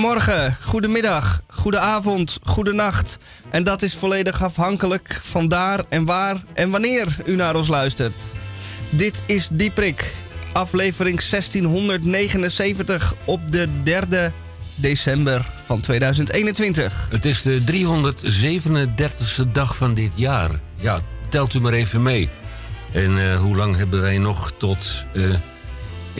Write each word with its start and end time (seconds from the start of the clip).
Goedemorgen, 0.00 0.56
goedemiddag, 0.60 1.42
goedenavond, 1.48 2.38
goedenacht. 2.42 3.18
En 3.50 3.62
dat 3.62 3.82
is 3.82 3.94
volledig 3.94 4.42
afhankelijk 4.42 5.18
van 5.22 5.48
daar 5.48 5.84
en 5.88 6.04
waar 6.04 6.42
en 6.52 6.70
wanneer 6.70 7.16
u 7.26 7.36
naar 7.36 7.56
ons 7.56 7.68
luistert. 7.68 8.14
Dit 8.90 9.22
is 9.26 9.48
Dieprik, 9.52 10.14
aflevering 10.52 11.20
1679 11.30 13.14
op 13.24 13.52
de 13.52 13.68
3e 13.84 14.32
december 14.74 15.46
van 15.64 15.80
2021. 15.80 17.08
Het 17.10 17.24
is 17.24 17.42
de 17.42 17.62
337e 17.64 19.52
dag 19.52 19.76
van 19.76 19.94
dit 19.94 20.12
jaar. 20.16 20.50
Ja, 20.74 20.98
telt 21.28 21.54
u 21.54 21.60
maar 21.60 21.72
even 21.72 22.02
mee. 22.02 22.28
En 22.92 23.18
eh, 23.18 23.36
hoe 23.40 23.56
lang 23.56 23.76
hebben 23.76 24.00
wij 24.00 24.18
nog 24.18 24.52
tot... 24.58 25.04
eh, 25.14 25.30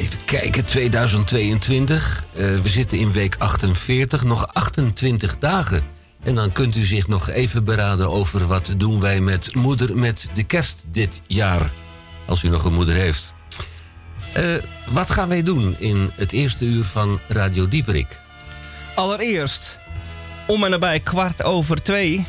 even 0.01 0.25
kijken, 0.25 0.65
2022. 0.65 2.25
Eh, 2.33 2.61
we 2.61 2.69
zitten 2.69 2.99
in 2.99 3.13
week 3.13 3.37
48, 3.39 4.25
nog 4.25 4.55
28 4.55 5.39
dagen. 5.39 5.83
En 6.23 6.35
dan 6.35 6.53
kunt 6.53 6.77
u 6.77 6.85
zich 6.85 7.09
nog 7.09 7.29
even 7.29 7.65
beraden 7.65 8.11
over 8.11 8.47
wat 8.47 8.75
doen 8.77 9.01
wij 9.01 9.21
met 9.21 9.55
moeder 9.55 9.97
met 9.97 10.29
de 10.35 10.43
kerst 10.43 10.87
dit 10.91 11.21
jaar. 11.27 11.71
Als 12.27 12.43
u 12.43 12.49
nog 12.49 12.65
een 12.65 12.73
moeder 12.73 12.95
heeft. 12.95 13.35
Eh, 14.33 14.55
wat 14.89 15.11
gaan 15.11 15.29
wij 15.29 15.43
doen 15.43 15.77
in 15.79 16.11
het 16.17 16.33
eerste 16.33 16.65
uur 16.65 16.85
van 16.85 17.21
Radio 17.29 17.69
Dieperik? 17.69 18.21
Allereerst, 18.95 19.79
om 20.47 20.65
en 20.65 20.71
nabij 20.71 21.01
kwart 21.01 21.43
over 21.43 21.83
twee... 21.83 22.27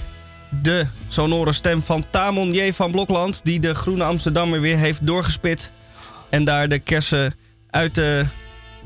de 0.61 0.85
sonore 1.07 1.53
stem 1.53 1.83
van 1.83 2.05
Tamon 2.09 2.53
J. 2.53 2.71
van 2.71 2.91
Blokland... 2.91 3.41
die 3.43 3.59
de 3.59 3.75
Groene 3.75 4.03
Amsterdammer 4.03 4.61
weer 4.61 4.77
heeft 4.77 5.07
doorgespit... 5.07 5.71
en 6.29 6.43
daar 6.43 6.69
de 6.69 6.79
kersen 6.79 7.33
uit 7.71 7.95
de 7.95 8.25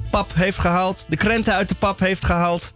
pap 0.09 0.33
heeft 0.36 0.58
gehaald... 0.58 1.05
de 1.09 1.17
krenten 1.17 1.53
uit 1.53 1.69
de 1.69 1.75
pap 1.75 2.00
heeft 2.00 2.25
gehaald... 2.25 2.73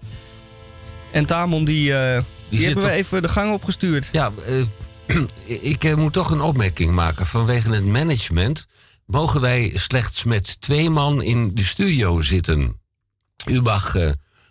En 1.11 1.25
Tamon, 1.25 1.65
die, 1.65 1.93
eh, 1.93 2.21
die, 2.49 2.65
hebben 2.65 2.83
we 2.83 2.91
even 2.91 3.21
de 3.21 3.29
gang 3.29 3.53
opgestuurd. 3.53 4.09
Ja, 4.11 4.31
eh, 4.45 4.65
ik 5.73 5.83
eh, 5.83 5.95
moet 5.95 6.13
toch 6.13 6.31
een 6.31 6.41
opmerking 6.41 6.91
maken. 6.91 7.25
Vanwege 7.25 7.71
het 7.71 7.85
management 7.85 8.67
mogen 9.05 9.41
wij 9.41 9.71
slechts 9.73 10.23
met 10.23 10.61
twee 10.61 10.89
man 10.89 11.21
in 11.21 11.51
de 11.55 11.63
studio 11.63 12.21
zitten. 12.21 12.81
U 13.45 13.61
mag 13.61 13.95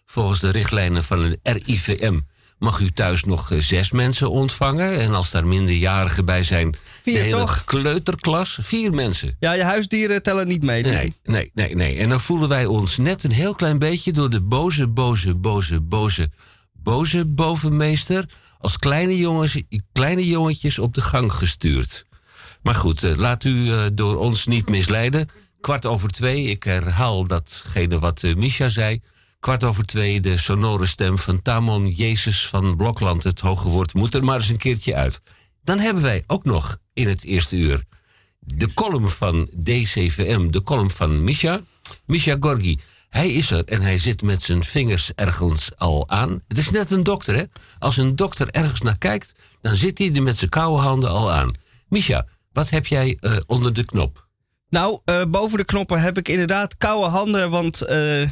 volgens 0.04 0.40
de 0.40 0.50
richtlijnen 0.50 1.04
van 1.04 1.24
het 1.24 1.38
RIVM... 1.42 2.18
mag 2.58 2.80
u 2.80 2.90
thuis 2.90 3.24
nog 3.24 3.52
zes 3.58 3.90
mensen 3.90 4.30
ontvangen. 4.30 5.00
En 5.00 5.14
als 5.14 5.30
daar 5.30 5.46
minderjarigen 5.46 6.24
bij 6.24 6.42
zijn... 6.42 6.74
Vier, 7.12 7.22
hele 7.22 7.36
toch? 7.36 7.64
kleuterklas, 7.64 8.58
vier 8.60 8.94
mensen. 8.94 9.36
Ja, 9.38 9.52
je 9.52 9.62
huisdieren 9.62 10.22
tellen 10.22 10.46
niet 10.48 10.62
mee. 10.62 10.82
dus- 10.82 10.92
Nee, 10.92 11.12
nee, 11.24 11.50
nee, 11.54 11.74
nee. 11.74 11.98
En 11.98 12.08
dan 12.08 12.20
voelen 12.20 12.48
wij 12.48 12.66
ons 12.66 12.96
net 12.96 13.24
een 13.24 13.32
heel 13.32 13.54
klein 13.54 13.78
beetje 13.78 14.12
door 14.12 14.30
de 14.30 14.40
boze, 14.40 14.88
boze, 14.88 15.34
boze, 15.34 15.80
boze, 15.80 16.30
boze 16.72 17.24
bovenmeester 17.24 18.28
als 18.58 18.78
kleine, 18.78 19.18
jongens, 19.18 19.62
kleine 19.92 20.26
jongetjes 20.26 20.78
op 20.78 20.94
de 20.94 21.00
gang 21.00 21.32
gestuurd. 21.32 22.04
Maar 22.62 22.74
goed, 22.74 23.02
eh, 23.04 23.16
laat 23.16 23.44
u 23.44 23.72
eh, 23.72 23.80
door 23.92 24.16
ons 24.16 24.46
niet 24.46 24.68
misleiden. 24.68 25.28
Kwart 25.60 25.86
over 25.86 26.08
twee, 26.08 26.44
ik 26.44 26.62
herhaal 26.62 27.26
datgene 27.26 27.98
wat 27.98 28.22
eh, 28.22 28.34
Misha 28.34 28.68
zei. 28.68 29.00
Kwart 29.40 29.64
over 29.64 29.84
twee, 29.84 30.20
de 30.20 30.36
sonore 30.36 30.86
stem 30.86 31.18
van 31.18 31.42
Tamon 31.42 31.90
Jezus 31.90 32.46
van 32.46 32.76
Blokland. 32.76 33.24
Het 33.24 33.40
hoge 33.40 33.68
woord 33.68 33.94
moet 33.94 34.14
er 34.14 34.24
maar 34.24 34.36
eens 34.36 34.48
een 34.48 34.56
keertje 34.56 34.94
uit. 34.94 35.20
Dan 35.68 35.78
hebben 35.78 36.02
wij 36.02 36.24
ook 36.26 36.44
nog 36.44 36.78
in 36.92 37.08
het 37.08 37.24
eerste 37.24 37.56
uur 37.56 37.82
de 38.38 38.74
column 38.74 39.10
van 39.10 39.50
DCVM, 39.62 40.50
de 40.50 40.62
column 40.62 40.90
van 40.90 41.24
Misha. 41.24 41.60
Misha 42.06 42.36
Gorgi, 42.40 42.78
hij 43.08 43.28
is 43.30 43.50
er 43.50 43.64
en 43.64 43.80
hij 43.80 43.98
zit 43.98 44.22
met 44.22 44.42
zijn 44.42 44.64
vingers 44.64 45.12
ergens 45.14 45.76
al 45.76 46.08
aan. 46.08 46.42
Het 46.48 46.58
is 46.58 46.70
net 46.70 46.90
een 46.90 47.02
dokter, 47.02 47.34
hè? 47.34 47.44
Als 47.78 47.96
een 47.96 48.16
dokter 48.16 48.50
ergens 48.50 48.80
naar 48.80 48.98
kijkt, 48.98 49.32
dan 49.60 49.76
zit 49.76 49.98
hij 49.98 50.14
er 50.14 50.22
met 50.22 50.36
zijn 50.36 50.50
koude 50.50 50.82
handen 50.82 51.10
al 51.10 51.32
aan. 51.32 51.52
Misha, 51.88 52.26
wat 52.52 52.70
heb 52.70 52.86
jij 52.86 53.16
eh, 53.20 53.36
onder 53.46 53.72
de 53.72 53.84
knop? 53.84 54.28
Nou, 54.68 55.00
eh, 55.04 55.22
boven 55.28 55.58
de 55.58 55.64
knoppen 55.64 56.00
heb 56.00 56.18
ik 56.18 56.28
inderdaad 56.28 56.76
koude 56.76 57.08
handen, 57.08 57.50
want... 57.50 57.80
eh 57.80 58.28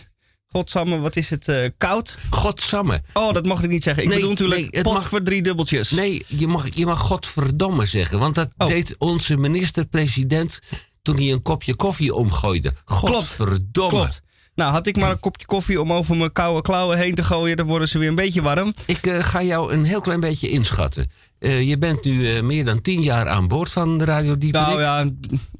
godsamme, 0.53 0.99
wat 0.99 1.17
is 1.17 1.31
het 1.31 1.49
eh, 1.49 1.69
koud? 1.79 2.17
Godsamme. 2.31 3.03
Oh, 3.13 3.33
dat 3.33 3.45
mocht 3.45 3.65
ik 3.65 3.71
niet 3.71 3.83
zeggen. 3.83 4.03
Ik 4.03 4.09
Nee, 4.09 4.19
bedoel 4.19 4.33
natuurlijk 4.35 4.73
nee, 4.73 4.83
pot 4.83 4.93
mag- 4.93 5.09
voor 5.09 5.23
drie 5.23 5.43
dubbeltjes. 5.43 5.91
Nee, 5.91 6.25
je 6.29 6.47
mag, 6.47 6.75
je 6.75 6.87
mag 6.87 6.99
godverdomme 6.99 7.87
zeggen, 7.87 8.19
want 8.19 8.35
dat 8.35 8.49
Oh. 8.57 8.67
deed 8.69 8.95
onze 8.99 9.37
minister-president 9.37 10.61
toen 11.03 11.17
hij 11.17 11.33
een 11.33 11.43
kopje 11.43 11.75
koffie 11.75 12.15
omgooide. 12.15 12.73
Godverdomme. 12.85 13.91
Klopt. 13.91 14.23
Nou, 14.55 14.73
had 14.73 14.87
ik 14.87 14.97
maar 14.97 15.11
een 15.11 15.21
kopje 15.21 15.47
koffie 15.47 15.81
om 15.81 15.93
over 15.93 16.17
mijn 16.17 16.33
koude 16.33 16.63
klauwen 16.63 16.99
heen 16.99 17.15
te 17.15 17.23
gooien... 17.25 17.57
dan 17.57 17.67
worden 17.67 17.89
ze 17.89 17.99
weer 17.99 18.09
een 18.09 18.15
beetje 18.15 18.43
warm. 18.43 18.75
Ik 18.87 19.07
eh, 19.07 19.23
ga 19.25 19.43
jou 19.43 19.73
een 19.73 19.85
heel 19.85 20.01
klein 20.01 20.21
beetje 20.21 20.49
inschatten. 20.49 21.11
Eh, 21.39 21.69
je 21.69 21.79
bent 21.79 22.05
nu 22.05 22.43
meer 22.43 22.65
dan 22.65 22.81
tien 22.83 23.03
jaar 23.03 23.29
aan 23.29 23.49
boord 23.49 23.73
van 23.73 23.99
de 23.99 24.05
Radio 24.05 24.39
Dieperik. 24.39 24.67
Nou 24.67 24.81
ja, 24.81 25.11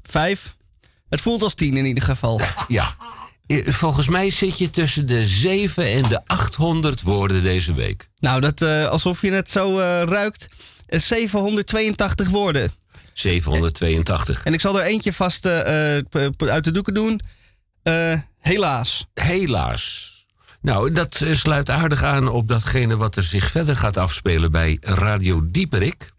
vijf. 0.03 0.55
Het 1.09 1.21
voelt 1.21 1.41
als 1.41 1.53
tien 1.53 1.77
in 1.77 1.85
ieder 1.85 2.03
geval. 2.03 2.41
Ja. 2.67 2.95
Eh, 3.47 3.67
Volgens 3.67 4.07
mij 4.07 4.29
zit 4.29 4.57
je 4.57 4.69
tussen 4.69 5.05
de 5.05 5.25
7 5.25 5.91
en 5.91 6.09
de 6.09 6.21
800 6.25 7.01
woorden 7.01 7.43
deze 7.43 7.73
week. 7.73 8.09
nou, 8.19 8.41
dat, 8.41 8.61
eh, 8.61 8.85
alsof 8.87 9.21
je 9.21 9.31
het 9.31 9.49
zo 9.49 9.79
eh, 9.79 10.01
ruikt. 10.03 10.47
Eh, 10.87 10.99
782 10.99 12.29
woorden. 12.29 12.71
782. 13.13 14.43
En 14.45 14.53
ik 14.53 14.61
zal 14.61 14.79
er 14.79 14.85
eentje 14.85 15.13
vast 15.13 15.45
uit 15.45 16.63
de 16.63 16.71
doeken 16.71 16.93
doen. 16.93 17.21
Helaas. 18.39 19.05
Helaas. 19.13 20.15
Nou, 20.61 20.91
dat 20.91 21.25
sluit 21.31 21.69
aardig 21.69 22.03
aan 22.03 22.27
op 22.27 22.47
datgene 22.47 22.95
wat 22.97 23.15
er 23.15 23.23
zich 23.23 23.51
verder 23.51 23.77
gaat 23.77 23.97
afspelen 23.97 24.51
bij 24.51 24.77
Radio 24.81 25.41
Dieperik. 25.51 26.11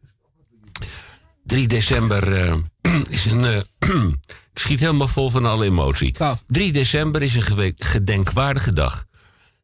3 1.45 1.69
december 1.69 2.53
is 3.09 3.25
een. 3.25 3.44
eh, 3.44 3.60
ik 4.53 4.59
schiet 4.59 4.81
helemaal 4.81 5.09
vol 5.09 5.31
van 5.31 5.47
alle 5.47 5.65
emotie. 5.65 6.15
Nou. 6.19 6.37
3 6.47 6.72
december 6.72 7.22
is 7.22 7.34
een 7.34 7.75
gedenkwaardige 7.78 8.72
dag. 8.72 9.06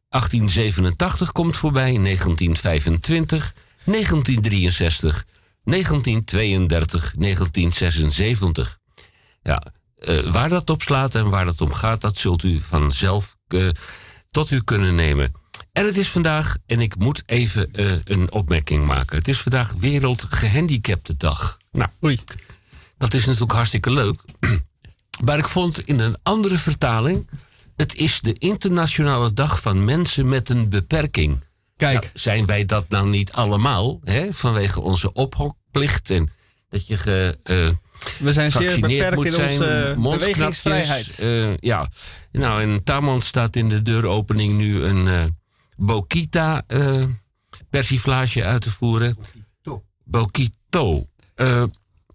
1887 0.09 1.31
komt 1.31 1.57
voorbij, 1.57 1.97
1925, 1.97 3.53
1963, 3.85 5.25
1932, 5.63 7.13
1976. 7.17 8.77
Ja, 9.41 9.63
eh, 9.97 10.19
waar 10.19 10.49
dat 10.49 10.69
op 10.69 10.81
slaat 10.81 11.15
en 11.15 11.29
waar 11.29 11.45
dat 11.45 11.61
om 11.61 11.73
gaat, 11.73 12.01
dat 12.01 12.17
zult 12.17 12.43
u 12.43 12.59
vanzelf 12.59 13.35
eh, 13.47 13.67
tot 14.31 14.51
u 14.51 14.63
kunnen 14.63 14.95
nemen. 14.95 15.31
En 15.71 15.85
het 15.85 15.97
is 15.97 16.09
vandaag, 16.09 16.57
en 16.65 16.79
ik 16.79 16.95
moet 16.97 17.23
even 17.25 17.69
een 18.03 18.31
opmerking 18.31 18.85
maken. 18.85 19.17
Het 19.17 19.27
is 19.27 19.41
vandaag 19.41 19.73
Wereldgehandicaptendag. 19.73 21.57
Nou, 21.71 21.89
Oei. 22.03 22.19
Dat 23.05 23.19
is 23.19 23.25
natuurlijk 23.25 23.51
hartstikke 23.53 23.91
leuk. 23.91 24.21
Maar 25.25 25.37
ik 25.37 25.47
vond 25.47 25.79
in 25.79 25.99
een 25.99 26.15
andere 26.23 26.57
vertaling. 26.57 27.29
Het 27.75 27.95
is 27.95 28.19
de 28.21 28.33
internationale 28.33 29.33
dag 29.33 29.61
van 29.61 29.85
mensen 29.85 30.29
met 30.29 30.49
een 30.49 30.69
beperking. 30.69 31.43
Kijk. 31.77 31.99
Nou, 32.01 32.11
zijn 32.13 32.45
wij 32.45 32.65
dat 32.65 32.89
nou 32.89 33.09
niet 33.09 33.31
allemaal? 33.31 33.99
Hè? 34.03 34.33
Vanwege 34.33 34.81
onze 34.81 35.13
ophokplicht 35.13 36.09
en 36.09 36.29
dat 36.69 36.87
je 36.87 36.97
ge, 36.97 37.37
eh, 37.43 37.55
We 38.19 38.33
zijn 38.33 38.51
zeer 38.51 38.79
beperkt 38.79 39.15
moet 39.15 39.25
in 39.25 39.31
zijn, 39.31 39.51
onze 39.51 39.95
bewegingsvrijheid. 40.17 41.19
eh, 41.19 41.57
ja, 41.57 41.89
nou 42.31 42.61
in 42.61 42.83
Tamon 42.83 43.21
staat 43.21 43.55
in 43.55 43.69
de 43.69 43.81
deuropening 43.81 44.57
nu 44.57 44.83
een 44.83 45.07
eh 45.07 45.23
Bokita 45.77 46.63
eh, 46.67 47.03
persiflage 47.69 48.43
uit 48.43 48.61
te 48.61 48.71
voeren. 48.71 49.17
Bokito. 50.03 51.07
Eh, 51.35 51.63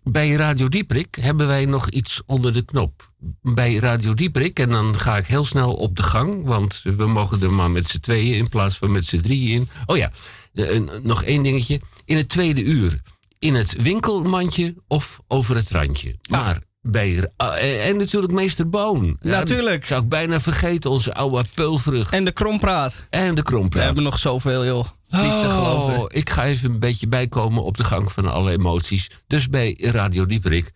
bij 0.03 0.31
Radio 0.33 0.69
Dieprik 0.69 1.15
hebben 1.21 1.47
wij 1.47 1.65
nog 1.65 1.89
iets 1.91 2.23
onder 2.27 2.53
de 2.53 2.63
knop. 2.65 3.09
Bij 3.43 3.75
Radio 3.75 4.15
Dieprik, 4.15 4.59
en 4.59 4.71
dan 4.71 4.99
ga 4.99 5.17
ik 5.17 5.27
heel 5.27 5.45
snel 5.45 5.73
op 5.75 5.97
de 5.97 6.03
gang, 6.03 6.45
want 6.45 6.81
we 6.85 7.07
mogen 7.07 7.43
er 7.43 7.53
maar 7.53 7.71
met 7.71 7.89
z'n 7.89 8.01
tweeën 8.01 8.37
in 8.37 8.49
plaats 8.49 8.77
van 8.79 8.93
met 8.93 9.05
z'n 9.05 9.21
drieën 9.21 9.55
in. 9.61 9.69
Oh 9.87 9.97
ja, 9.97 10.11
eh, 10.55 10.71
een- 10.75 10.91
nog 11.03 11.23
één 11.23 11.43
dingetje. 11.43 11.81
In 12.05 12.17
het 12.17 12.29
tweede 12.29 12.63
uur, 12.63 13.01
in 13.39 13.55
het 13.55 13.83
winkelmandje 13.83 14.75
of 14.89 15.21
over 15.29 15.57
het 15.57 15.71
randje. 15.71 16.17
Maar 16.31 16.61
bij. 16.83 17.33
ah, 17.37 17.87
en 17.87 17.97
natuurlijk 17.97 18.33
meester 18.33 18.69
Boon. 18.69 19.17
Ja, 19.21 19.31
Natuurlijk. 19.31 19.87
Zou 19.87 20.03
ik 20.03 20.09
bijna 20.09 20.41
vergeten, 20.41 20.91
onze 20.91 21.15
oude 21.15 21.45
peulvrucht. 21.55 22.13
En 22.13 22.25
de 22.25 22.33
krompraat. 22.33 23.07
En 23.11 23.29
de 23.35 23.43
We 23.43 23.43
krompraat. 23.43 23.85
hebben 23.85 24.03
nog 24.03 24.19
zoveel, 24.19 24.65
joh. 24.65 24.87
Niet 25.11 25.41
te 25.43 25.49
geloven. 25.49 25.99
Oh, 25.99 26.05
ik 26.09 26.31
ga 26.31 26.45
even 26.45 26.71
een 26.71 26.79
beetje 26.79 27.09
bijkomen 27.09 27.63
op 27.63 27.77
de 27.77 27.85
gang 27.85 28.13
van 28.13 28.33
alle 28.33 28.53
emoties. 28.53 29.11
Dus 29.27 29.49
bij 29.49 29.79
Radio 29.81 30.27
Dieperik. 30.27 30.73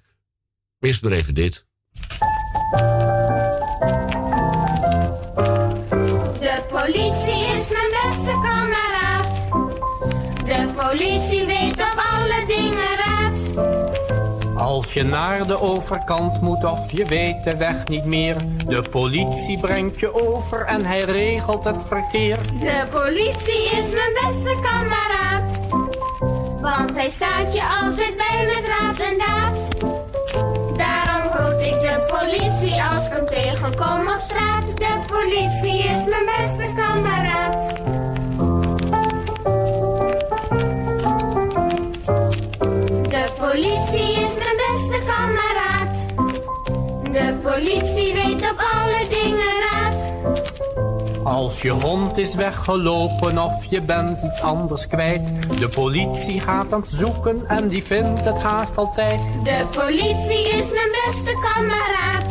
Eerst 0.80 1.02
maar 1.02 1.12
even 1.12 1.34
dit. 1.34 1.66
De 6.40 6.62
politie 6.70 7.44
is 7.44 7.68
mijn 7.68 7.90
beste 8.02 8.40
kameraad. 8.42 9.48
De 10.44 10.72
politie 10.76 11.46
Als 14.74 14.92
je 14.92 15.02
naar 15.02 15.46
de 15.46 15.60
overkant 15.60 16.40
moet 16.40 16.64
of 16.64 16.92
je 16.92 17.04
weet 17.04 17.44
de 17.44 17.56
weg 17.56 17.88
niet 17.88 18.04
meer. 18.04 18.36
De 18.66 18.82
politie 18.82 19.58
brengt 19.58 20.00
je 20.00 20.14
over 20.14 20.66
en 20.66 20.84
hij 20.84 21.00
regelt 21.00 21.64
het 21.64 21.76
verkeer. 21.86 22.38
De 22.60 22.86
politie 22.90 23.78
is 23.78 23.90
mijn 23.92 24.12
beste 24.24 24.56
kameraad. 24.62 25.66
Want 26.60 26.94
hij 26.94 27.08
staat 27.08 27.54
je 27.54 27.62
altijd 27.82 28.16
bij 28.16 28.46
met 28.46 28.68
raad 28.68 28.98
en 28.98 29.18
daad. 29.18 29.58
Daarom 30.76 31.32
groet 31.32 31.60
ik 31.60 31.80
de 31.80 32.04
politie 32.06 32.82
als 32.82 33.06
ik 33.06 33.12
hem 33.12 33.26
tegenkom 33.26 34.00
op 34.00 34.20
straat. 34.20 34.64
De 34.76 34.98
politie 35.06 35.78
is 35.78 36.04
mijn 36.04 36.24
beste 36.36 36.66
kameraad. 36.76 37.76
De 43.08 43.28
politie 43.38 44.22
is. 44.22 44.33
De 47.14 47.38
politie 47.42 48.12
weet 48.12 48.50
op 48.50 48.64
alle 48.72 49.08
dingen 49.08 49.54
raad. 49.70 50.34
Als 51.24 51.62
je 51.62 51.70
hond 51.70 52.16
is 52.16 52.34
weggelopen 52.34 53.38
of 53.38 53.64
je 53.64 53.82
bent 53.82 54.22
iets 54.22 54.40
anders 54.40 54.86
kwijt. 54.86 55.22
De 55.58 55.68
politie 55.68 56.40
gaat 56.40 56.72
aan 56.72 56.80
het 56.80 56.88
zoeken 56.88 57.44
en 57.48 57.68
die 57.68 57.84
vindt 57.84 58.24
het 58.24 58.42
haast 58.42 58.76
altijd. 58.76 59.20
De 59.44 59.66
politie 59.70 60.48
is 60.48 60.70
mijn 60.70 60.90
beste 61.06 61.38
kameraad. 61.54 62.24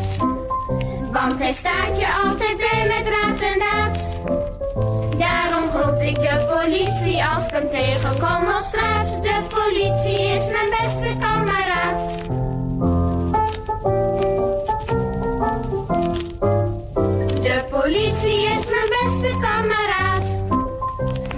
Want 1.12 1.40
hij 1.40 1.54
staat 1.54 2.00
je 2.00 2.22
altijd 2.24 2.58
bij 2.58 2.88
met 2.88 3.14
raad 3.14 3.40
en 3.42 3.60
daad. 3.60 4.12
Daarom 5.18 5.70
groet 5.70 6.02
ik 6.02 6.16
de 6.16 6.58
politie 6.60 7.24
als 7.24 7.46
ik 7.46 7.54
hem 7.54 7.70
tegenkom 7.72 8.56
op 8.58 8.64
straat. 8.64 9.08
De 9.08 9.40
politie 9.50 10.20
is 10.20 10.48
mijn 10.48 10.70
beste 10.70 11.16
kameraad. 11.20 12.53
Politie 17.84 18.46
is 18.46 18.66
mijn 18.66 18.90
beste 18.90 19.38
kameraad. 19.40 20.24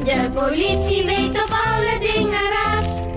De 0.04 0.30
politie 0.34 1.06
weet 1.06 1.44
op 1.44 1.50
alle 1.66 2.00
dingen 2.00 2.42
raad. 2.52 3.08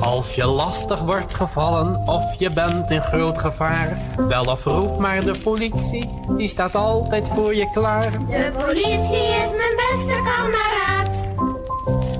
Als 0.00 0.34
je 0.34 0.44
lastig 0.44 1.00
wordt 1.00 1.34
gevallen 1.34 2.02
of 2.06 2.24
je 2.38 2.50
bent 2.50 2.90
in 2.90 3.02
groot 3.02 3.38
gevaar. 3.38 3.98
Bel 4.28 4.44
of 4.44 4.64
roep 4.64 4.98
maar 4.98 5.24
de 5.24 5.38
politie, 5.38 6.20
die 6.36 6.48
staat 6.48 6.74
altijd 6.74 7.28
voor 7.28 7.54
je 7.54 7.70
klaar. 7.70 8.10
De 8.10 8.50
politie 8.64 9.26
is 9.42 9.50
mijn 9.56 9.76
beste 9.76 10.22
kameraad. 10.24 11.28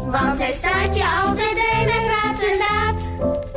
Want 0.07 0.39
hij 0.39 0.53
staat 0.53 0.97
je 0.97 1.23
altijd 1.27 1.55
bij 1.55 1.85
met 1.85 2.11
raad 2.11 2.43
en 2.43 2.59
daad. 2.59 3.50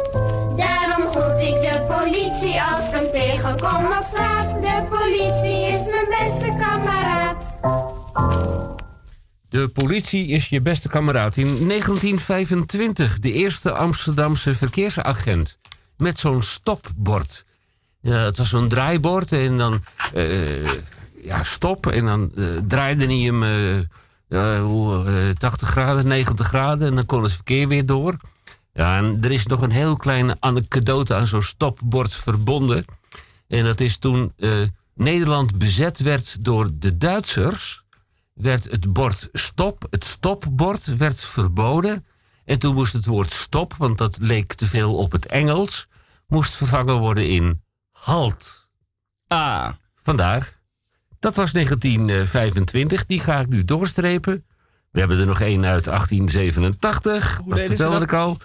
Ik 1.44 1.62
de 1.62 1.86
politie 1.88 2.62
als 2.62 2.86
ik 2.88 2.94
hem 2.94 3.12
tegenkom. 3.12 3.84
De 4.62 4.86
politie 4.90 5.62
is 5.62 5.88
mijn 5.88 6.06
beste 6.10 6.56
kameraad. 6.60 7.60
De 9.50 9.68
politie 9.68 10.28
is 10.28 10.50
je 10.50 10.62
beste 10.62 10.90
kameraad. 10.90 11.38
In 11.38 11.68
1925 11.68 13.20
de 13.20 13.32
eerste 13.32 13.72
Amsterdamse 13.72 14.54
verkeersagent. 14.54 15.58
Met 15.98 16.20
zo'n 16.20 16.42
stopbord. 16.42 17.46
Ja, 18.02 18.18
het 18.18 18.38
was 18.38 18.50
zo'n 18.50 18.68
draaibord 18.68 19.32
en 19.32 19.58
dan 19.58 19.84
eh, 20.14 20.70
ja, 21.24 21.44
stop. 21.44 21.88
En 21.88 22.06
dan 22.06 22.32
eh, 22.36 22.46
draaide 22.68 23.06
hij 23.06 23.16
hem 23.16 23.44
eh, 23.44 23.78
eh, 24.28 24.62
hoe, 24.62 25.34
80 25.38 25.70
graden, 25.70 26.08
90 26.08 26.48
graden. 26.48 26.88
En 26.88 26.96
dan 26.96 27.06
kon 27.06 27.24
het 27.24 27.34
verkeer 27.34 27.68
weer 27.68 27.86
door. 27.86 28.18
Ja, 28.74 28.98
en 28.98 29.18
er 29.22 29.32
is 29.32 29.46
nog 29.46 29.62
een 29.62 29.72
heel 29.72 29.96
kleine 29.96 30.38
anekdote 30.40 31.16
aan 31.16 31.28
zo'n 31.28 31.42
stopbord 31.42 32.14
verbonden. 32.14 32.86
En 33.48 33.64
dat 33.64 33.80
is 33.80 33.98
toen 33.98 34.34
eh, 34.38 34.50
Nederland 34.96 35.58
bezet 35.58 36.00
werd 36.00 36.46
door 36.46 36.70
de 36.74 36.98
Duitsers 36.98 37.84
werd 38.34 38.64
het 38.64 38.94
bord 38.94 39.30
stop, 39.32 39.88
het 39.90 40.06
stopbord, 40.06 40.98
werd 40.98 41.20
verboden. 41.20 42.06
En 42.46 42.60
toen 42.60 42.74
moest 42.74 42.94
het 42.94 43.06
woord 43.06 43.32
stop, 43.32 43.74
want 43.78 43.98
dat 43.98 44.18
leek 44.22 44.54
te 44.54 44.68
veel 44.68 44.96
op 44.96 45.12
het 45.12 45.26
Engels, 45.26 45.88
moest 46.28 46.54
vervangen 46.54 47.00
worden 47.00 47.30
in 47.30 47.62
halt. 47.92 48.70
Ah, 49.28 49.70
Vandaar. 50.04 50.62
Dat 51.20 51.36
was 51.36 51.52
1925, 51.52 53.06
die 53.06 53.20
ga 53.20 53.40
ik 53.40 53.48
nu 53.48 53.66
doorstrepen. 53.66 54.46
We 54.92 55.00
hebben 55.00 55.20
er 55.20 55.26
nog 55.26 55.42
één 55.42 55.66
uit 55.66 55.84
1887, 55.84 57.36
dat 57.38 57.46
deden 57.46 57.62
ze 57.62 57.68
vertelde 57.68 57.94
dat? 57.94 58.04
ik 58.04 58.14
al. 58.14 58.38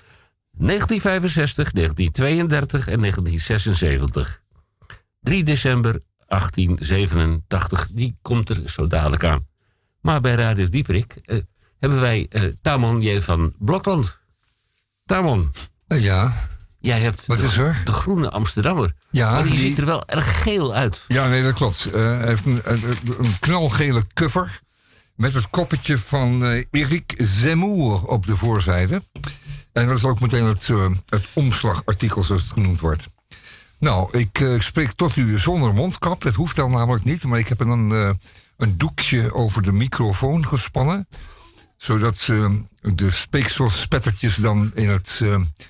1965, 0.58 1.72
1932 1.72 2.88
en 2.88 3.00
1976. 3.00 4.42
3 5.20 5.44
december 5.44 6.00
1887, 6.26 7.88
die 7.92 8.16
komt 8.22 8.48
er 8.48 8.60
zo 8.70 8.86
dadelijk 8.86 9.24
aan. 9.24 9.46
Maar 10.00 10.20
bij 10.20 10.34
Radio 10.34 10.68
Dieperik 10.68 11.18
eh, 11.24 11.38
hebben 11.78 12.00
wij 12.00 12.26
eh, 12.28 12.42
Tamon 12.62 13.00
J. 13.00 13.20
van 13.20 13.54
Blokland. 13.58 14.20
Tamon, 15.06 15.52
Eh, 15.86 16.02
ja, 16.02 16.32
jij 16.80 17.00
hebt 17.00 17.26
Wat 17.26 17.38
de, 17.38 17.44
is 17.44 17.56
er? 17.56 17.82
de 17.84 17.92
groene 17.92 18.30
Amsterdammer. 18.30 18.92
Ja, 19.10 19.32
maar 19.32 19.42
die, 19.42 19.52
die- 19.52 19.60
ziet 19.60 19.78
er 19.78 19.84
wel 19.86 20.06
erg 20.08 20.42
geel 20.42 20.74
uit. 20.74 21.04
ja 21.08 21.28
nee, 21.28 21.42
dat 21.42 21.54
klopt. 21.54 21.84
Hij 21.92 22.26
heeft 22.26 22.44
een, 22.46 22.60
een, 22.64 22.82
een 23.18 23.38
knalgele 23.40 24.06
cover 24.14 24.60
met 25.14 25.32
het 25.32 25.50
koppetje 25.50 25.98
van 25.98 26.42
Eric 26.70 27.14
Zemmour 27.16 28.04
op 28.04 28.26
de 28.26 28.36
voorzijde. 28.36 29.02
En 29.78 29.86
dat 29.86 29.96
is 29.96 30.04
ook 30.04 30.20
meteen 30.20 30.44
het, 30.44 30.68
het 31.08 31.28
omslagartikel, 31.32 32.22
zoals 32.22 32.42
het 32.42 32.52
genoemd 32.52 32.80
wordt. 32.80 33.06
Nou, 33.78 34.18
ik 34.18 34.40
eh, 34.40 34.60
spreek 34.60 34.92
tot 34.92 35.16
u 35.16 35.38
zonder 35.38 35.74
mondkap. 35.74 36.22
Dat 36.22 36.34
hoeft 36.34 36.56
dan 36.56 36.70
namelijk 36.70 37.04
niet. 37.04 37.24
Maar 37.24 37.38
ik 37.38 37.48
heb 37.48 37.60
een, 37.60 37.92
eh, 37.92 38.10
een 38.56 38.78
doekje 38.78 39.34
over 39.34 39.62
de 39.62 39.72
microfoon 39.72 40.46
gespannen. 40.46 41.08
Zodat 41.76 42.26
de 42.80 43.10
speekselspettertjes 43.10 44.36
dan 44.36 44.70
in 44.74 44.90
het 44.90 45.22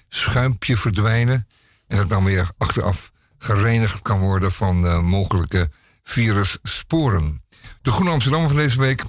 schuimpje 0.08 0.76
verdwijnen. 0.76 1.48
En 1.86 1.96
dat 1.96 2.08
dan 2.08 2.24
weer 2.24 2.50
achteraf 2.58 3.12
gereinigd 3.38 4.02
kan 4.02 4.18
worden 4.18 4.52
van 4.52 5.04
mogelijke 5.04 5.70
virussporen. 6.02 7.42
De 7.82 7.90
Groene 7.90 8.10
Amsterdam 8.10 8.46
van 8.46 8.56
deze 8.56 8.80
week, 8.80 9.04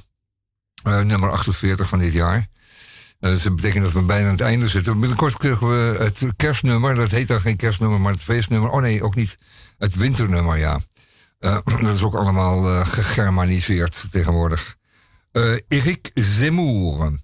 nummer 0.83 1.31
48 1.31 1.89
van 1.89 1.99
dit 1.99 2.13
jaar. 2.13 2.47
Dus 3.19 3.43
dat 3.43 3.55
betekent 3.55 3.83
dat 3.83 3.93
we 3.93 4.01
bijna 4.01 4.25
aan 4.25 4.31
het 4.31 4.41
einde 4.41 4.67
zitten. 4.67 4.99
Binnenkort 4.99 5.37
krijgen 5.37 5.67
we 5.67 5.97
het 5.97 6.25
kerstnummer. 6.35 6.95
Dat 6.95 7.11
heet 7.11 7.27
dan 7.27 7.41
geen 7.41 7.55
kerstnummer, 7.55 7.99
maar 7.99 8.11
het 8.11 8.23
feestnummer. 8.23 8.69
Oh 8.69 8.81
nee, 8.81 9.03
ook 9.03 9.15
niet 9.15 9.37
het 9.77 9.95
winternummer, 9.95 10.57
ja. 10.57 10.79
Eh, 11.39 11.57
dat 11.81 11.95
is 11.95 12.03
ook 12.03 12.15
allemaal 12.15 12.67
eh, 12.67 12.87
gegermaniseerd 12.87 14.11
tegenwoordig. 14.11 14.75
Eh, 15.31 15.57
Eric 15.67 16.11
Zemmour. 16.13 17.19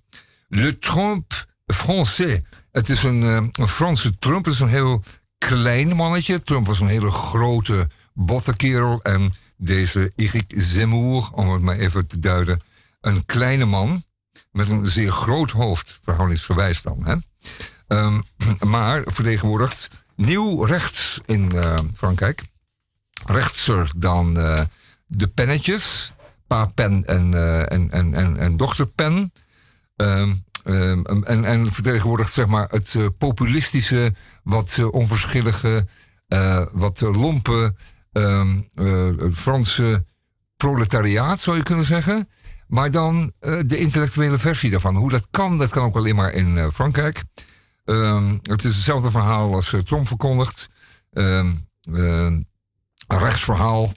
Le 0.47 0.77
Trump 0.77 1.45
français. 1.73 2.41
Het 2.71 2.89
is 2.89 3.03
een, 3.03 3.21
een 3.51 3.67
Franse 3.67 4.17
Trump. 4.17 4.45
Het 4.45 4.53
is 4.53 4.59
een 4.59 4.67
heel 4.67 5.03
klein 5.37 5.95
mannetje. 5.95 6.41
Trump 6.41 6.67
was 6.67 6.79
een 6.79 6.87
hele 6.87 7.11
grote 7.11 7.89
bottenkerel. 8.13 9.01
En 9.01 9.33
deze 9.57 10.11
Eric 10.15 10.45
Zemmour, 10.47 11.29
om 11.31 11.51
het 11.53 11.61
maar 11.61 11.77
even 11.77 12.07
te 12.07 12.19
duiden, 12.19 12.59
een 13.01 13.25
kleine 13.25 13.65
man 13.65 14.03
met 14.55 14.69
een 14.69 14.87
zeer 14.87 15.11
groot 15.11 15.51
hoofd, 15.51 15.99
verhoudingsgewijs 16.01 16.81
dan. 16.81 17.05
Hè? 17.05 17.15
Ehm, 17.87 18.21
maar 18.73 19.01
vertegenwoordigt 19.05 19.89
nieuw 20.15 20.63
rechts 20.63 21.21
in 21.25 21.51
eh, 21.51 21.77
Frankrijk. 21.95 22.41
Rechtser 23.25 23.91
dan 23.95 24.39
eh, 24.39 24.61
de 25.07 25.27
pennetjes. 25.27 26.13
Pa 26.47 26.65
pen 26.65 27.05
en, 27.05 27.33
eh, 27.33 27.71
en, 27.71 27.91
en, 27.91 28.13
en, 28.13 28.37
en. 28.37 29.31
Ehm, 29.95 30.33
ehm, 30.63 31.23
en, 31.23 31.45
en 31.45 31.71
vertegenwoordigt 31.71 32.33
zeg 32.33 32.45
maar 32.45 32.67
het 32.69 32.95
populistische, 33.17 34.13
wat 34.43 34.89
onverschillige, 34.91 35.87
wat 36.71 37.01
lompe 37.01 37.75
Franse 39.33 40.05
proletariaat, 40.57 41.39
zou 41.39 41.57
je 41.57 41.63
kunnen 41.63 41.85
zeggen. 41.85 42.29
Maar 42.67 42.91
dan 42.91 43.31
eh, 43.39 43.59
de 43.65 43.77
intellectuele 43.77 44.37
versie 44.37 44.69
daarvan. 44.69 44.95
Hoe 44.95 45.09
dat 45.09 45.27
kan, 45.31 45.57
dat 45.57 45.69
kan 45.69 45.83
ook 45.83 45.95
alleen 45.95 46.15
maar 46.15 46.33
in 46.33 46.57
eh, 46.57 46.69
Frankrijk. 46.69 47.23
Ehm, 47.85 48.37
het 48.41 48.63
is 48.63 48.75
hetzelfde 48.75 49.11
verhaal 49.11 49.53
als 49.53 49.73
eh, 49.73 49.79
Trump 49.79 50.07
verkondigt. 50.07 50.69
Ehm, 51.11 51.53
rechtsverhaal, 53.07 53.93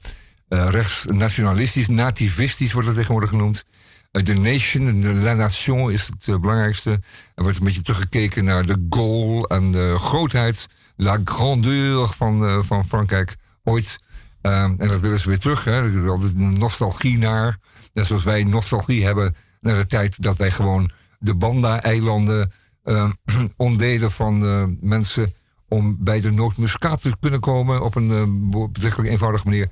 rechtsnationalistisch, 0.48 1.88
nativistisch 1.88 2.72
wordt 2.72 2.88
het 2.88 2.96
tegenwoordig 2.96 3.30
genoemd. 3.30 3.64
De 4.10 4.34
nation, 4.34 5.00
de 5.00 5.14
la 5.14 5.34
nation 5.34 5.90
is 5.90 6.06
het 6.06 6.40
belangrijkste. 6.40 6.90
Er 7.34 7.42
wordt 7.42 7.58
een 7.58 7.64
beetje 7.64 7.82
teruggekeken 7.82 8.44
naar 8.44 8.66
de 8.66 8.86
goal 8.90 9.46
en 9.46 9.72
de 9.72 9.94
grootheid, 9.98 10.66
la 10.96 11.20
grandeur 11.24 12.08
van, 12.08 12.64
van 12.64 12.84
Frankrijk 12.84 13.36
ooit. 13.62 13.98
Ehm, 14.40 14.74
en 14.78 14.88
dat 14.88 15.00
willen 15.00 15.18
ze 15.18 15.28
weer 15.28 15.38
terug. 15.38 15.64
Hè. 15.64 15.72
Er 15.72 16.02
is 16.02 16.08
altijd 16.08 16.36
nostalgie 16.36 17.18
naar. 17.18 17.58
Net 17.98 18.06
zoals 18.06 18.24
wij 18.24 18.44
nostalgie 18.44 19.04
hebben 19.04 19.34
naar 19.60 19.76
de 19.76 19.86
tijd 19.86 20.22
dat 20.22 20.36
wij 20.36 20.50
gewoon 20.50 20.90
de 21.18 21.34
Banda-eilanden 21.34 22.52
ehm, 22.84 23.10
ondeden 23.56 24.10
van 24.10 24.44
eh, 24.44 24.64
mensen 24.80 25.32
om 25.68 25.96
bij 26.00 26.20
de 26.20 26.30
nootmuskaat 26.30 27.00
te 27.00 27.12
kunnen 27.20 27.40
komen 27.40 27.84
op 27.84 27.94
een 27.94 28.10
uh, 28.10 28.66
betrekkelijk 28.70 29.10
eenvoudige 29.10 29.44
manier. 29.44 29.68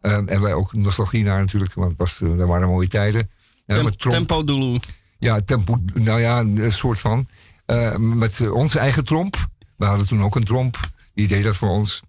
Uh, 0.00 0.12
en 0.12 0.40
wij 0.40 0.54
ook 0.54 0.72
nostalgie 0.72 1.24
naar 1.24 1.40
natuurlijk, 1.40 1.74
want 1.74 1.88
het 1.88 1.98
was, 1.98 2.20
uh, 2.20 2.36
dat 2.38 2.48
waren 2.48 2.68
mooie 2.68 2.88
tijden. 2.88 3.30
Tem 3.66 4.26
tempo. 4.26 4.76
Ja, 5.18 5.40
tempo, 5.40 5.76
nou 5.94 6.20
ja, 6.20 6.40
een 6.40 6.72
soort 6.72 7.00
van. 7.00 7.26
met 7.98 8.50
onze 8.50 8.78
eigen 8.78 9.04
tromp. 9.04 9.36
We 9.76 9.84
hadden 9.84 10.06
toen 10.06 10.22
ook 10.22 10.34
een 10.34 10.44
tromp, 10.44 10.76
die 11.14 11.28
deed 11.28 11.44
dat 11.44 11.56
voor 11.56 11.68
ons. 11.68 12.00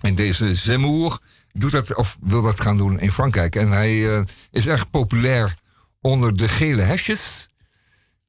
En 0.00 0.14
deze 0.14 0.54
Zemmour 0.54 1.18
doet 1.60 1.70
dat, 1.70 1.94
of 1.94 2.18
wil 2.22 2.42
dat 2.42 2.60
gaan 2.60 2.76
doen 2.76 3.00
in 3.00 3.12
Frankrijk. 3.12 3.56
En 3.56 3.70
hij 3.70 4.24
is 4.50 4.66
erg 4.66 4.90
populair 4.90 5.54
onder 6.00 6.36
de 6.36 6.48
gele 6.48 6.82
hesjes. 6.82 7.50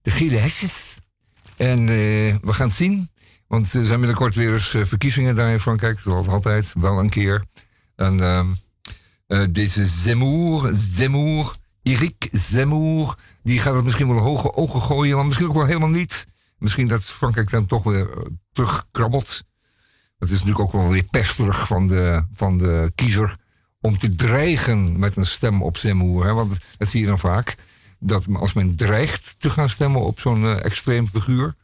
De 0.02 0.12
gele 0.12 0.38
hesjes. 0.38 0.98
En 1.58 1.86
we 1.86 2.54
gaan 2.54 2.68
het 2.68 2.76
zien. 2.76 3.10
Want 3.48 3.74
er 3.74 3.86
zijn 3.86 4.00
binnenkort 4.00 4.36
weer 4.36 4.54
eens 4.54 4.76
verkiezingen 4.82 5.36
daar 5.36 5.52
in 5.52 5.60
Frankrijk, 5.60 6.00
zoals 6.00 6.28
altijd, 6.28 6.74
wel 6.80 7.00
een 7.00 7.10
keer. 7.10 7.44
En 7.96 8.20
uh, 9.28 9.46
deze 9.52 9.86
Zemmour, 9.86 10.72
Zemmour, 10.74 11.56
Eric 11.84 12.28
Zemmour, 12.32 13.18
die 13.44 13.60
gaat 13.60 13.76
het 13.76 13.84
misschien 13.84 14.08
wel 14.08 14.18
hoge 14.18 14.54
ogen 14.54 14.82
gooien, 14.82 15.16
maar 15.16 15.26
misschien 15.26 15.48
ook 15.48 15.54
wel 15.54 15.66
helemaal 15.66 15.90
niet. 15.90 16.26
Misschien 16.58 16.88
dat 16.88 17.04
Frankrijk 17.04 17.50
dan 17.50 17.66
toch 17.66 17.84
weer 17.84 18.10
terugkrabbelt. 18.52 19.44
Dat 20.18 20.30
is 20.30 20.40
natuurlijk 20.44 20.60
ook 20.60 20.72
wel 20.72 20.90
weer 20.90 21.04
pesterig 21.04 21.68
van 21.68 21.88
de, 21.88 22.26
van 22.32 22.58
de 22.58 22.92
kiezer 22.96 23.38
om 23.82 23.98
te 23.98 24.16
dreigen 24.16 25.00
met 25.00 25.16
een 25.16 25.26
stem 25.26 25.64
op 25.64 25.78
Zemmour. 25.78 26.26
Hè? 26.26 26.34
Want 26.34 26.60
dat 26.78 26.88
zie 26.88 27.02
je 27.02 27.08
dan 27.08 27.20
vaak. 27.20 27.56
Dat 28.00 28.28
als 28.34 28.54
men 28.54 28.76
dreigt 28.76 29.36
te 29.38 29.50
gaan 29.50 29.70
stemmen 29.70 30.02
op 30.02 30.20
zo'n 30.20 30.44
uh, 30.44 30.64
extreem 30.66 31.08
figuur, 31.08 31.56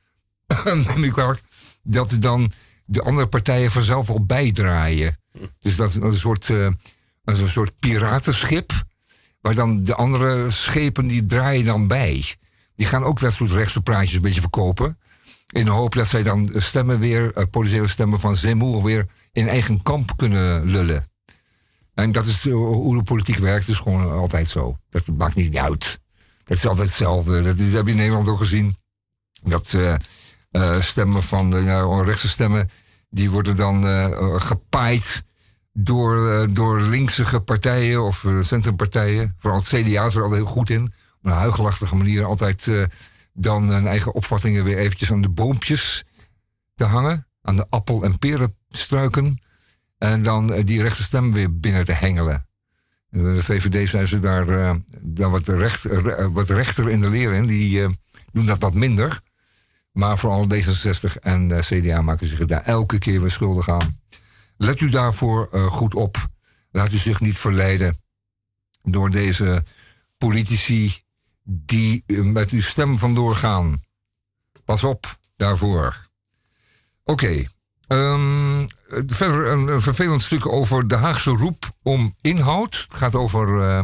dat 1.84 2.17
dan 2.20 2.51
de 2.86 3.01
andere 3.01 3.27
partijen 3.27 3.72
vanzelf 3.72 4.10
al 4.10 4.25
bijdraaien. 4.25 5.20
Dus 5.60 5.75
dat 5.75 5.89
is 5.89 5.96
een 5.96 6.13
soort, 6.13 6.50
uh, 6.50 6.70
een 7.24 7.48
soort 7.48 7.79
piratenschip, 7.79 8.72
waar 9.41 9.55
dan 9.55 9.84
de 9.84 9.96
andere 9.96 10.50
schepen 10.50 11.08
die 11.08 11.25
draaien 11.25 11.65
dan 11.65 11.88
bij. 11.88 12.36
Die 12.75 12.86
gaan 12.86 13.03
ook 13.03 13.20
dat 13.20 13.34
soort 13.34 13.51
rechtse 13.51 13.81
praatjes 13.81 14.13
een 14.13 14.22
beetje 14.22 14.41
verkopen. 14.41 14.98
In 15.51 15.65
de 15.65 15.72
hoop 15.72 15.96
dat 15.96 16.08
zij 16.08 16.24
dan 16.24 16.51
stemmen 16.55 17.00
weer, 17.00 17.38
uh, 17.38 17.43
potentiële 17.51 17.88
stemmen 17.88 18.20
van 18.20 18.36
Zemmour 18.36 18.84
weer 18.84 19.08
in 19.31 19.48
eigen 19.48 19.84
kamp 19.84 20.17
kunnen 20.17 20.65
lullen. 20.65 21.10
En 21.93 22.12
dat 22.12 22.25
is 22.25 22.50
hoe 22.50 22.98
de 22.98 23.03
politiek 23.03 23.38
werkt, 23.38 23.67
is 23.67 23.77
gewoon 23.77 24.12
altijd 24.12 24.48
zo. 24.48 24.77
Dat 24.89 25.08
maakt 25.08 25.36
niet 25.36 25.58
uit. 25.58 26.00
Dat 26.43 26.58
is 26.58 26.65
altijd 26.65 26.88
hetzelfde. 26.88 27.41
Dat, 27.41 27.58
is, 27.58 27.74
heb 27.74 27.86
je 27.86 27.91
in 27.91 27.98
Nederland 27.98 28.27
ook 28.27 28.38
gezien. 28.38 28.75
Dat 29.43 29.74
uh, 30.51 30.79
stemmen 30.79 31.24
van 31.24 31.50
de 31.50 32.01
rechtse 32.03 32.29
stemmen, 32.29 32.70
die 33.10 33.31
worden 33.31 33.55
dan 33.55 33.86
uh, 33.86 34.39
gepaaid 34.41 35.24
door, 35.74 36.48
door 36.53 36.81
linkse 36.81 37.39
partijen 37.39 38.03
of 38.03 38.25
centrumpartijen. 38.39 39.36
Vooral 39.38 39.60
het 39.60 39.67
CDA 39.67 40.05
is 40.05 40.15
er 40.15 40.24
altijd 40.24 40.41
heel 40.41 40.51
goed 40.51 40.70
in. 40.70 40.84
Op 40.84 41.25
een 41.25 41.31
huigelachtige 41.31 41.96
manier 41.96 42.25
altijd 42.25 42.67
dan 43.33 43.69
hun 43.69 43.88
eigen 43.88 44.13
opvattingen 44.13 44.63
weer 44.63 44.77
eventjes 44.77 45.11
aan 45.11 45.21
de 45.21 45.29
boompjes 45.29 46.03
te 46.75 46.83
hangen. 46.83 47.27
Aan 47.41 47.55
de 47.55 47.65
appel- 47.69 48.03
en 48.03 48.19
perenstruiken. 48.19 49.41
En 49.97 50.23
dan 50.23 50.47
die 50.47 50.81
rechtse 50.81 51.03
stem 51.03 51.31
weer 51.31 51.59
binnen 51.59 51.85
te 51.85 51.91
hengelen. 51.91 52.47
De 53.09 53.43
VVD 53.43 53.89
zijn 53.89 54.07
ze 54.07 54.19
daar, 54.19 54.50
uh, 54.50 54.75
wat, 55.31 55.47
recht, 55.47 55.85
uh, 55.85 56.27
wat 56.31 56.50
rechter 56.50 56.89
in 56.89 57.01
de 57.01 57.09
leer 57.09 57.33
in. 57.33 57.45
Die 57.45 58.00
doen 58.31 58.45
dat 58.45 58.59
wat 58.59 58.73
minder. 58.73 59.21
Maar 59.91 60.17
vooral 60.17 60.47
D66 60.53 61.19
en 61.19 61.47
CDA 61.59 62.01
maken 62.01 62.27
zich 62.27 62.45
daar 62.45 62.63
elke 62.63 63.00
keer 63.00 63.21
weer 63.21 63.31
schuldig 63.31 63.69
aan. 63.69 64.00
Let 64.57 64.81
u 64.81 64.89
daarvoor 64.89 65.50
goed 65.51 65.95
op. 65.95 66.27
Laat 66.71 66.91
u 66.91 66.97
zich 66.97 67.19
niet 67.19 67.38
verleiden 67.38 68.01
door 68.83 69.09
deze 69.09 69.63
politici 70.17 71.03
die 71.51 72.03
met 72.24 72.50
uw 72.50 72.62
stem 72.62 72.98
vandoor 72.98 73.36
gaan. 73.36 73.81
Pas 74.65 74.84
op 74.84 75.17
daarvoor. 75.36 76.01
Oké. 77.03 77.24
Okay. 77.24 77.48
Um, 77.88 78.67
verder 79.08 79.48
een, 79.48 79.81
vervelend 79.81 80.22
stuk 80.22 80.46
over 80.46 80.88
de 80.88 80.96
Haagse 80.96 81.29
roep 81.29 81.75
om 81.84 82.15
inhoud. 82.22 82.74
Het 82.74 82.93
gaat 82.93 83.15
over 83.15 83.48
uh, 83.48 83.84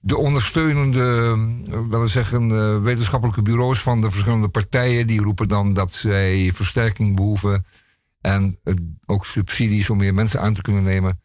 de 0.00 0.16
ondersteunende, 0.16 1.36
laten 1.66 2.00
we 2.00 2.06
zeggen, 2.06 2.82
wetenschappelijke 2.82 3.42
bureaus 3.42 3.80
van 3.80 4.00
de 4.00 4.10
verschillende 4.10 4.48
partijen. 4.48 5.06
Die 5.06 5.22
roepen 5.22 5.48
dan 5.48 5.74
dat 5.74 5.92
zij 5.92 6.50
versterking 6.54 7.16
behoeven 7.16 7.66
en 8.20 8.58
ook 9.06 9.26
subsidies 9.26 9.90
om 9.90 9.98
meer 9.98 10.14
mensen 10.14 10.40
aan 10.40 10.54
te 10.54 10.62
kunnen 10.62 10.82
nemen. 10.82 11.20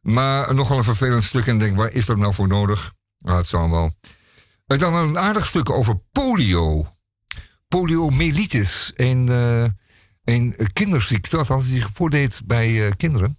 Maar 0.00 0.54
nogal 0.54 0.76
een 0.76 0.84
vervelend 0.84 1.22
stuk 1.22 1.46
en 1.46 1.58
denk, 1.58 1.76
waar 1.76 1.92
is 1.92 2.06
dat 2.06 2.16
nou 2.16 2.34
voor 2.34 2.48
nodig? 2.48 2.92
Nou, 3.18 3.36
het 3.36 3.46
zal 3.46 3.70
wel. 3.70 3.92
Dan 4.66 4.94
een 4.94 5.18
aardig 5.18 5.46
stuk 5.46 5.70
over 5.70 6.00
polio. 6.12 6.86
Poliomyelitis. 7.68 8.92
Een 8.94 9.28
een 10.24 10.56
kinderziekte, 10.72 11.36
althans 11.36 11.64
die 11.64 11.80
zich 11.80 11.90
voordeed 11.92 12.42
bij 12.44 12.70
uh, 12.70 12.90
kinderen. 12.96 13.38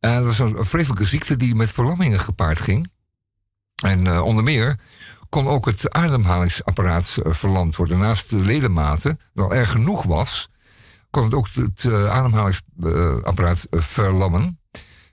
Uh, 0.00 0.14
dat 0.14 0.24
was 0.24 0.38
een 0.38 0.64
vreselijke 0.64 1.04
ziekte 1.04 1.36
die 1.36 1.54
met 1.54 1.72
verlammingen 1.72 2.20
gepaard 2.20 2.58
ging. 2.58 2.90
En 3.82 4.04
uh, 4.04 4.22
onder 4.22 4.44
meer 4.44 4.78
kon 5.28 5.46
ook 5.46 5.66
het 5.66 5.90
ademhalingsapparaat 5.90 7.18
verlamd 7.24 7.76
worden. 7.76 7.98
Naast 7.98 8.30
de 8.30 8.40
ledematen, 8.40 9.20
dat 9.32 9.44
al 9.44 9.54
erg 9.54 9.70
genoeg 9.70 10.02
was, 10.02 10.48
kon 11.10 11.24
het 11.24 11.34
ook 11.34 11.48
het 11.54 11.84
ademhalingsapparaat 11.86 13.66
verlammen. 13.70 14.60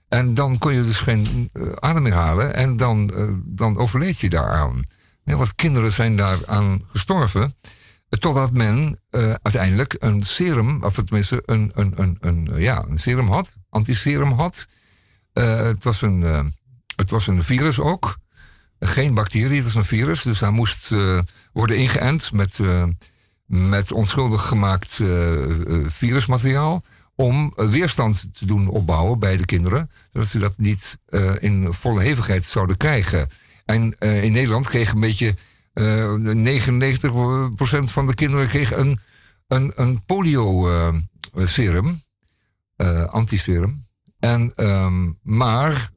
En 0.08 0.34
dan 0.34 0.58
kon 0.58 0.72
je 0.72 0.82
dus 0.82 0.98
geen 0.98 1.50
adem 1.78 2.02
meer 2.02 2.12
halen 2.12 2.54
en 2.54 2.76
dan, 2.76 3.12
dan 3.44 3.76
overleed 3.76 4.18
je 4.18 4.30
daaraan. 4.30 4.82
Heel 5.24 5.36
wat 5.36 5.54
kinderen 5.54 5.92
zijn 5.92 6.16
daaraan 6.16 6.84
gestorven. 6.86 7.54
Totdat 8.18 8.52
men 8.52 9.00
uh, 9.10 9.34
uiteindelijk 9.42 9.96
een 9.98 10.20
serum, 10.20 10.82
of 10.82 10.94
tenminste 10.94 11.42
een, 11.46 11.70
een, 11.74 11.92
een, 11.96 12.16
een, 12.20 12.50
ja, 12.56 12.84
een 12.88 12.98
serum 12.98 13.28
had, 13.28 13.56
antiserum 13.70 14.32
had. 14.32 14.66
Het, 15.32 15.84
was 15.84 16.02
een, 16.02 16.52
het 16.96 17.10
was 17.10 17.26
een 17.26 17.42
virus 17.42 17.78
ook. 17.78 18.18
Geen 18.78 19.14
bacterie, 19.14 19.56
het 19.56 19.64
was 19.64 19.74
een 19.74 19.84
virus. 19.84 20.22
Dus 20.22 20.40
hij 20.40 20.50
moest 20.50 20.94
worden 21.52 21.76
ingeënt 21.76 22.32
met, 22.32 22.58
met 23.46 23.92
onschuldig 23.92 24.46
gemaakt 24.46 25.00
virusmateriaal. 25.86 26.84
Om 27.14 27.52
weerstand 27.56 28.34
te 28.38 28.46
doen 28.46 28.68
opbouwen 28.68 29.18
bij 29.18 29.36
de 29.36 29.44
kinderen. 29.44 29.90
Zodat 30.12 30.28
ze 30.28 30.38
dat 30.38 30.58
niet 30.58 30.98
in 31.38 31.72
volle 31.72 32.02
hevigheid 32.02 32.44
zouden 32.44 32.76
krijgen. 32.76 33.28
En 33.64 33.98
in 33.98 34.32
Nederland 34.32 34.68
kreeg 34.68 34.92
een 34.92 35.00
beetje 35.00 35.36
uh, 35.74 36.14
99% 36.14 37.92
van 37.92 38.06
de 38.06 38.14
kinderen 38.14 38.48
kregen 38.48 38.80
een, 38.80 38.98
een, 39.46 39.72
een 39.74 40.04
polio-serum, 40.04 42.02
uh, 42.76 43.04
antiserum. 43.04 43.86
En, 44.18 44.52
um, 44.66 45.18
maar 45.22 45.90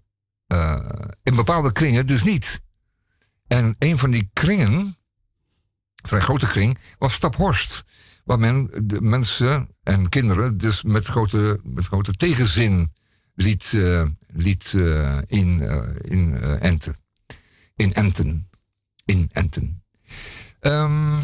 in 1.23 1.35
bepaalde 1.35 1.71
kringen 1.71 2.07
dus 2.07 2.23
niet. 2.23 2.61
En 3.47 3.75
een 3.79 3.97
van 3.97 4.11
die 4.11 4.29
kringen, 4.33 4.97
vrij 5.95 6.19
grote 6.19 6.47
kring, 6.47 6.77
was 6.97 7.13
Staphorst. 7.13 7.83
Waar 8.23 8.39
men 8.39 8.69
de 8.83 9.01
mensen 9.01 9.69
en 9.83 10.09
kinderen 10.09 10.57
dus 10.57 10.83
met 10.83 11.05
grote, 11.05 11.59
met 11.63 11.85
grote 11.85 12.13
tegenzin 12.13 12.93
liet, 13.35 13.71
uh, 13.71 14.05
liet 14.27 14.73
in, 15.27 15.61
in 16.01 16.37
enten. 16.59 17.04
In 17.75 17.93
enten 17.93 18.49
in 19.05 19.29
Enten. 19.31 19.83
Um, 20.61 21.19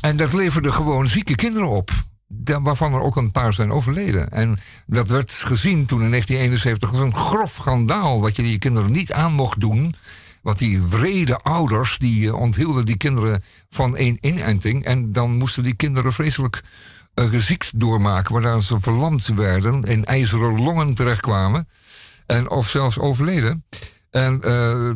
en 0.00 0.16
dat 0.16 0.32
leverde 0.32 0.72
gewoon 0.72 1.08
zieke 1.08 1.34
kinderen 1.34 1.68
op. 1.68 1.90
Waarvan 2.62 2.94
er 2.94 3.00
ook 3.00 3.16
een 3.16 3.32
paar 3.32 3.52
zijn 3.52 3.72
overleden. 3.72 4.30
En 4.30 4.58
dat 4.86 5.08
werd 5.08 5.32
gezien 5.32 5.86
toen 5.86 6.02
in 6.02 6.10
1971 6.10 6.90
als 6.90 6.98
een 6.98 7.14
grof 7.14 7.52
schandaal. 7.52 8.20
Wat 8.20 8.36
je 8.36 8.42
die 8.42 8.58
kinderen 8.58 8.90
niet 8.90 9.12
aan 9.12 9.32
mocht 9.32 9.60
doen. 9.60 9.94
Want 10.42 10.58
die 10.58 10.82
wrede 10.82 11.36
ouders 11.36 11.98
die 11.98 12.28
eh, 12.28 12.34
onthielden 12.34 12.84
die 12.84 12.96
kinderen 12.96 13.42
van 13.68 13.96
één 13.96 14.18
inenting. 14.20 14.84
En 14.84 15.12
dan 15.12 15.36
moesten 15.36 15.62
die 15.62 15.74
kinderen 15.74 16.12
vreselijk 16.12 16.62
uh, 17.14 17.58
doormaken. 17.74 18.32
Waardoor 18.32 18.62
ze 18.62 18.80
verlamd 18.80 19.26
werden, 19.26 19.82
in 19.82 20.04
ijzeren 20.04 20.62
longen 20.62 20.94
terechtkwamen. 20.94 21.68
En 22.26 22.50
of 22.50 22.68
zelfs 22.68 22.98
overleden. 22.98 23.64
En 24.10 24.40
uh, 24.44 24.92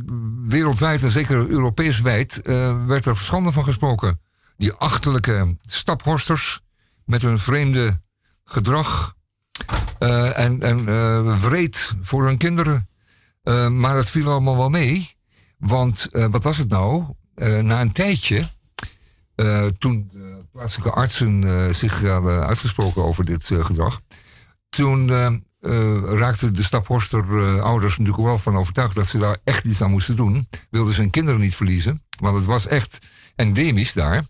wereldwijd 0.49 1.03
en 1.03 1.11
zeker 1.11 1.49
Europees 1.49 2.01
wijd 2.01 2.41
uh, 2.45 2.87
werd 2.87 3.07
er 3.07 3.17
schande 3.17 3.53
van 3.53 3.65
gesproken. 3.65 4.21
Die 4.57 4.73
achterlijke 4.73 5.57
staphorsters 5.61 6.61
met 7.05 7.23
hun 7.23 7.39
vreemde 7.39 8.01
gedrag 8.45 9.15
uh, 10.01 10.39
en, 10.39 10.63
en 10.63 10.85
wreed 11.41 11.95
voor 12.01 12.25
hun 12.25 12.37
kinderen. 12.37 12.89
maar 13.71 13.97
het 13.97 14.11
viel 14.11 14.31
allemaal 14.31 14.57
wel 14.57 14.69
mee. 14.69 15.17
Want 15.59 16.07
wat 16.11 16.43
was 16.43 16.57
het 16.57 16.69
nou? 16.69 17.05
na 17.61 17.81
een 17.81 17.93
tijdje, 17.93 18.43
toen 19.79 20.11
plaatselijke 20.53 20.93
artsen 20.93 21.75
zich 21.75 22.03
hadden 22.03 22.47
uitgesproken 22.47 23.05
over 23.05 23.25
dit 23.25 23.45
gedrag, 23.45 24.01
toen 24.69 25.07
uh, 25.63 25.95
uh, 25.95 26.03
raakten 26.03 26.55
de 26.55 26.63
Staphorster-ouders 26.63 27.99
natuurlijk 27.99 28.27
wel 28.27 28.39
van 28.39 28.57
overtuigd 28.57 28.95
dat 28.95 29.07
ze 29.07 29.19
daar 29.19 29.39
echt 29.45 29.65
iets 29.65 29.83
aan 29.83 29.91
moesten 29.91 30.17
doen. 30.17 30.49
Wilden 30.71 30.95
ze 30.95 31.01
hun 31.01 31.11
kinderen 31.11 31.41
niet 31.41 31.55
verliezen, 31.55 32.03
want 32.21 32.37
het 32.37 32.45
was 32.45 32.67
echt 32.67 32.99
endemisch 33.37 33.93
daar. 33.93 34.25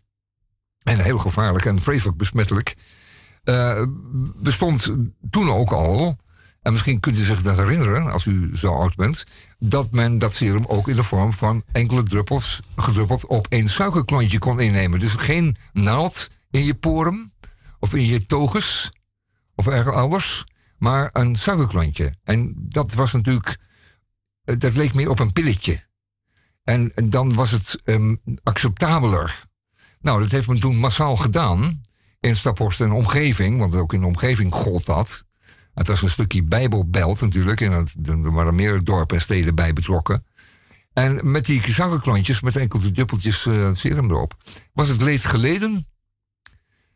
En 0.83 0.99
heel 0.99 1.19
gevaarlijk 1.19 1.65
en 1.65 1.81
vreselijk 1.81 2.17
besmettelijk. 2.17 2.77
Uh, 3.45 3.83
bestond 4.37 4.95
toen 5.31 5.51
ook 5.51 5.73
al, 5.73 6.17
en 6.63 6.73
misschien 6.73 7.01
kunt 7.01 7.19
u 7.19 7.23
zich 7.23 7.43
dat 7.43 7.57
herinneren 7.57 8.11
als 8.11 8.25
u 8.25 8.57
zo 8.57 8.73
oud 8.73 8.97
bent, 8.97 9.25
dat 9.59 9.91
men 9.91 10.19
dat 10.19 10.35
serum 10.35 10.65
ook 10.67 10.89
in 10.89 10.97
de 10.97 11.03
vorm 11.03 11.33
van 11.33 11.63
enkele 11.73 12.03
druppels 12.03 12.61
gedruppeld 12.77 13.27
op 13.27 13.47
één 13.49 13.69
suikerklontje 13.69 14.39
kon 14.39 14.61
innemen. 14.61 14.99
Dus 14.99 15.13
geen 15.13 15.57
naald 15.73 16.29
in 16.51 16.65
je 16.65 16.75
poren 16.75 17.33
of 17.79 17.95
in 17.95 18.07
je 18.07 18.27
togus 18.27 18.93
of 19.55 19.67
ergens 19.67 19.97
anders, 19.97 20.45
maar 20.83 21.11
een 21.13 21.37
suikerklontje. 21.37 22.15
En 22.25 22.55
dat 22.57 22.95
was 22.95 23.13
natuurlijk, 23.13 23.59
eh, 24.45 24.59
dat 24.59 24.75
leek 24.75 24.95
meer 24.95 25.11
op 25.11 25.19
een 25.19 25.33
pilletje. 25.33 25.81
En, 26.65 26.93
dan 27.05 27.35
was 27.35 27.51
het 27.51 27.81
um, 27.85 28.21
acceptabeler. 28.43 29.45
Nou, 30.01 30.23
dat 30.23 30.31
heeft 30.31 30.49
men 30.49 30.61
toen 30.61 30.77
massaal 30.77 31.17
gedaan 31.17 31.83
in 32.21 32.37
Staphorst 32.37 32.81
en 32.81 32.93
omgeving, 32.93 33.59
want 33.59 33.75
ook 33.75 33.93
in 33.93 34.01
de 34.01 34.07
omgeving 34.07 34.55
gold 34.55 34.87
dat. 34.87 35.25
Het 35.75 35.87
was 35.87 36.03
een 36.03 36.11
stukje 36.11 36.43
Bijbelbelt 36.43 37.21
natuurlijk, 37.21 37.61
en 37.61 37.73
er 38.05 38.33
waren 38.33 38.55
meer 38.55 38.85
dorpen 38.85 39.17
en 39.17 39.23
steden 39.23 39.55
bij 39.55 39.73
betrokken. 39.73 40.25
En 40.93 41.31
met 41.31 41.45
die 41.45 41.73
suikerklontjes, 41.73 42.41
met 42.41 42.57
enkele 42.57 42.91
dubbeltjes 42.91 43.47
uh, 43.47 43.75
serum 43.75 44.11
erop, 44.11 44.37
was 44.73 44.89
het 44.89 45.03
leed 45.03 45.25
geleden. 45.25 45.87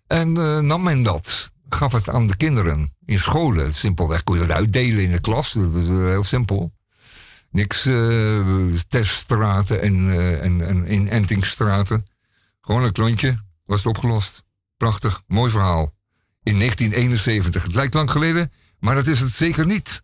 En 0.06 0.36
uh, 0.36 0.58
nam 0.58 0.82
men 0.82 1.02
dat, 1.02 1.52
gaf 1.68 1.92
het 1.92 2.08
aan 2.08 2.26
de 2.26 2.36
kinderen 2.36 2.95
in 3.06 3.18
scholen. 3.18 3.74
Simpelweg 3.74 4.24
kon 4.24 4.38
je 4.38 4.46
dat 4.46 4.56
uitdelen 4.56 5.02
in 5.02 5.12
de 5.12 5.20
klas, 5.20 5.52
dat 5.52 5.74
is 5.74 5.88
uh, 5.88 5.96
heel 5.96 6.24
simpel. 6.24 6.72
Niks 7.50 7.88
teststraten 8.88 9.82
en, 9.82 10.10
en, 10.40 10.66
en 10.66 10.92
inentingsstraten. 10.92 12.06
Gewoon 12.60 12.82
een 12.82 12.92
klontje, 12.92 13.38
was 13.66 13.78
het 13.78 13.88
opgelost. 13.88 14.44
Prachtig, 14.76 15.22
mooi 15.26 15.50
verhaal. 15.50 15.94
In 16.42 16.58
1971. 16.58 17.62
Het 17.62 17.74
lijkt 17.74 17.94
lang 17.94 18.10
geleden, 18.10 18.52
maar 18.78 18.94
dat 18.94 19.06
is 19.06 19.20
het 19.20 19.32
zeker 19.32 19.66
niet. 19.66 20.02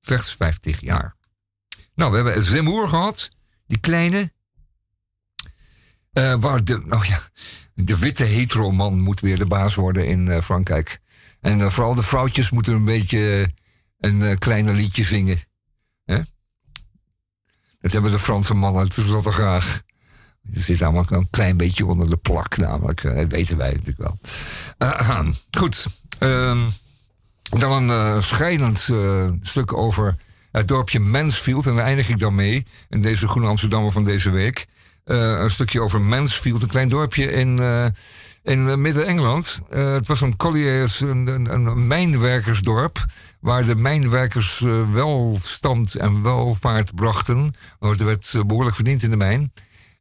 Slechts 0.00 0.34
50 0.34 0.80
jaar. 0.80 1.16
Nou, 1.94 2.10
we 2.10 2.16
hebben 2.16 2.42
Zemmour 2.42 2.88
gehad. 2.88 3.30
Die 3.66 3.78
kleine. 3.78 4.32
Uh, 6.12 6.34
waar 6.34 6.64
de, 6.64 6.82
oh 6.88 7.04
ja, 7.04 7.20
de 7.74 7.98
witte 7.98 8.24
hetero-man 8.24 9.00
moet 9.00 9.20
weer 9.20 9.38
de 9.38 9.46
baas 9.46 9.74
worden 9.74 10.06
in 10.06 10.26
uh, 10.26 10.40
Frankrijk. 10.40 11.00
En 11.40 11.58
uh, 11.58 11.68
vooral 11.68 11.94
de 11.94 12.02
vrouwtjes 12.02 12.50
moeten 12.50 12.74
een 12.74 12.84
beetje 12.84 13.50
een 13.98 14.38
kleiner 14.38 14.74
liedje 14.74 15.04
zingen. 15.04 15.38
Hè? 16.04 16.20
Dat 17.80 17.92
hebben 17.92 18.10
de 18.10 18.18
Franse 18.18 18.54
mannen 18.54 18.88
tenslotte 18.88 19.32
graag. 19.32 19.82
Je 20.50 20.60
zit 20.60 20.82
allemaal 20.82 21.04
een 21.08 21.30
klein 21.30 21.56
beetje 21.56 21.86
onder 21.86 22.10
de 22.10 22.16
plak, 22.16 22.56
namelijk. 22.56 23.02
Dat 23.02 23.28
weten 23.28 23.56
wij 23.56 23.70
natuurlijk 23.70 23.98
wel. 23.98 24.18
Uh, 24.78 25.28
goed. 25.58 25.86
Uh, 26.20 26.62
dan 27.42 27.72
een 27.72 27.88
uh, 27.88 28.22
schrijnend 28.22 28.88
uh, 28.88 29.30
stuk 29.42 29.76
over 29.76 30.16
het 30.50 30.68
dorpje 30.68 31.00
Mansfield. 31.00 31.66
En 31.66 31.74
daar 31.74 31.84
eindig 31.84 32.08
ik 32.08 32.18
dan 32.18 32.34
mee. 32.34 32.66
In 32.88 33.02
deze 33.02 33.28
Groene 33.28 33.48
Amsterdammer 33.48 33.92
van 33.92 34.04
deze 34.04 34.30
week. 34.30 34.66
een 35.04 35.50
stukje 35.50 35.80
over 35.80 36.00
Mansfield. 36.00 36.62
Een 36.62 36.68
klein 36.68 36.88
dorpje 36.88 37.32
in, 37.32 37.56
in 38.46 38.80
Midden-Engeland. 38.80 39.62
het 39.68 40.06
was 40.06 40.20
een 40.20 40.36
colliers, 40.36 41.00
een, 41.00 41.52
een, 41.52 41.86
mijnwerkersdorp. 41.86 43.04
Waar 43.40 43.64
de 43.64 43.74
mijnwerkers 43.74 44.64
welstand 44.92 45.94
en 45.94 46.22
welvaart 46.22 46.94
brachten. 46.94 47.54
Er 47.80 48.04
werd 48.04 48.32
behoorlijk 48.46 48.74
verdiend 48.74 49.02
in 49.02 49.10
de 49.10 49.16
mijn. 49.16 49.52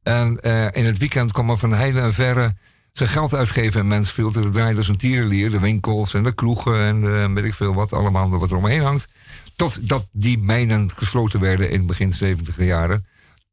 En 0.03 0.37
in 0.71 0.85
het 0.85 0.97
weekend 0.97 1.31
kwam 1.31 1.49
er 1.49 1.57
van 1.57 1.73
heide 1.73 1.99
en 1.99 2.13
verre 2.13 2.55
zijn 2.91 3.09
geld 3.09 3.33
uitgeven 3.33 3.79
in 3.79 3.87
Mansfield. 3.87 4.35
Er 4.35 4.51
draaide 4.51 4.81
zijn 4.81 4.97
tierenlier, 4.97 5.51
de 5.51 5.59
winkels 5.59 6.13
en 6.13 6.23
de 6.23 6.33
kroegen 6.33 6.79
en 6.79 7.33
weet 7.33 7.45
ik 7.45 7.53
veel 7.53 7.73
wat 7.73 7.93
allemaal 7.93 8.29
wat 8.29 8.51
er 8.51 8.57
omheen 8.57 8.81
hangt. 8.81 9.07
Totdat 9.55 10.09
die 10.13 10.37
mijnen 10.37 10.91
gesloten 10.91 11.39
werden 11.39 11.69
in 11.69 11.85
begin 11.85 12.13
70 12.13 12.57
jaren. 12.57 13.05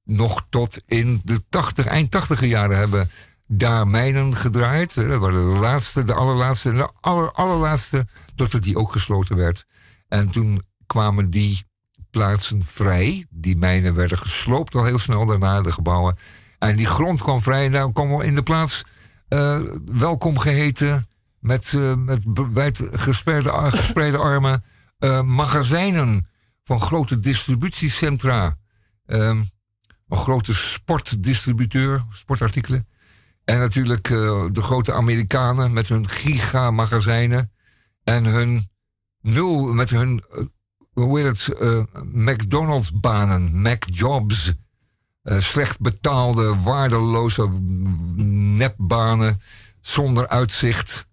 Nog 0.04 0.46
tot 0.48 0.82
in 0.86 1.20
de 1.24 1.42
80, 1.48 1.86
eind 1.86 2.10
80 2.10 2.44
jaren 2.44 2.76
hebben 2.76 3.10
daar 3.58 3.88
mijnen 3.88 4.34
gedraaid. 4.34 4.94
Dat 4.94 5.20
waren 5.20 5.54
de 5.54 5.60
laatste, 5.60 6.04
de 6.04 6.14
allerlaatste 6.14 6.70
en 6.70 6.76
de 6.76 6.90
aller, 7.00 7.32
allerlaatste, 7.32 8.06
totdat 8.34 8.62
die 8.62 8.76
ook 8.76 8.92
gesloten 8.92 9.36
werd. 9.36 9.64
En 10.08 10.28
toen 10.28 10.62
kwamen 10.86 11.30
die 11.30 11.66
plaatsen 12.10 12.64
vrij. 12.64 13.26
Die 13.30 13.56
mijnen 13.56 13.94
werden 13.94 14.18
gesloopt 14.18 14.74
al 14.74 14.84
heel 14.84 14.98
snel 14.98 15.26
daarna, 15.26 15.60
de 15.60 15.72
gebouwen. 15.72 16.16
En 16.58 16.76
die 16.76 16.86
grond 16.86 17.22
kwam 17.22 17.42
vrij 17.42 17.66
en 17.66 17.72
daar 17.72 17.92
kwam 17.92 18.20
in 18.20 18.34
de 18.34 18.42
plaats 18.42 18.84
uh, 19.28 19.60
welkom 19.84 20.38
geheten 20.38 21.08
met, 21.38 21.72
uh, 21.72 21.94
met 21.94 22.22
wijd 22.52 22.88
gespreide, 22.92 24.18
armen 24.18 24.64
uh, 24.98 25.22
magazijnen 25.22 26.26
van 26.64 26.80
grote 26.80 27.20
distributiecentra. 27.20 28.56
Um, 29.06 29.50
een 30.08 30.18
grote 30.18 30.54
sportdistributeur, 30.54 32.04
sportartikelen. 32.10 32.86
En 33.44 33.58
natuurlijk 33.58 34.08
de 34.52 34.62
grote 34.62 34.92
Amerikanen 34.92 35.72
met 35.72 35.88
hun 35.88 36.08
gigamagazijnen. 36.08 37.52
En 38.04 38.24
hun 38.24 38.68
nul, 39.20 39.72
met 39.72 39.90
hun, 39.90 40.24
hoe 40.92 41.18
heet 41.18 41.46
het, 41.46 41.58
McDonald's-banen, 42.12 43.62
McJobs. 43.62 44.52
Slecht 45.24 45.80
betaalde, 45.80 46.62
waardeloze 46.62 47.48
nepbanen 48.56 49.40
zonder 49.80 50.28
uitzicht. 50.28 51.06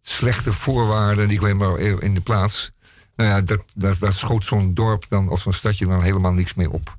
Slechte 0.00 0.52
voorwaarden, 0.52 1.28
die 1.28 1.38
kwamen 1.38 1.56
maar 1.56 1.78
in 1.78 2.14
de 2.14 2.20
plaats. 2.20 2.72
Nou 3.16 3.30
ja, 3.30 3.42
dat, 3.42 3.62
dat, 3.74 3.98
dat 3.98 4.14
schoot 4.14 4.44
zo'n 4.44 4.74
dorp 4.74 5.04
dan, 5.08 5.28
of 5.28 5.40
zo'n 5.40 5.52
stadje 5.52 5.86
dan 5.86 6.02
helemaal 6.02 6.32
niks 6.32 6.54
meer 6.54 6.70
op. 6.70 6.96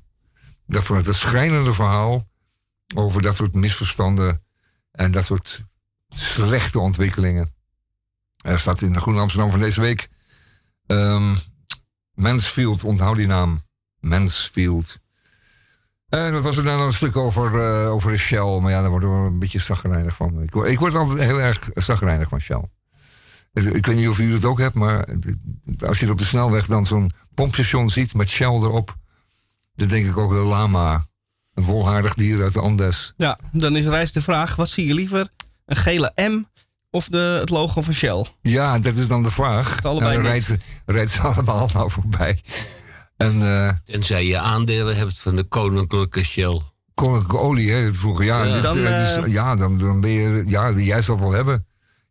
Dat 0.66 0.82
vond 0.82 1.06
het 1.06 1.14
schrijnende 1.14 1.72
verhaal 1.72 2.28
over 2.94 3.22
dat 3.22 3.34
soort 3.34 3.54
misverstanden 3.54 4.42
en 4.98 5.12
dat 5.12 5.24
soort 5.24 5.64
slechte 6.08 6.78
ontwikkelingen. 6.78 7.54
Er 8.36 8.58
staat 8.58 8.82
in 8.82 8.92
de 8.92 9.00
Groene 9.00 9.20
Amsterdam 9.20 9.50
van 9.50 9.60
deze 9.60 9.80
week. 9.80 10.08
Um, 10.86 11.36
Mansfield, 12.14 12.84
onthoud 12.84 13.16
die 13.16 13.26
naam. 13.26 13.62
Mansfield. 14.00 14.98
En 16.08 16.32
dat 16.32 16.42
was 16.42 16.56
er 16.56 16.64
dan 16.64 16.80
een 16.80 16.92
stuk 16.92 17.16
over, 17.16 17.54
uh, 17.54 17.92
over 17.92 18.10
de 18.10 18.16
Shell. 18.16 18.60
Maar 18.60 18.70
ja, 18.70 18.80
daar 18.80 18.90
worden 18.90 19.22
we 19.22 19.28
een 19.28 19.38
beetje 19.38 19.58
zagrijnig 19.58 20.16
van. 20.16 20.42
Ik 20.42 20.52
word, 20.52 20.70
ik 20.70 20.78
word 20.78 20.94
altijd 20.94 21.18
heel 21.18 21.40
erg 21.40 21.68
zagrijnig 21.74 22.28
van 22.28 22.40
Shell. 22.40 22.64
Ik 23.52 23.86
weet 23.86 23.96
niet 23.96 24.08
of 24.08 24.18
u 24.18 24.32
het 24.32 24.44
ook 24.44 24.58
hebt, 24.58 24.74
maar 24.74 25.08
als 25.78 26.00
je 26.00 26.10
op 26.10 26.18
de 26.18 26.24
snelweg 26.24 26.66
dan 26.66 26.86
zo'n 26.86 27.10
pompstation 27.34 27.88
ziet 27.88 28.14
met 28.14 28.28
Shell 28.28 28.46
erop, 28.46 28.96
dan 29.74 29.88
denk 29.88 30.06
ik 30.06 30.16
ook 30.16 30.30
de 30.30 30.36
lama. 30.36 31.06
Een 31.58 31.64
volhaardig 31.64 32.14
dier 32.14 32.42
uit 32.42 32.52
de 32.52 32.60
Andes. 32.60 33.12
Ja, 33.16 33.38
dan 33.52 33.76
is 33.76 33.86
reis 33.86 34.12
de 34.12 34.22
vraag: 34.22 34.56
wat 34.56 34.68
zie 34.68 34.86
je 34.86 34.94
liever? 34.94 35.28
Een 35.66 35.76
gele 35.76 36.12
M 36.14 36.42
of 36.90 37.08
de, 37.08 37.36
het 37.40 37.50
logo 37.50 37.82
van 37.82 37.94
Shell? 37.94 38.26
Ja, 38.42 38.78
dat 38.78 38.94
is 38.94 39.08
dan 39.08 39.22
de 39.22 39.30
vraag. 39.30 39.74
Het 39.74 39.84
allebei 39.84 40.14
dan 40.14 40.22
rijdt, 40.22 40.56
rijdt 40.86 41.10
ze 41.10 41.20
allemaal 41.28 41.70
nou 41.72 41.90
voorbij. 41.90 42.42
En, 43.16 43.40
uh, 43.40 43.70
Tenzij 43.84 44.26
je 44.26 44.38
aandelen 44.38 44.96
hebt 44.96 45.18
van 45.18 45.36
de 45.36 45.42
koninklijke 45.42 46.22
Shell. 46.22 46.60
Koninklijke 46.94 47.38
olie, 47.38 47.70
hè, 47.70 47.92
vroeger. 47.92 48.24
Ja, 48.24 48.44
ja, 48.44 48.60
dan, 48.60 48.78
uh, 48.78 49.26
ja 49.26 49.56
dan, 49.56 49.78
dan 49.78 50.00
ben 50.00 50.10
je... 50.10 50.42
Ja, 50.46 50.70
jij 50.70 51.02
zal 51.02 51.18
wel 51.18 51.32
hebben. 51.32 51.66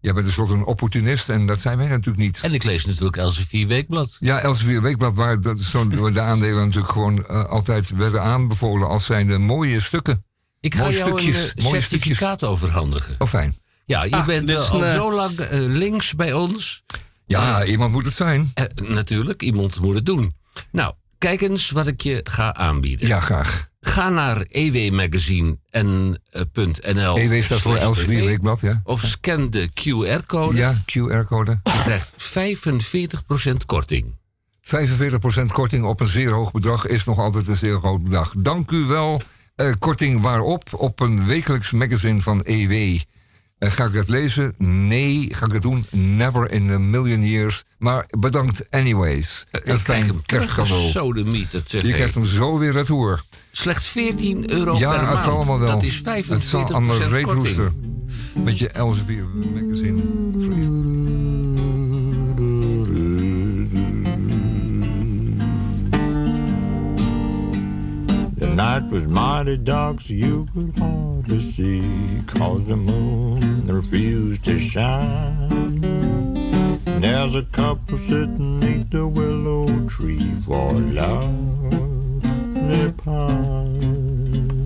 Jij 0.07 0.15
bent 0.15 0.27
een 0.27 0.33
soort 0.33 0.49
een 0.49 0.65
opportunist 0.65 1.29
en 1.29 1.45
dat 1.45 1.59
zijn 1.59 1.77
wij 1.77 1.87
natuurlijk 1.87 2.17
niet. 2.17 2.39
En 2.43 2.53
ik 2.53 2.63
lees 2.63 2.85
natuurlijk 2.85 3.17
Elsevier 3.17 3.67
Weekblad. 3.67 4.17
Ja, 4.19 4.39
Elsevier 4.39 4.81
Weekblad, 4.81 5.13
waar 5.13 5.41
dat, 5.41 5.59
zo, 5.59 5.87
de 5.87 6.19
aandelen 6.19 6.65
natuurlijk 6.65 6.91
gewoon 6.91 7.25
uh, 7.29 7.45
altijd 7.45 7.89
werden 7.89 8.21
aanbevolen 8.21 8.87
als 8.87 9.05
zijnde 9.05 9.37
mooie 9.37 9.79
stukken. 9.79 10.25
Ik 10.59 10.75
ga 10.75 10.83
mooie 10.83 10.97
jou 10.97 11.09
stukjes, 11.09 11.51
een 11.55 11.63
mooie 11.63 11.81
certificaat 11.81 12.37
stukjes. 12.37 12.49
overhandigen. 12.49 13.15
Oh, 13.17 13.27
fijn. 13.27 13.55
Ja, 13.85 14.03
je 14.03 14.11
ah, 14.11 14.25
bent 14.25 14.47
dus 14.47 14.69
al 14.69 14.79
zo 14.79 15.13
lang 15.13 15.31
links 15.67 16.15
bij 16.15 16.33
ons. 16.33 16.83
Ja, 17.25 17.65
iemand 17.65 17.91
moet 17.91 18.05
het 18.05 18.13
zijn. 18.13 18.53
natuurlijk, 18.75 19.41
iemand 19.41 19.79
moet 19.79 19.95
het 19.95 20.05
doen. 20.05 20.35
Nou, 20.71 20.93
kijk 21.17 21.41
eens 21.41 21.69
wat 21.69 21.87
ik 21.87 22.01
je 22.01 22.19
ga 22.23 22.53
aanbieden. 22.53 23.07
Ja, 23.07 23.19
graag. 23.19 23.69
Ga 23.79 24.09
naar 24.09 24.41
ewmagazine.nl. 24.41 27.17
EW 27.17 27.43
staat 27.43 27.59
voor 27.59 27.75
Elsevier 27.75 28.25
Weekblad, 28.25 28.61
ja. 28.61 28.81
Of 28.83 29.01
scan 29.01 29.49
de 29.49 29.69
QR-code. 29.69 30.57
Ja, 30.57 30.83
QR-code. 30.85 31.59
Je 31.63 31.81
krijgt 31.83 32.11
45% 33.53 33.55
korting. 33.65 34.15
45% 34.61 35.51
korting 35.51 35.85
op 35.85 35.99
een 35.99 36.07
zeer 36.07 36.31
hoog 36.31 36.51
bedrag 36.51 36.85
is 36.85 37.05
nog 37.05 37.17
altijd 37.17 37.47
een 37.47 37.55
zeer 37.55 37.77
groot 37.77 38.03
bedrag. 38.03 38.33
Dank 38.37 38.71
u 38.71 38.85
wel. 38.85 39.21
Uh, 39.55 39.73
korting 39.79 40.21
waarop 40.21 40.63
op 40.71 40.99
een 40.99 41.25
wekelijks 41.25 41.71
magazine 41.71 42.21
van 42.21 42.41
EW. 42.41 42.71
Uh, 42.71 42.99
ga 43.71 43.85
ik 43.85 43.93
dat 43.93 44.07
lezen? 44.07 44.53
Nee. 44.57 45.33
Ga 45.33 45.45
ik 45.45 45.51
dat 45.51 45.61
doen? 45.61 45.85
Never 45.91 46.51
in 46.51 46.71
a 46.71 46.77
million 46.77 47.23
years. 47.23 47.63
Maar 47.77 48.05
bedankt 48.19 48.71
anyways. 48.71 49.45
Een 49.51 49.59
Ik 49.59 49.63
krijg 49.65 49.81
fijn 49.81 50.05
hem 50.05 50.21
kerstcadeau. 50.25 51.23
dat 51.51 51.69
zeg 51.69 51.81
Je 51.81 51.93
krijgt 51.93 52.15
hem 52.15 52.25
zo 52.25 52.57
weer 52.57 52.71
retour. 52.71 53.23
Slechts 53.51 53.87
14 53.87 54.51
euro 54.51 54.77
Ja, 54.77 54.93
per 54.95 55.01
maand. 55.03 55.19
zal 55.19 55.35
allemaal 55.35 55.59
wel. 55.59 55.69
Dat 55.69 55.83
is 55.83 56.01
Het 56.03 56.43
zal 56.43 56.61
45% 56.61 56.71
allemaal 56.71 56.97
korting. 56.97 57.11
reetroesten. 57.15 58.03
Met 58.43 58.57
je 58.57 58.69
Elsevier 58.69 59.25
magazine. 59.53 60.01
Vlieg. 60.37 60.65
The 68.39 68.47
night 68.55 68.83
was 68.91 69.05
mighty 69.07 69.57
dark, 69.57 69.99
so 70.01 70.13
you 70.13 70.45
could 70.53 70.77
hardly 70.77 71.39
see, 71.39 71.81
cause 72.27 72.63
the 72.65 72.75
moon 72.75 73.65
refused 73.67 74.43
to 74.45 74.57
shine. 74.59 76.36
There's 76.99 77.35
a 77.35 77.43
couple 77.43 77.99
sitting 77.99 78.59
neath 78.59 78.89
the 78.89 79.07
willow 79.07 79.87
tree 79.87 80.33
for 80.45 80.71
love 80.73 82.21
they 82.69 82.91
pine. 82.91 84.63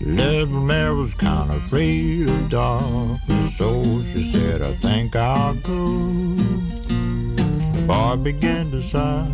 Little 0.00 0.60
Mary 0.60 0.94
was 0.94 1.14
kind 1.14 1.52
of 1.52 1.64
afraid 1.64 2.28
of 2.28 2.48
darkness, 2.50 3.56
so 3.56 4.02
she 4.02 4.32
said, 4.32 4.60
I 4.60 4.74
think 4.74 5.14
I'll 5.14 5.54
go. 5.54 6.34
The 7.74 7.84
boy 7.86 8.16
began 8.16 8.72
to 8.72 8.82
sigh, 8.82 9.30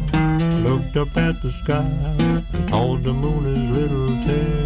looked 0.62 0.98
up 0.98 1.16
at 1.16 1.40
the 1.40 1.50
sky, 1.50 1.90
and 2.52 2.68
told 2.68 3.04
the 3.04 3.14
moon 3.14 3.44
his 3.44 3.58
little 3.58 4.22
tale 4.22 4.65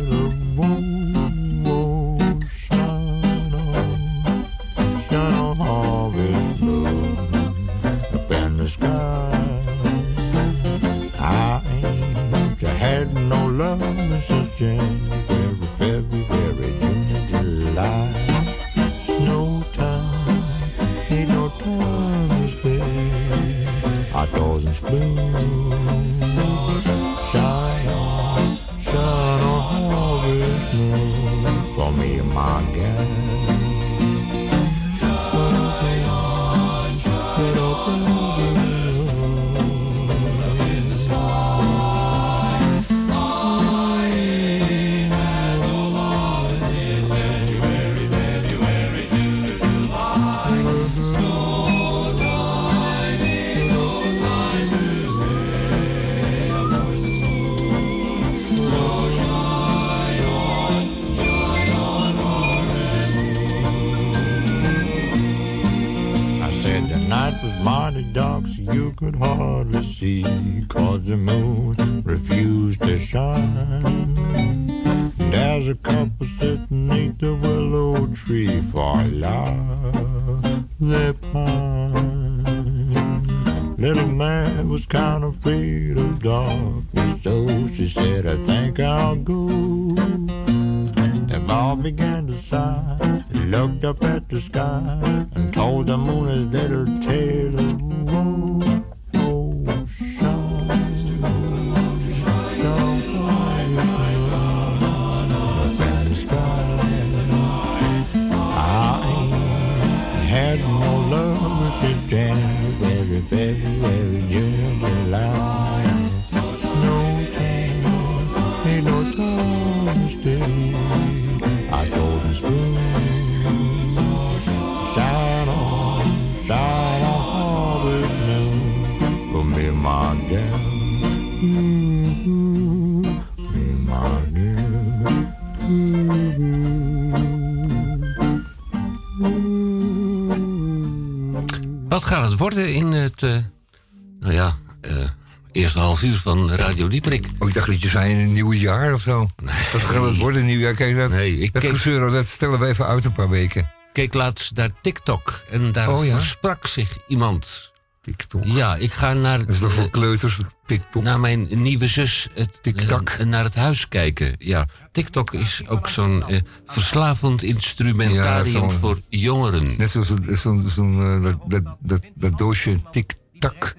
van 146.21 146.53
Radio 146.53 146.89
Dieperik? 146.89 147.27
Oh, 147.39 147.49
ik 147.49 147.55
dacht 147.55 147.67
dat 147.67 147.83
je 147.83 147.89
zei 147.89 148.13
in 148.13 148.19
een 148.19 148.33
nieuw 148.33 148.53
jaar 148.53 148.93
of 148.93 149.03
zo. 149.03 149.31
Dat 149.73 149.81
gaat 149.81 150.05
het 150.05 150.17
worden, 150.17 150.41
een 150.41 150.47
nieuw 150.47 150.59
jaar. 150.59 150.75
Kijk, 150.75 150.97
dat, 150.97 151.11
Nee, 151.11 151.39
ik 151.39 151.53
dat 151.53 151.63
keek- 151.63 151.71
gezeur, 151.71 152.11
dat 152.11 152.27
stellen 152.27 152.59
we 152.59 152.67
even 152.67 152.87
uit 152.87 153.05
een 153.05 153.13
paar 153.13 153.29
weken. 153.29 153.71
keek 153.93 154.15
laatst 154.15 154.55
naar 154.55 154.71
TikTok 154.83 155.43
en 155.51 155.73
daar 155.73 155.89
Oh 155.93 156.05
ja? 156.07 156.17
versprak 156.17 156.67
zich 156.67 156.99
iemand. 157.09 157.69
TikTok. 158.01 158.43
Ja, 158.45 158.77
ik 158.77 158.93
ga 158.93 159.13
naar, 159.13 159.39
Dat 159.39 159.49
is 159.49 159.59
toch 159.59 159.73
voor 159.73 159.85
eh, 159.85 159.91
kleuters, 159.91 160.39
TikTok. 160.65 161.03
naar 161.03 161.21
mijn 161.21 161.49
nieuwe 161.63 161.87
zus 161.87 162.29
het, 162.35 162.59
TikTok. 162.63 163.09
eh, 163.09 163.27
naar 163.27 163.45
het 163.45 163.55
huis 163.55 163.89
kijken. 163.89 164.35
Ja, 164.39 164.67
TikTok 164.93 165.33
is 165.33 165.63
ook 165.69 165.89
zo'n 165.89 166.27
eh, 166.29 166.41
verslavend 166.67 167.43
instrumentarium 167.43 168.63
Ja, 168.65 168.71
voor 168.71 168.99
jongeren. 169.09 169.77
Net 169.77 169.91
zoals 169.91 170.13
zo'n 170.43 170.65
zo'n, 170.69 171.23
dat, 171.23 171.37
dat, 171.47 171.63
dat, 171.81 172.07
dat 172.15 172.39
doosje 172.39 172.81
tik-tak. 172.91 173.75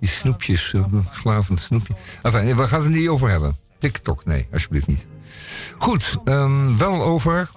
Die 0.00 0.08
snoepjes, 0.08 0.68
zo'n 0.68 1.04
verslavend 1.08 1.60
snoepje. 1.60 1.94
Enfin, 2.22 2.56
we 2.56 2.68
gaan 2.68 2.78
het 2.82 2.88
er 2.88 2.96
niet 2.98 3.08
over 3.08 3.28
hebben. 3.30 3.56
TikTok, 3.78 4.24
nee, 4.24 4.46
alsjeblieft 4.52 4.86
niet. 4.86 5.06
Goed, 5.78 6.16
ehm, 6.24 6.76
wel 6.76 7.02
over... 7.02 7.50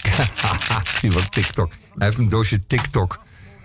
Zie 1.00 1.12
wat 1.12 1.32
TikTok. 1.32 1.72
Hij 1.96 2.06
heeft 2.06 2.18
een 2.18 2.28
doosje 2.28 2.66
TikTok. 2.66 3.18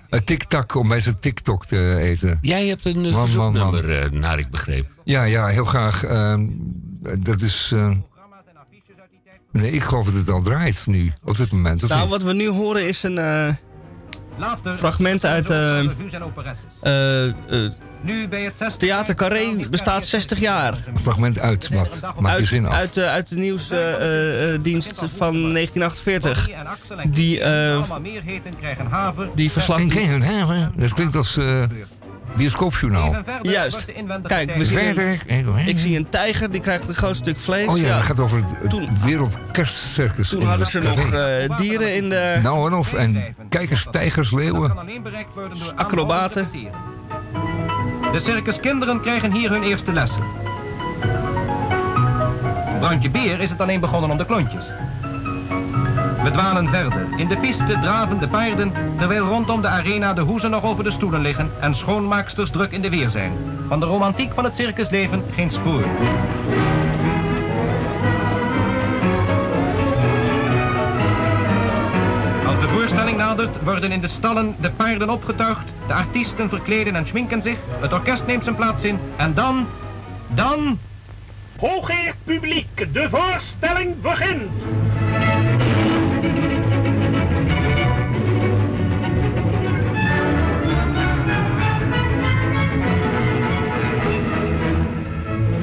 Uh, 0.10 0.20
TikTok 0.20 0.76
om 0.76 0.88
bij 0.88 1.00
zijn 1.00 1.20
TikTok 1.20 1.65
te 1.65 1.96
eten. 1.98 2.38
Jij 2.41 2.68
hebt 2.68 2.86
een 2.86 3.06
uh, 3.06 3.12
Man, 3.13 3.30
man, 3.36 3.54
man. 3.54 3.72
verzoeknummer, 3.72 4.04
eh, 4.04 4.10
naar 4.20 4.39
ik 4.39 4.50
begreep. 4.50 4.88
Ja, 5.04 5.24
ja, 5.24 5.48
heel 5.48 5.65
graag. 5.65 6.04
ehm, 6.04 6.46
dat 7.20 7.41
is... 7.41 7.72
eh, 7.74 7.91
nee, 9.52 9.72
ik 9.72 9.84
geloof 9.84 10.06
dat 10.06 10.13
het 10.13 10.30
al 10.30 10.41
draait 10.41 10.88
nu, 10.88 11.13
op 11.24 11.38
dit 11.38 11.52
moment, 11.52 11.84
of 11.84 11.89
Nou, 11.89 12.02
niet? 12.02 12.10
wat 12.10 12.22
we 12.24 12.34
nu 12.34 12.48
horen 12.50 12.88
is 12.88 13.04
een 13.04 13.18
eh, 13.18 13.54
fragment 14.76 15.26
uit 15.26 15.50
eh, 15.50 15.80
eh, 15.80 17.28
eh, 17.65 17.72
Nu 18.06 18.28
bij 18.28 18.44
het 18.44 18.54
zesde 18.58 18.78
Theater 18.78 19.15
Carré 19.15 19.56
bestaat 19.70 20.06
60 20.06 20.39
jaar. 20.39 20.74
Een 20.88 21.00
fragment 21.00 21.39
uit, 21.39 21.70
wat? 21.70 22.00
Maak 22.02 22.32
je 22.32 22.38
Uit, 22.38 22.46
zin 22.48 22.65
af. 22.65 22.74
uit, 22.74 22.98
eh, 22.98 23.06
uit 23.06 23.30
de 23.30 23.36
nieuwsdienst 23.38 25.02
van 25.18 25.52
1948. 25.52 26.50
en 26.50 26.68
Axel 26.68 27.00
en 27.00 27.12
Die, 27.12 27.39
eh. 27.39 27.84
Die 29.36 29.52
verslag 29.52 29.80
En 29.80 29.91
geen 29.91 30.22
haven. 30.22 30.72
Dat 30.76 30.94
klinkt 30.94 31.15
als 31.15 31.38
eh, 31.38 31.63
bioscoopjournaal. 32.36 33.15
Juist. 33.41 33.86
Kijk, 34.24 34.56
we 34.56 34.65
zien 34.65 34.78
een- 34.88 34.96
Verder. 34.96 35.68
ik 35.68 35.80
zie 35.80 35.98
een 35.98 36.10
tijger, 36.10 36.52
die 36.52 36.62
krijgt 36.62 36.88
een 36.88 36.96
groot 36.96 37.15
stuk 37.15 37.39
vlees. 37.39 37.68
Oh 37.68 37.78
ja, 37.78 37.86
Ja, 37.86 37.94
dat 37.96 38.04
gaat 38.04 38.20
over 38.20 38.38
het, 38.38 38.54
het 38.62 38.70
Toen- 38.70 38.88
wereldkerstcircus. 39.04 40.30
Toen 40.30 40.41
hadden 40.44 40.60
het 40.60 40.70
ze 40.70 40.80
nog 40.80 41.12
eh, 41.12 41.58
dieren 41.58 41.94
in 41.96 42.10
de... 42.10 42.39
Nou 42.44 42.68
en 42.72 42.78
of. 42.78 42.94
En 42.94 43.36
kijkers, 43.50 43.88
tijgers, 43.91 44.32
leeuwen. 44.32 44.74
Acrobaten. 45.76 46.48
De 48.12 48.20
circuskinderen 48.20 49.02
krijgen 49.02 49.32
hier 49.32 49.50
hun 49.50 49.63
eerste 49.63 49.94
lessen. 49.94 50.24
Brandje 52.80 53.10
Beer 53.10 53.39
is 53.39 53.50
het 53.50 53.62
alleen 53.62 53.80
begonnen 53.80 54.10
om 54.10 54.18
de 54.18 54.26
klontjes. 54.26 54.65
We 56.24 56.32
dwalen 56.32 56.70
verder. 56.70 57.08
In 57.18 57.28
de 57.28 57.38
piste 57.38 57.80
draven 57.82 58.20
de 58.20 58.28
paarden, 58.28 58.74
terwijl 58.98 59.26
rondom 59.26 59.62
de 59.62 59.68
arena 59.68 60.13
de 60.13 60.22
hoezen 60.22 60.50
nog 60.50 60.63
over 60.63 60.84
de 60.84 60.91
stoelen 60.91 61.22
liggen 61.22 61.52
en 61.60 61.76
schoonmaaksters 61.76 62.50
druk 62.50 62.72
in 62.72 62.82
de 62.82 62.89
weer 62.89 63.10
zijn. 63.10 63.32
Van 63.68 63.80
de 63.80 63.86
romantiek 63.86 64.34
van 64.34 64.44
het 64.44 64.56
circusleven 64.56 65.24
geen 65.36 65.52
spoor. 65.52 65.84
Voorstelling 72.96 73.28
nadert, 73.28 73.64
worden 73.64 73.92
in 73.92 74.00
de 74.00 74.08
stallen 74.08 74.56
de 74.60 74.70
paarden 74.70 75.10
opgetuigd, 75.10 75.68
de 75.88 75.94
artiesten 75.94 76.50
verkleden 76.50 76.96
en 76.96 77.08
schminken 77.08 77.42
zich, 77.42 77.58
het 77.80 77.94
orkest 77.94 78.26
neemt 78.26 78.44
zijn 78.44 78.56
plaats 78.56 78.84
in 78.84 79.00
en 79.16 79.34
dan, 79.34 79.68
dan... 80.28 80.80
Hooggeëerd 81.60 82.16
publiek, 82.24 82.94
de 82.94 83.08
voorstelling 83.10 84.02
begint. 84.02 84.52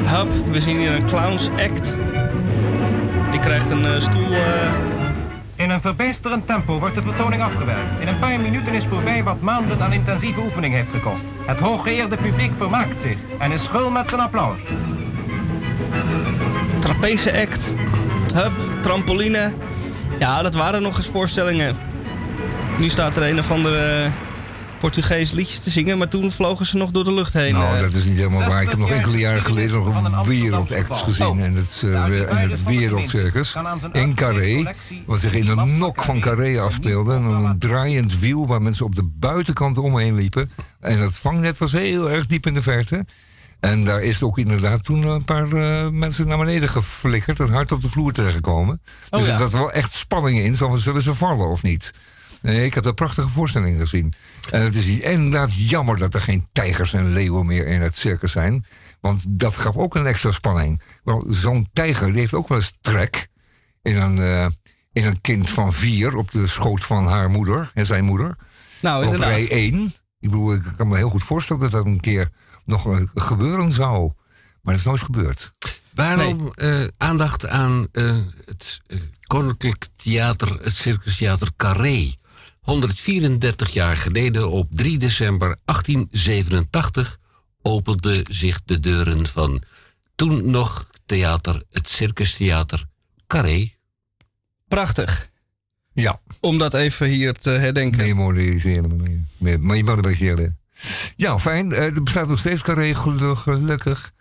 Hup, 0.05 0.33
we 0.53 0.61
zien 0.61 0.79
hier 0.79 0.93
een 0.93 1.05
clowns 1.05 1.51
act. 1.51 1.97
Die 3.31 3.41
krijgt 3.41 3.71
een 3.71 3.85
eh, 3.85 3.99
stoel. 3.99 4.33
eh, 4.33 4.92
In 5.63 5.71
een 5.71 5.81
verbijsterend 5.81 6.47
tempo 6.47 6.79
wordt 6.79 6.95
de 6.95 7.03
vertoning 7.03 7.43
afgewerkt. 7.43 8.01
In 8.01 8.09
een 8.09 8.19
paar 8.19 8.41
minuten 8.41 8.73
is 8.73 8.85
voorbij 8.89 9.23
wat 9.23 9.41
maanden 9.41 9.83
aan 9.83 9.93
intensieve 9.93 10.41
oefening 10.41 10.75
heeft 10.75 10.91
gekost. 10.91 11.23
Het 11.47 11.59
hooggeëerde 11.59 12.17
publiek 12.17 12.53
vermaakt 12.57 13.03
zich 13.03 13.17
en 13.39 13.53
is 13.53 13.63
schul 13.63 13.91
met 13.91 14.09
zijn 14.09 14.21
applaus. 14.21 14.59
trapeze 16.81 17.41
act. 17.41 17.75
Hup, 18.35 18.53
trampoline. 18.81 19.55
Ja, 20.19 20.43
dat 20.43 20.55
waren 20.55 20.83
nog 20.83 20.97
eens 20.97 21.09
voorstellingen. 21.09 21.77
Nu 22.79 22.89
staat 22.89 23.17
er 23.17 23.23
een 23.23 23.39
of 23.39 23.51
andere 23.51 24.11
Portugees 24.83 25.31
liedjes 25.31 25.59
te 25.59 25.71
zingen, 25.71 25.99
maar 25.99 26.09
toen 26.09 26.33
vlogen 26.33 26.67
ze 26.67 26.77
nog 26.77 26.91
door 26.91 27.05
de 27.05 27.13
lucht 27.13 27.33
heen. 27.33 27.53
Nou, 27.53 27.75
eh. 27.75 27.81
dat 27.81 27.93
is 27.93 28.05
niet 28.05 28.17
helemaal 28.17 28.49
waar. 28.49 28.63
Ik 28.63 28.69
heb 28.69 28.79
nog 28.79 28.91
enkele 29.01 29.19
jaren 29.19 29.43
geleden 29.43 29.85
nog 29.85 30.05
een 30.05 30.27
wereldact 30.27 30.97
gezien 30.97 31.39
in 31.39 31.57
het, 31.57 31.83
eh, 31.85 32.43
in 32.43 32.51
het 32.51 32.65
Wereldcircus. 32.65 33.57
In 33.93 34.15
Carré, 34.15 34.75
wat 35.07 35.21
zich 35.21 35.35
in 35.35 35.49
een 35.49 35.79
nok 35.79 36.03
van 36.03 36.21
Carré 36.21 36.61
afspeelde. 36.61 37.15
En 37.15 37.23
dan 37.23 37.45
een 37.45 37.59
draaiend 37.59 38.19
wiel 38.19 38.47
waar 38.47 38.63
mensen 38.63 38.85
op 38.85 38.95
de 38.95 39.11
buitenkant 39.19 39.79
omheen 39.79 40.15
liepen. 40.15 40.51
En 40.81 40.99
het 40.99 41.19
vangnet 41.19 41.59
was 41.59 41.73
heel 41.73 42.11
erg 42.11 42.27
diep 42.27 42.47
in 42.47 42.55
de 42.55 42.63
verte. 42.63 43.05
En 43.61 43.85
daar 43.85 44.03
is 44.03 44.23
ook 44.23 44.39
inderdaad 44.39 44.85
toen 44.85 45.03
een 45.03 45.25
paar 45.25 45.53
eh, 45.53 45.89
mensen 45.89 46.29
naar 46.29 46.39
beneden 46.39 46.69
geflikkerd 46.69 47.41
en 47.41 47.49
hard 47.49 47.73
op 47.73 47.83
de 47.83 47.89
vloer 47.89 48.13
terechtgekomen. 48.13 48.81
Dus 48.85 49.21
Oh 49.21 49.27
ja. 49.27 49.33
er 49.33 49.39
zat 49.39 49.53
wel 49.53 49.73
echt 49.73 49.95
spanning 49.95 50.39
in. 50.39 50.55
Zullen 50.55 51.03
ze 51.03 51.15
vallen 51.15 51.49
of 51.49 51.63
niet? 51.63 51.93
Nee, 52.43 52.65
ik 52.65 52.75
heb 52.75 52.85
een 52.85 52.95
prachtige 52.95 53.29
voorstelling 53.29 53.79
gezien. 53.79 54.13
En 54.51 54.63
het 54.63 54.75
is 54.75 54.99
inderdaad 54.99 55.55
jammer 55.55 55.99
dat 55.99 56.15
er 56.15 56.21
geen 56.21 56.47
tijgers 56.53 56.93
en 56.93 57.13
leeuwen 57.13 57.47
meer 57.47 57.67
in 57.67 57.81
het 57.81 57.97
circus 57.97 58.33
zijn. 58.33 58.67
Want 59.01 59.25
dat 59.29 59.57
gaf 59.57 59.77
ook 59.77 59.95
een 59.95 60.07
extra 60.07 60.31
spanning. 60.31 60.83
Wel, 61.05 61.25
zo'n 61.29 61.69
tijger 61.73 62.07
die 62.07 62.21
heeft 62.21 62.35
ook 62.35 62.49
wel 62.49 62.59
eens 62.59 62.73
trek 62.81 63.29
in 63.83 63.97
een, 63.97 64.19
eh, 64.19 64.47
in 64.93 65.07
een 65.07 65.21
kind 65.21 65.51
van 65.51 65.73
vier 65.73 66.17
op 66.17 66.31
de 66.31 66.47
schoot 66.47 66.85
van 66.85 67.07
haar 67.07 67.31
moeder 67.31 67.71
en 67.75 67.87
zijn 67.87 68.05
moeder. 68.05 68.37
nou, 68.81 68.99
op 68.99 69.13
inderdaad. 69.13 69.29
rij 69.29 69.51
1. 69.51 69.95
Ik 70.21 70.31
bedoel, 70.31 70.55
ik 70.55 70.63
kan 70.77 70.89
me 70.89 70.97
heel 70.97 71.09
goed 71.09 71.23
voorstellen 71.23 71.63
dat 71.63 71.71
dat 71.71 71.85
een 71.85 72.01
keer 72.01 72.31
nog 72.65 73.05
gebeuren 73.15 73.73
zou. 73.73 74.13
Maar 74.63 74.75
dat 74.75 74.77
is 74.77 74.85
nooit 74.85 75.01
gebeurd. 75.01 75.53
Waarom 75.95 76.53
eh, 76.53 76.85
aandacht 76.97 77.47
aan 77.47 77.87
eh, 77.93 78.17
het 78.45 78.81
Koninklijk 79.27 79.87
Theater, 79.97 80.59
het 80.63 80.75
Circus 80.75 81.17
Theater 81.17 81.49
Carré? 81.57 82.15
134 82.63 83.73
jaar 83.73 83.97
geleden, 83.97 84.51
op 84.51 84.69
3 84.71 84.99
december 84.99 85.57
1887, 85.65 87.19
openden 87.63 88.25
zich 88.31 88.61
de 88.65 88.81
deuren 88.81 89.27
van 89.27 89.63
toen 90.15 90.51
nog 90.51 90.91
theater, 91.07 91.63
het 91.71 91.89
Circus 91.89 92.37
Theater 92.37 92.85
Carré. 93.27 93.73
Prachtig. 94.69 95.31
Ja, 95.93 96.21
Om 96.41 96.59
dat 96.59 96.75
even 96.75 97.07
hier 97.09 97.33
te 97.33 97.51
herdenken. 97.51 97.99
memoriseren. 98.01 99.27
Me- 99.37 99.59
Memoriseren. 99.59 100.59
Ja, 101.17 101.39
fijn. 101.39 101.73
Eh, 101.73 101.85
Er 101.85 102.03
bestaat 102.03 102.29
nog 102.29 102.39
steeds 102.39 102.63
carré, 102.63 102.95
gelu- 102.95 103.35
gelukkig. 103.35 104.13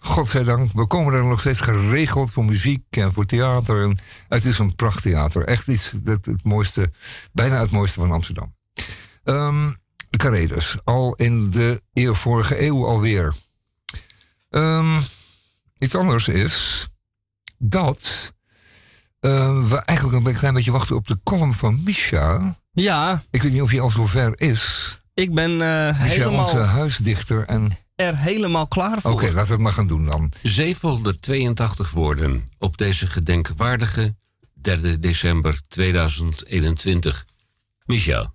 Godzijdank. 0.00 0.72
We 0.72 0.86
komen 0.86 1.14
er 1.14 1.24
nog 1.24 1.40
steeds 1.40 1.60
geregeld 1.60 2.32
voor 2.32 2.44
muziek 2.44 2.84
en 2.90 3.12
voor 3.12 3.24
theater. 3.24 3.82
En 3.82 3.98
het 4.28 4.44
is 4.44 4.58
een 4.58 4.74
prachttheater. 4.74 5.44
Echt 5.44 5.68
iets, 5.68 5.94
het, 6.04 6.26
het 6.26 6.44
mooiste, 6.44 6.90
bijna 7.32 7.60
het 7.60 7.70
mooiste 7.70 8.00
van 8.00 8.12
Amsterdam. 8.12 8.54
Ehm 9.24 9.68
carré 10.16 10.46
dus. 10.46 10.76
Al 10.84 11.14
in 11.14 11.50
de 11.50 11.82
eeuw, 11.92 12.14
vorige 12.14 12.62
eeuw 12.62 12.86
alweer. 12.86 13.34
Ehm, 14.50 15.00
iets 15.78 15.94
anders 15.94 16.28
is 16.28 16.86
dat 17.58 18.32
eh, 19.20 19.68
we 19.68 19.76
eigenlijk 19.76 20.26
een 20.26 20.34
klein 20.34 20.54
beetje 20.54 20.70
wachten 20.72 20.96
op 20.96 21.06
de 21.06 21.18
column 21.24 21.54
van 21.54 21.82
Misha. 21.84 22.56
Ja, 22.72 23.22
Ik 23.30 23.42
weet 23.42 23.52
niet 23.52 23.62
of 23.62 23.70
hij 23.70 23.80
al 23.80 23.90
zover 23.90 24.40
is. 24.40 25.00
ik 25.14 25.34
ben 25.34 25.50
eh, 25.50 26.00
Misha, 26.00 26.04
helemaal 26.04 26.44
onze 26.44 26.58
huisdichter. 26.58 27.44
En... 27.46 27.70
Oké, 27.96 28.08
er 28.08 28.16
helemaal 28.16 28.68
klaar 28.68 29.00
voor. 29.00 29.22
laten 29.22 29.34
we 29.34 29.52
het 29.52 29.58
maar 29.58 29.72
gaan 29.72 29.86
doen 29.86 30.06
dan. 30.06 30.32
782 30.42 31.90
woorden 31.90 32.48
op 32.58 32.78
deze 32.78 33.06
gedenkwaardige 33.06 34.14
3 34.54 34.98
december 34.98 35.60
2021. 35.68 37.26
Michel. 37.84 38.34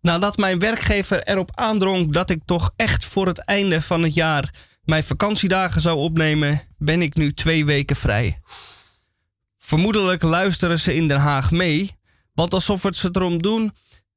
Nadat 0.00 0.36
mijn 0.36 0.58
werkgever 0.58 1.22
erop 1.22 1.50
aandrong 1.54 2.12
dat 2.12 2.30
ik 2.30 2.42
toch 2.44 2.72
echt 2.76 3.04
voor 3.04 3.26
het 3.26 3.38
einde 3.38 3.82
van 3.82 4.02
het 4.02 4.14
jaar 4.14 4.54
mijn 4.84 5.04
vakantiedagen 5.04 5.80
zou 5.80 5.98
opnemen, 5.98 6.62
ben 6.78 7.02
ik 7.02 7.14
nu 7.14 7.32
twee 7.32 7.64
weken 7.64 7.96
vrij. 7.96 8.40
Vermoedelijk 9.58 10.22
luisteren 10.22 10.78
ze 10.78 10.94
in 10.94 11.08
Den 11.08 11.20
Haag 11.20 11.50
mee, 11.50 11.96
want 12.34 12.54
alsof 12.54 12.82
het 12.82 12.96
ze 12.96 13.08
erom 13.12 13.42
doen, 13.42 13.72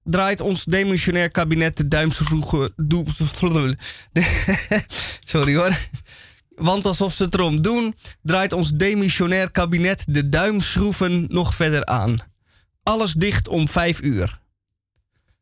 draait 0.09 0.41
ons 0.41 0.63
demissionair 0.65 1.29
kabinet 1.31 1.77
de 1.77 1.87
duimschroegen. 1.87 2.71
doe- 2.75 3.05
Sorry 5.25 5.55
hoor. 5.55 5.77
Want 6.55 6.85
alsof 6.85 7.13
ze 7.13 7.23
het 7.23 7.33
erom 7.33 7.61
doen, 7.61 7.95
draait 8.21 8.53
ons 8.53 8.71
demissionair 8.71 9.51
kabinet 9.51 10.03
de 10.07 10.29
duimschroeven 10.29 11.25
nog 11.27 11.55
verder 11.55 11.85
aan. 11.85 12.17
Alles 12.83 13.13
dicht 13.13 13.47
om 13.47 13.67
vijf 13.67 14.01
uur. 14.01 14.39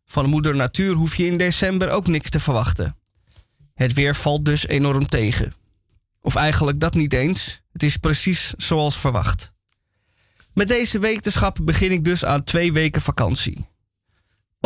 Van 0.06 0.30
moeder 0.30 0.56
natuur 0.56 0.94
hoef 0.94 1.16
je 1.16 1.26
in 1.26 1.38
december 1.38 1.90
ook 1.90 2.08
niks 2.08 2.30
te 2.30 2.40
verwachten. 2.40 2.96
Het 3.74 3.94
weer 3.94 4.16
valt 4.16 4.46
dus 4.46 4.68
enorm 4.68 5.08
tegen. 5.08 5.54
Of 6.22 6.36
eigenlijk 6.36 6.80
dat 6.80 6.94
niet 6.94 7.14
eens. 7.14 7.62
Het 7.72 7.84
is 7.84 7.98
precies 7.98 8.54
zoals 8.58 8.98
verwacht. 8.98 9.52
Met 10.54 10.68
deze 10.68 11.00
wetenschap 11.00 11.58
begin 11.62 11.92
ik 11.92 12.04
dus 12.04 12.26
aan 12.26 12.44
twee 12.44 12.74
weken 12.74 13.02
vakantie. 13.02 13.68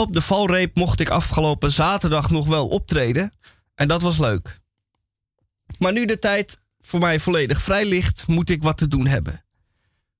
Op 0.02 0.14
de 0.14 0.22
valreep 0.22 0.76
mocht 0.76 1.00
ik 1.00 1.10
afgelopen 1.10 1.72
zaterdag 1.72 2.30
nog 2.30 2.48
wel 2.48 2.68
optreden. 2.68 3.32
En 3.76 3.88
dat 3.88 4.02
was 4.02 4.18
leuk. 4.18 4.60
Maar 5.78 5.92
nu 5.92 6.06
de 6.06 6.20
tijd 6.20 6.60
voor 6.80 7.00
mij 7.00 7.20
volledig 7.20 7.62
vrij 7.62 7.86
ligt, 7.86 8.28
moet 8.28 8.50
ik 8.50 8.64
wat 8.64 8.78
te 8.78 8.88
doen 8.88 9.08
hebben. 9.08 9.46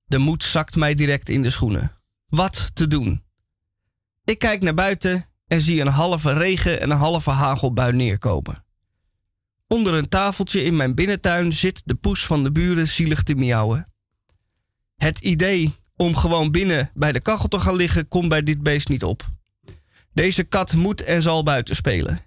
De 0.04 0.18
moed 0.18 0.44
zakt 0.44 0.76
mij 0.76 0.94
direct 0.94 1.28
in 1.28 1.42
de 1.42 1.50
schoenen. 1.50 1.92
Wat 2.26 2.70
te 2.74 2.86
doen? 2.86 3.22
Ik 4.24 4.38
kijk 4.38 4.62
naar 4.62 4.74
buiten 4.74 5.26
en 5.46 5.60
zie 5.60 5.80
een 5.80 5.86
halve 5.86 6.32
regen 6.32 6.80
en 6.80 6.90
een 6.90 6.96
halve 6.96 7.30
hagelbui 7.30 7.92
neerkomen. 7.92 8.64
Onder 9.66 9.94
een 9.94 10.08
tafeltje 10.08 10.62
in 10.62 10.76
mijn 10.76 10.94
binnentuin 10.94 11.52
zit 11.52 11.82
de 11.84 11.94
poes 11.94 12.26
van 12.26 12.42
de 12.42 12.52
buren 12.52 12.88
zielig 12.88 13.22
te 13.22 13.34
miauwen. 13.34 13.92
Het 14.96 15.18
idee 15.18 15.74
om 15.96 16.16
gewoon 16.16 16.50
binnen 16.50 16.90
bij 16.94 17.12
de 17.12 17.20
kachel 17.20 17.48
te 17.48 17.60
gaan 17.60 17.76
liggen 17.76 18.08
komt 18.08 18.28
bij 18.28 18.42
dit 18.42 18.62
beest 18.62 18.88
niet 18.88 19.04
op. 19.04 19.30
Deze 20.14 20.44
kat 20.44 20.74
moet 20.74 21.02
en 21.02 21.22
zal 21.22 21.42
buiten 21.42 21.76
spelen. 21.76 22.20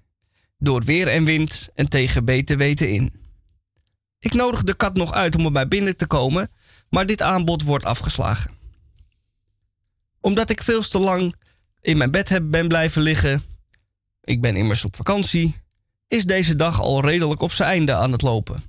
Door 0.58 0.84
weer 0.84 1.08
en 1.08 1.26
wind 1.26 1.69
en 1.76 1.88
tegen 1.89 2.26
beter 2.26 2.58
weten 2.58 2.89
in. 2.89 3.13
Ik 4.19 4.34
nodig 4.34 4.63
de 4.63 4.74
kat 4.74 4.93
nog 4.93 5.13
uit 5.13 5.36
om 5.36 5.45
er 5.45 5.52
bij 5.52 5.67
binnen 5.67 5.98
te 5.98 6.08
komen, 6.08 6.50
maar 6.89 7.06
dit 7.06 7.21
aanbod 7.21 7.63
wordt 7.63 7.86
afgeslagen 7.86 8.56
omdat 10.26 10.50
ik 10.50 10.63
veel 10.63 10.82
te 10.82 11.00
lang 11.00 11.36
in 11.82 11.98
mijn 11.98 12.12
bed 12.12 12.30
heb 12.30 12.43
ben 12.45 12.67
blijven 12.67 13.02
liggen. 13.02 13.43
Ik 14.21 14.41
ben 14.41 14.56
immers 14.56 14.86
op 14.86 14.95
vakantie. 14.95 15.56
Is 16.08 16.26
deze 16.26 16.56
dag 16.56 16.82
al 16.82 17.02
redelijk 17.02 17.41
op 17.41 17.52
zijn 17.52 17.69
einde 17.69 17.93
aan 17.93 18.12
het 18.12 18.21
lopen. 18.21 18.63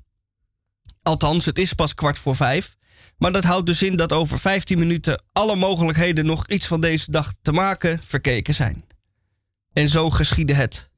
Althans, 1.02 1.44
het 1.44 1.58
is 1.58 1.72
pas 1.72 1.94
kwart 1.94 2.18
voor 2.18 2.36
vijf. 2.36 2.76
Maar 3.18 3.32
dat 3.32 3.44
houdt 3.44 3.66
dus 3.66 3.82
in 3.82 3.96
dat 3.96 4.12
over 4.12 4.38
15 4.38 4.78
minuten 4.78 5.22
alle 5.32 5.56
mogelijkheden 5.56 6.26
nog 6.26 6.46
iets 6.46 6.66
van 6.66 6.80
deze 6.80 7.10
dag 7.10 7.34
te 7.42 7.52
maken 7.52 8.00
verkeken 8.02 8.54
zijn. 8.54 8.84
En 9.76 9.88
zo 9.88 10.10
geschiedde 10.10 10.52
het. 10.52 10.90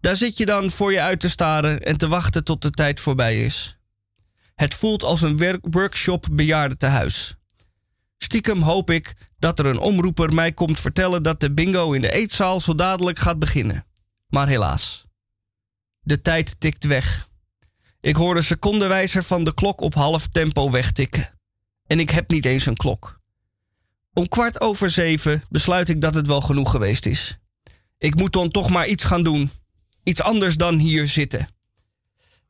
Daar 0.00 0.16
zit 0.16 0.36
je 0.36 0.46
dan 0.46 0.70
voor 0.70 0.92
je 0.92 1.00
uit 1.00 1.20
te 1.20 1.28
staren 1.28 1.80
en 1.80 1.96
te 1.96 2.08
wachten 2.08 2.44
tot 2.44 2.62
de 2.62 2.70
tijd 2.70 3.00
voorbij 3.00 3.44
is. 3.44 3.78
Het 4.54 4.74
voelt 4.74 5.02
als 5.02 5.22
een 5.22 5.60
workshop 5.70 6.26
bejaardentehuis. 6.30 7.36
Stiekem 8.18 8.62
hoop 8.62 8.90
ik 8.90 9.14
dat 9.38 9.58
er 9.58 9.66
een 9.66 9.78
omroeper 9.78 10.34
mij 10.34 10.52
komt 10.52 10.80
vertellen 10.80 11.22
dat 11.22 11.40
de 11.40 11.52
bingo 11.52 11.92
in 11.92 12.00
de 12.00 12.12
eetzaal 12.12 12.60
zo 12.60 12.74
dadelijk 12.74 13.18
gaat 13.18 13.38
beginnen. 13.38 13.86
Maar 14.28 14.48
helaas. 14.48 15.06
De 16.00 16.20
tijd 16.20 16.60
tikt 16.60 16.84
weg. 16.84 17.28
Ik 18.00 18.16
hoor 18.16 18.34
de 18.34 18.42
secondenwijzer 18.42 19.22
van 19.22 19.44
de 19.44 19.54
klok 19.54 19.80
op 19.80 19.94
half 19.94 20.26
tempo 20.26 20.70
wegtikken. 20.70 21.38
En 21.86 22.00
ik 22.00 22.10
heb 22.10 22.30
niet 22.30 22.44
eens 22.44 22.66
een 22.66 22.76
klok. 22.76 23.20
Om 24.12 24.28
kwart 24.28 24.60
over 24.60 24.90
zeven 24.90 25.44
besluit 25.48 25.88
ik 25.88 26.00
dat 26.00 26.14
het 26.14 26.26
wel 26.26 26.40
genoeg 26.40 26.70
geweest 26.70 27.06
is. 27.06 27.38
Ik 27.98 28.14
moet 28.14 28.32
dan 28.32 28.50
toch 28.50 28.70
maar 28.70 28.86
iets 28.86 29.04
gaan 29.04 29.22
doen. 29.22 29.50
Iets 30.02 30.22
anders 30.22 30.56
dan 30.56 30.78
hier 30.78 31.08
zitten. 31.08 31.48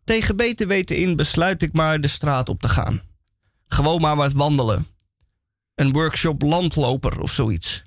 Tegen 0.04 0.36
beter 0.36 0.66
weten 0.66 0.96
in 0.96 1.16
besluit 1.16 1.62
ik 1.62 1.72
maar 1.72 2.00
de 2.00 2.08
straat 2.08 2.48
op 2.48 2.60
te 2.60 2.68
gaan. 2.68 3.02
Gewoon 3.66 4.00
maar 4.00 4.16
wat 4.16 4.32
wandelen. 4.32 4.86
Een 5.74 5.92
workshop 5.92 6.42
landloper 6.42 7.20
of 7.20 7.32
zoiets. 7.32 7.82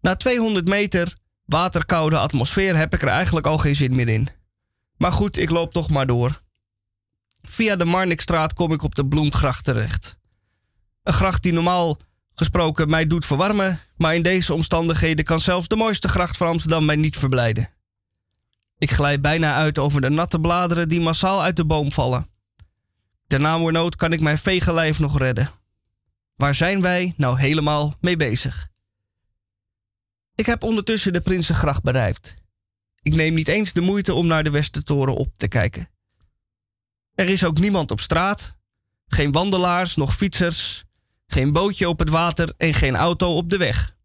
Na 0.00 0.16
200 0.16 0.68
meter 0.68 1.16
waterkoude 1.44 2.18
atmosfeer 2.18 2.76
heb 2.76 2.94
ik 2.94 3.02
er 3.02 3.08
eigenlijk 3.08 3.46
al 3.46 3.58
geen 3.58 3.76
zin 3.76 3.94
meer 3.94 4.08
in. 4.08 4.28
Maar 4.96 5.12
goed, 5.12 5.36
ik 5.36 5.50
loop 5.50 5.72
toch 5.72 5.90
maar 5.90 6.06
door. 6.06 6.42
Via 7.42 7.76
de 7.76 7.84
Marnixstraat 7.84 8.52
kom 8.52 8.72
ik 8.72 8.82
op 8.82 8.94
de 8.94 9.06
Bloemgracht 9.06 9.64
terecht. 9.64 10.16
Een 11.02 11.12
gracht 11.12 11.42
die 11.42 11.52
normaal 11.52 11.98
gesproken 12.38 12.88
mij 12.88 13.06
doet 13.06 13.26
verwarmen, 13.26 13.80
maar 13.96 14.14
in 14.14 14.22
deze 14.22 14.54
omstandigheden 14.54 15.24
kan 15.24 15.40
zelfs 15.40 15.68
de 15.68 15.76
mooiste 15.76 16.08
gracht 16.08 16.36
van 16.36 16.46
Amsterdam 16.46 16.84
mij 16.84 16.96
niet 16.96 17.16
verblijden. 17.16 17.70
Ik 18.78 18.90
glijd 18.90 19.22
bijna 19.22 19.54
uit 19.54 19.78
over 19.78 20.00
de 20.00 20.08
natte 20.08 20.40
bladeren 20.40 20.88
die 20.88 21.00
massaal 21.00 21.42
uit 21.42 21.56
de 21.56 21.64
boom 21.64 21.92
vallen. 21.92 22.28
Ter 23.26 23.40
namoernood 23.40 23.96
kan 23.96 24.12
ik 24.12 24.20
mijn 24.20 24.38
vege 24.38 24.74
lijf 24.74 24.98
nog 24.98 25.18
redden. 25.18 25.50
Waar 26.34 26.54
zijn 26.54 26.80
wij 26.80 27.14
nou 27.16 27.38
helemaal 27.38 27.96
mee 28.00 28.16
bezig? 28.16 28.68
Ik 30.34 30.46
heb 30.46 30.62
ondertussen 30.62 31.12
de 31.12 31.20
Prinsengracht 31.20 31.82
bereikt. 31.82 32.36
Ik 33.02 33.14
neem 33.14 33.34
niet 33.34 33.48
eens 33.48 33.72
de 33.72 33.80
moeite 33.80 34.14
om 34.14 34.26
naar 34.26 34.44
de 34.44 34.50
Westertoren 34.50 35.14
op 35.14 35.36
te 35.36 35.48
kijken. 35.48 35.88
Er 37.14 37.28
is 37.28 37.44
ook 37.44 37.58
niemand 37.58 37.90
op 37.90 38.00
straat, 38.00 38.56
geen 39.06 39.32
wandelaars, 39.32 39.96
nog 39.96 40.16
fietsers, 40.16 40.85
geen 41.26 41.52
bootje 41.52 41.88
op 41.88 41.98
het 41.98 42.08
water 42.08 42.54
en 42.56 42.74
geen 42.74 42.96
auto 42.96 43.36
op 43.36 43.50
de 43.50 43.56
weg. 43.56 43.96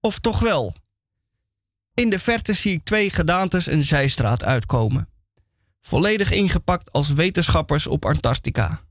Of 0.00 0.18
toch 0.18 0.38
wel? 0.38 0.74
In 1.94 2.10
de 2.10 2.18
verte 2.18 2.52
zie 2.52 2.72
ik 2.72 2.84
twee 2.84 3.10
gedaantes 3.10 3.66
een 3.66 3.82
zijstraat 3.82 4.44
uitkomen. 4.44 5.08
Volledig 5.80 6.30
ingepakt 6.30 6.92
als 6.92 7.12
wetenschappers 7.12 7.86
op 7.86 8.04
Antarctica. 8.04 8.82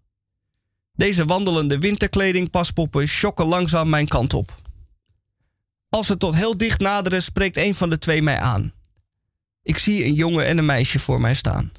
Deze 0.93 1.25
wandelende 1.25 1.79
winterkleding 1.79 2.49
paspoppen 2.49 3.07
schokken 3.07 3.45
langzaam 3.45 3.89
mijn 3.89 4.07
kant 4.07 4.33
op. 4.33 4.61
Als 5.89 6.07
ze 6.07 6.17
tot 6.17 6.35
heel 6.35 6.57
dicht 6.57 6.79
naderen, 6.79 7.23
spreekt 7.23 7.57
een 7.57 7.75
van 7.75 7.89
de 7.89 7.97
twee 7.97 8.21
mij 8.21 8.39
aan. 8.39 8.73
Ik 9.63 9.77
zie 9.77 10.05
een 10.05 10.13
jongen 10.13 10.45
en 10.45 10.57
een 10.57 10.65
meisje 10.65 10.99
voor 10.99 11.21
mij 11.21 11.33
staan. 11.33 11.71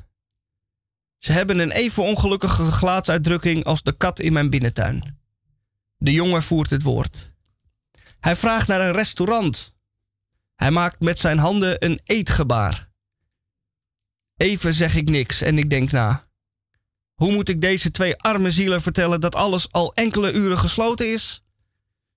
Ze 1.18 1.32
hebben 1.32 1.58
een 1.58 1.70
even 1.70 2.02
ongelukkige 2.02 2.64
gelaatsuitdrukking 2.72 3.64
als 3.64 3.82
de 3.82 3.92
kat 3.92 4.18
in 4.18 4.32
mijn 4.32 4.50
binnentuin. 4.50 5.18
De 5.98 6.12
jongen 6.12 6.42
voert 6.42 6.70
het 6.70 6.82
woord. 6.82 7.30
Hij 8.20 8.36
vraagt 8.36 8.68
naar 8.68 8.80
een 8.80 8.92
restaurant. 8.92 9.72
Hij 10.54 10.70
maakt 10.70 11.00
met 11.00 11.18
zijn 11.18 11.38
handen 11.38 11.84
een 11.84 12.00
eetgebaar. 12.04 12.90
Even 14.36 14.74
zeg 14.74 14.94
ik 14.94 15.08
niks 15.08 15.40
en 15.40 15.58
ik 15.58 15.70
denk 15.70 15.90
na. 15.90 16.22
Hoe 17.14 17.32
moet 17.32 17.48
ik 17.48 17.60
deze 17.60 17.90
twee 17.90 18.16
arme 18.16 18.50
zielen 18.50 18.82
vertellen 18.82 19.20
dat 19.20 19.34
alles 19.34 19.72
al 19.72 19.94
enkele 19.94 20.32
uren 20.32 20.58
gesloten 20.58 21.12
is? 21.12 21.42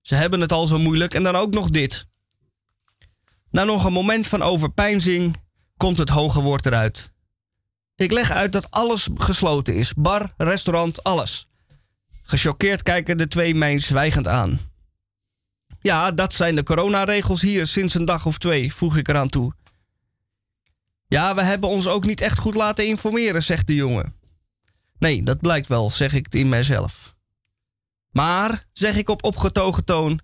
Ze 0.00 0.14
hebben 0.14 0.40
het 0.40 0.52
al 0.52 0.66
zo 0.66 0.78
moeilijk 0.78 1.14
en 1.14 1.22
dan 1.22 1.36
ook 1.36 1.54
nog 1.54 1.70
dit. 1.70 2.06
Na 3.50 3.64
nog 3.64 3.84
een 3.84 3.92
moment 3.92 4.26
van 4.26 4.42
overpeinzing 4.42 5.36
komt 5.76 5.98
het 5.98 6.08
hoge 6.08 6.40
woord 6.40 6.66
eruit. 6.66 7.12
Ik 7.96 8.12
leg 8.12 8.30
uit 8.30 8.52
dat 8.52 8.70
alles 8.70 9.08
gesloten 9.14 9.74
is: 9.74 9.94
bar, 9.94 10.34
restaurant, 10.36 11.02
alles. 11.02 11.48
Gechoqueerd 12.32 12.82
kijken 12.82 13.18
de 13.18 13.28
twee 13.28 13.54
mij 13.54 13.78
zwijgend 13.78 14.28
aan. 14.28 14.60
Ja, 15.80 16.10
dat 16.12 16.32
zijn 16.32 16.54
de 16.54 16.62
coronaregels 16.62 17.40
hier 17.40 17.66
sinds 17.66 17.94
een 17.94 18.04
dag 18.04 18.26
of 18.26 18.38
twee, 18.38 18.74
voeg 18.74 18.96
ik 18.96 19.08
eraan 19.08 19.28
toe. 19.28 19.52
Ja, 21.06 21.34
we 21.34 21.42
hebben 21.42 21.68
ons 21.68 21.88
ook 21.88 22.04
niet 22.04 22.20
echt 22.20 22.38
goed 22.38 22.54
laten 22.54 22.86
informeren, 22.86 23.42
zegt 23.42 23.66
de 23.66 23.74
jongen. 23.74 24.14
Nee, 24.98 25.22
dat 25.22 25.40
blijkt 25.40 25.66
wel, 25.66 25.90
zeg 25.90 26.12
ik 26.12 26.34
in 26.34 26.48
mijzelf. 26.48 27.14
Maar, 28.10 28.64
zeg 28.72 28.96
ik 28.96 29.08
op 29.08 29.24
opgetogen 29.24 29.84
toon, 29.84 30.20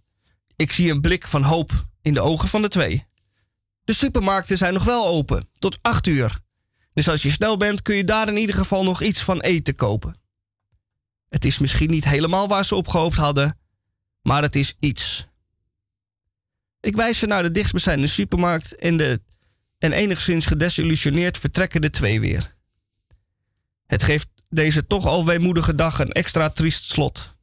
ik 0.57 0.73
zie 0.73 0.91
een 0.91 1.01
blik 1.01 1.27
van 1.27 1.43
hoop 1.43 1.87
in 2.03 2.15
de 2.15 2.21
ogen 2.21 2.49
van 2.49 2.63
de 2.63 2.69
twee. 2.69 3.07
De 3.85 3.93
supermarkten 3.93 4.59
zijn 4.59 4.73
nog 4.73 4.85
wel 4.85 5.07
open, 5.07 5.49
tot 5.59 5.79
acht 5.83 6.07
uur. 6.07 6.41
Dus 6.93 7.09
als 7.09 7.23
je 7.23 7.31
snel 7.31 7.57
bent, 7.57 7.83
kun 7.83 7.97
je 7.97 8.05
daar 8.05 8.29
in 8.29 8.37
ieder 8.37 8.57
geval 8.57 8.85
nog 8.85 9.03
iets 9.03 9.23
van 9.23 9.41
eten 9.41 9.75
kopen. 9.75 10.27
Het 11.29 11.45
is 11.45 11.59
misschien 11.59 11.91
niet 11.91 12.05
helemaal 12.05 12.49
waar 12.49 12.65
ze 12.65 12.75
op 12.75 12.89
gehoopt 12.89 13.17
hadden, 13.17 13.59
maar 14.23 14.43
het 14.43 14.57
is 14.57 14.77
iets. 14.79 15.27
Ik 16.81 16.97
wijs 16.97 17.19
ze 17.19 17.27
naar 17.27 17.43
de 17.43 17.51
dichtstbijzijnde 17.51 18.07
supermarkt 18.07 18.77
en, 18.77 18.97
de, 18.97 19.21
en 19.79 19.93
enigszins 19.93 20.47
gedesillusioneerd 20.47 21.39
vertrekken 21.39 21.81
de 21.81 21.91
twee 21.91 22.21
weer. 22.21 22.57
Het 23.87 24.03
geeft 24.03 24.29
deze 24.49 24.87
toch 24.87 25.07
al 25.07 25.27
weemoedige 25.27 25.75
dag 25.75 25.99
een 25.99 26.13
extra 26.13 26.49
triest 26.49 26.85
slot. 26.85 27.37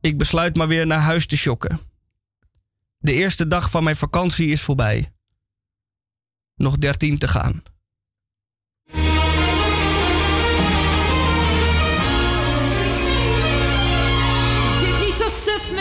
Ik 0.00 0.18
besluit 0.18 0.56
maar 0.56 0.68
weer 0.68 0.86
naar 0.86 1.00
huis 1.00 1.26
te 1.26 1.36
schokken. 1.36 1.80
De 2.98 3.12
eerste 3.12 3.46
dag 3.46 3.70
van 3.70 3.84
mijn 3.84 3.96
vakantie 3.96 4.48
is 4.48 4.62
voorbij. 4.62 5.12
Nog 6.54 6.78
dertien 6.78 7.18
te 7.18 7.28
gaan. 7.28 7.62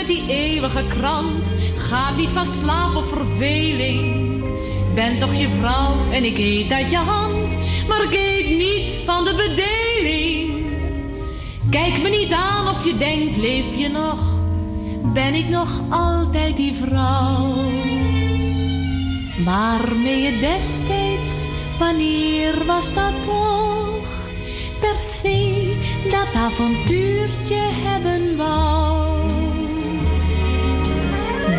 Die 0.07 0.27
eeuwige 0.27 0.85
krant. 0.87 1.53
Ga 1.75 2.11
niet 2.11 2.29
van 2.29 2.45
slaap 2.45 2.95
of 2.95 3.09
verveling. 3.09 4.43
Ben 4.95 5.19
toch 5.19 5.35
je 5.35 5.49
vrouw 5.49 5.95
en 6.11 6.23
ik 6.23 6.37
eet 6.37 6.71
uit 6.71 6.91
je 6.91 6.97
hand. 6.97 7.57
Maar 7.87 8.03
ik 8.03 8.13
eet 8.13 8.57
niet 8.57 8.99
van 9.05 9.23
de 9.23 9.35
bedeling. 9.35 10.65
Kijk 11.69 12.01
me 12.01 12.09
niet 12.09 12.33
aan 12.33 12.67
of 12.67 12.85
je 12.85 12.97
denkt, 12.97 13.37
leef 13.37 13.75
je 13.75 13.87
nog? 13.87 14.19
Ben 15.13 15.33
ik 15.33 15.49
nog 15.49 15.81
altijd 15.89 16.55
die 16.55 16.73
vrouw? 16.73 17.55
Waarmee 19.45 20.21
je 20.21 20.39
destijds, 20.39 21.47
wanneer 21.79 22.65
was 22.65 22.93
dat 22.93 23.13
toch? 23.23 23.87
Per 24.79 24.99
se 24.99 25.75
dat 26.09 26.27
avontuurtje 26.33 27.61
hebben 27.83 28.37
wou. 28.37 29.16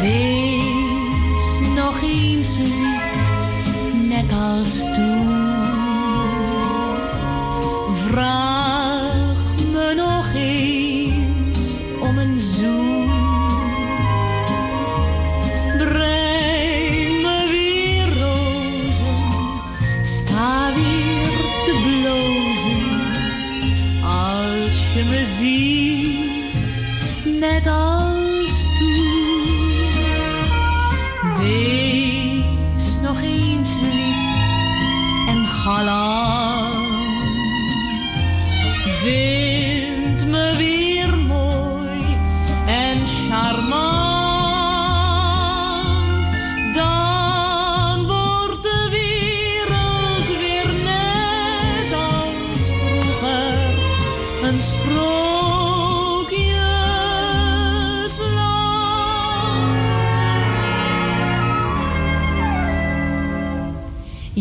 Wees 0.00 1.60
nog 1.74 2.02
eens 2.02 2.56
lief, 2.56 3.12
net 4.08 4.32
als 4.32 4.80
toen. 4.80 5.36
Vraag 8.08 8.67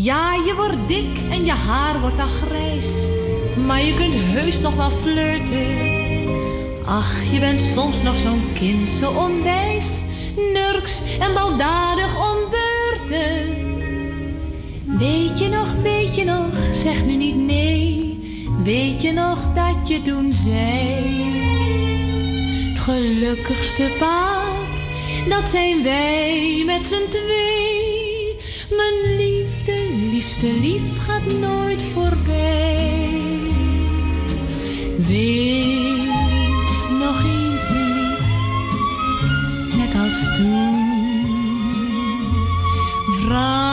Ja, 0.07 0.33
je 0.33 0.55
wordt 0.55 0.87
dik 0.87 1.17
en 1.29 1.45
je 1.45 1.51
haar 1.51 1.99
wordt 1.99 2.19
al 2.19 2.27
grijs. 2.27 3.09
Maar 3.65 3.81
je 3.81 3.93
kunt 3.93 4.13
heus 4.15 4.59
nog 4.59 4.75
wel 4.75 4.89
flirten. 4.89 5.75
Ach, 6.85 7.31
je 7.31 7.39
bent 7.39 7.59
soms 7.59 8.01
nog 8.01 8.15
zo'n 8.15 8.53
kind, 8.53 8.91
zo 8.91 9.11
onwijs, 9.11 10.03
nurks 10.53 11.01
en 11.19 11.33
baldadig 11.33 12.31
om 12.31 12.37
beurten. 12.49 13.55
Weet 14.97 15.39
je 15.39 15.47
nog, 15.49 15.73
weet 15.83 16.15
je 16.15 16.23
nog, 16.23 16.75
zeg 16.75 17.05
nu 17.05 17.15
niet 17.15 17.35
nee. 17.35 18.19
Weet 18.63 19.01
je 19.01 19.11
nog 19.11 19.39
dat 19.55 19.87
je 19.87 20.01
toen 20.01 20.33
zei? 20.33 21.25
Het 22.69 22.79
gelukkigste 22.79 23.95
paar, 23.99 24.55
dat 25.29 25.47
zijn 25.49 25.83
wij 25.83 26.63
met 26.65 26.85
z'n 26.85 27.09
twee. 27.09 28.37
Mijn 28.69 29.15
liefde, 29.15 29.36
liefste 30.27 30.59
lief 30.59 30.97
gaat 30.97 31.33
nooit 31.39 31.83
voorbij. 31.83 33.21
Wees 34.97 36.87
nog 36.99 37.23
eens 37.23 37.69
lief, 37.69 38.19
net 39.77 40.01
als 40.01 40.35
toen. 40.35 40.85
Vraag 43.25 43.66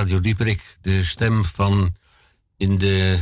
Radio 0.00 0.20
Dieperik 0.20 0.76
de 0.80 1.04
stem 1.04 1.44
van 1.44 1.94
in 2.56 2.78
de 2.78 3.18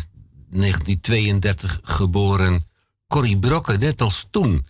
1932 0.50 1.80
geboren 1.82 2.62
Corrie 3.06 3.38
Brokke, 3.38 3.76
net 3.76 4.00
als 4.00 4.28
toen. 4.30 4.66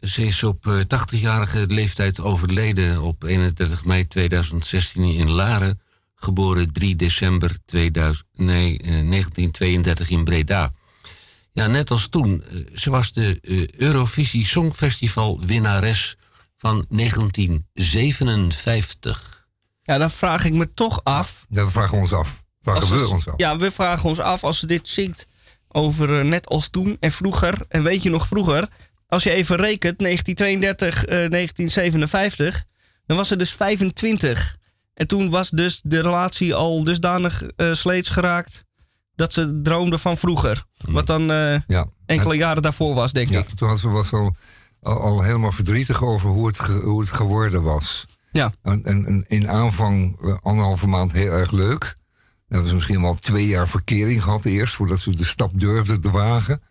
Ze 0.00 0.24
is 0.24 0.42
op 0.42 0.66
eh, 0.66 0.80
80-jarige 0.80 1.66
leeftijd 1.66 2.20
overleden 2.20 3.02
op 3.02 3.24
31 3.24 3.84
mei 3.84 4.06
2016 4.06 5.02
in 5.04 5.30
Laren. 5.30 5.80
Geboren 6.14 6.72
3 6.72 6.96
december 6.96 7.58
2000, 7.64 8.26
nee, 8.34 8.78
eh, 8.78 8.84
1932 8.84 10.10
in 10.10 10.24
Breda. 10.24 10.72
Ja, 11.52 11.66
net 11.66 11.90
als 11.90 12.08
toen. 12.08 12.42
eh, 12.42 12.56
Ze 12.74 12.90
was 12.90 13.12
de 13.12 13.38
eh, 13.42 13.68
Eurovisie 13.70 14.46
Songfestival 14.46 15.40
winnares 15.44 16.16
van 16.56 16.84
1957. 16.88 19.39
Ja, 19.90 19.98
dan 19.98 20.10
vraag 20.10 20.44
ik 20.44 20.52
me 20.52 20.74
toch 20.74 21.00
af. 21.04 21.46
Dat 21.48 21.72
vragen 21.72 21.94
we 21.94 22.00
ons 22.00 22.12
af. 22.12 22.44
Vragen 22.60 22.98
we 22.98 23.08
ons 23.08 23.28
af. 23.28 23.34
Ja, 23.36 23.56
we 23.56 23.70
vragen 23.70 24.08
ons 24.08 24.18
af 24.20 24.44
als 24.44 24.58
ze 24.58 24.66
dit 24.66 24.88
zingt 24.88 25.26
over 25.68 26.18
eh, 26.20 26.24
net 26.26 26.46
als 26.48 26.68
toen 26.68 26.96
en 27.00 27.12
vroeger. 27.12 27.54
En 27.68 27.82
weet 27.82 28.02
je 28.02 28.10
nog 28.10 28.26
vroeger? 28.26 28.68
Als 29.06 29.22
je 29.22 29.30
even 29.30 29.56
rekent, 29.56 29.98
1932, 29.98 31.04
eh, 31.04 31.28
1957, 31.30 32.64
dan 33.06 33.16
was 33.16 33.28
ze 33.28 33.36
dus 33.36 33.50
25. 33.52 34.56
En 34.94 35.06
toen 35.06 35.30
was 35.30 35.50
dus 35.50 35.80
de 35.84 36.00
relatie 36.02 36.54
al 36.54 36.84
dusdanig 36.84 37.42
eh 37.56 37.72
sleets 37.72 38.08
geraakt 38.08 38.64
dat 39.14 39.32
ze 39.32 39.60
droomde 39.62 39.98
van 39.98 40.16
vroeger. 40.18 40.64
Wat 40.76 41.06
dan 41.06 41.30
eh, 41.30 41.56
Ja. 41.66 41.86
enkele 42.06 42.34
jaren 42.36 42.62
daarvoor 42.62 42.94
was, 42.94 43.12
denk 43.12 43.30
Ja, 43.30 43.38
ik. 43.38 43.48
toen 43.54 43.68
was 43.68 43.80
ze 43.80 43.88
was 43.88 44.12
al, 44.12 44.36
al, 44.82 45.00
al 45.00 45.22
helemaal 45.22 45.52
verdrietig 45.52 46.02
over 46.02 46.30
hoe 46.30 46.46
het, 46.46 46.58
ge- 46.60 46.72
hoe 46.84 47.00
het 47.00 47.10
geworden 47.10 47.62
was. 47.62 48.04
Ja. 48.32 48.52
En, 48.62 48.84
en, 48.84 49.06
en 49.06 49.24
in 49.28 49.48
aanvang 49.48 50.20
eh, 50.22 50.36
anderhalve 50.42 50.86
maand 50.86 51.12
heel 51.12 51.32
erg 51.32 51.50
leuk. 51.50 51.80
Dan 51.80 52.58
hebben 52.58 52.68
ze 52.68 52.74
misschien 52.74 53.02
wel 53.02 53.14
twee 53.14 53.46
jaar 53.46 53.68
verkering 53.68 54.22
gehad 54.22 54.44
eerst, 54.44 54.74
voordat 54.74 54.98
ze 54.98 55.16
de 55.16 55.24
stap 55.24 55.50
durfden 55.54 56.00
te 56.00 56.10
wagen. 56.10 56.62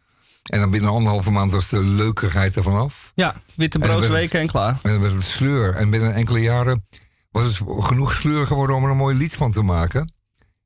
En 0.44 0.60
dan 0.60 0.70
binnen 0.70 0.90
anderhalve 0.90 1.32
maand 1.32 1.52
was 1.52 1.70
de 1.70 1.84
leukigheid 1.84 2.58
ervan 2.58 2.80
af. 2.80 3.12
Ja, 3.16 3.36
witte 3.56 3.80
En 3.80 3.88
werd 3.88 3.98
broodsweken 4.00 4.40
en 4.40 4.48
klaar. 4.48 4.80
En 4.82 4.92
dan 4.92 5.02
werd 5.02 5.14
het 5.14 5.24
sleur. 5.24 5.76
En 5.76 5.90
binnen 5.90 6.14
enkele 6.14 6.40
jaren 6.40 6.86
was 7.32 7.46
het 7.46 7.84
genoeg 7.84 8.14
sleur 8.14 8.46
geworden 8.46 8.76
om 8.76 8.84
er 8.84 8.90
een 8.90 8.98
mooi 8.98 9.18
lied 9.18 9.36
van 9.36 9.52
te 9.52 9.62
maken. 9.62 10.14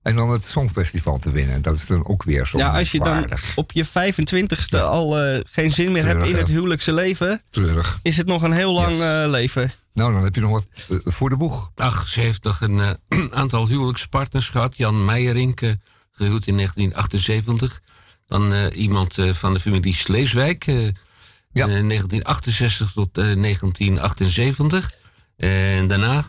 En 0.01 0.15
dan 0.15 0.31
het 0.31 0.43
Songfestival 0.43 1.17
te 1.17 1.31
winnen. 1.31 1.61
Dat 1.61 1.75
is 1.75 1.85
dan 1.85 2.07
ook 2.07 2.23
weer 2.23 2.47
zo 2.47 2.57
Ja, 2.57 2.77
als 2.77 2.91
je 2.91 2.99
dan 2.99 3.29
op 3.55 3.71
je 3.71 3.85
25ste 3.85 4.79
al 4.81 5.19
eh, 5.19 5.39
geen 5.51 5.71
zin 5.71 5.91
meer 5.91 6.05
hebt 6.05 6.27
in 6.27 6.35
het 6.35 6.47
huwelijkse 6.47 6.93
leven, 6.93 7.41
Treurig. 7.49 7.99
is 8.01 8.17
het 8.17 8.27
nog 8.27 8.41
een 8.41 8.51
heel 8.51 8.73
lang 8.73 9.01
eh, 9.01 9.23
leven. 9.27 9.73
Nou, 9.93 10.13
dan 10.13 10.23
heb 10.23 10.35
je 10.35 10.41
nog 10.41 10.51
wat 10.51 10.67
eh, 10.89 10.97
voor 11.03 11.29
de 11.29 11.37
boeg. 11.37 11.71
Ach, 11.75 12.07
ze 12.07 12.19
heeft 12.19 12.43
nog 12.43 12.61
een 12.61 12.79
eh, 12.79 13.25
aantal 13.41 13.67
huwelijkspartners 13.67 14.49
gehad. 14.49 14.77
Jan 14.77 15.05
Meijerink, 15.05 15.61
eh, 15.61 15.71
gehuwd 16.11 16.47
in 16.47 16.55
1978. 16.55 17.81
Dan 18.25 18.53
eh, 18.53 18.77
iemand 18.81 19.17
van 19.31 19.53
de 19.53 19.59
familie 19.59 19.93
Sleeswijk. 19.95 20.63
Ja. 20.65 21.67
eh, 21.67 21.87
1968 21.87 22.91
tot 22.91 23.17
eh, 23.17 23.23
1978. 23.23 24.93
En 25.37 25.87
daarna 25.87 26.25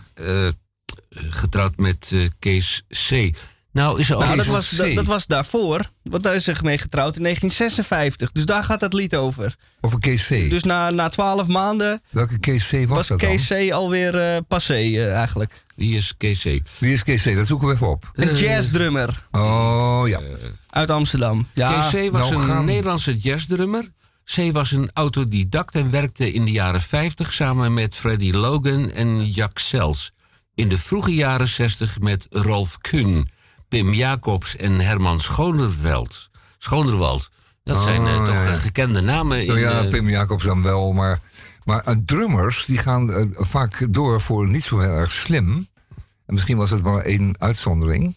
getrouwd 1.30 1.76
met 1.76 2.12
Kees 2.38 2.82
C. 3.08 3.36
Nou, 3.74 3.98
is 4.00 4.10
er 4.10 4.16
ook 4.16 4.22
Nou, 4.22 4.36
dat 4.36 4.46
was, 4.46 4.70
dat, 4.70 4.94
dat 4.94 5.06
was 5.06 5.26
daarvoor, 5.26 5.90
want 6.02 6.22
daar 6.22 6.34
is 6.34 6.44
ze 6.44 6.54
mee 6.62 6.78
getrouwd 6.78 7.16
in 7.16 7.22
1956. 7.22 8.32
Dus 8.32 8.44
daar 8.46 8.64
gaat 8.64 8.80
het 8.80 8.92
lied 8.92 9.16
over. 9.16 9.54
Over 9.80 9.98
Kees 9.98 10.26
C. 10.26 10.28
Dus 10.50 10.62
na, 10.62 10.90
na 10.90 11.08
12 11.08 11.46
maanden 11.46 12.02
Welke 12.10 12.38
Kees 12.38 12.68
C 12.68 12.72
was, 12.72 12.86
was 12.88 13.06
dat 13.06 13.18
Kees 13.18 13.48
dan? 13.48 13.58
C 13.68 13.70
alweer 13.70 14.18
eh, 14.18 14.36
passé 14.48 14.74
eh, 14.74 15.12
eigenlijk. 15.14 15.64
Wie 15.76 15.96
is 15.96 16.14
Kees 16.16 16.40
C? 16.42 16.60
Wie 16.78 16.92
is 16.92 17.02
Kees 17.02 17.22
C? 17.22 17.34
Dat 17.34 17.46
zoeken 17.46 17.68
we 17.68 17.74
even 17.74 17.88
op. 17.88 18.10
Een 18.14 18.34
jazzdrummer 18.36 19.26
Oh, 19.30 20.02
ja. 20.06 20.20
uit 20.70 20.90
Amsterdam. 20.90 21.46
Ja, 21.54 21.88
Kees 21.90 22.08
C 22.08 22.12
was 22.12 22.30
nou 22.30 22.42
een 22.42 22.48
gaan- 22.48 22.64
Nederlandse 22.64 23.16
jazzdrummer. 23.18 23.84
C 24.34 24.52
was 24.52 24.70
een 24.72 24.90
autodidact 24.92 25.74
en 25.74 25.90
werkte 25.90 26.32
in 26.32 26.44
de 26.44 26.50
jaren 26.50 26.80
50 26.80 27.32
samen 27.32 27.74
met 27.74 27.94
Freddie 27.94 28.36
Logan 28.36 28.90
en 28.90 29.24
Jacques 29.30 29.68
Sels. 29.68 30.12
In 30.54 30.68
de 30.68 30.78
vroege 30.78 31.14
jaren 31.14 31.48
60 31.48 32.00
met 32.00 32.26
Rolf 32.30 32.78
Kuhn, 32.78 33.28
Pim 33.74 33.92
Jacobs 33.92 34.56
en 34.56 34.80
Herman 34.80 35.20
Schonerveld. 35.20 36.30
Schonerwald. 36.58 37.30
Dat 37.62 37.82
zijn 37.82 38.06
eh, 38.06 38.14
Oh, 38.16 38.22
toch 38.24 38.34
ja. 38.34 38.46
eh, 38.52 38.58
gekende 38.58 39.00
namen. 39.00 39.40
In, 39.40 39.46
Nou 39.46 39.58
ja, 39.58 39.82
eh, 39.82 39.88
Pim 39.90 40.08
Jacobs 40.08 40.44
dan 40.44 40.62
wel, 40.62 40.92
maar, 40.92 41.20
maar 41.64 41.96
drummers 42.04 42.64
die 42.64 42.78
gaan 42.78 43.32
vaak 43.36 43.86
door 43.90 44.20
voor 44.20 44.48
niet 44.48 44.62
zo 44.64 44.78
heel 44.78 44.90
erg 44.90 45.12
slim. 45.12 45.68
En 46.26 46.34
misschien 46.34 46.56
was 46.56 46.70
het 46.70 46.82
wel 46.82 47.00
één 47.00 47.34
uitzondering. 47.38 48.16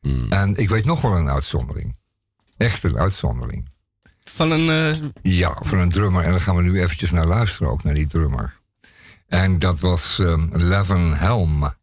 Hmm. 0.00 0.32
En 0.32 0.54
ik 0.56 0.68
weet 0.68 0.84
nog 0.84 1.00
wel 1.00 1.16
een 1.16 1.30
uitzondering. 1.30 1.96
Echt 2.56 2.82
een 2.82 2.98
uitzondering. 2.98 3.68
van 4.24 4.50
een... 4.50 4.94
eh, 4.94 5.08
Ja, 5.22 5.56
van 5.60 5.78
een 5.78 5.90
drummer. 5.90 6.24
En 6.24 6.30
daar 6.30 6.40
gaan 6.40 6.56
we 6.56 6.62
nu 6.62 6.80
eventjes 6.80 7.10
naar 7.10 7.26
luisteren 7.26 7.72
ook, 7.72 7.82
naar 7.82 7.94
die 7.94 8.06
drummer. 8.06 8.56
En 9.26 9.58
dat 9.58 9.80
was 9.80 10.18
ehm 10.18 10.46
Levin 10.52 11.12
Helm. 11.12 11.76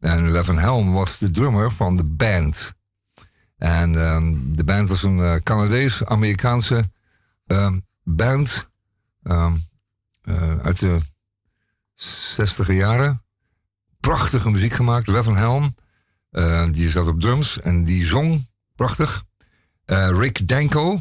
En 0.00 0.30
Levin 0.30 0.58
Helm 0.58 0.92
was 0.92 1.18
de 1.18 1.30
drummer 1.30 1.72
van 1.72 1.94
de 1.94 2.04
band. 2.04 2.74
En 3.56 3.94
ehm, 3.94 4.52
de 4.52 4.64
band 4.64 4.88
was 4.88 5.02
een 5.02 5.20
eh, 5.20 5.36
Canadees-Amerikaanse 5.36 6.90
ehm, 7.46 7.78
band 8.02 8.70
ehm, 9.22 9.56
eh, 10.22 10.58
uit 10.58 10.78
de 10.78 10.98
60 11.94 12.72
jaren. 12.72 13.24
Prachtige 14.00 14.50
muziek 14.50 14.72
gemaakt. 14.72 15.06
Levin 15.06 15.36
Helm, 15.36 15.74
eh, 16.30 16.70
die 16.70 16.90
zat 16.90 17.06
op 17.06 17.20
drums 17.20 17.60
en 17.60 17.84
die 17.84 18.04
zong 18.04 18.48
prachtig. 18.74 19.24
Rick 19.88 20.48
Danko, 20.48 21.00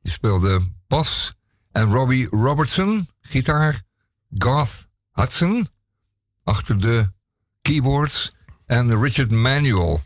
die 0.00 0.12
speelde 0.12 0.60
bas. 0.86 1.34
En 1.72 1.92
Robbie 1.92 2.28
Robertson, 2.28 3.08
gitaar. 3.20 3.82
Garth 4.30 4.88
Hudson, 5.12 5.68
achter 6.44 6.80
de 6.80 7.12
keyboards. 7.68 8.34
En 8.66 9.00
Richard 9.00 9.30
Manuel, 9.30 10.00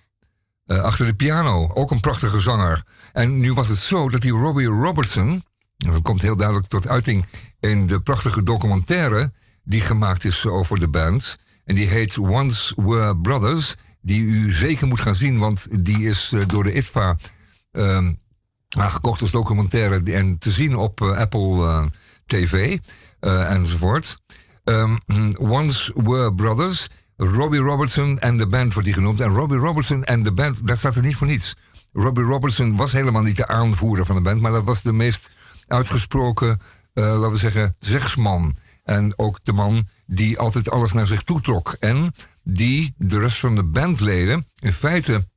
eh, 0.66 0.80
achter 0.80 1.06
de 1.06 1.14
piano. 1.14 1.70
Ook 1.74 1.90
een 1.90 2.00
prachtige 2.00 2.40
zanger. 2.40 2.84
En 3.12 3.40
nu 3.40 3.52
was 3.52 3.68
het 3.68 3.78
zo 3.78 4.08
dat 4.08 4.20
die 4.20 4.32
Robbie 4.32 4.66
Robertson... 4.66 5.44
dat 5.76 6.02
komt 6.02 6.22
heel 6.22 6.36
duidelijk 6.36 6.66
tot 6.66 6.88
uiting 6.88 7.26
in 7.60 7.86
de 7.86 8.00
prachtige 8.00 8.42
documentaire... 8.42 9.32
die 9.64 9.80
gemaakt 9.80 10.24
is 10.24 10.46
over 10.46 10.80
de 10.80 10.88
band. 10.88 11.38
En 11.64 11.74
die 11.74 11.86
heet 11.86 12.18
Once 12.18 12.82
Were 12.82 13.16
Brothers. 13.16 13.74
Die 14.00 14.22
u 14.22 14.52
zeker 14.52 14.86
moet 14.86 15.00
gaan 15.00 15.14
zien, 15.14 15.38
want 15.38 15.84
die 15.84 16.08
is 16.08 16.32
eh, 16.32 16.46
door 16.46 16.64
de 16.64 16.74
ITVA 16.74 17.16
ehm, 17.72 18.14
aangekocht 18.68 19.20
als 19.20 19.30
documentaire 19.30 20.12
en 20.12 20.38
te 20.38 20.50
zien 20.50 20.76
op 20.76 21.00
eh, 21.00 21.16
Apple 21.16 21.90
TV 22.26 22.78
enzovoort. 23.20 24.18
Ehm, 24.64 24.96
Once 25.38 25.92
Were 25.94 26.34
Brothers. 26.34 26.88
Robbie 27.23 27.61
Robertson 27.61 28.18
en 28.18 28.37
de 28.37 28.47
band 28.47 28.73
wordt 28.73 28.89
die 28.89 28.97
genoemd. 28.97 29.20
En 29.20 29.29
Robbie 29.29 29.59
Robertson 29.59 30.05
en 30.05 30.23
de 30.23 30.33
band, 30.33 30.66
dat 30.66 30.79
staat 30.79 30.97
er 30.97 31.03
niet 31.03 31.16
voor 31.16 31.27
niets. 31.27 31.57
Robbie 31.93 32.25
Robertson 32.25 32.77
was 32.77 32.93
helemaal 32.93 33.23
niet 33.23 33.37
de 33.37 33.49
aanvoerder 33.49 34.07
van 34.07 34.16
de 34.16 34.23
band, 34.23 34.41
maar 34.41 34.53
dat 34.53 34.64
was 34.64 34.83
de 34.83 34.93
meest 34.93 35.31
uitgesproken, 35.66 36.61
eh, 36.95 37.05
laten 37.05 37.31
we 37.31 37.37
zeggen, 37.37 37.77
zegsman. 37.79 38.57
En 38.85 39.12
ook 39.16 39.39
de 39.43 39.53
man 39.53 39.89
die 40.07 40.39
altijd 40.39 40.70
alles 40.70 40.93
naar 40.93 41.07
zich 41.07 41.23
toe 41.23 41.41
trok. 41.41 41.77
En 41.81 42.14
die 42.43 42.95
de 42.97 43.18
rest 43.18 43.39
van 43.39 43.55
de 43.55 43.64
bandleden 43.64 44.47
in 44.59 44.73
feite 44.73 45.31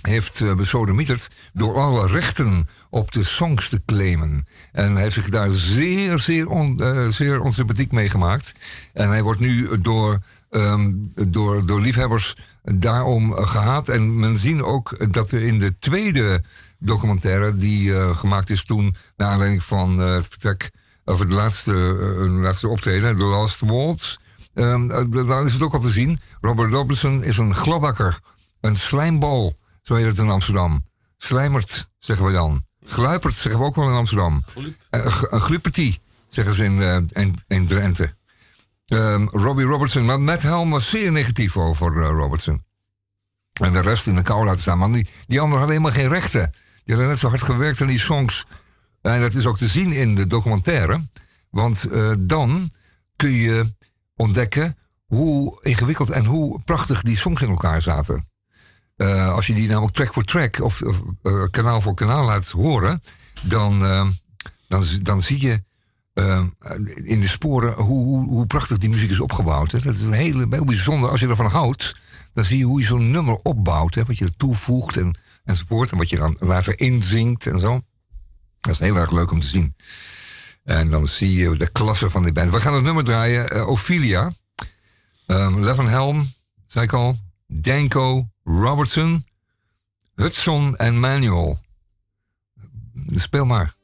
heeft 0.00 0.40
uh, 0.40 0.54
besodemieterd 0.54 1.30
door 1.52 1.74
alle 1.76 2.06
rechten 2.06 2.68
op 2.90 3.12
de 3.12 3.24
songs 3.24 3.68
te 3.68 3.82
claimen. 3.86 4.46
En 4.72 4.92
hij 4.92 5.02
heeft 5.02 5.14
zich 5.14 5.28
daar 5.28 5.50
zeer, 5.50 6.18
zeer, 6.18 6.50
eh, 6.50 7.06
zeer 7.06 7.40
onsympathiek 7.40 7.92
mee 7.92 8.08
gemaakt. 8.08 8.54
En 8.92 9.08
hij 9.08 9.22
wordt 9.22 9.40
nu 9.40 9.80
door, 9.80 10.18
ehm, 10.50 10.92
door, 11.28 11.66
door 11.66 11.80
liefhebbers 11.80 12.36
daarom 12.62 13.34
eh, 13.36 13.46
gehaat. 13.46 13.88
En 13.88 14.18
men 14.18 14.36
ziet 14.36 14.60
ook 14.60 15.12
dat 15.12 15.30
er 15.30 15.42
in 15.42 15.58
de 15.58 15.78
tweede 15.78 16.42
documentaire... 16.78 17.56
die 17.56 17.94
eh, 17.96 18.16
gemaakt 18.16 18.50
is 18.50 18.64
toen 18.64 18.94
naar 19.16 19.28
aanleiding 19.30 19.64
van 19.64 20.02
eh, 20.02 20.12
het 20.14 20.28
vertrek... 20.28 20.70
of 21.04 21.18
het 21.18 21.30
laatste, 21.30 21.72
eh, 21.72 22.40
laatste 22.40 22.68
optreden, 22.68 23.16
The 23.18 23.24
Last 23.24 23.60
Waltz... 23.60 24.16
ehm, 24.54 24.90
eh, 24.90 25.26
daar 25.26 25.44
is 25.44 25.52
het 25.52 25.62
ook 25.62 25.74
al 25.74 25.80
te 25.80 25.90
zien. 25.90 26.20
Robert 26.40 26.72
Robertson 26.72 27.22
is 27.24 27.38
een 27.38 27.54
gladakker, 27.54 28.18
een 28.60 28.76
slijmbal... 28.76 29.58
Zo 29.82 29.94
heet 29.94 30.06
het 30.06 30.18
in 30.18 30.28
Amsterdam. 30.28 30.84
Slijmert, 31.16 31.88
zeggen 31.98 32.26
we 32.26 32.32
dan. 32.32 32.62
Gluipert, 32.84 33.34
zeggen 33.34 33.60
we 33.60 33.66
ook 33.66 33.74
wel 33.74 33.88
in 33.88 33.94
Amsterdam. 33.94 34.44
Een 34.90 35.10
g- 35.10 35.26
Een 35.30 35.40
gluppertie, 35.40 36.00
zeggen 36.28 36.54
ze 36.54 36.64
in, 36.64 37.08
in, 37.12 37.38
in 37.48 37.66
Drenthe. 37.66 38.14
Ehm, 38.90 39.26
Robbie 39.26 39.64
Robertson, 39.64 40.04
maar 40.04 40.20
Matt 40.20 40.42
Helm 40.42 40.70
was 40.70 40.90
zeer 40.90 41.12
negatief 41.12 41.56
over 41.56 42.02
eh, 42.02 42.08
Robertson. 42.08 42.64
En 43.60 43.72
de 43.72 43.80
rest 43.80 44.06
in 44.06 44.16
de 44.16 44.22
kou 44.22 44.44
laten 44.44 44.60
staan. 44.60 44.78
Maar 44.78 44.92
die, 44.92 45.08
die 45.26 45.40
anderen 45.40 45.58
hadden 45.58 45.76
helemaal 45.76 46.00
geen 46.00 46.18
rechten. 46.18 46.52
Die 46.84 46.94
hadden 46.94 47.08
net 47.08 47.18
zo 47.18 47.28
hard 47.28 47.42
gewerkt 47.42 47.80
aan 47.80 47.86
die 47.86 47.98
songs. 47.98 48.46
En 49.02 49.20
dat 49.20 49.34
is 49.34 49.46
ook 49.46 49.58
te 49.58 49.68
zien 49.68 49.92
in 49.92 50.14
de 50.14 50.26
documentaire. 50.26 51.08
Want 51.50 51.84
eh, 51.84 52.10
dan 52.18 52.70
kun 53.16 53.32
je 53.32 53.74
ontdekken 54.16 54.76
hoe 55.06 55.58
ingewikkeld 55.62 56.10
en 56.10 56.24
hoe 56.24 56.62
prachtig 56.64 57.02
die 57.02 57.16
songs 57.16 57.42
in 57.42 57.48
elkaar 57.48 57.82
zaten. 57.82 58.28
Eh, 58.96 59.32
als 59.32 59.46
je 59.46 59.54
die 59.54 59.68
namelijk 59.68 59.94
track 59.94 60.12
voor 60.12 60.24
track 60.24 60.60
of, 60.60 60.82
kanaal 61.50 61.80
voor 61.80 61.94
kanaal 61.94 62.24
laat 62.24 62.48
horen, 62.48 63.02
dan, 63.42 63.84
eh, 63.84 64.08
dan, 64.68 64.84
dan 65.02 65.22
zie 65.22 65.40
je 65.40 65.62
eh, 66.20 66.44
in 67.02 67.20
de 67.20 67.28
sporen 67.28 67.72
hoe, 67.74 68.04
hoe, 68.04 68.28
hoe 68.28 68.46
prachtig 68.46 68.78
die 68.78 68.88
muziek 68.90 69.10
is 69.10 69.20
opgebouwd. 69.20 69.72
Hè. 69.72 69.78
Dat 69.78 69.94
is 69.94 70.02
een 70.02 70.12
hele, 70.12 70.46
heel 70.50 70.64
bijzonder. 70.64 71.10
Als 71.10 71.20
je 71.20 71.28
ervan 71.28 71.46
houdt, 71.46 71.96
dan 72.32 72.44
zie 72.44 72.58
je 72.58 72.64
hoe 72.64 72.80
je 72.80 72.86
zo'n 72.86 73.10
nummer 73.10 73.34
opbouwt. 73.42 73.94
Hè, 73.94 74.04
wat 74.04 74.18
je 74.18 74.24
er 74.24 74.36
toevoegt 74.36 74.96
en, 74.96 75.18
enzovoort. 75.44 75.92
En 75.92 75.98
wat 75.98 76.08
je 76.08 76.16
dan 76.16 76.36
later 76.38 76.80
inzingt 76.80 77.46
en 77.46 77.58
zo. 77.58 77.80
Dat 78.60 78.72
is 78.74 78.78
heel 78.80 78.96
erg 78.96 79.10
leuk 79.10 79.30
om 79.30 79.40
te 79.40 79.46
zien. 79.46 79.74
En 80.64 80.88
dan 80.90 81.06
zie 81.06 81.32
je 81.32 81.56
de 81.56 81.70
klasse 81.70 82.10
van 82.10 82.22
die 82.22 82.32
band. 82.32 82.50
We 82.50 82.60
gaan 82.60 82.74
het 82.74 82.82
nummer 82.82 83.04
draaien. 83.04 83.50
eh, 83.50 83.68
Ophelia. 83.68 84.32
Um, 85.26 85.60
Levin 85.64 85.86
Helm, 85.86 86.32
zei 86.66 86.84
ik 86.84 86.92
al. 86.92 87.18
Danko, 87.46 88.28
Robertson, 88.44 89.24
Hudson 90.14 90.76
en 90.76 91.00
Manuel. 91.00 91.58
Speel 93.12 93.44
maar. 93.44 93.74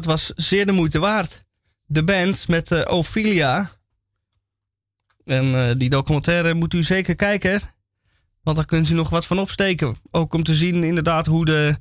Dat 0.00 0.08
was 0.08 0.32
zeer 0.36 0.66
de 0.66 0.72
moeite 0.72 0.98
waard. 0.98 1.44
De 1.86 2.04
band 2.04 2.48
met 2.48 2.70
eh, 2.70 2.92
Ophelia. 2.92 3.70
En 5.24 5.68
eh, 5.68 5.76
die 5.76 5.90
documentaire 5.90 6.54
moet 6.54 6.74
u 6.74 6.82
zeker 6.82 7.16
kijken. 7.16 7.60
Want 8.42 8.56
daar 8.56 8.66
kunt 8.66 8.88
u 8.88 8.94
nog 8.94 9.10
wat 9.10 9.26
van 9.26 9.38
opsteken. 9.38 9.96
Ook 10.10 10.34
om 10.34 10.42
te 10.42 10.54
zien 10.54 10.84
inderdaad 10.84 11.26
hoe, 11.26 11.44
de, 11.44 11.76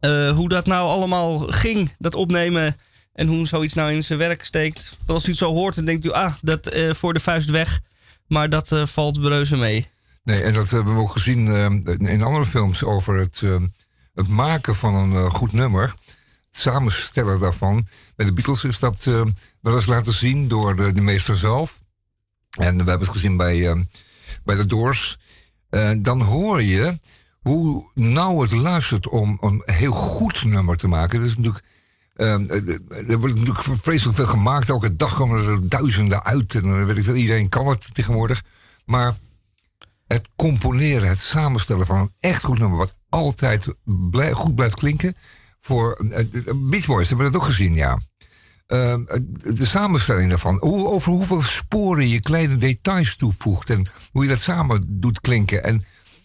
eh, 0.00 0.30
hoe 0.30 0.48
dat 0.48 0.66
nou 0.66 0.88
allemaal 0.88 1.38
ging. 1.38 1.94
Dat 1.98 2.14
opnemen 2.14 2.76
en 3.12 3.26
hoe 3.26 3.46
zoiets 3.46 3.74
nou 3.74 3.92
in 3.92 4.04
zijn 4.04 4.18
werk 4.18 4.44
steekt. 4.44 4.96
Als 5.06 5.26
u 5.26 5.28
het 5.28 5.38
zo 5.38 5.52
hoort, 5.52 5.74
dan 5.74 5.84
denkt 5.84 6.04
u, 6.04 6.10
ah, 6.10 6.34
dat 6.40 6.76
voor 6.90 7.12
de 7.12 7.20
vuist 7.20 7.50
weg. 7.50 7.80
Maar 8.26 8.48
dat 8.48 8.72
valt 8.84 9.16
reuze 9.16 9.56
mee. 9.56 9.88
Nee, 10.24 10.42
en 10.42 10.52
dat 10.52 10.70
hebben 10.70 10.94
we 10.94 11.00
ook 11.00 11.10
gezien 11.10 11.46
in 12.06 12.22
andere 12.22 12.46
films 12.46 12.84
over 12.84 13.18
het, 13.18 13.42
het 14.14 14.28
maken 14.28 14.74
van 14.74 14.94
een 14.94 15.30
goed 15.30 15.52
nummer. 15.52 15.94
Samenstellen 16.56 17.40
daarvan. 17.40 17.86
Bij 18.16 18.26
de 18.26 18.32
Beatles 18.32 18.64
is 18.64 18.78
dat 18.78 19.06
eh, 19.06 19.22
wel 19.60 19.74
eens 19.74 19.86
laten 19.86 20.12
zien 20.12 20.48
door 20.48 20.76
de, 20.76 20.92
de 20.92 21.00
meester 21.00 21.36
zelf. 21.36 21.80
En 22.50 22.72
we 22.72 22.76
hebben 22.76 22.98
het 22.98 23.08
gezien 23.08 23.36
bij, 23.36 23.68
eh, 23.68 23.80
bij 24.44 24.56
de 24.56 24.66
Doors. 24.66 25.18
Eh, 25.68 25.90
dan 25.98 26.20
hoor 26.20 26.62
je 26.62 26.98
hoe 27.40 27.90
nauw 27.94 28.40
het 28.40 28.52
luistert 28.52 29.08
om 29.08 29.38
een 29.40 29.62
heel 29.64 29.92
goed 29.92 30.44
nummer 30.44 30.76
te 30.76 30.88
maken. 30.88 31.18
Dat 31.18 31.28
is 31.28 31.36
natuurlijk. 31.36 31.64
er 33.08 33.18
wordt 33.18 33.34
natuurlijk 33.34 33.62
vreselijk 33.62 34.16
veel 34.16 34.26
gemaakt. 34.26 34.68
Elke 34.68 34.96
dag 34.96 35.14
komen 35.14 35.46
er 35.46 35.68
duizenden 35.68 36.24
uit. 36.24 36.54
En 36.54 36.86
weet 36.86 36.96
ik 36.96 37.04
veel, 37.04 37.14
iedereen 37.14 37.48
kan 37.48 37.68
het 37.68 37.94
tegenwoordig. 37.94 38.42
Maar 38.84 39.14
het 40.06 40.28
componeren, 40.36 41.08
het 41.08 41.18
samenstellen 41.18 41.86
van 41.86 41.98
een 41.98 42.12
echt 42.20 42.44
goed 42.44 42.58
nummer, 42.58 42.78
wat 42.78 42.96
altijd 43.08 43.68
goed 44.32 44.54
blijft 44.54 44.74
klinken. 44.74 45.14
Voor 45.62 45.92
eh, 45.92 46.24
Beach 46.56 46.86
hebben 46.86 47.16
we 47.16 47.22
dat 47.22 47.34
ook 47.34 47.44
gezien, 47.44 47.74
ja. 47.74 47.98
Eh, 48.66 48.94
de 49.54 49.66
samenstelling 49.66 50.28
daarvan, 50.28 50.56
hoe, 50.60 50.86
over 50.88 51.12
hoeveel 51.12 51.40
sporen 51.42 52.08
je 52.08 52.20
kleine 52.20 52.56
details 52.56 53.16
toevoegt 53.16 53.70
en 53.70 53.86
hoe 54.10 54.22
je 54.22 54.28
dat 54.28 54.40
samen 54.40 54.84
doet 55.00 55.20
klinken. 55.20 55.64
En, 55.64 55.84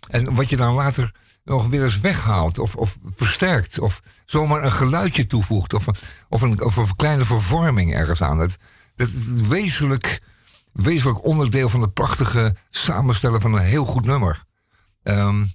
en 0.09 0.33
wat 0.35 0.49
je 0.49 0.57
dan 0.57 0.73
later 0.73 1.15
nog 1.43 1.67
weer 1.67 1.83
eens 1.83 1.99
weghaalt 1.99 2.59
of, 2.59 2.75
of 2.75 2.97
versterkt 3.05 3.79
of 3.79 4.01
zomaar 4.25 4.63
een 4.63 4.71
geluidje 4.71 5.27
toevoegt 5.27 5.73
of, 5.73 5.87
een- 5.87 5.95
of, 6.29 6.41
een, 6.41 6.61
of 6.61 6.75
een 6.75 6.95
kleine 6.95 7.25
vervorming 7.25 7.93
ergens 7.93 8.21
aan. 8.21 8.37
Dat, 8.37 8.57
dat 8.95 9.07
is 9.07 9.41
wezenlijk 9.47 10.21
wezenlijk 10.71 11.25
onderdeel 11.25 11.69
van 11.69 11.81
het 11.81 11.93
prachtige 11.93 12.55
samenstellen 12.69 13.41
van 13.41 13.53
een 13.53 13.63
heel 13.63 13.85
goed 13.85 14.05
nummer. 14.05 14.43
Ehm, 15.03 15.45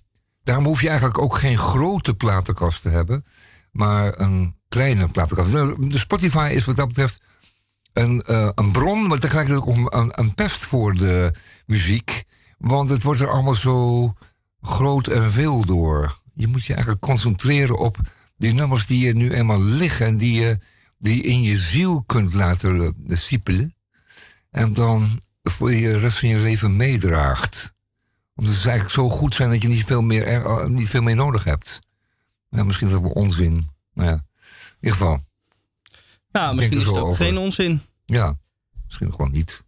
daarom 0.43 0.65
hoef 0.65 0.81
je 0.81 0.89
eigenlijk 0.89 1.19
ook 1.19 1.37
geen 1.39 1.59
grote 1.59 2.15
platenkast 2.15 2.83
te 2.83 2.89
hebben, 2.89 3.25
maar 3.73 4.21
een 4.21 4.57
kleine 4.69 5.09
platenkast. 5.09 5.53
De 5.53 5.99
Spotify 5.99 6.51
is 6.55 6.65
wat 6.65 6.77
dat 6.77 6.89
betreft 6.89 7.21
een, 7.93 8.21
eh, 8.23 8.49
een 8.55 8.71
bron, 8.73 9.07
maar 9.07 9.19
tegelijkertijd 9.19 9.67
ook 9.69 9.93
een, 9.95 10.19
een 10.21 10.35
pest 10.35 10.65
voor 10.65 10.95
de 10.95 11.35
muziek. 11.67 12.25
Want 12.59 12.89
het 12.91 13.03
wordt 13.03 13.21
er 13.21 13.31
allemaal 13.31 13.55
zo 13.55 14.13
groot 14.61 15.07
en 15.07 15.31
veel 15.31 15.65
door. 15.65 16.21
Je 16.35 16.47
moet 16.47 16.65
je 16.65 16.73
eigenlijk 16.73 17.03
concentreren 17.05 17.79
op 17.79 17.97
die 18.37 18.53
nummers 18.53 18.87
die 18.87 19.09
er 19.09 19.15
nu 19.15 19.33
eenmaal 19.33 19.63
liggen 19.63 20.07
en 20.07 20.17
die 20.17 20.41
je 20.41 20.59
die 20.99 21.23
in 21.23 21.43
je 21.43 21.57
ziel 21.57 22.03
kunt 22.03 22.35
laten 22.35 22.81
eh, 23.09 23.17
siepelen. 23.17 23.75
En 24.51 24.73
dan 24.73 25.21
voor 25.43 25.73
je 25.73 25.97
rest 25.99 26.19
van 26.19 26.29
je 26.29 26.37
leven 26.39 26.77
meedraagt. 26.77 27.75
Omdat 28.35 28.55
ze 28.55 28.63
eigenlijk 28.65 28.95
zo 28.95 29.09
goed 29.09 29.35
zijn 29.35 29.51
dat 29.51 29.63
je 29.63 29.69
niet 29.69 29.85
veel 29.85 30.03
meer, 30.03 30.27
er- 30.27 30.45
eh, 30.47 30.67
niet 30.67 30.89
veel 30.91 31.03
meer 31.03 31.15
nodig 31.17 31.45
hebt. 31.45 31.81
Ja, 32.53 32.63
misschien 32.63 32.87
is 32.87 32.93
dat 32.93 33.03
wel 33.03 33.11
onzin. 33.11 33.71
Maar 33.93 34.07
ja, 34.07 34.13
in 34.13 34.77
ieder 34.81 34.99
geval. 34.99 35.21
Nou, 36.33 36.55
misschien 36.55 36.79
is 36.79 36.85
het 36.85 36.97
ook 36.97 37.07
over. 37.07 37.25
geen 37.25 37.39
onzin. 37.39 37.83
Ja, 38.05 38.39
misschien 38.85 39.07
nog 39.07 39.17
wel 39.17 39.29
niet. 39.29 39.67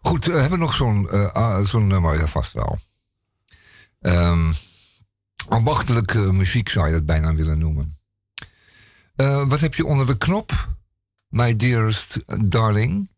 Goed, 0.00 0.28
eh, 0.28 0.34
hebben 0.34 0.58
we 0.58 0.64
nog 0.64 0.74
zo'n 0.74 1.10
eh, 1.10 1.32
ah, 1.32 1.64
zo'n 1.64 1.86
nummer? 1.86 2.18
Ja, 2.18 2.26
vast 2.26 2.52
wel. 2.52 2.78
Ehm 4.00 4.52
ambachtelijke 5.48 6.18
muziek 6.18 6.68
zou 6.68 6.86
je 6.86 6.92
dat 6.92 7.06
bijna 7.06 7.34
willen 7.34 7.58
noemen. 7.58 7.98
Eh, 9.16 9.48
wat 9.48 9.60
heb 9.60 9.74
je 9.74 9.86
onder 9.86 10.06
de 10.06 10.18
knop? 10.18 10.76
My 11.28 11.56
dearest 11.56 12.22
darling. 12.50 13.10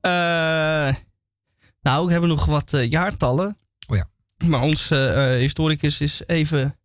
Eh, 0.00 0.94
nou, 1.82 2.06
we 2.06 2.12
hebben 2.12 2.28
nog 2.28 2.44
wat 2.44 2.72
eh, 2.72 2.90
jaartallen. 2.90 3.56
Oh 3.86 3.96
ja. 3.96 4.08
Maar 4.46 4.60
onze 4.60 5.06
eh, 5.06 5.38
historicus 5.38 6.00
is 6.00 6.22
even... 6.26 6.79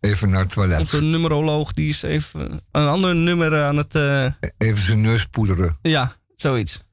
Even 0.00 0.30
naar 0.30 0.40
het 0.40 0.50
toilet. 0.52 0.78
Onze 0.80 1.02
numeroloog, 1.02 1.72
die 1.72 1.88
is 1.88 2.02
even 2.02 2.60
een 2.70 2.86
ander 2.88 3.14
nummer 3.14 3.62
aan 3.62 3.76
het... 3.76 3.94
eh, 3.94 4.32
Even 4.58 4.82
zijn 4.84 5.00
neus 5.00 5.26
poederen. 5.26 5.78
ja, 5.82 6.16
zoiets. 6.34 6.84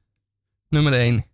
Nummer 0.68 0.92
1. 0.92 1.24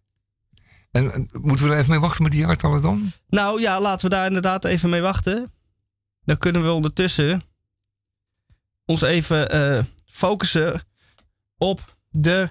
En, 0.90 1.12
en 1.12 1.28
moeten 1.32 1.66
we 1.66 1.72
er 1.72 1.78
even 1.78 1.90
mee 1.90 2.00
wachten 2.00 2.22
met 2.22 2.32
die 2.32 2.40
jaartallen 2.40 2.82
dan? 2.82 3.12
Nou 3.28 3.60
ja, 3.60 3.80
laten 3.80 4.08
we 4.08 4.14
daar 4.14 4.26
inderdaad 4.26 4.64
even 4.64 4.90
mee 4.90 5.00
wachten. 5.00 5.52
Dan 6.24 6.38
kunnen 6.38 6.62
we 6.62 6.70
ondertussen 6.72 7.42
ons 8.84 9.00
even 9.02 9.50
eh, 9.50 9.84
focussen 10.06 10.82
op 11.58 11.96
de 12.10 12.50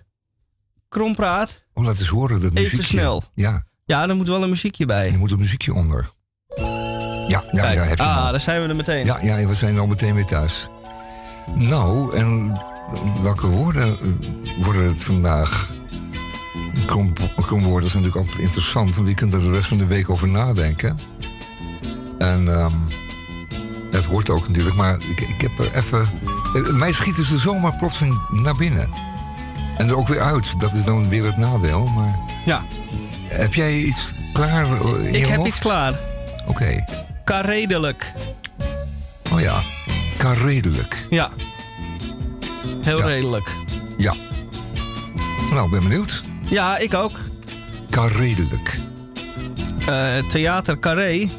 krompraat. 0.89 1.65
Oh, 1.73 1.83
laat 1.85 1.99
eens 1.99 2.07
horen 2.07 2.35
dat 2.41 2.51
Even 2.51 2.61
muziekje. 2.61 2.83
snel. 2.83 3.23
Ja, 3.35 3.65
Ja, 3.85 4.07
er 4.09 4.15
moet 4.15 4.27
wel 4.27 4.43
een 4.43 4.49
muziekje 4.49 4.85
bij. 4.85 5.11
er 5.11 5.17
moet 5.19 5.31
een 5.31 5.39
muziekje 5.39 5.73
onder. 5.73 6.09
Ja, 7.31 7.43
ja, 7.51 7.61
Kijk, 7.61 7.75
ja, 7.75 7.83
heb 7.83 7.97
je 7.97 8.03
hem 8.03 8.11
ah, 8.17 8.31
daar 8.31 8.39
zijn 8.39 8.61
we 8.61 8.67
er 8.67 8.75
meteen. 8.75 9.05
Ja, 9.05 9.17
ja, 9.21 9.45
we 9.47 9.53
zijn 9.55 9.79
al 9.79 9.87
meteen 9.87 10.15
weer 10.15 10.25
thuis. 10.25 10.67
Nou, 11.55 12.15
en 12.17 12.59
welke 13.21 13.47
woorden 13.47 13.83
eh, 13.83 14.63
worden 14.63 14.85
het 14.87 15.03
vandaag? 15.03 15.69
Krom- 16.85 17.13
Kromwoorden 17.45 17.87
is 17.87 17.93
natuurlijk 17.93 18.21
altijd 18.25 18.39
interessant, 18.39 18.95
want 18.95 19.07
je 19.07 19.13
kunt 19.13 19.33
er 19.33 19.41
de 19.41 19.49
rest 19.49 19.67
van 19.67 19.77
de 19.77 19.85
week 19.85 20.09
over 20.09 20.27
nadenken. 20.27 20.97
En 22.19 22.47
ehm, 22.55 22.71
het 23.91 24.03
hoort 24.05 24.29
ook 24.29 24.47
natuurlijk, 24.47 24.75
maar 24.75 24.93
ik, 24.95 25.19
ik 25.19 25.41
heb 25.41 25.51
er 25.65 25.75
even. 25.75 26.07
eh, 26.55 26.73
Mij 26.73 26.91
schieten 26.91 27.23
ze 27.23 27.37
zomaar 27.37 27.75
plotseling 27.75 28.21
naar 28.31 28.55
binnen. 28.55 28.89
En 29.77 29.87
er 29.87 29.97
ook 29.97 30.07
weer 30.07 30.21
uit. 30.21 30.59
Dat 30.59 30.73
is 30.73 30.83
dan 30.83 31.09
weer 31.09 31.25
het 31.25 31.37
nadeel. 31.37 31.85
Maar 31.87 32.19
Ja, 32.45 32.65
heb 33.27 33.53
jij 33.53 33.77
iets 33.77 34.13
klaar? 34.33 34.65
eh, 34.65 35.05
in 35.05 35.13
ik 35.13 35.25
heb 35.25 35.35
hoofd? 35.37 35.49
iets 35.49 35.59
klaar. 35.59 35.99
Oké. 36.47 36.83
Karedelijk. 37.23 38.13
Oh 39.31 39.39
ja. 39.41 39.59
Kan 40.17 40.33
redelijk. 40.33 41.07
Ja. 41.09 41.29
Heel 42.81 42.97
Ja. 42.97 43.05
redelijk. 43.05 43.49
Ja. 43.97 44.13
Nou, 45.51 45.65
ik 45.65 45.71
ben 45.71 45.83
benieuwd. 45.89 46.23
Ja, 46.47 46.77
ik 46.77 46.93
ook. 46.93 47.11
Kan 47.89 48.07
redelijk. 48.07 48.77
Eh, 49.87 50.17
theater 50.29 50.79
Carré 50.79 51.29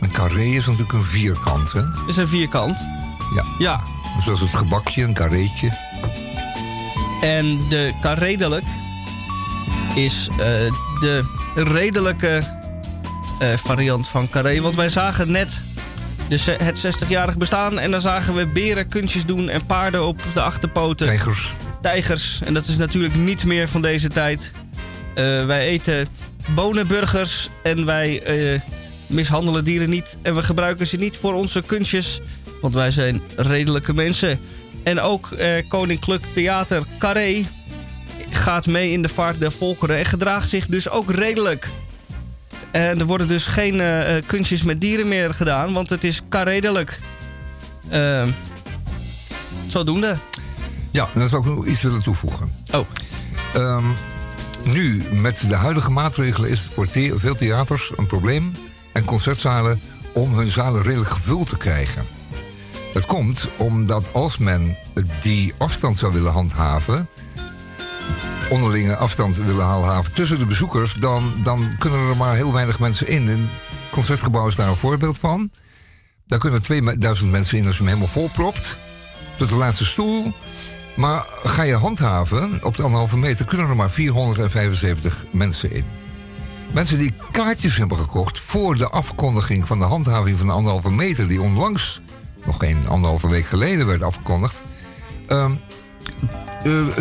Een 0.00 0.10
carré 0.12 0.42
is 0.44 0.66
natuurlijk 0.66 0.92
een 0.92 1.02
vierkant, 1.02 1.72
hè? 1.72 1.82
is 2.08 2.16
een 2.16 2.28
vierkant. 2.28 2.78
Ja. 3.34 3.44
Ja. 3.58 3.80
Zoals 4.24 4.40
het 4.40 4.54
gebakje, 4.54 5.02
een 5.02 5.14
carréetje. 5.14 5.76
En 7.20 7.68
de 7.68 7.92
karedelijk 8.00 8.64
is 9.94 10.28
eh, 10.30 10.36
de 11.00 11.24
redelijke 11.54 12.57
eh, 13.38 13.48
variant 13.56 14.08
van 14.08 14.28
carré. 14.30 14.60
Want 14.60 14.74
wij 14.74 14.88
zagen 14.88 15.30
net 15.30 15.62
de, 16.28 16.36
ze- 16.36 16.56
het 16.62 16.86
60-jarig 16.86 17.36
bestaan. 17.36 17.78
En 17.78 17.90
dan 17.90 18.00
zagen 18.00 18.34
we 18.34 18.46
beren 18.46 18.88
kunstjes 18.88 19.24
doen 19.26 19.48
en 19.48 19.66
paarden 19.66 20.06
op 20.06 20.16
de 20.34 20.40
achterpoten. 20.40 21.06
Tijgers. 21.06 21.54
Tijgers. 21.82 22.40
En 22.44 22.54
dat 22.54 22.66
is 22.66 22.76
natuurlijk 22.76 23.14
niet 23.14 23.44
meer 23.44 23.68
van 23.68 23.82
deze 23.82 24.08
tijd. 24.08 24.50
Eh, 25.14 25.46
wij 25.46 25.66
eten 25.66 26.08
bonenburgers 26.54 27.48
en 27.62 27.84
wij 27.84 28.22
eh, 28.22 28.60
mishandelen 29.08 29.64
dieren 29.64 29.90
niet. 29.90 30.18
En 30.22 30.34
we 30.34 30.42
gebruiken 30.42 30.86
ze 30.86 30.96
niet 30.96 31.16
voor 31.16 31.34
onze 31.34 31.62
kunstjes. 31.66 32.20
Want 32.60 32.74
wij 32.74 32.90
zijn 32.90 33.22
redelijke 33.36 33.94
mensen. 33.94 34.40
En 34.82 35.00
ook 35.00 35.30
eh, 35.32 35.68
Koninklijk 35.68 36.22
Theater 36.34 36.82
Carré 36.98 37.44
gaat 38.30 38.66
mee 38.66 38.90
in 38.90 39.02
de 39.02 39.08
vaart 39.08 39.40
der 39.40 39.52
volkeren. 39.52 39.96
En 39.98 40.04
gedraagt 40.04 40.48
zich 40.48 40.66
dus 40.66 40.90
ook 40.90 41.10
redelijk. 41.12 41.68
En 42.70 42.98
er 43.00 43.06
worden 43.06 43.28
dus 43.28 43.46
geen 43.46 43.80
eh, 43.80 44.16
eh, 44.16 44.22
kunstjes 44.26 44.62
met 44.62 44.80
dieren 44.80 45.08
meer 45.08 45.34
gedaan. 45.34 45.72
Want 45.72 45.90
het 45.90 46.04
is 46.04 46.22
carredelijk. 46.28 46.98
Eh, 47.88 48.22
zodoende. 49.66 50.14
Ja, 50.90 51.08
en 51.14 51.20
dat 51.20 51.28
zou 51.28 51.42
ik 51.48 51.54
nog 51.56 51.66
iets 51.66 51.82
willen 51.82 52.02
toevoegen. 52.02 52.50
Oh. 52.74 52.86
Ehm, 53.54 53.84
nu, 54.64 55.02
met 55.12 55.44
de 55.48 55.54
huidige 55.54 55.90
maatregelen 55.90 56.50
is 56.50 56.58
het 56.62 56.72
voor 56.72 56.86
the- 56.90 57.12
veel 57.16 57.34
theaters 57.34 57.92
een 57.96 58.06
probleem 58.06 58.52
en 58.92 59.04
concertzalen 59.04 59.80
om 60.12 60.34
hun 60.38 60.46
zalen 60.46 60.82
redelijk 60.82 61.10
gevuld 61.10 61.48
te 61.48 61.56
krijgen. 61.56 62.06
Dat 62.92 63.06
komt 63.06 63.48
omdat 63.58 64.12
als 64.12 64.38
men 64.38 64.76
die 65.20 65.52
afstand 65.58 65.98
zou 65.98 66.12
willen 66.12 66.32
handhaven, 66.32 67.08
onderlinge 68.50 68.96
afstand 68.96 69.36
willen 69.36 69.64
handhaven 69.64 70.12
tussen 70.12 70.38
de 70.38 70.46
bezoekers, 70.46 70.92
dan, 70.92 71.32
dan 71.42 71.72
kunnen 71.78 72.08
er 72.08 72.16
maar 72.16 72.34
heel 72.34 72.52
weinig 72.52 72.78
mensen 72.78 73.08
in. 73.08 73.28
Een 73.28 73.48
concertgebouw 73.90 74.46
is 74.46 74.54
daar 74.54 74.68
een 74.68 74.76
voorbeeld 74.76 75.18
van. 75.18 75.50
Daar 76.26 76.38
kunnen 76.38 76.62
2000 76.62 77.30
mensen 77.30 77.58
in 77.58 77.66
als 77.66 77.76
je 77.76 77.82
hem 77.82 77.88
helemaal 77.88 78.12
volpropt. 78.12 78.78
Tot 79.36 79.48
de 79.48 79.56
laatste 79.56 79.84
stoel. 79.84 80.32
Maar 80.96 81.26
ga 81.44 81.62
je 81.62 81.74
handhaven, 81.74 82.64
op 82.64 82.76
de 82.76 82.82
anderhalve 82.82 83.18
meter 83.18 83.46
kunnen 83.46 83.68
er 83.68 83.76
maar 83.76 83.90
475 83.90 85.24
mensen 85.32 85.72
in. 85.72 85.84
Mensen 86.72 86.98
die 86.98 87.14
kaartjes 87.30 87.76
hebben 87.76 87.96
gekocht 87.98 88.40
voor 88.40 88.76
de 88.76 88.88
afkondiging 88.88 89.66
van 89.66 89.78
de 89.78 89.84
handhaving 89.84 90.38
van 90.38 90.46
de 90.46 90.52
anderhalve 90.52 90.90
meter, 90.90 91.28
die 91.28 91.42
onlangs, 91.42 92.00
nog 92.46 92.58
geen 92.58 92.88
anderhalve 92.88 93.28
week 93.28 93.46
geleden, 93.46 93.86
werd 93.86 94.02
afgekondigd. 94.02 94.62
ehm, 95.26 95.50
eh, 95.50 95.56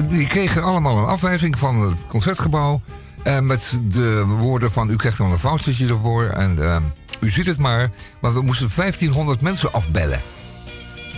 die 0.10 0.28
kregen 0.28 0.64
allemaal 0.64 0.98
een 0.98 1.06
afwijzing 1.06 1.60
van 1.60 1.82
het 1.82 2.06
concertgebouw. 2.08 2.82
eh, 3.24 3.40
met 3.40 3.80
de 3.84 4.24
woorden 4.26 4.72
van 4.72 4.90
u 4.90 4.96
krijgt 4.96 5.18
dan 5.18 5.32
een 5.32 5.40
vouchertje 5.40 5.88
ervoor. 5.88 6.24
En 6.26 6.64
eh, 6.64 6.78
u 7.20 7.30
ziet 7.30 7.46
het 7.46 7.58
maar. 7.58 7.90
Maar 8.20 8.34
we 8.34 8.42
moesten 8.42 8.70
1500 8.76 9.42
mensen 9.42 9.74
afbellen. 9.74 10.22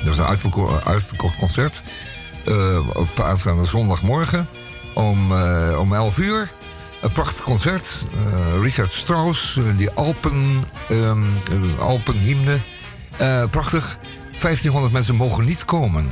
Dat 0.04 0.14
is 0.14 0.18
een 0.20 0.26
uitverko- 0.26 0.80
uitverkocht 0.86 1.36
concert. 1.38 1.84
eh, 2.46 2.80
op 2.94 3.20
aanstaande 3.20 3.66
zondagmorgen 3.66 4.48
om, 4.94 5.32
eh, 5.36 5.78
om 5.80 5.94
11 5.94 6.18
uur. 6.18 6.50
Een 7.02 7.12
prachtig 7.12 7.44
concert. 7.44 8.06
Eh, 8.14 8.62
Richard 8.62 8.94
Strauss, 8.94 9.58
eh, 9.58 9.64
die 9.78 9.92
Alpen, 9.92 10.62
eh, 10.90 11.14
Alpenhymne. 11.80 12.58
Eh, 13.18 13.44
prachtig. 13.50 13.98
1500 14.38 14.94
mensen 14.94 15.16
mogen 15.16 15.46
niet 15.46 15.66
komen. 15.66 16.08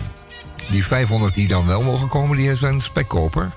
Die 0.69 0.85
500 0.85 1.35
die 1.35 1.47
dan 1.47 1.65
wel 1.65 1.81
mogen 1.81 2.07
komen, 2.07 2.37
die 2.37 2.55
zijn 2.55 2.81
spekkoper. 2.81 3.51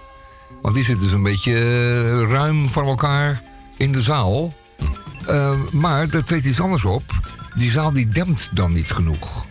Want 0.62 0.74
die 0.74 0.84
zitten 0.84 1.04
dus 1.04 1.14
een 1.14 1.22
beetje 1.22 1.54
eh, 1.54 2.30
ruim 2.30 2.68
van 2.68 2.86
elkaar 2.86 3.42
in 3.76 3.92
de 3.92 4.02
zaal. 4.02 4.54
Eh, 5.26 5.52
maar 5.70 6.08
er 6.08 6.24
treedt 6.24 6.44
iets 6.44 6.60
anders 6.60 6.84
op. 6.84 7.02
Die 7.54 7.70
zaal 7.70 7.92
die 7.92 8.08
dempt 8.08 8.48
dan 8.52 8.72
niet 8.72 8.90
genoeg. 8.90 9.46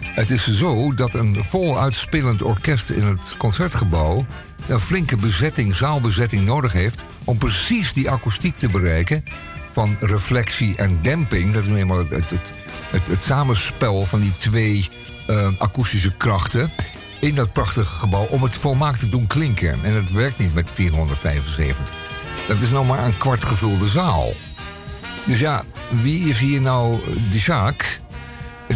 Het 0.00 0.30
is 0.30 0.48
zo 0.48 0.94
dat 0.94 1.14
een 1.14 1.44
vol 1.44 1.80
uitspelend 1.80 2.42
orkest 2.42 2.90
in 2.90 3.06
het 3.06 3.34
concertgebouw 3.38 4.26
een 4.68 4.80
flinke 4.80 5.16
bezetting, 5.16 5.74
zaalbezetting 5.74 6.44
nodig 6.44 6.72
heeft 6.72 7.02
om 7.24 7.38
precies 7.38 7.92
die 7.92 8.10
akoestiek 8.10 8.58
te 8.58 8.68
bereiken 8.68 9.24
van 9.70 9.96
reflectie 10.00 10.76
en 10.76 10.98
demping. 11.02 11.52
Dat 11.52 11.62
is 11.62 11.68
nu 11.68 11.76
eenmaal 11.76 12.04
het, 12.08 12.30
het 12.90 13.22
samenspel 13.22 14.06
van 14.06 14.20
die 14.20 14.36
twee 14.38 14.88
eh, 15.30 15.48
akoestische 15.58 16.12
krachten 16.16 16.70
in 17.18 17.34
dat 17.34 17.52
prachtige 17.52 17.94
gebouw 17.94 18.26
om 18.30 18.42
het 18.42 18.54
volmaakt 18.54 18.98
te 18.98 19.08
doen 19.08 19.26
klinken. 19.26 19.78
En 19.84 19.94
het 19.94 20.12
werkt 20.12 20.38
niet 20.38 20.54
met 20.54 20.70
475. 20.74 21.94
Dat 22.48 22.60
is 22.60 22.70
nou 22.70 22.86
maar 22.86 23.04
een 23.04 23.16
kwart 23.16 23.44
gevulde 23.44 23.88
zaal. 23.88 24.32
Dus 25.26 25.38
ja, 25.38 25.64
wie 25.88 26.28
is 26.28 26.38
hier 26.38 26.60
nou 26.60 26.98
de 27.30 27.38
zaak? 27.38 28.00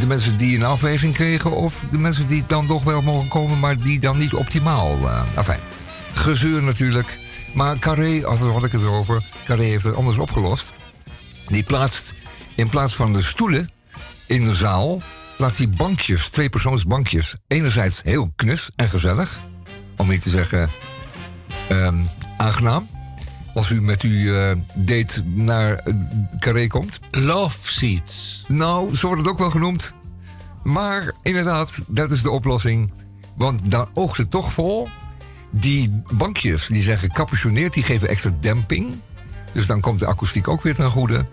De 0.01 0.07
mensen 0.07 0.37
die 0.37 0.57
een 0.57 0.65
afwijzing 0.65 1.15
kregen 1.15 1.51
of 1.53 1.85
de 1.91 1.99
mensen 1.99 2.27
die 2.27 2.45
dan 2.47 2.67
toch 2.67 2.85
wel 2.85 3.03
mogen 3.03 3.29
komen, 3.29 3.59
maar 3.59 3.79
die 3.79 4.01
dan 4.01 4.17
niet 4.17 4.35
optimaal. 4.35 4.99
eh 5.03 5.23
enfin, 5.35 5.61
gezeur 6.13 6.63
natuurlijk. 6.63 7.19
Maar 7.55 7.79
Carré, 7.79 8.27
als 8.27 8.41
had 8.41 8.65
ik 8.65 8.73
het 8.73 8.83
erover, 8.83 9.23
Carré 9.45 9.63
heeft 9.63 9.85
het 9.85 9.95
anders 9.95 10.17
opgelost. 10.17 10.73
Die 11.49 11.63
plaatst 11.63 12.15
in 12.55 12.69
plaats 12.69 12.95
van 12.95 13.13
de 13.13 13.23
stoelen 13.23 13.69
in 14.27 14.45
de 14.45 14.55
zaal, 14.55 15.01
plaatst 15.37 15.59
hij 15.59 15.69
bankjes, 15.69 16.29
twee 16.29 16.49
persoonsbankjes. 16.49 17.37
Enerzijds 17.47 18.03
heel 18.03 18.33
knus 18.37 18.71
en 18.77 18.89
gezellig, 18.89 19.41
om 19.97 20.09
niet 20.09 20.23
te 20.23 20.31
zeggen 20.31 20.71
ehm, 21.69 22.01
aangenaam. 22.37 22.89
Als 23.55 23.71
u 23.71 23.81
met 23.81 24.03
uw 24.03 24.35
eh, 24.35 24.57
date 24.75 25.23
naar 25.25 25.75
eh, 25.75 25.95
Carré 26.39 26.67
komt. 26.67 27.01
Love 27.11 27.73
seats. 27.73 28.45
Nou, 28.49 28.97
zo 28.97 29.07
wordt 29.07 29.23
het 29.23 29.31
ook 29.31 29.39
wel 29.39 29.51
genoemd. 29.51 29.95
Maar 30.63 31.13
inderdaad, 31.23 31.83
dat 31.87 32.11
is 32.11 32.23
de 32.23 32.31
oplossing. 32.31 32.93
Want 33.37 33.71
dan 33.71 33.89
oogt 33.93 34.17
het 34.17 34.31
toch 34.31 34.53
vol. 34.53 34.89
Die 35.51 36.03
bankjes 36.13 36.67
die 36.67 36.83
zijn 36.83 36.99
gecapuchoneerd, 36.99 37.73
die 37.73 37.83
geven 37.83 38.09
extra 38.09 38.31
demping. 38.41 38.95
Dus 39.53 39.67
dan 39.67 39.81
komt 39.81 40.01
de 40.01 40.07
akoestiek 40.07 40.49
ook 40.49 40.63
weer 40.63 40.75
ten 40.75 40.91
goede. 40.91 41.25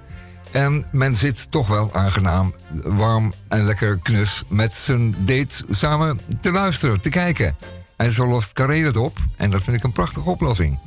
En 0.52 0.86
men 0.92 1.16
zit 1.16 1.52
toch 1.52 1.68
wel 1.68 1.94
aangenaam, 1.94 2.54
warm 2.84 3.34
en 3.48 3.66
lekker 3.66 4.00
knus 4.00 4.44
met 4.48 4.74
zijn 4.74 5.16
date 5.26 5.66
samen 5.70 6.20
te 6.42 6.52
luisteren, 6.52 7.02
te 7.02 7.10
kijken. 7.10 7.56
En 7.96 8.12
zo 8.12 8.28
lost 8.28 8.54
Carré 8.54 8.86
het 8.86 8.98
op. 8.98 9.18
En 9.38 9.52
dat 9.52 9.64
vind 9.64 9.78
ik 9.78 9.84
een 9.84 9.92
prachtige 9.92 10.30
oplossing. 10.30 10.80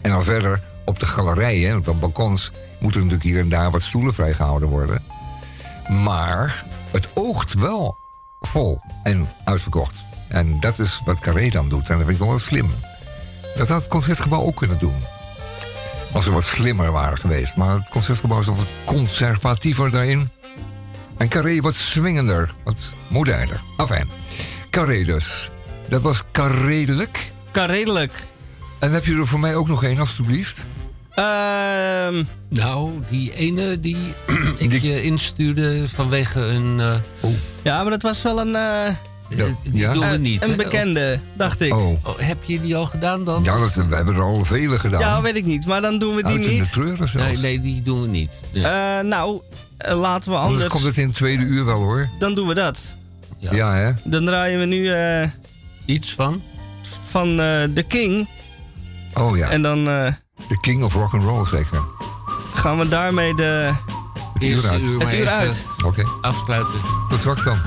En 0.00 0.10
dan 0.10 0.22
verder 0.22 0.60
op 0.84 0.98
de 0.98 1.06
galerijen, 1.06 1.76
op 1.76 1.84
de 1.84 1.94
balkons, 1.94 2.50
moeten 2.80 3.00
natuurlijk 3.00 3.28
hier 3.28 3.40
en 3.40 3.48
daar 3.48 3.70
wat 3.70 3.82
stoelen 3.82 4.14
vrijgehouden 4.14 4.68
worden. 4.68 5.02
Maar 6.04 6.64
het 6.90 7.08
oogt 7.14 7.54
wel 7.54 7.96
vol 8.40 8.80
en 9.02 9.28
uitverkocht. 9.44 10.04
En 10.28 10.60
dat 10.60 10.78
is 10.78 11.00
wat 11.04 11.20
Carré 11.20 11.48
dan 11.48 11.68
doet. 11.68 11.90
En 11.90 11.96
dat 11.96 12.06
vind 12.06 12.10
ik 12.10 12.18
wel 12.18 12.28
wel 12.28 12.38
slim. 12.38 12.70
Dat 13.56 13.68
had 13.68 13.80
het 13.80 13.90
concertgebouw 13.90 14.42
ook 14.42 14.56
kunnen 14.56 14.78
doen. 14.78 14.94
Als 16.12 16.24
ze 16.24 16.32
wat 16.32 16.44
slimmer 16.44 16.92
waren 16.92 17.18
geweest. 17.18 17.56
Maar 17.56 17.74
het 17.74 17.88
concertgebouw 17.88 18.40
is 18.40 18.46
wat 18.46 18.66
conservatiever 18.84 19.90
daarin. 19.90 20.30
En 21.16 21.28
Carré 21.28 21.60
wat 21.60 21.74
swingender, 21.74 22.54
wat 22.64 22.94
moderner. 23.08 23.60
Enfin, 23.76 24.10
Carré 24.70 25.04
dus. 25.04 25.50
Dat 25.88 26.02
was 26.02 26.22
Carredelijk. 26.32 27.32
Carredelijk. 27.52 28.22
En 28.78 28.92
heb 28.92 29.04
je 29.04 29.14
er 29.14 29.26
voor 29.26 29.40
mij 29.40 29.54
ook 29.56 29.68
nog 29.68 29.84
één, 29.84 29.98
alstublieft? 29.98 30.66
Ehm, 31.14 32.24
Nou, 32.48 32.90
die 33.08 33.34
ene 33.34 33.80
die 33.80 33.96
ik 34.58 34.72
je 34.82 35.02
instuurde 35.02 35.88
vanwege 35.88 36.40
een... 36.40 36.80
eh, 36.80 37.30
ja, 37.62 37.82
maar 37.82 37.90
dat 37.90 38.02
was 38.02 38.22
wel 38.22 38.40
een, 38.40 38.54
eh, 38.56 38.94
die 39.62 39.90
doen 39.90 39.98
we 40.08 40.14
eh, 40.14 40.18
niet. 40.18 40.44
een 40.44 40.56
bekende, 40.56 41.20
dacht 41.36 41.60
ik. 41.60 41.74
Oh. 41.74 41.86
Oh, 42.06 42.18
heb 42.18 42.44
je 42.44 42.60
die 42.60 42.76
al 42.76 42.86
gedaan 42.86 43.24
dan? 43.24 43.44
Ja, 43.44 43.58
dat, 43.58 43.74
we 43.74 43.94
hebben 43.94 44.14
er 44.14 44.22
al 44.22 44.44
vele 44.44 44.78
gedaan. 44.78 45.00
Ja, 45.00 45.22
weet 45.22 45.36
ik 45.36 45.44
niet, 45.44 45.66
maar 45.66 45.80
dan 45.80 45.98
doen 45.98 46.14
we 46.14 46.22
die 46.22 46.32
Uit 46.32 46.44
in 46.44 46.50
de 46.54 46.60
niet. 46.60 46.72
treuren 46.72 47.08
zelfs. 47.08 47.26
Nee, 47.26 47.36
nee, 47.38 47.60
die 47.60 47.82
doen 47.82 48.00
we 48.02 48.08
niet. 48.08 48.30
Ja. 48.50 48.98
Eh, 48.98 49.04
nou, 49.04 49.40
eh, 49.76 50.00
laten 50.00 50.30
we 50.30 50.36
Anders 50.36 50.54
anders. 50.54 50.72
komt 50.72 50.84
het 50.84 50.96
in 50.98 51.06
het 51.06 51.16
tweede 51.16 51.42
uur 51.42 51.64
wel 51.64 51.78
hoor. 51.82 52.08
Dan 52.18 52.34
doen 52.34 52.48
we 52.48 52.54
dat. 52.54 52.80
Ja. 53.38 53.54
Ja, 53.54 53.74
hè? 53.74 53.92
Dan 54.04 54.24
draaien 54.24 54.58
we 54.58 54.64
nu 54.64 54.88
eh, 54.88 55.28
Iets 55.84 56.12
van? 56.14 56.42
van 57.06 57.28
eh 57.40 57.62
The 57.74 57.84
King. 57.88 58.28
Oh 59.14 59.36
ja. 59.36 59.48
En 59.50 59.62
dan 59.62 59.88
eh, 59.88 60.12
The 60.48 60.58
King 60.60 60.82
of 60.82 60.94
Rock 60.94 61.12
and 61.14 61.22
Roll 61.22 61.46
zeker. 61.46 61.80
gaan 62.54 62.78
we 62.78 62.88
daarmee 62.88 63.34
de, 63.34 63.70
Het 64.34 64.42
uur 64.42 64.68
uit. 64.68 64.82
uur 64.82 65.00
het 65.00 65.12
uur 65.12 65.28
uit. 65.28 65.56
Oké. 65.84 66.02
afsluiten. 66.20 66.78
Tot 67.08 67.18
straks 67.18 67.44
dan. 67.44 67.58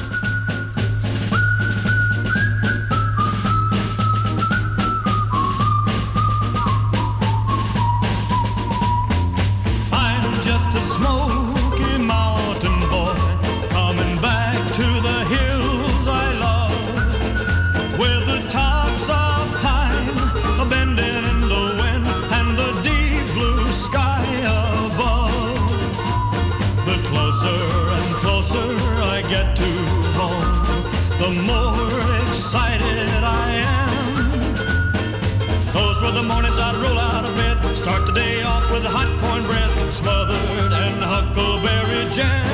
Georgia. 42.16 42.45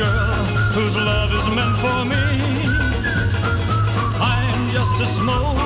Girl 0.00 0.44
whose 0.72 0.96
love 0.96 1.30
is 1.34 1.46
meant 1.54 1.76
for 1.84 1.98
me. 2.12 2.24
I'm 4.32 4.70
just 4.70 4.98
a 5.02 5.06
smoky 5.06 5.59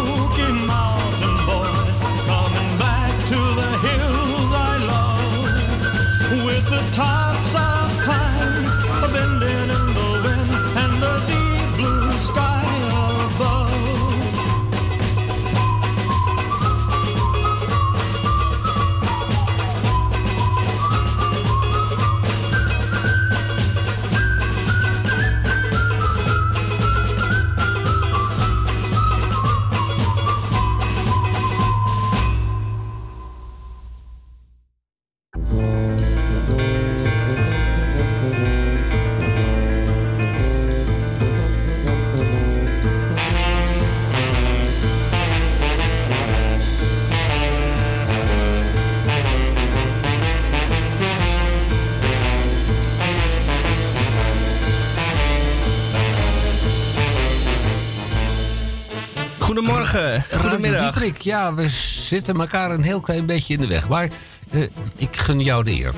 Goedemorgen, 59.94 60.38
goedemiddag. 60.38 60.92
Dieprik, 60.92 61.20
ja, 61.20 61.54
we 61.54 61.68
zitten 62.08 62.40
elkaar 62.40 62.70
een 62.70 62.82
heel 62.82 63.00
klein 63.00 63.26
beetje 63.26 63.54
in 63.54 63.60
de 63.60 63.66
weg. 63.66 63.88
Maar 63.88 64.08
eh, 64.50 64.60
ik 64.96 65.16
gun 65.16 65.40
jou 65.40 65.64
de 65.64 65.70
eer. 65.70 65.92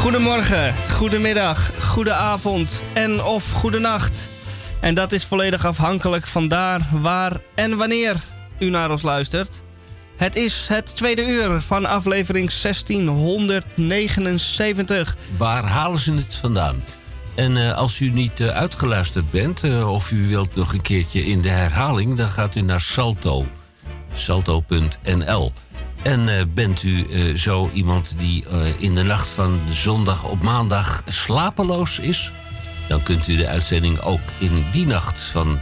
Goedemorgen, 0.00 0.74
goedemiddag, 0.90 1.70
goedenavond 1.80 2.82
en 2.92 3.22
of 3.22 3.50
goedenacht. 3.50 4.28
En 4.80 4.94
dat 4.94 5.12
is 5.12 5.24
volledig 5.24 5.64
afhankelijk 5.64 6.26
van 6.26 6.48
daar, 6.48 6.88
waar 6.92 7.40
en 7.54 7.76
wanneer 7.76 8.16
u 8.58 8.70
naar 8.70 8.90
ons 8.90 9.02
luistert. 9.02 9.62
Het 10.16 10.36
is 10.36 10.66
het 10.68 10.96
tweede 10.96 11.26
uur 11.26 11.60
van 11.60 11.86
aflevering 11.86 12.52
1679. 12.52 15.16
Waar 15.36 15.64
halen 15.64 15.98
ze 15.98 16.12
het 16.12 16.34
vandaan? 16.34 16.84
En 17.36 17.56
eh, 17.56 17.76
als 17.76 18.00
u 18.00 18.10
niet 18.10 18.40
eh, 18.40 18.48
uitgeluisterd 18.48 19.30
bent, 19.30 19.64
eh, 19.64 19.92
of 19.92 20.10
u 20.10 20.28
wilt 20.28 20.54
nog 20.54 20.72
een 20.72 20.80
keertje 20.80 21.24
in 21.24 21.40
de 21.40 21.48
herhaling, 21.48 22.16
dan 22.16 22.28
gaat 22.28 22.56
u 22.56 22.60
naar 22.60 22.80
Salto. 22.80 23.46
Salto.nl. 24.12 25.52
En 26.02 26.52
bent 26.54 26.82
u 26.82 27.06
zo 27.38 27.70
iemand 27.72 28.14
die 28.18 28.44
in 28.78 28.94
de 28.94 29.02
nacht 29.02 29.28
van 29.28 29.60
zondag 29.70 30.28
op 30.28 30.42
maandag 30.42 31.02
slapeloos 31.04 31.98
is? 31.98 32.32
Dan 32.88 33.02
kunt 33.02 33.28
u 33.28 33.36
de 33.36 33.48
uitzending 33.48 34.00
ook 34.00 34.20
in 34.38 34.64
die 34.72 34.86
nacht 34.86 35.18
van 35.18 35.60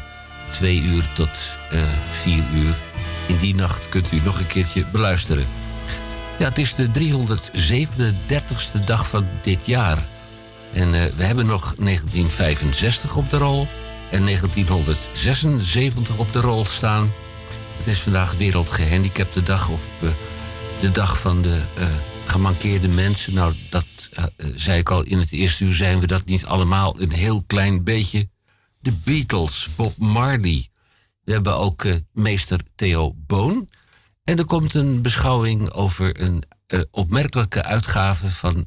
2 0.50 0.80
uur 0.80 1.08
tot 1.14 1.58
4 2.10 2.44
uur. 2.54 2.74
In 3.26 3.36
die 3.36 3.54
nacht 3.54 3.88
kunt 3.88 4.12
u 4.12 4.20
nog 4.24 4.38
een 4.38 4.46
keertje 4.46 4.86
beluisteren. 4.92 5.46
Ja, 6.38 6.48
het 6.48 6.58
is 6.58 6.74
de 6.74 6.88
337ste 6.88 8.84
dag 8.84 9.08
van 9.08 9.26
dit 9.42 9.66
jaar. 9.66 9.98
En 10.74 10.94
eh, 10.94 11.04
we 11.16 11.24
hebben 11.24 11.46
nog 11.46 11.74
1965 11.78 13.16
op 13.16 13.30
de 13.30 13.36
rol 13.36 13.68
en 14.10 14.24
1976 14.24 16.18
op 16.18 16.32
de 16.32 16.40
rol 16.40 16.64
staan. 16.64 17.12
Het 17.76 17.86
is 17.86 17.98
vandaag 17.98 18.36
Wereldgehandicapte 18.36 19.42
Dag 19.42 19.68
of 19.68 19.88
eh, 20.02 20.08
de 20.80 20.90
dag 20.90 21.20
van 21.20 21.42
de 21.42 21.60
eh, 21.76 21.86
gemankeerde 22.24 22.88
mensen. 22.88 23.34
Nou, 23.34 23.54
dat 23.70 23.86
zei 24.54 24.78
ik 24.78 24.90
al 24.90 25.02
in 25.02 25.18
het 25.18 25.32
eerste 25.32 25.64
uur, 25.64 25.74
zijn 25.74 26.00
we 26.00 26.06
dat 26.06 26.24
niet 26.24 26.46
allemaal 26.46 27.00
een 27.00 27.12
heel 27.12 27.44
klein 27.46 27.84
beetje. 27.84 28.28
De 28.78 28.92
Beatles, 28.92 29.68
Bob 29.76 29.96
Marley. 29.96 30.68
We 31.24 31.32
hebben 31.32 31.56
ook 31.56 31.86
meester 32.12 32.60
Theo 32.74 33.12
Boon. 33.16 33.68
En 34.24 34.38
er 34.38 34.44
komt 34.44 34.74
een 34.74 35.02
beschouwing 35.02 35.72
over 35.72 36.20
een 36.20 36.44
opmerkelijke 36.90 37.62
uitgave 37.62 38.30
van 38.30 38.66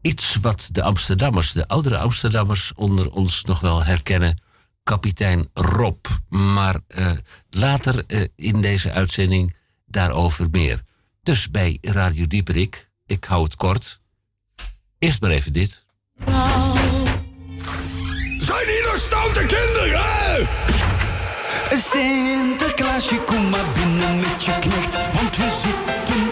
iets 0.00 0.36
wat 0.40 0.68
de 0.72 0.82
Amsterdammers, 0.82 1.52
de 1.52 1.68
oudere 1.68 1.98
Amsterdammers 1.98 2.72
onder 2.74 3.10
ons 3.10 3.44
nog 3.44 3.60
wel 3.60 3.84
herkennen. 3.84 4.42
Kapitein 4.82 5.48
Rob. 5.54 6.06
Maar 6.28 6.76
eh, 6.86 7.10
later 7.50 8.04
eh, 8.06 8.26
in 8.36 8.60
deze 8.60 8.92
uitzending 8.92 9.56
daarover 9.86 10.48
meer. 10.50 10.82
Dus 11.22 11.50
bij 11.50 11.78
Radio 11.80 12.26
Dieperik, 12.26 12.90
ik 13.06 13.24
hou 13.24 13.44
het 13.44 13.56
kort. 13.56 14.00
Eerst 14.98 15.20
maar 15.20 15.30
even 15.30 15.52
dit. 15.52 15.84
Zijn 18.38 18.66
hier 18.66 18.82
nog 18.84 18.98
stoute 18.98 19.46
kinderen? 19.46 20.48
Sinterklaasje, 21.90 23.20
kom 23.20 23.48
maar 23.48 23.72
binnen 23.72 24.18
met 24.18 24.44
je 24.44 24.58
knecht, 24.58 24.94
want 25.12 25.36
we 25.36 25.60
zitten 25.62 26.29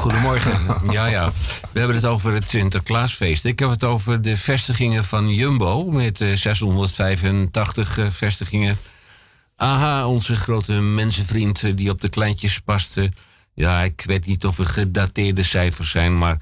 goedemorgen. 0.00 0.58
ja, 0.96 1.06
ja. 1.06 1.32
We 1.72 1.78
hebben 1.78 1.96
het 1.96 2.06
over 2.06 2.32
het 2.34 2.48
Sinterklaasfeest. 2.48 3.44
Ik 3.44 3.58
heb 3.58 3.70
het 3.70 3.84
over 3.84 4.22
de 4.22 4.36
vestigingen 4.36 5.04
van 5.04 5.34
Jumbo 5.34 5.90
met 5.90 6.20
eh, 6.20 6.32
685 6.34 7.98
eh, 7.98 8.06
vestigingen. 8.10 8.78
Aha, 9.56 10.06
onze 10.06 10.36
grote 10.36 10.72
mensenvriend 10.72 11.62
eh, 11.64 11.72
die 11.76 11.90
op 11.90 12.00
de 12.00 12.08
kleintjes 12.08 12.58
past. 12.60 12.96
eh, 12.96 13.04
ja, 13.54 13.82
ik 13.82 14.02
weet 14.06 14.26
niet 14.26 14.46
of 14.46 14.58
er 14.58 14.66
gedateerde 14.66 15.42
cijfers 15.42 15.90
zijn, 15.90 16.18
maar 16.18 16.38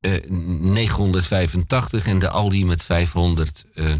eh, 0.00 0.12
985 0.30 2.06
en 2.06 2.18
de 2.18 2.28
Aldi 2.28 2.64
met 2.64 2.84
500. 2.84 3.64
eh, 3.74 3.92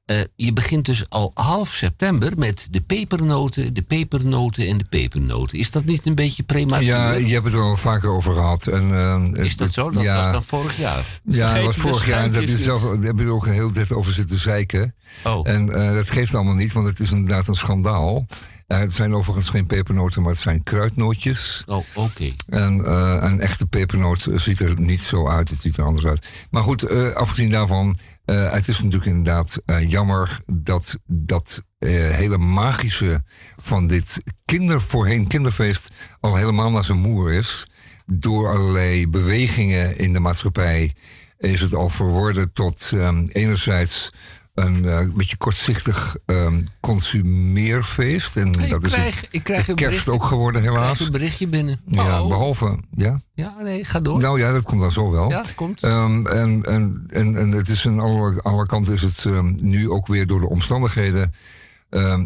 Eh, 0.04 0.16
je 0.36 0.52
begint 0.52 0.84
dus 0.84 1.04
al 1.08 1.30
half 1.34 1.68
september 1.68 2.32
met 2.36 2.68
de 2.70 2.80
pepernoten, 2.80 3.74
de 3.74 3.82
pepernoten 3.82 4.66
en 4.66 4.78
de 4.78 4.84
pepernoten. 4.88 5.58
Is 5.58 5.70
dat 5.70 5.84
niet 5.84 6.06
een 6.06 6.14
beetje 6.14 6.42
prematuur? 6.42 6.86
Ja, 6.86 7.12
je 7.12 7.32
hebt 7.32 7.44
het 7.44 7.54
er 7.54 7.60
al 7.60 7.76
vaker 7.76 8.10
over 8.10 8.32
gehad. 8.32 8.66
En, 8.66 8.94
eh, 9.34 9.44
Is 9.44 9.56
dat 9.56 9.72
zo? 9.72 9.90
Dat 9.90 10.02
ja. 10.02 10.16
was 10.16 10.32
dan 10.32 10.42
vorig 10.42 10.76
jaar. 10.76 11.04
Ja, 11.24 11.54
dat 11.54 11.64
was 11.64 11.76
vorig 11.76 12.06
jaar. 12.06 12.24
en 12.24 12.30
Daar 12.30 12.40
heb 12.40 12.48
je, 12.48 12.54
schijntjes 12.54 12.64
zelf, 12.64 12.82
daar 12.82 13.02
heb 13.02 13.18
je 13.18 13.30
ook 13.30 13.46
een 13.46 13.52
heel 13.52 13.72
tijd 13.72 13.92
over 13.92 14.12
zitten 14.12 14.38
zeiken. 14.38 14.94
Oh. 15.24 15.48
En 15.48 15.70
eh, 15.70 15.92
dat 15.92 16.10
geeft 16.10 16.34
allemaal 16.34 16.54
niet, 16.54 16.72
want 16.72 16.86
het 16.86 17.00
is 17.00 17.10
inderdaad 17.10 17.48
een 17.48 17.54
schandaal. 17.54 18.26
Eh, 18.66 18.78
het 18.78 18.94
zijn 18.94 19.14
overigens 19.14 19.48
geen 19.48 19.66
pepernoten, 19.66 20.22
maar 20.22 20.30
het 20.30 20.40
zijn 20.40 20.62
kruidnootjes. 20.62 21.62
Oh, 21.66 21.84
oké. 21.94 22.32
En 22.48 22.84
eh, 22.84 23.18
een 23.20 23.40
echte 23.40 23.66
pepernoot 23.66 24.28
ziet 24.34 24.60
er 24.60 24.80
niet 24.80 25.00
zo 25.00 25.28
uit, 25.28 25.50
het 25.50 25.60
ziet 25.60 25.76
er 25.76 25.84
anders 25.84 26.06
uit. 26.06 26.46
Maar 26.50 26.62
goed, 26.62 26.82
eh, 26.82 27.12
afgezien 27.12 27.50
daarvan, 27.50 27.96
het 28.24 28.68
is 28.68 28.76
natuurlijk 28.82 29.06
inderdaad 29.06 29.62
jammer 29.86 30.40
dat 30.46 30.98
dat 31.06 31.62
hele 31.78 32.38
magische 32.38 33.22
van 33.56 33.86
dit 33.86 34.22
kinder, 34.44 34.80
voorheen 34.80 35.26
kinderfeest 35.26 35.90
al 36.20 36.36
helemaal 36.36 36.70
naar 36.70 36.84
zijn 36.84 36.98
moer 36.98 37.32
is. 37.32 37.66
Door 38.06 38.48
allerlei 38.48 39.08
bewegingen 39.08 39.98
in 39.98 40.12
de 40.12 40.20
maatschappij 40.20 40.94
is 41.38 41.60
het 41.60 41.74
al 41.74 41.88
verworden 41.88 42.52
tot 42.52 42.90
ehm, 42.94 43.26
enerzijds 43.26 44.10
een 44.54 44.84
eh, 44.84 45.00
beetje 45.14 45.36
kortzichtig 45.36 46.16
ehm, 46.26 46.62
consumeerfeest. 46.80 48.36
En 48.36 48.52
Ik 48.52 48.68
dat 48.70 48.84
is 48.84 48.94
het, 48.94 49.28
ik 49.30 49.42
krijg 49.42 49.68
een 49.68 49.74
kerst 49.74 49.90
berichtje- 49.90 50.12
ook 50.12 50.24
geworden 50.24 50.62
Ik 50.62 50.68
helaas. 50.68 50.82
krijg 50.84 51.00
een 51.00 51.12
berichtje 51.12 51.46
binnen. 51.46 51.80
Ja, 51.86 52.22
Oh. 52.22 52.28
behalve, 52.28 52.78
ja. 52.90 53.20
Ja, 53.34 53.54
nee, 53.62 53.84
ga 53.84 54.00
door. 54.00 54.18
Nou 54.20 54.38
ja, 54.38 54.52
dat 54.52 54.64
komt 54.64 54.80
dan 54.80 54.90
zo 54.90 55.10
wel. 55.10 55.30
Ja, 55.30 55.36
dat 55.42 55.54
komt. 55.54 55.82
Ehm, 55.82 56.26
en, 56.26 56.62
en, 56.64 57.04
en, 57.06 57.36
en 57.36 57.50
het 57.50 57.68
is 57.68 57.86
aan 57.86 58.00
alle, 58.00 58.42
alle 58.42 58.66
kanten 58.66 58.92
is 58.92 59.02
het 59.02 59.24
ehm, 59.26 59.54
nu 59.60 59.90
ook 59.90 60.06
weer 60.06 60.26
door 60.26 60.40
de 60.40 60.48
omstandigheden 60.48 61.32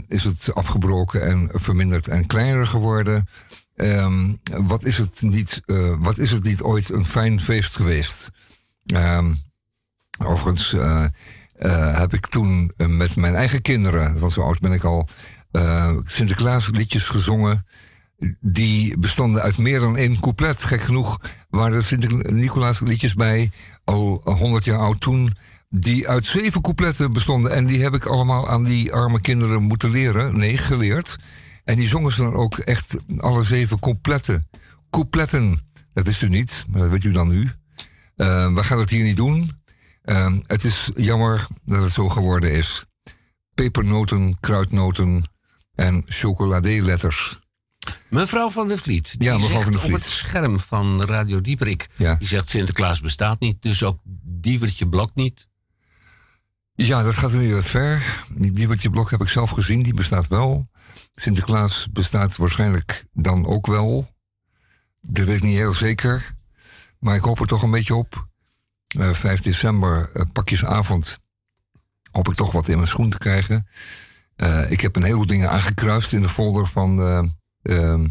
is 0.06 0.24
het 0.24 0.54
afgebroken 0.54 1.22
en 1.26 1.48
verminderd 1.52 2.08
en 2.08 2.26
kleiner 2.26 2.66
geworden. 2.66 3.28
Wat, 4.66 4.84
is 4.84 4.98
het 4.98 5.22
niet, 5.22 5.60
eh, 5.64 5.94
wat 5.98 6.18
is 6.18 6.30
het 6.30 6.42
niet 6.42 6.62
ooit 6.62 6.88
een 6.90 7.04
fijn 7.04 7.40
feest 7.40 7.76
geweest? 7.76 8.30
Overigens 10.24 10.72
eh, 10.72 11.04
eh, 11.58 11.98
heb 11.98 12.12
ik 12.14 12.26
toen 12.26 12.72
eh, 12.76 12.86
met 12.86 13.16
mijn 13.16 13.34
eigen 13.34 13.62
kinderen, 13.62 14.18
want 14.18 14.32
zo 14.32 14.42
oud 14.42 14.60
ben 14.60 14.72
ik 14.72 14.84
al, 14.84 15.08
eh 15.50 15.96
Sinterklaasliedjes 16.04 17.08
gezongen. 17.08 17.66
Die 18.40 18.98
bestonden 18.98 19.42
uit 19.42 19.58
meer 19.58 19.80
dan 19.80 19.96
één 19.96 20.20
couplet. 20.20 20.64
Gek 20.64 20.80
genoeg 20.80 21.20
waren 21.50 21.76
er 21.76 21.82
Sint-Nicolaas 21.82 22.80
liedjes 22.80 23.14
bij, 23.14 23.50
al 23.84 24.20
honderd 24.24 24.64
jaar 24.64 24.78
oud 24.78 25.00
toen, 25.00 25.32
die 25.70 26.08
uit 26.08 26.26
zeven 26.26 26.60
coupletten 26.60 27.12
bestonden. 27.12 27.52
En 27.52 27.66
die 27.66 27.82
heb 27.82 27.94
ik 27.94 28.06
allemaal 28.06 28.48
aan 28.48 28.64
die 28.64 28.92
arme 28.92 29.20
kinderen 29.20 29.62
moeten 29.62 29.90
leren. 29.90 30.38
Nee, 30.38 30.56
geleerd. 30.56 31.16
En 31.64 31.76
die 31.76 31.88
zongen 31.88 32.12
ze 32.12 32.22
dan 32.22 32.34
ook 32.34 32.58
echt 32.58 32.96
alle 33.16 33.42
zeven 33.42 33.78
coupletten. 33.78 34.48
Coupletten. 34.90 35.60
Dat 35.92 36.04
wist 36.04 36.22
u 36.22 36.28
niet, 36.28 36.64
maar 36.68 36.80
dat 36.80 36.90
weet 36.90 37.04
u 37.04 37.12
dan 37.12 37.28
nu. 37.28 37.48
Eh, 38.16 38.54
we 38.54 38.64
gaan 38.64 38.78
het 38.78 38.90
hier 38.90 39.04
niet 39.04 39.16
doen. 39.16 39.50
Eh, 40.08 40.34
het 40.46 40.64
is 40.64 40.90
jammer 40.94 41.46
dat 41.64 41.82
het 41.82 41.92
zo 41.92 42.08
geworden 42.08 42.52
is. 42.52 42.84
Pepernoten, 43.54 44.40
kruidnoten 44.40 45.24
en 45.74 46.02
chocoladeletters. 46.06 47.38
Mevrouw 48.08 48.50
van 48.50 48.68
der 48.68 48.78
Vliet. 48.78 49.18
Die 49.18 49.28
Ja, 49.28 49.38
mevrouw 49.38 49.60
van 49.60 49.72
der 49.72 49.80
op 49.80 49.86
Vliet. 49.86 50.02
het 50.02 50.10
scherm 50.10 50.60
van 50.60 51.02
Radio 51.02 51.40
Dieperik. 51.40 51.88
Ja. 51.96 52.14
Die 52.14 52.28
zegt 52.28 52.48
Sinterklaas 52.48 53.00
bestaat 53.00 53.40
niet. 53.40 53.62
Dus 53.62 53.82
ook 53.82 54.00
Diewertje 54.24 54.88
Blok 54.88 55.10
niet. 55.14 55.48
Ja, 56.74 57.02
dat 57.02 57.14
gaat 57.14 57.32
weer 57.32 57.54
wat 57.54 57.64
ver. 57.64 58.22
Die 58.32 58.52
Diebertje 58.52 58.90
Blok 58.90 59.10
heb 59.10 59.20
ik 59.20 59.28
zelf 59.28 59.50
gezien, 59.50 59.82
die 59.82 59.94
bestaat 59.94 60.28
wel. 60.28 60.68
Sinterklaas 61.12 61.86
bestaat 61.92 62.36
waarschijnlijk 62.36 63.04
dan 63.12 63.46
ook 63.46 63.66
wel. 63.66 64.10
Dat 65.00 65.26
weet 65.26 65.36
ik 65.36 65.42
niet 65.42 65.56
heel 65.56 65.72
zeker. 65.72 66.34
Maar 66.98 67.16
ik 67.16 67.22
hoop 67.22 67.40
er 67.40 67.46
toch 67.46 67.62
een 67.62 67.70
beetje 67.70 67.94
op. 67.94 68.26
Eh 68.96 69.12
5 69.12 69.40
december, 69.40 70.10
eh, 70.12 70.22
pakjesavond, 70.32 71.18
hoop 72.10 72.28
ik 72.28 72.34
toch 72.34 72.52
wat 72.52 72.68
in 72.68 72.76
mijn 72.76 72.88
schoen 72.88 73.10
te 73.10 73.18
krijgen. 73.18 73.66
Eh, 74.38 74.70
ik 74.70 74.80
heb 74.80 74.96
een 74.96 75.02
heleboel 75.02 75.26
dingen 75.26 75.50
aangekruist 75.50 76.12
in 76.12 76.22
de 76.22 76.28
folder 76.28 76.66
van, 76.66 77.00
eh, 77.00 77.22
ehm, 77.62 78.06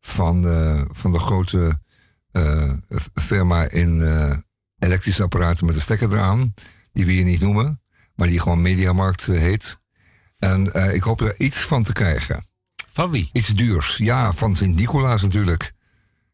van, 0.00 0.46
eh, 0.48 0.82
van 0.90 1.12
de 1.12 1.18
grote 1.18 1.80
firma 3.14 3.68
in 3.68 4.02
elektrische 4.78 5.22
apparaten 5.22 5.66
met 5.66 5.74
een 5.74 5.80
stekker 5.80 6.12
eraan. 6.12 6.54
Die 6.92 7.06
we 7.06 7.12
hier 7.12 7.24
niet 7.24 7.40
noemen, 7.40 7.82
maar 8.14 8.28
die 8.28 8.40
gewoon 8.40 8.62
Mediamarkt 8.62 9.24
heet. 9.24 9.78
En 10.38 10.92
ik 10.94 11.02
hoop 11.02 11.20
er 11.20 11.40
iets 11.40 11.58
van 11.58 11.82
te 11.82 11.92
krijgen. 11.92 12.44
Van 12.92 13.10
wie? 13.10 13.30
Iets 13.32 13.48
duurs. 13.48 13.96
Ja, 13.96 14.32
van 14.32 14.56
Sint-Nicolaas 14.56 15.22
natuurlijk. 15.22 15.72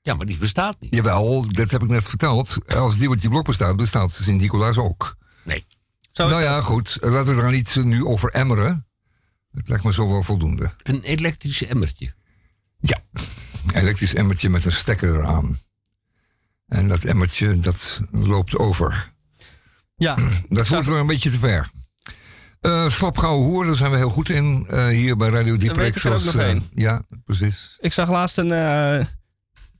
Ja, 0.08 0.14
maar 0.14 0.26
die 0.26 0.38
bestaat 0.38 0.76
niet. 0.80 0.94
Jawel, 0.94 1.46
dat 1.52 1.70
heb 1.70 1.82
ik 1.82 1.88
net 1.88 2.08
verteld. 2.08 2.58
Als 2.74 2.98
Diewertje 2.98 3.28
Blok 3.28 3.44
bestaat, 3.46 3.76
bestaat 3.76 4.12
Sint-Nicolaas 4.12 4.76
ook. 4.78 5.16
Nee. 5.44 5.66
Zo 6.12 6.28
nou 6.28 6.42
dat. 6.42 6.50
ja, 6.50 6.60
goed. 6.60 6.96
Laten 7.00 7.36
we 7.36 7.42
er 7.42 7.50
niet 7.50 7.76
eh, 7.76 7.84
nu 7.84 8.04
over 8.04 8.30
emmeren. 8.30 8.86
Het 9.52 9.68
lijkt 9.68 9.84
me 9.84 9.92
zo 9.92 10.08
wel 10.08 10.22
voldoende. 10.22 10.70
Een 10.82 11.02
elektrische 11.02 11.66
emmertje. 11.66 12.14
Ja, 12.80 12.98
een 13.66 13.74
elektrisch 13.74 14.14
emmertje 14.14 14.48
met 14.50 14.64
een 14.64 14.72
stekker 14.72 15.14
eraan. 15.16 15.58
En 16.66 16.88
dat 16.88 17.04
emmertje, 17.04 17.58
dat 17.58 18.00
loopt 18.10 18.56
over. 18.56 19.12
Ja, 19.96 20.16
Dat 20.48 20.66
voert 20.66 20.86
wel 20.86 20.98
een 20.98 21.06
beetje 21.06 21.30
te 21.30 21.38
ver. 21.38 21.70
Eh 22.60 22.88
Slapgauw 22.88 23.36
hoer, 23.36 23.66
daar 23.66 23.74
zijn 23.74 23.90
we 23.90 23.96
heel 23.96 24.10
goed 24.10 24.28
in. 24.28 24.66
eh, 24.68 24.86
hier 24.86 25.16
bij 25.16 25.28
Radio 25.28 25.56
Dieprek. 25.56 25.96
eh, 25.96 26.56
ja, 26.74 27.02
precies. 27.24 27.76
ik 27.80 27.92
zag 27.92 28.08
laatst 28.10 28.38
een, 28.38 28.52
eh, 28.52 29.06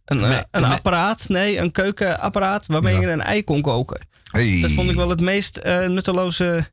een, 0.09 0.23
eh, 0.23 0.29
Nee, 0.29 0.43
een 0.51 0.63
nee. 0.63 0.71
apparaat, 0.71 1.29
nee, 1.29 1.59
een 1.59 1.73
keukenapparaat 1.73 2.67
waarmee 2.67 2.95
Ja. 2.95 3.01
je 3.01 3.07
een 3.11 3.21
ei 3.23 3.45
kon 3.45 3.61
koken. 3.63 4.01
Hey. 4.31 4.61
Dat 4.61 4.71
vond 4.71 4.91
ik 4.91 4.97
wel 4.97 5.09
het 5.09 5.21
meest 5.21 5.57
eh, 5.57 5.87
nutteloze 5.89 6.71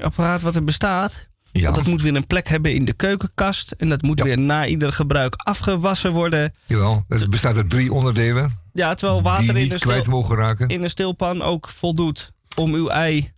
apparaat 0.00 0.42
wat 0.42 0.54
er 0.54 0.64
bestaat. 0.64 1.28
Ja. 1.52 1.62
Want 1.62 1.76
dat 1.76 1.86
moet 1.86 2.02
weer 2.02 2.14
een 2.16 2.26
plek 2.26 2.48
hebben 2.48 2.74
in 2.74 2.84
de 2.84 2.92
keukenkast. 2.92 3.70
En 3.70 3.88
dat 3.88 4.02
moet 4.02 4.18
Ja. 4.18 4.24
weer 4.24 4.38
na 4.38 4.66
ieder 4.66 4.92
gebruik 4.92 5.34
afgewassen 5.36 6.12
worden. 6.12 6.54
Jawel, 6.66 7.04
het 7.08 7.30
bestaat 7.30 7.56
uit 7.56 7.70
drie 7.70 7.92
onderdelen. 7.92 8.60
Ja, 8.72 8.94
terwijl 8.94 9.22
water 9.22 9.54
die 9.54 9.64
in 9.64 9.72
een, 9.72 9.78
kwijt 9.78 10.00
stil, 10.02 10.12
mogen 10.14 10.36
raken. 10.36 10.68
in 10.68 10.82
een 10.82 10.90
stilpan 10.90 11.42
ook 11.42 11.68
voldoet 11.68 12.32
om 12.56 12.74
uw 12.74 12.88
ei 12.88 13.32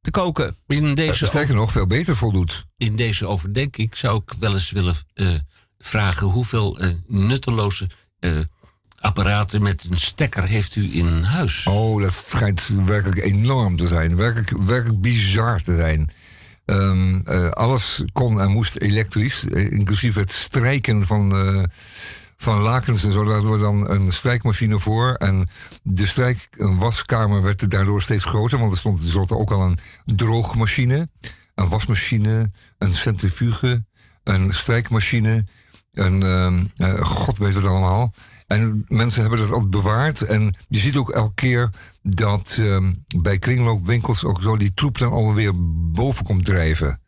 te 0.00 0.10
koken. 0.10 0.56
In 0.66 0.94
deze, 0.94 1.26
Sterker 1.26 1.54
nog, 1.54 1.72
veel 1.72 1.86
beter 1.86 2.16
voldoet. 2.16 2.64
in 2.76 2.96
deze 2.96 3.26
overdenking 3.26 3.96
zou 3.96 4.22
ik 4.26 4.34
wel 4.40 4.52
eens 4.52 4.70
willen 4.70 4.94
eh, 5.14 5.26
vragen... 5.78 6.26
hoeveel 6.26 6.78
eh, 6.78 6.88
nutteloze 7.06 7.84
eh, 7.84 7.90
apparaten 9.00 9.62
met 9.62 9.86
een 9.90 9.98
stekker 9.98 10.44
heeft 10.44 10.76
u 10.76 10.96
in 10.96 11.22
huis? 11.22 11.66
Oh, 11.66 12.02
dat 12.02 12.12
schijnt 12.12 12.68
werkelijk 12.86 13.18
enorm 13.18 13.76
te 13.76 13.86
zijn. 13.86 14.16
Werkelijk, 14.16 14.50
werkelijk 14.50 15.00
bizar 15.00 15.62
te 15.62 15.76
zijn. 15.76 16.10
Ehm, 16.64 17.20
eh, 17.24 17.50
alles 17.50 18.02
kon 18.12 18.40
en 18.40 18.50
moest 18.50 18.76
elektrisch. 18.76 19.48
eh, 19.48 19.70
inclusief 19.70 20.14
het 20.14 20.32
strijken 20.32 21.02
van, 21.02 21.32
eh, 21.36 21.62
van 22.36 22.58
lakens 22.58 23.04
en 23.04 23.12
zo. 23.12 23.32
Hadden 23.32 23.52
we 23.52 23.58
dan 23.58 23.90
een 23.90 24.12
strijkmachine 24.12 24.78
voor. 24.78 25.14
En 25.14 25.48
de 25.82 26.06
strijk, 26.06 26.48
een 26.50 26.78
waskamer 26.78 27.42
werd 27.42 27.70
daardoor 27.70 28.02
steeds 28.02 28.24
groter. 28.24 28.58
Want 28.58 28.72
er 28.72 28.78
stond 28.78 28.98
tenslotte 29.00 29.36
ook 29.36 29.50
al 29.50 29.60
een 29.62 29.78
droogmachine. 30.04 31.08
Een 31.54 31.68
wasmachine. 31.68 32.50
Een 32.78 32.92
centrifuge. 32.92 33.84
Een 34.24 34.52
strijkmachine. 34.52 35.44
Een, 35.96 36.22
ehm, 36.22 36.64
eh, 36.76 37.00
god 37.06 37.38
weet 37.38 37.54
het 37.54 37.64
allemaal. 37.64 38.12
En 38.46 38.84
mensen 38.88 39.20
hebben 39.20 39.38
dat 39.38 39.50
altijd 39.50 39.70
bewaard. 39.70 40.22
En 40.22 40.56
je 40.68 40.78
ziet 40.78 40.96
ook 40.96 41.10
elke 41.10 41.34
keer 41.34 41.70
dat 42.02 42.56
ehm, 42.60 42.92
bij 43.20 43.38
kringloopwinkels 43.38 44.24
ook 44.24 44.42
zo 44.42 44.56
die 44.56 44.74
troep 44.74 44.98
dan 44.98 45.12
alweer 45.12 45.52
boven 45.92 46.24
komt 46.24 46.44
drijven. 46.44 47.00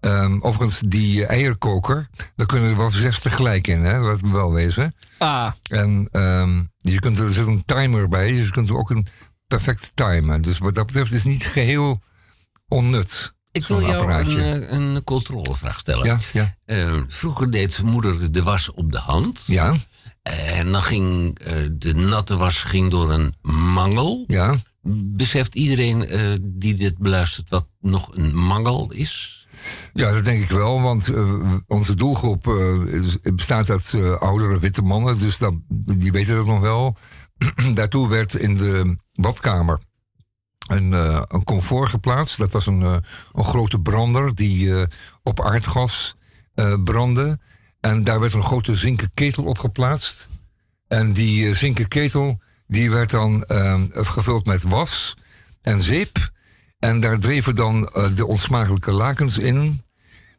Ehm, 0.00 0.38
overigens, 0.40 0.80
die 0.80 1.26
eierkoker, 1.26 2.08
daar 2.36 2.46
kunnen 2.46 2.70
er 2.70 2.76
wel 2.76 2.90
zes 2.90 3.20
tegelijk 3.20 3.66
in, 3.66 3.84
hè? 3.84 3.98
laat 4.00 4.22
me 4.22 4.32
wel 4.32 4.52
wezen. 4.52 4.94
Ah, 5.18 5.52
En 5.62 6.08
je 6.78 6.98
kunt, 7.00 7.18
er 7.18 7.30
zit 7.32 7.46
een 7.46 7.64
timer 7.64 8.08
bij, 8.08 8.28
dus 8.28 8.44
je 8.46 8.50
kunt 8.50 8.70
ook 8.70 8.90
een 8.90 9.06
perfect 9.46 9.96
timen. 9.96 10.42
Dus 10.42 10.58
wat 10.58 10.74
dat 10.74 10.86
betreft 10.86 11.12
is 11.12 11.22
het 11.22 11.32
niet 11.32 11.44
geheel 11.46 12.00
onnut. 12.68 13.33
Ik 13.54 13.66
wil 13.66 13.80
jou 13.82 14.12
een, 14.12 14.40
eh, 14.40 14.70
een 14.70 15.04
controlevraag 15.04 15.78
stellen. 15.78 16.06
Ja, 16.06 16.18
ja. 16.32 16.54
Eh, 16.64 16.96
vroeger 17.08 17.50
deed 17.50 17.82
moeder 17.82 18.32
de 18.32 18.42
was 18.42 18.70
op 18.70 18.92
de 18.92 18.98
hand. 18.98 19.42
Ja. 19.46 19.74
En 20.22 20.72
dan 20.72 20.82
ging 20.82 21.38
eh, 21.38 21.54
de 21.72 21.94
natte 21.94 22.36
was 22.36 22.62
ging 22.62 22.90
door 22.90 23.12
een 23.12 23.34
mangel. 23.74 24.24
Ja. 24.26 24.54
Beseft 25.16 25.54
iedereen 25.54 26.06
eh, 26.06 26.20
die 26.40 26.74
dit 26.74 26.98
beluistert 26.98 27.50
wat 27.50 27.66
nog 27.80 28.14
een 28.14 28.36
mangel 28.36 28.92
is? 28.92 29.46
Ja, 29.92 30.12
dat 30.12 30.24
denk 30.24 30.42
ik 30.42 30.50
wel, 30.50 30.80
want 30.80 31.12
onze 31.66 31.94
doelgroep 31.94 32.42
bestaat 33.34 33.70
uit 33.70 33.94
oudere 34.18 34.58
witte 34.58 34.82
mannen, 34.82 35.18
dus 35.18 35.38
dat, 35.38 35.54
die 35.98 36.12
weten 36.12 36.36
dat 36.36 36.46
nog 36.46 36.60
wel. 36.60 36.96
Daartoe 37.74 38.08
werd 38.08 38.34
in 38.34 38.56
de 38.56 38.96
badkamer 39.12 39.80
een, 40.66 40.92
eh, 40.92 41.22
een 41.26 41.44
comfort 41.44 41.88
geplaatst. 41.88 42.38
Dat 42.38 42.50
was 42.50 42.66
een, 42.66 42.82
eh, 42.82 42.96
een 43.32 43.44
grote 43.44 43.80
brander 43.80 44.34
die 44.34 44.74
eh, 44.76 44.86
op 45.22 45.40
aardgas 45.40 46.14
brandde. 46.84 47.38
En 47.80 48.04
daar 48.04 48.20
werd 48.20 48.32
een 48.32 48.42
grote 48.42 48.74
zinken 48.74 49.10
ketel 49.14 49.44
op 49.44 49.58
geplaatst. 49.58 50.28
En 50.88 51.12
die 51.12 51.54
zinken 51.54 51.88
ketel 51.88 52.40
die 52.66 52.90
werd 52.90 53.10
dan 53.10 53.44
gevuld 53.90 54.46
met 54.46 54.62
was 54.62 55.16
en 55.62 55.80
zeep. 55.80 56.30
En 56.78 57.00
daar 57.00 57.18
dreven 57.18 57.54
dan 57.54 57.80
de 58.14 58.26
onsmakelijke 58.26 58.92
lakens 58.92 59.38
in. 59.38 59.82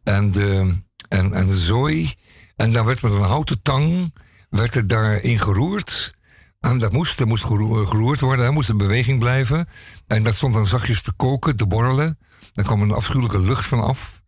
En 0.03 0.31
de, 0.31 0.77
en, 1.07 1.33
en 1.33 1.47
de 1.47 1.57
zooi. 1.57 2.13
En 2.55 2.71
daar 2.71 2.85
werd 2.85 3.01
met 3.01 3.11
een 3.11 3.21
houten 3.21 3.61
tang 3.61 4.13
werd 4.49 4.73
het 4.73 4.89
daarin 4.89 5.39
geroerd. 5.39 6.14
En 6.65 6.79
dat 6.79 6.91
moest, 6.91 7.17
dat 7.17 7.27
moest 7.27 7.43
geroe- 7.43 7.85
geroerd 7.85 8.19
worden, 8.19 8.45
er 8.45 8.53
moest 8.53 8.69
in 8.69 8.77
beweging 8.77 9.19
blijven. 9.19 9.67
En 10.07 10.23
dat 10.23 10.35
stond 10.35 10.53
dan 10.53 10.65
zachtjes 10.65 11.01
te 11.01 11.13
koken, 11.13 11.55
te 11.55 11.65
borrelen. 11.65 12.17
Daar 12.51 12.65
kwam 12.65 12.81
een 12.81 12.91
afschuwelijke 12.91 13.39
lucht 13.39 13.67
van 13.67 13.83
af. 13.83 14.21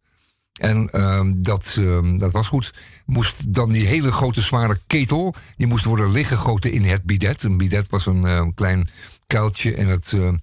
En 0.54 0.90
ehm, 0.90 1.34
dat, 1.36 1.76
ehm, 1.80 2.18
dat 2.18 2.32
was 2.32 2.48
goed. 2.48 2.74
Moest 3.06 3.54
dan 3.54 3.72
die 3.72 3.86
hele 3.86 4.12
grote 4.12 4.42
zware 4.42 4.80
ketel, 4.88 5.34
die 5.56 5.68
moest 5.68 5.86
worden 5.86 6.12
liggegoten 6.12 6.72
in 6.72 6.84
het 6.84 7.04
bidet. 7.04 7.44
Een 7.44 7.58
bidet 7.58 7.90
was 7.90 8.06
een 8.06 8.26
eh, 8.26 8.48
klein 8.54 8.90
kuiltje 9.28 9.76
in, 9.76 9.90
het, 9.90 10.14
eh, 10.14 10.34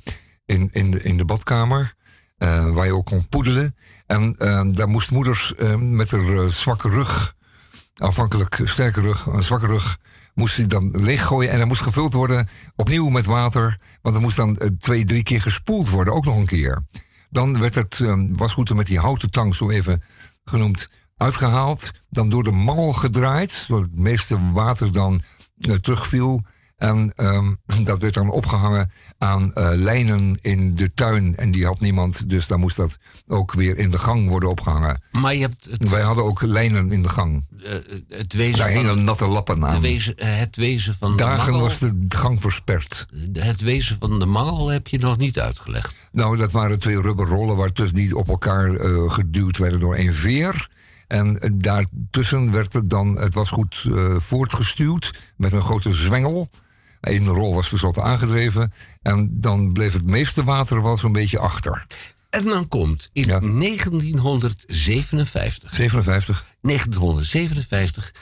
in, 0.47 0.69
in, 0.73 0.91
de, 0.91 1.03
in 1.03 1.17
de 1.17 1.25
badkamer, 1.25 1.95
eh, 2.37 2.71
waar 2.71 2.87
je 2.87 2.95
ook 2.95 3.07
kon 3.07 3.29
poedelen. 3.29 3.77
En 4.07 4.35
ehm, 4.35 4.73
daar 4.73 4.89
moest 4.89 5.11
moeders 5.11 5.55
eh, 5.55 5.75
met 5.77 6.11
haar 6.11 6.37
eh, 6.37 6.47
zwakke 6.47 6.89
rug, 6.89 7.35
afhankelijk 7.97 8.61
sterke 8.65 9.01
rug, 9.01 9.27
een 9.27 9.43
zwakke 9.43 9.67
rug, 9.67 9.99
moest 10.35 10.57
die 10.57 10.67
dan 10.67 10.91
leeggooien. 10.91 11.51
En 11.51 11.59
dat 11.59 11.69
moest 11.69 11.83
gevuld 11.83 12.13
worden 12.13 12.49
opnieuw 12.77 13.09
met 13.09 13.27
water, 13.27 13.79
want 14.03 14.15
er 14.15 14.21
moest 14.21 14.37
dan 14.37 14.57
eh, 14.57 14.69
twee, 14.79 15.05
drie 15.05 15.23
keer 15.23 15.41
gespoeld 15.41 15.89
worden, 15.89 16.15
ook 16.15 16.25
nog 16.25 16.37
een 16.37 16.47
keer. 16.47 16.83
Dan 17.31 17.59
werd 17.59 17.75
het 17.75 18.01
ehm, 18.01 18.33
wasgoed 18.33 18.75
met 18.75 18.87
die 18.87 18.99
houten 18.99 19.31
tang, 19.31 19.55
zo 19.55 19.71
even 19.71 20.03
genoemd, 20.45 20.89
uitgehaald. 21.17 21.91
Dan 22.11 22.29
door 22.29 22.43
de 22.43 22.51
mangel 22.51 22.93
gedraaid, 22.93 23.53
zodat 23.53 23.85
het 23.85 23.99
meeste 23.99 24.53
water 24.53 24.93
dan 24.93 25.23
eh, 25.59 25.75
terugviel. 25.75 26.43
En 26.77 27.13
ehm, 27.17 27.53
dat 27.85 27.99
werd 27.99 28.15
dan 28.15 28.31
opgehangen 28.31 28.91
aan 29.19 29.53
eh, 29.53 29.69
lijnen 29.73 30.39
in 30.41 30.75
de 30.75 30.95
tuin. 30.95 31.37
En 31.37 31.51
die 31.51 31.65
had 31.67 31.81
niemand, 31.81 32.31
dus 32.31 32.47
dan 32.47 32.61
moest 32.61 32.77
dat 32.77 32.97
ook 33.27 33.53
weer 33.53 33.79
in 33.79 33.91
de 33.91 33.99
gang 33.99 34.29
worden 34.29 34.49
opgehangen. 34.49 35.03
Maar 35.11 35.35
je 35.35 35.41
hebt 35.41 35.69
het, 35.71 35.89
Wij 35.89 36.03
hadden 36.03 36.25
ook 36.25 36.43
lijnen 36.43 36.93
in 36.93 37.03
de 37.03 37.09
gang. 37.09 37.47
eh, 37.63 37.73
het 38.09 38.33
wezen 38.33 38.59
Daar 38.59 38.69
hingen 38.69 39.05
natte 39.05 39.27
lappen 39.27 39.65
aan. 39.67 39.81
wezen, 39.81 40.17
eh, 40.17 40.39
het 40.39 40.57
wezen 40.57 40.95
van 40.99 41.11
de 41.11 41.17
Dagen 41.17 41.53
mangel. 41.53 41.67
was 41.69 41.79
de 41.79 42.05
gang 42.09 42.41
versperd. 42.41 43.07
Het 43.33 43.61
wezen 43.61 43.97
van 44.01 44.19
de 44.19 44.27
mangel 44.27 44.69
heb 44.69 44.87
je 44.89 44.99
nog 44.99 45.17
niet 45.17 45.39
uitgelegd. 45.41 46.09
Nou, 46.13 46.37
dat 46.37 46.53
waren 46.53 46.79
twee 46.79 47.01
rubberrollen 47.01 47.57
waartussen 47.57 47.97
die 47.99 48.17
op 48.17 48.29
elkaar 48.29 48.71
geduwd 49.11 49.59
werden 49.59 49.81
door 49.81 49.95
één 49.95 50.15
veer. 50.15 50.69
En 51.09 51.55
daartussen 51.55 52.53
werd 52.53 52.73
het 52.73 52.91
dan, 52.91 53.19
het 53.19 53.35
was 53.35 53.51
goed 53.51 53.87
voortgestuwd 54.17 55.13
met 55.37 55.53
een 55.53 55.63
grote 55.63 55.93
zwengel. 55.93 56.49
Eén 57.09 57.27
rol 57.27 57.55
was 57.55 57.69
tenslotte 57.69 58.03
aangedreven. 58.03 58.73
En 59.03 59.29
dan 59.33 59.73
bleef 59.73 59.93
het 59.93 60.07
meeste 60.07 60.45
water 60.45 60.83
wel 60.83 60.97
zo'n 60.97 61.13
beetje 61.13 61.39
achter. 61.39 61.87
En 62.31 62.45
dan 62.45 62.69
komt 62.69 63.11
in 63.13 63.29
1957, 63.29 65.75
57, 65.75 66.47
1957 66.61 68.13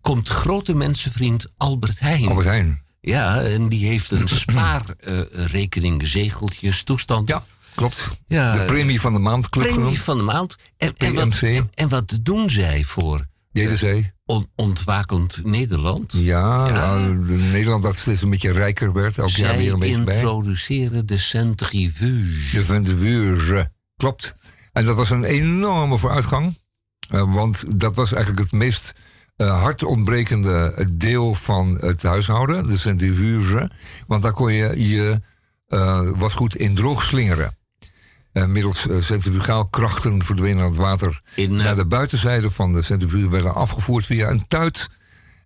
komt 0.00 0.28
grote 0.28 0.74
mensenvriend 0.74 1.46
Albert 1.56 2.00
Heijn. 2.00 2.28
Albert 2.28 2.46
Heijn. 2.46 2.84
Ja, 3.00 3.42
en 3.42 3.68
die 3.68 3.86
heeft 3.86 4.10
een 4.10 4.28
spaarrekening, 4.28 6.06
zegeltjes, 6.06 6.82
toestand. 6.82 7.28
Ja, 7.28 7.44
klopt. 7.74 8.20
Ja, 8.28 8.52
de 8.52 8.64
premie 8.64 9.00
van 9.00 9.12
de 9.12 9.18
maand 9.18 9.48
club 9.48 9.64
Premie 9.64 9.82
genoemd. 9.82 10.02
van 10.02 10.18
de 10.18 10.24
maand. 10.24 10.56
En, 10.76 10.94
en, 10.96 11.14
wat, 11.14 11.42
en 11.74 11.88
wat 11.88 12.18
doen 12.22 12.50
zij 12.50 12.84
voor 12.84 13.26
JDC. 13.56 14.12
on- 14.24 14.48
ontwakend 14.54 15.40
Nederland? 15.44 16.12
Ja, 16.12 16.68
nou, 16.70 17.26
de 17.26 17.32
Nederland 17.32 17.82
dat 17.82 17.96
steeds 17.96 18.22
een 18.22 18.30
beetje 18.30 18.52
rijker 18.52 18.92
werd. 18.92 19.18
Elk 19.18 19.28
jaar 19.28 19.56
weer 19.56 19.72
een 19.72 19.78
beetje 19.78 20.04
bij. 20.04 20.14
introduceren 20.14 21.06
de 21.06 21.18
centrifuge. 21.18 22.56
De 22.56 22.62
Vendevuge. 22.64 23.70
Klopt. 23.96 24.34
En 24.72 24.84
dat 24.84 24.96
was 24.96 25.10
een 25.10 25.24
enorme 25.24 25.98
vooruitgang. 25.98 26.58
Eh, 27.10 27.34
want 27.34 27.80
dat 27.80 27.94
was 27.94 28.12
eigenlijk 28.12 28.42
het 28.42 28.52
meest 28.60 28.92
eh 29.36 29.62
hard 29.62 29.82
ontbrekende 29.82 30.88
deel 30.92 31.34
van 31.34 31.78
het 31.80 32.02
huishouden. 32.02 32.66
De 32.68 32.76
centrifuge. 32.76 33.70
Want 34.06 34.22
daar 34.22 34.32
kon 34.32 34.52
je 34.52 34.88
je 34.88 35.20
eh, 35.66 36.10
wasgoed 36.16 36.56
in 36.56 36.74
droog 36.74 37.02
slingeren. 37.02 37.56
Eh, 38.36 38.46
middels 38.46 38.88
eh, 38.88 39.00
centrifugaal 39.00 39.64
krachten 39.64 40.22
verdwenen 40.22 40.64
het 40.64 40.76
water 40.76 41.20
In, 41.34 41.58
eh, 41.58 41.64
naar 41.64 41.76
de 41.76 41.86
buitenzijde 41.86 42.50
van 42.50 42.72
de 42.72 42.82
centrifuge. 42.82 43.30
werden 43.30 43.54
afgevoerd 43.54 44.06
via 44.06 44.30
een 44.30 44.46
tuit. 44.46 44.88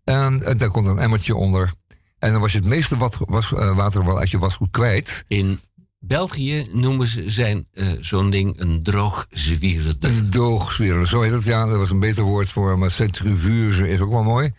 En 0.05 0.43
eh, 0.43 0.59
daar 0.59 0.71
komt 0.71 0.87
een 0.87 0.99
emmertje 0.99 1.35
onder. 1.35 1.73
En 2.19 2.33
dan 2.33 2.41
was 2.41 2.53
je 2.53 2.59
het 2.59 2.67
meeste 2.67 2.97
wat, 2.97 3.19
was, 3.21 3.51
water 3.51 4.05
wel 4.05 4.19
uit 4.19 4.31
je 4.31 4.39
wasgoed 4.39 4.71
kwijt. 4.71 5.25
In 5.29 5.61
België 5.99 6.69
noemen 6.73 7.07
ze 7.07 7.31
zijn 7.31 7.67
zo'n 8.01 8.31
ding 8.31 8.61
een 8.61 8.83
droogzwierder. 8.83 9.97
Een 10.01 11.07
zo 11.07 11.21
heet 11.23 11.33
het. 11.33 11.45
Ja, 11.45 11.67
dat 11.67 11.79
was 11.79 11.91
een 11.91 12.01
beter 12.01 12.25
woord 12.25 12.51
voor. 12.51 12.79
Maar 12.79 12.91
centrifuge 12.91 13.89
is 13.89 14.01
ook 14.01 14.11
wel 14.11 14.23
mooi. 14.23 14.53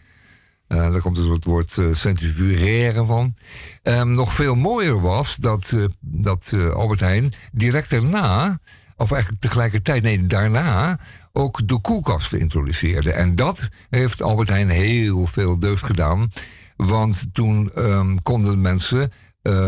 Eh, 0.72 0.92
daar 0.92 1.02
komt 1.02 1.16
dus 1.16 1.28
het 1.28 1.46
woord 1.46 1.78
eh, 1.78 1.86
centrifugeren 1.92 3.08
van. 3.08 3.36
Ehm, 3.84 4.12
nog 4.12 4.34
veel 4.34 4.56
mooier 4.56 5.02
was 5.02 5.36
dat, 5.36 5.72
eh, 5.76 5.84
dat 6.00 6.54
Albert 6.74 7.00
Heijn 7.00 7.34
direct 7.52 7.90
daarna, 7.90 8.60
of 8.98 9.12
eigenlijk 9.12 9.42
tegelijkertijd, 9.42 10.04
nee, 10.04 10.28
daarna, 10.28 11.00
ook 11.32 11.68
de 11.68 11.80
koelkasten 11.82 12.40
introduceerde. 12.40 13.12
En 13.12 13.36
dat 13.36 13.70
heeft 13.90 14.24
Albert 14.24 14.48
Heijn 14.48 14.70
heel 14.70 15.28
veel 15.28 15.60
deugd 15.60 15.86
gedaan. 15.86 16.32
Want 16.76 17.28
toen 17.34 17.72
ehm, 17.72 18.16
konden 18.24 18.62
mensen 18.62 19.12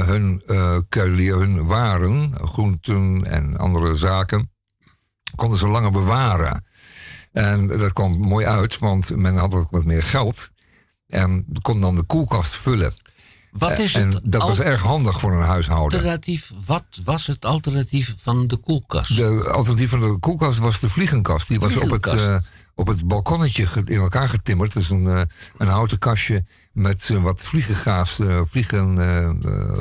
hun 0.05 0.43
kuilier, 0.89 1.35
hun 1.37 1.65
waren, 1.65 2.31
groenten 2.43 3.25
en 3.25 3.57
andere 3.57 3.93
zaken, 3.93 4.51
konden 5.35 5.57
ze 5.57 5.67
langer 5.67 5.91
bewaren. 5.91 6.65
En 7.31 7.67
dat 7.67 7.93
kwam 7.93 8.17
mooi 8.17 8.45
uit, 8.45 8.79
want 8.79 9.15
men 9.15 9.35
had 9.35 9.53
ook 9.53 9.71
wat 9.71 9.85
meer 9.85 10.03
geld. 10.03 10.52
En 11.13 11.45
kon 11.61 11.81
dan 11.81 11.95
de 11.95 12.03
koelkast 12.03 12.55
vullen. 12.55 12.93
Wat 13.51 13.79
is 13.79 13.95
en 13.95 14.09
het 14.09 14.19
dat 14.23 14.41
was 14.41 14.59
erg 14.59 14.81
handig 14.81 15.19
voor 15.19 15.31
een 15.31 15.45
huishouden. 15.45 15.99
alternatief? 15.99 16.51
Wat 16.65 16.85
was 17.03 17.27
het 17.27 17.45
alternatief 17.45 18.13
van 18.17 18.47
de 18.47 18.57
koelkast? 18.57 19.15
De 19.15 19.49
alternatief 19.51 19.89
van 19.89 19.99
de 19.99 20.17
koelkast 20.19 20.59
was 20.59 20.79
de 20.79 20.89
vliegenkast. 20.89 21.47
Die 21.47 21.59
was 21.59 21.77
op 21.77 21.89
het, 21.89 22.05
eh, 22.05 22.37
op 22.75 22.87
het 22.87 23.07
balkonnetje 23.07 23.67
in 23.85 23.99
elkaar 23.99 24.29
getimmerd. 24.29 24.73
Dus 24.73 24.89
een, 24.89 25.07
eh, 25.07 25.21
een 25.57 25.67
houten 25.67 25.99
kastje 25.99 26.43
met 26.73 27.09
eh, 27.09 27.21
wat 27.23 27.43
vliegengaas, 27.43 28.19
eh 28.19 28.41
vliegen, 28.43 28.97
eh, 28.97 29.29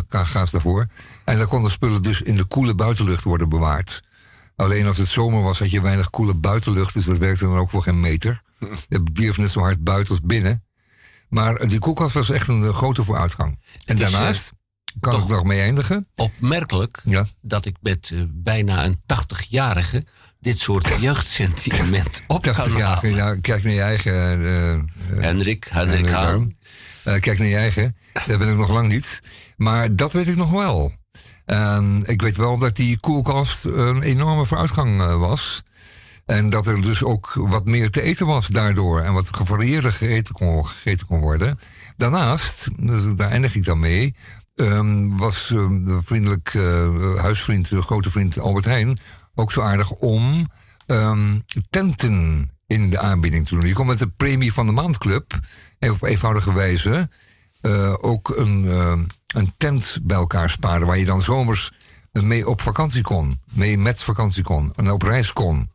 eh, 0.09 0.27
gaas 0.27 0.51
daarvoor. 0.51 0.87
En 1.25 1.39
daar 1.39 1.47
konden 1.47 1.71
spullen 1.71 2.03
dus 2.03 2.23
in 2.23 2.37
de 2.37 2.45
koele 2.45 2.75
buitenlucht 2.75 3.25
worden 3.25 3.49
bewaard. 3.49 4.03
Alleen 4.57 4.87
als 4.87 4.97
het 4.97 5.09
zomer 5.09 5.43
was, 5.43 5.59
had 5.59 5.71
je 5.71 5.81
weinig 5.81 6.11
koele 6.11 6.35
buitenlucht. 6.35 6.95
Dus 6.95 7.05
dat 7.05 7.19
werkte 7.19 7.45
dan 7.45 7.57
ook 7.57 7.71
voor 7.71 7.83
geen 7.83 8.01
meter. 8.01 8.43
Het 8.89 9.15
dierf 9.15 9.39
net 9.39 9.51
zo 9.51 9.61
hard 9.61 9.85
buiten 9.85 10.11
als 10.11 10.25
binnen. 10.25 10.65
Maar 11.33 11.57
eh, 11.57 11.69
die 11.69 11.79
koelkast 11.79 12.15
was 12.15 12.31
echt 12.31 12.49
een 12.49 12.63
eh, 12.63 12.75
grote 12.75 13.03
vooruitgang. 13.03 13.59
En 13.85 13.95
is, 13.95 14.01
daarnaast 14.01 14.53
kan 15.01 15.13
toch- 15.13 15.23
ik 15.23 15.29
nog 15.29 15.45
mee 15.45 15.61
eindigen. 15.61 16.09
Opmerkelijk 16.15 17.01
Ja. 17.05 17.27
dat 17.41 17.65
ik 17.65 17.77
met 17.81 18.11
eh, 18.15 18.21
bijna 18.31 18.85
een 18.85 19.01
80-jarige 19.07 20.05
dit 20.41 20.59
soort 20.59 20.89
jeugdsentiment 21.01 22.23
op 22.27 22.43
kan 22.43 22.55
80 22.55 22.77
jaar. 22.77 22.95
halen. 22.95 23.15
Ja, 23.15 23.37
kijk 23.41 23.63
naar 23.63 23.73
je 23.73 23.81
eigen. 23.81 24.13
eh, 24.13 24.73
eh, 24.75 24.81
Henrik, 25.21 25.65
Henrik 25.71 26.09
Haan. 26.09 26.53
Eh, 27.05 27.21
kijk 27.21 27.39
naar 27.39 27.49
je 27.49 27.57
eigen. 27.57 27.97
Dat 28.27 28.39
ben 28.39 28.49
ik 28.49 28.57
nog 28.57 28.71
lang 28.71 28.89
niet. 28.89 29.21
Maar 29.57 29.97
dat 29.97 30.13
weet 30.13 30.29
ik 30.29 30.37
nog 30.37 30.51
wel. 30.51 30.93
En 31.45 32.03
ik 32.07 32.23
weet 32.23 32.37
wel 32.37 32.59
dat 32.59 32.77
die 32.77 33.01
koelkast 33.01 33.65
een 33.65 34.03
enorme 34.03 34.47
vooruitgang 34.47 35.01
eh, 35.01 35.19
was. 35.19 35.63
En 36.33 36.51
dat 36.51 36.67
er 36.67 36.81
dus 36.81 37.03
ook 37.05 37.33
wat 37.35 37.65
meer 37.65 37.91
te 37.91 38.03
eten 38.03 38.27
was 38.27 38.47
daardoor. 38.47 39.01
En 39.01 39.13
wat 39.13 39.35
gevarieerder 39.35 39.93
gegeten 39.93 40.35
kon, 40.35 40.67
gegeten 40.67 41.07
kon 41.07 41.21
worden. 41.21 41.59
Daarnaast, 41.97 42.69
dus 42.77 43.15
daar 43.15 43.31
eindig 43.31 43.55
ik 43.55 43.65
dan 43.65 43.79
mee. 43.79 44.15
ehm, 44.55 45.09
was 45.17 45.51
ehm, 45.51 45.85
de 45.85 46.03
vriendelijk 46.03 46.55
eh, 46.55 47.17
huisvriend, 47.17 47.69
de 47.69 47.83
grote 47.83 48.11
vriend 48.11 48.39
Albert 48.39 48.65
Heijn. 48.65 48.99
ook 49.35 49.53
zo 49.53 49.61
aardig 49.61 49.91
om 49.91 50.47
ehm, 50.87 51.39
tenten 51.71 52.51
in 52.67 52.91
de 52.91 52.99
aanbieding 52.99 53.47
te 53.47 53.55
doen. 53.55 53.67
Je 53.67 53.75
komt 53.75 53.89
met 53.89 53.99
de 53.99 54.09
premie 54.17 54.53
van 54.53 54.67
de 54.67 54.73
maandclub, 54.73 55.39
even 55.79 55.95
op 55.95 56.03
eenvoudige 56.03 56.55
wijze, 56.55 57.09
eh, 57.61 57.95
ook 58.01 58.29
een, 58.37 58.69
eh, 58.69 58.99
een 59.27 59.53
tent 59.57 59.99
bij 60.03 60.17
elkaar 60.17 60.51
sparen 60.51 60.87
waar 60.87 60.99
je 60.99 61.05
dan 61.05 61.23
zomers 61.23 61.73
mee 62.13 62.49
op 62.49 62.61
vakantie 62.61 63.03
kon, 63.03 63.41
mee 63.53 63.79
met 63.79 64.03
vakantie 64.03 64.43
kon 64.43 64.73
en 64.77 64.91
op 64.91 65.03
reis 65.03 65.33
kon. 65.33 65.69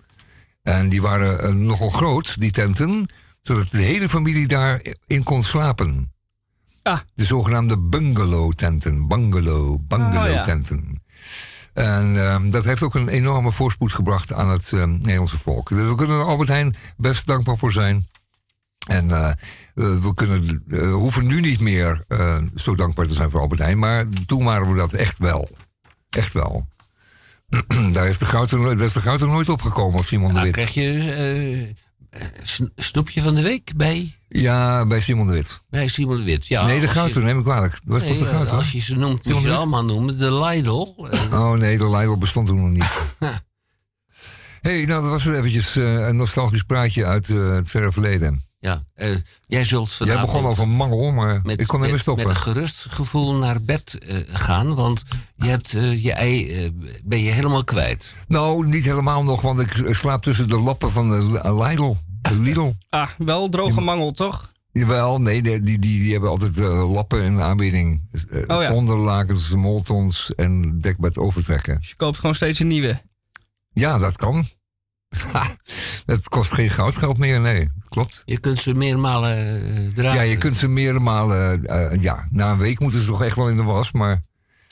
En 0.68 0.90
die 0.90 1.02
waren 1.02 1.42
eh, 1.42 1.54
nogal 1.54 1.90
groot, 1.90 2.40
die 2.40 2.52
tenten, 2.52 3.10
zodat 3.42 3.72
de 3.72 3.82
hele 3.82 4.10
familie 4.10 4.48
daarin 4.48 5.24
kon 5.24 5.44
slapen. 5.44 6.12
Ah. 6.84 7.00
De 7.14 7.26
zogenaamde 7.26 7.78
bungalow-tenten. 7.78 9.08
Bungalow, 9.08 9.72
Oh, 9.72 9.80
bungalow-tenten. 9.88 11.04
En 11.74 12.28
ehm, 12.28 12.50
dat 12.50 12.66
heeft 12.66 12.82
ook 12.82 12.96
een 12.96 13.08
enorme 13.08 13.52
voorspoed 13.52 13.94
gebracht 13.94 14.34
aan 14.34 14.50
het 14.50 14.74
ehm, 14.74 14.92
Nederlandse 14.92 15.38
volk. 15.38 15.70
Dus 15.70 15.90
we 15.90 15.96
kunnen 15.96 16.20
er 16.20 16.26
Albert 16.26 16.50
Heijn 16.50 16.76
best 16.98 17.28
dankbaar 17.28 17.58
voor 17.58 17.72
zijn. 17.72 18.08
En 18.88 19.12
eh, 19.12 19.30
eh, 19.30 19.36
we 19.76 20.12
kunnen, 20.14 20.64
hoeven 20.92 21.26
nu 21.26 21.42
niet 21.42 21.60
meer 21.60 22.06
zo 22.56 22.76
dankbaar 22.76 23.08
te 23.08 23.14
zijn 23.14 23.30
voor 23.30 23.40
Albert 23.40 23.62
Heijn. 23.62 23.80
Maar 23.80 24.06
toen 24.26 24.44
waren 24.44 24.70
we 24.70 24.76
dat 24.76 24.94
echt 24.94 25.18
wel. 25.18 25.50
Echt 26.10 26.34
wel. 26.34 26.68
daar, 27.94 28.08
is 28.10 28.18
de 28.18 28.26
goud 28.26 28.52
is 28.82 28.94
de 28.94 29.02
goud 29.02 29.22
er 29.22 29.28
nooit 29.28 29.50
opgekomen, 29.50 30.04
Simon 30.04 30.28
de 30.28 30.34
Nou, 30.34 30.46
Wit. 30.46 30.54
krijg 30.56 30.74
je 30.74 31.76
sn- 32.44 32.72
snoepje 32.76 33.22
van 33.22 33.36
de 33.36 33.42
week 33.42 33.72
bij, 33.76 34.16
Ja, 34.28 34.86
bij 34.86 35.00
Simon 35.00 35.28
de 35.28 35.34
Wit. 35.34 35.62
bij 35.70 35.88
Simon 35.88 36.18
de 36.18 36.24
Wit. 36.24 36.48
Ja, 36.48 36.66
nee, 36.66 36.80
de 36.80 36.88
als 36.88 36.96
goud 36.96 37.14
je- 37.14 37.20
neem 37.20 37.38
ik 37.38 37.44
kwalijk. 37.44 37.72
Dat 37.72 37.82
was 37.86 38.02
Nee, 38.02 38.10
toch 38.12 38.20
de 38.20 38.26
eh, 38.26 38.32
goud 38.36 38.50
Als 38.50 38.72
je 38.72 38.80
ze 38.80 38.96
noemt, 38.96 39.26
moet 39.26 39.36
je 39.42 39.50
ze 39.50 39.56
allemaal 39.56 39.86
noemen. 39.86 40.18
De 40.18 40.34
Lidl. 40.40 40.96
Oh 41.34 41.52
nee, 41.54 41.78
de 41.78 41.90
Lidl 41.90 42.18
bestond 42.18 42.48
toen 42.48 42.60
nog 42.62 42.70
niet. 42.70 42.86
hey, 44.62 44.86
nou, 44.86 45.02
dat 45.02 45.10
was 45.12 45.24
het 45.24 45.36
eventjes 45.36 45.76
eh, 45.76 46.08
een 46.08 46.16
nostalgisch 46.16 46.64
praatje 46.64 47.06
uit 47.06 47.28
het 47.28 47.70
verre 47.70 47.92
verleden. 47.92 48.42
Ja, 48.60 48.84
eh, 48.94 49.16
jij 49.48 49.64
zult 49.64 49.90
Jij 49.90 49.98
vanavond... 49.98 50.26
begon 50.32 50.46
over 50.46 50.68
mangel, 50.70 51.12
maar 51.12 51.40
met, 51.44 51.60
ik 51.60 51.68
kon 51.68 51.76
niet 51.76 51.82
meer 51.86 51.92
met- 51.92 52.02
stoppen. 52.02 52.28
Met 52.28 52.36
een 52.36 52.42
gerust 52.42 52.86
gevoel 52.90 53.34
naar 53.34 53.62
bed 53.62 53.98
eh, 53.98 54.18
gaan, 54.28 54.76
want 54.76 55.04
je 55.36 55.48
hebt 55.48 55.74
eh, 55.74 56.04
je 56.04 56.12
ei 56.14 56.72
ben 57.06 57.24
je 57.24 57.32
helemaal 57.32 57.64
kwijt. 57.64 58.14
Nou, 58.28 58.68
niet 58.68 58.84
helemaal 58.86 59.24
nog, 59.24 59.42
want 59.42 59.60
ik 59.60 59.88
slaap 59.96 60.22
tussen 60.22 60.50
de 60.50 60.60
lappen 60.60 60.92
van 60.92 61.08
de 61.10 61.42
Lidl. 61.56 61.94
De 62.22 62.40
Lidl. 62.40 62.72
Ah, 62.90 63.10
wel 63.18 63.50
droge 63.50 63.82
mangel, 63.82 64.12
toch? 64.12 64.52
Jawel, 64.72 65.22
nee, 65.22 65.42
die, 65.42 65.62
die, 65.62 65.80
die 65.80 66.12
hebben 66.12 66.30
altijd 66.30 66.58
eh, 66.58 66.92
lappen 66.94 67.24
in 67.24 67.36
de 67.36 67.42
aanbieding. 67.42 68.08
Dus, 68.12 68.26
Oh 68.48 68.62
ja. 68.62 68.74
Onderlakens, 68.74 69.50
moltons 69.50 70.36
en 70.36 70.80
dekbed 70.80 71.18
overtrekken. 71.18 71.78
Je 71.82 71.96
koopt 71.96 72.18
gewoon 72.20 72.36
steeds 72.36 72.60
een 72.60 72.68
nieuwe. 72.68 73.02
Ja, 73.74 73.98
dat 73.98 74.16
kan. 74.16 74.46
Dat 76.06 76.30
kost 76.30 76.52
geen 76.54 76.70
goudgeld 76.70 77.18
meer, 77.18 77.40
nee. 77.42 77.70
Klopt. 77.90 78.22
Je 78.26 78.40
kunt 78.40 78.60
ze 78.60 78.74
meermalen 78.74 79.38
eh, 79.38 79.94
dragen. 79.94 80.20
Ja, 80.20 80.22
je 80.22 80.38
kunt 80.38 80.56
ze 80.56 80.68
meerdere 80.68 81.00
malen... 81.00 81.66
eh, 81.66 82.02
ja, 82.02 82.28
na 82.32 82.52
een 82.52 82.58
week 82.58 82.80
moeten 82.80 83.02
ze 83.02 83.08
toch 83.08 83.24
echt 83.24 83.36
wel 83.36 83.50
in 83.50 83.56
de 83.56 83.64
was, 83.64 83.92
maar... 83.92 84.24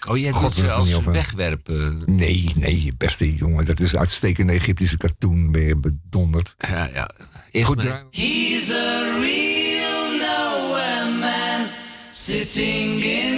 Oh, 0.07 0.17
jij 0.17 0.31
God, 0.31 0.41
doet 0.55 0.65
ze 0.65 0.71
als 0.71 0.99
wegwerpen. 0.99 2.03
Nee, 2.05 2.51
nee, 2.55 2.93
beste 2.97 3.35
jongen. 3.35 3.65
Dat 3.65 3.79
is 3.79 3.95
uitstekende 3.95 4.53
Egyptische 4.53 4.97
katoen. 4.97 5.51
Ben 5.51 5.61
je 5.61 5.77
bedonderd. 5.77 6.55
Ja, 6.57 6.89
ja. 6.93 7.09
Eerst 7.51 7.67
Goed, 7.67 7.83
maar- 7.83 8.03
He's 8.11 8.69
a 8.69 9.17
real 9.19 10.17
nowhere 10.17 11.17
man, 11.19 11.67
sitting 12.11 13.03
in 13.03 13.34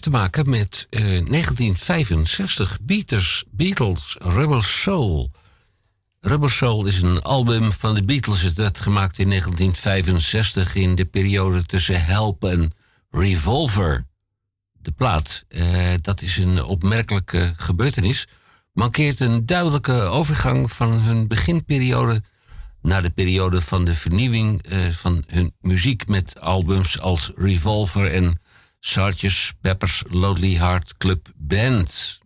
te 0.00 0.10
maken 0.10 0.50
met 0.50 0.86
eh, 0.90 1.00
1965 1.00 2.78
Beatles, 2.82 3.44
Beatles 3.50 4.16
Rubber 4.18 4.62
Soul. 4.62 5.30
Rubber 6.20 6.50
Soul 6.50 6.86
is 6.86 7.02
een 7.02 7.22
album 7.22 7.72
van 7.72 7.94
de 7.94 8.04
Beatles. 8.04 8.52
Werd 8.52 8.80
gemaakt 8.80 9.18
in 9.18 9.28
1965 9.28 10.74
in 10.74 10.94
de 10.94 11.04
periode 11.04 11.64
tussen 11.64 12.04
Help 12.04 12.44
en 12.44 12.72
Revolver. 13.10 14.06
De 14.72 14.90
plaat, 14.90 15.44
eh, 15.48 15.64
dat 16.02 16.22
is 16.22 16.38
een 16.38 16.62
opmerkelijke 16.62 17.52
gebeurtenis. 17.56 18.28
Mankeert 18.72 19.20
een 19.20 19.46
duidelijke 19.46 19.92
overgang 19.92 20.72
van 20.72 20.92
hun 20.92 21.28
beginperiode 21.28 22.22
na 22.82 23.00
de 23.00 23.10
periode 23.10 23.60
van 23.60 23.84
de 23.84 23.94
vernieuwing 23.94 24.62
eh, 24.62 24.78
van 24.88 25.24
hun 25.26 25.54
muziek 25.60 26.08
met 26.08 26.40
albums 26.40 27.00
als 27.00 27.30
Revolver 27.36 28.12
en 28.12 28.40
Sgt. 28.80 29.52
Pepper's 29.60 30.02
Lonely 30.08 30.54
Heart 30.56 30.94
Club 30.98 31.28
Band. 31.36 32.18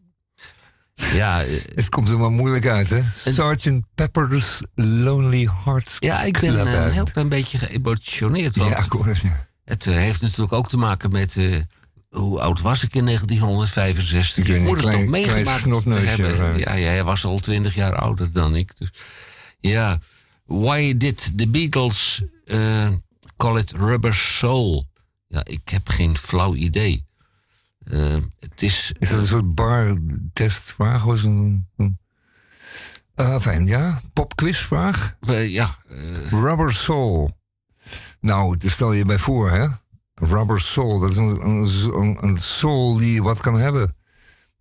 Ja, 0.95 1.43
eh, 1.45 1.51
Het 1.75 1.89
komt 1.89 2.09
er 2.09 2.19
maar 2.19 2.31
moeilijk 2.31 2.67
uit, 2.67 2.89
hè? 2.91 3.03
Sgt. 3.03 3.71
Pepper's 3.95 4.63
Lonely 4.75 5.49
Hearts 5.65 5.97
ja 5.99 6.23
ik 6.23 6.41
ben 6.41 6.51
eh, 6.55 6.59
een 6.59 6.79
Band. 6.81 6.93
heel 6.93 7.05
klein 7.05 7.29
beetje 7.29 7.59
geëmotioneerd. 7.59 8.57
Want 8.57 8.71
Ja, 8.71 8.77
het, 9.05 9.21
ja. 9.21 9.47
het 9.65 9.87
eh, 9.87 9.95
heeft 9.95 10.21
natuurlijk 10.21 10.53
ook 10.53 10.69
te 10.69 10.77
maken 10.77 11.11
met... 11.11 11.37
eh, 11.37 11.61
hoe 12.09 12.41
oud 12.41 12.61
was 12.61 12.83
ik 12.83 12.95
in 12.95 13.05
1965? 13.05 14.45
Ik 14.47 14.53
niet, 14.53 14.63
moet 14.63 14.83
het 14.83 14.93
toch 14.93 15.07
meegemaakt 15.07 15.65
hebben. 15.65 16.55
eh. 16.55 16.59
Ja, 16.59 16.71
hij 16.71 17.05
was 17.05 17.25
al 17.25 17.39
20 17.39 17.75
jaar 17.75 17.95
ouder 17.97 18.33
dan 18.33 18.57
ik. 18.57 18.79
Dus, 18.79 18.91
ja, 19.61 19.99
why 20.45 20.97
did 20.97 21.33
the 21.37 21.47
Beatles 21.49 22.23
eh, 22.47 22.89
call 23.37 23.59
it 23.59 23.73
Rubber 23.73 24.15
Soul? 24.15 24.87
Ja, 25.35 25.45
ik 25.45 25.69
heb 25.69 25.89
geen 25.89 26.17
flauw 26.17 26.55
idee. 26.55 27.07
Eh, 27.79 28.17
het 28.39 28.63
is... 28.63 28.93
Is 28.99 29.09
dat 29.09 29.19
een 29.19 29.27
soort 29.27 29.55
bar-testvraag? 29.55 31.05
een, 31.05 31.69
een... 31.77 31.99
Eh, 33.15 33.41
fijn, 33.41 33.67
ja. 33.67 34.01
Popquizvraag? 34.13 35.17
eh, 35.21 35.51
ja. 35.51 35.77
eh, 35.89 36.31
Rubber 36.31 36.73
Soul. 36.73 37.39
Nou, 38.21 38.57
daar 38.57 38.71
stel 38.71 38.93
je 38.93 39.05
bij 39.05 39.19
voor, 39.19 39.51
hè? 39.51 39.67
Rubber 40.15 40.61
Soul, 40.61 40.99
dat 41.01 41.11
is 41.11 41.17
een, 41.17 41.47
een, 41.47 42.19
een, 42.21 42.37
soul 42.37 42.97
die 42.97 43.23
wat 43.23 43.41
kan 43.41 43.59
hebben. 43.59 43.97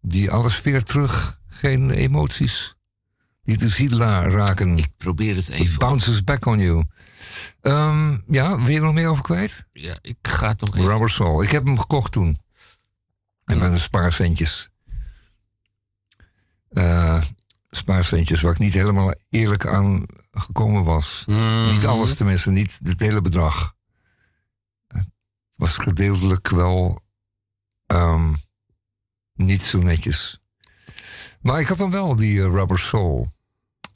Die 0.02 0.32
alles 0.32 0.56
veert 0.56 0.88
terug, 0.88 1.40
geen 1.48 1.91
emoties. 1.91 2.76
Die 3.44 3.58
de 3.58 3.68
ziel 3.68 3.98
raken. 3.98 4.78
ik 4.78 4.91
probeer 4.98 5.36
het 5.36 5.50
even... 5.50 5.66
It 5.66 5.74
op- 5.74 5.80
bounces 5.80 6.24
back 6.24 6.45
on 6.45 6.60
you. 6.60 6.84
Ehm, 7.61 8.18
ja, 8.28 8.57
wil 8.57 8.70
je 8.70 8.76
er 8.76 8.82
nog 8.82 8.94
meer 8.94 9.10
over 9.10 9.24
kwijt? 9.24 9.68
Ja, 9.74 9.98
ik 10.02 10.18
ga 10.22 10.48
het 10.48 10.60
nog 10.60 10.76
even... 10.76 10.90
Rubber 10.90 11.10
Soul. 11.10 11.44
Ik 11.44 11.49
heb 11.49 11.65
hem 11.65 11.80
gekocht 11.80 12.11
toen. 12.11 12.41
En 13.45 13.57
met 13.57 13.72
een 13.72 13.80
spaarcentjes. 13.80 14.70
Eh 16.70 17.22
spaarcentjes 17.76 18.41
waar 18.41 18.52
ik 18.52 18.60
niet 18.60 18.74
helemaal 18.74 19.14
eerlijk 19.30 19.65
aan 19.65 20.06
gekomen 20.32 20.84
was. 20.84 21.24
Mhm. 21.28 21.68
Niet 21.68 21.86
alles 21.86 22.15
tenminste, 22.15 22.52
niet 22.52 22.80
het 22.84 22.99
hele 22.99 23.22
bedrag. 23.22 23.76
Het 24.88 25.06
was 25.56 25.78
gedeeltelijk 25.78 26.49
wel 26.49 27.02
ehm, 27.86 28.34
niet 29.34 29.61
zo 29.61 29.80
netjes. 29.80 30.41
Maar 31.41 31.60
ik 31.60 31.68
had 31.68 31.78
dan 31.78 31.91
wel 31.91 32.15
die 32.15 32.44
eh, 32.44 32.52
Rubber 32.52 32.80
Soul. 32.80 33.32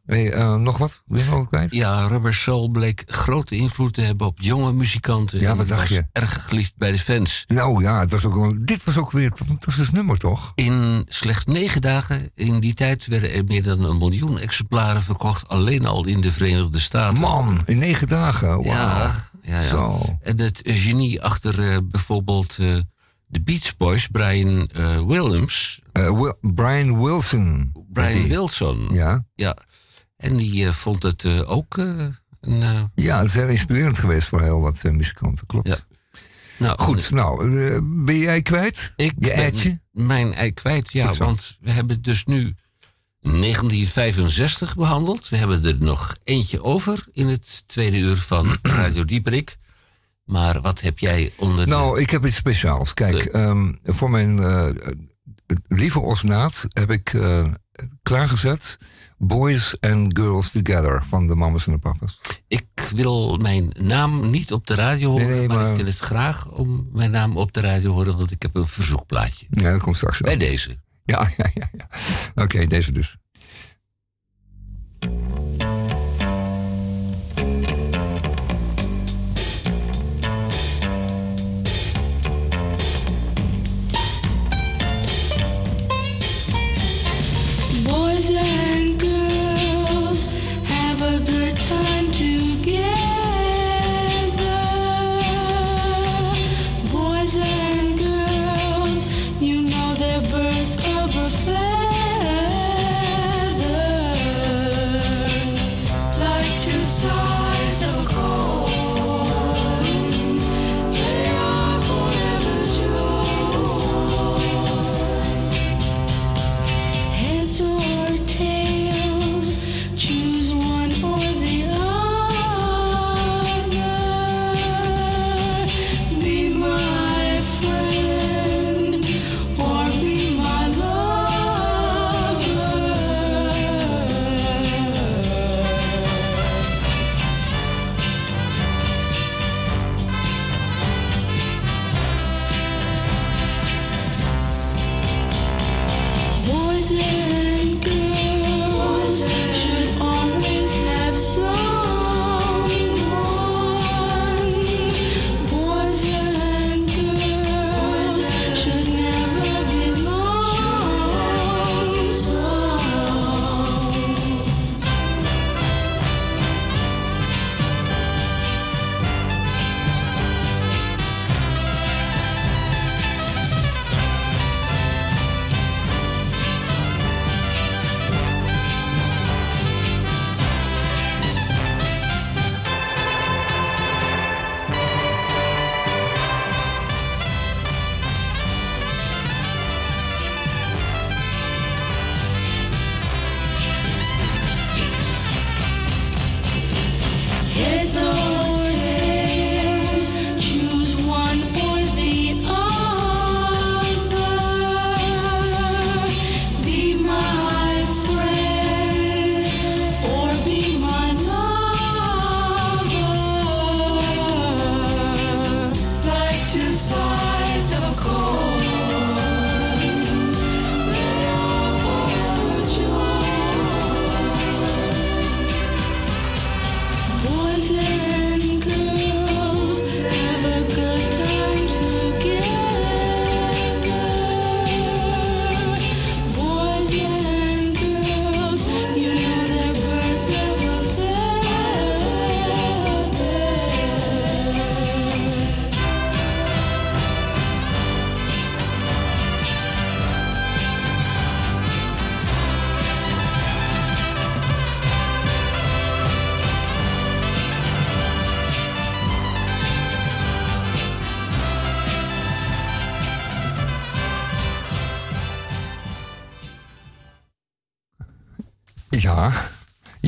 Hey, 0.07 0.31
eh, 0.31 0.55
nog 0.55 0.77
wat? 0.77 1.03
Wil 1.05 1.19
je 1.19 1.29
nog 1.29 1.47
kwijt? 1.47 1.71
Ja, 1.71 2.07
Rubber 2.07 2.34
Soul 2.34 2.69
bleek 2.69 3.03
grote 3.05 3.55
invloed 3.55 3.93
te 3.93 4.01
hebben 4.01 4.27
op 4.27 4.39
jonge 4.41 4.73
muzikanten. 4.73 5.39
Ja, 5.39 5.55
wat 5.55 5.67
dacht 5.67 5.79
was 5.81 5.89
je? 5.89 6.05
erg 6.11 6.45
geliefd 6.45 6.73
bij 6.77 6.91
de 6.91 6.99
fans. 6.99 7.43
Nou 7.47 7.81
ja, 7.84 7.99
het 7.99 8.11
was 8.11 8.25
ook 8.25 8.35
wel, 8.35 8.53
dit 8.59 8.84
was 8.84 8.97
ook 8.97 9.11
weer 9.11 9.29
het 9.29 9.41
fantastisch 9.45 9.91
nummer, 9.91 10.17
toch? 10.17 10.51
In 10.55 11.05
slechts 11.07 11.45
negen 11.45 11.81
dagen 11.81 12.31
in 12.35 12.59
die 12.59 12.73
tijd 12.73 13.07
werden 13.07 13.34
er 13.34 13.43
meer 13.43 13.63
dan 13.63 13.84
een 13.84 13.97
miljoen 13.97 14.38
exemplaren 14.39 15.01
verkocht. 15.03 15.47
Alleen 15.47 15.85
al 15.85 16.05
in 16.05 16.21
de 16.21 16.31
Verenigde 16.31 16.79
Staten. 16.79 17.19
Man, 17.19 17.61
in 17.65 17.77
negen 17.77 18.07
dagen. 18.07 18.47
Wauw. 18.47 18.63
Ja, 18.63 19.15
ja, 19.41 19.61
ja. 19.61 19.67
Zo. 19.67 19.99
En 20.21 20.39
het 20.41 20.61
genie 20.63 21.21
achter 21.23 21.71
eh, 21.71 21.77
bijvoorbeeld 21.84 22.57
eh, 22.59 22.75
de 23.27 23.41
Beach 23.41 23.77
Boys, 23.77 24.07
Brian 24.07 24.69
Williams. 25.07 25.81
Wil- 25.91 26.38
Brian 26.41 27.03
Wilson. 27.03 27.71
Brian. 27.93 28.27
Wilson. 28.27 28.88
Ja. 28.91 29.25
ja. 29.35 29.57
En 30.18 30.38
die 30.38 30.65
eh, 30.65 30.73
vond 30.73 31.03
het 31.03 31.23
eh, 31.23 31.52
ook 31.52 31.77
eh, 31.77 32.06
een... 32.41 32.89
ja, 32.95 33.18
het 33.18 33.27
is 33.27 33.34
heel 33.34 33.48
inspirerend 33.48 33.98
geweest 33.98 34.27
voor 34.27 34.41
heel 34.41 34.61
wat 34.61 34.84
muzikanten, 34.84 35.45
klopt. 35.45 35.68
Ja. 35.68 35.77
nou, 36.57 36.80
Goed, 36.80 37.11
nou, 37.11 37.52
ben 38.06 38.18
jij 38.18 38.41
kwijt? 38.41 38.94
Ik 38.95 39.14
Je 39.18 39.27
ben 39.27 39.35
eitje? 39.35 39.80
mijn 39.91 40.34
ei 40.34 40.53
kwijt, 40.53 40.91
ja. 40.91 41.14
Want 41.14 41.57
we 41.61 41.72
hebben 41.72 42.02
dus 42.02 42.26
nu 42.26 42.56
1965 43.22 44.76
behandeld. 44.76 45.30
We 45.30 45.38
hebben 45.38 45.65
er 45.65 45.76
nog 45.80 46.18
eentje 46.23 46.64
over 46.64 47.06
in 47.11 47.27
het 47.27 47.64
tweede 47.68 47.98
uur 47.98 48.15
van 48.15 48.57
Radio 48.61 49.06
Dieperik. 49.06 49.57
Maar 50.23 50.61
wat 50.61 50.81
heb 50.81 50.99
jij 50.99 51.31
onder 51.35 51.65
de... 51.65 51.72
Nou, 51.72 52.02
ik 52.02 52.10
heb 52.10 52.26
iets 52.26 52.35
speciaals. 52.35 52.94
Kijk, 52.94 53.26
ehm, 53.26 53.73
voor 53.84 54.10
mijn 54.10 54.39
eh, 54.39 54.69
lieve 55.68 55.99
osnaat 55.99 56.65
heb 56.68 56.91
ik 56.91 57.15
klaargezet... 58.03 58.77
Boys 59.18 59.77
and 59.80 60.18
Girls 60.18 60.52
Together 60.52 61.03
van 61.06 61.27
de 61.27 61.35
Mamas 61.35 61.68
en 61.68 61.73
de 61.73 61.80
Papas. 61.80 62.19
Ik 62.48 62.65
wil 62.95 63.38
mijn 63.38 63.72
naam 63.80 64.30
niet 64.30 64.52
op 64.53 64.68
de 64.68 64.76
radio 64.76 65.10
horen, 65.10 65.27
Nee, 65.27 65.38
nee, 65.38 65.48
maar... 65.48 65.57
maar- 65.57 65.69
ik 65.69 65.76
wil 65.76 65.85
het 65.85 65.98
graag 65.99 66.52
om 66.52 66.89
mijn 66.94 67.11
naam 67.11 67.38
op 67.38 67.53
de 67.53 67.60
radio 67.61 67.91
horen, 67.91 68.18
want 68.18 68.31
ik 68.31 68.41
heb 68.41 68.56
een 68.56 68.68
verzoekplaatje. 68.68 69.45
Ja, 69.49 69.72
dat 69.72 69.81
komt 69.81 69.95
straks. 69.95 70.22
Bij 70.22 70.38
deze. 70.38 70.77
Ja, 71.03 71.31
ja, 71.38 71.49
ja. 71.53 71.69
ja. 71.77 71.88
Oké, 72.44 72.65
deze 72.68 72.91
dus. 72.91 73.18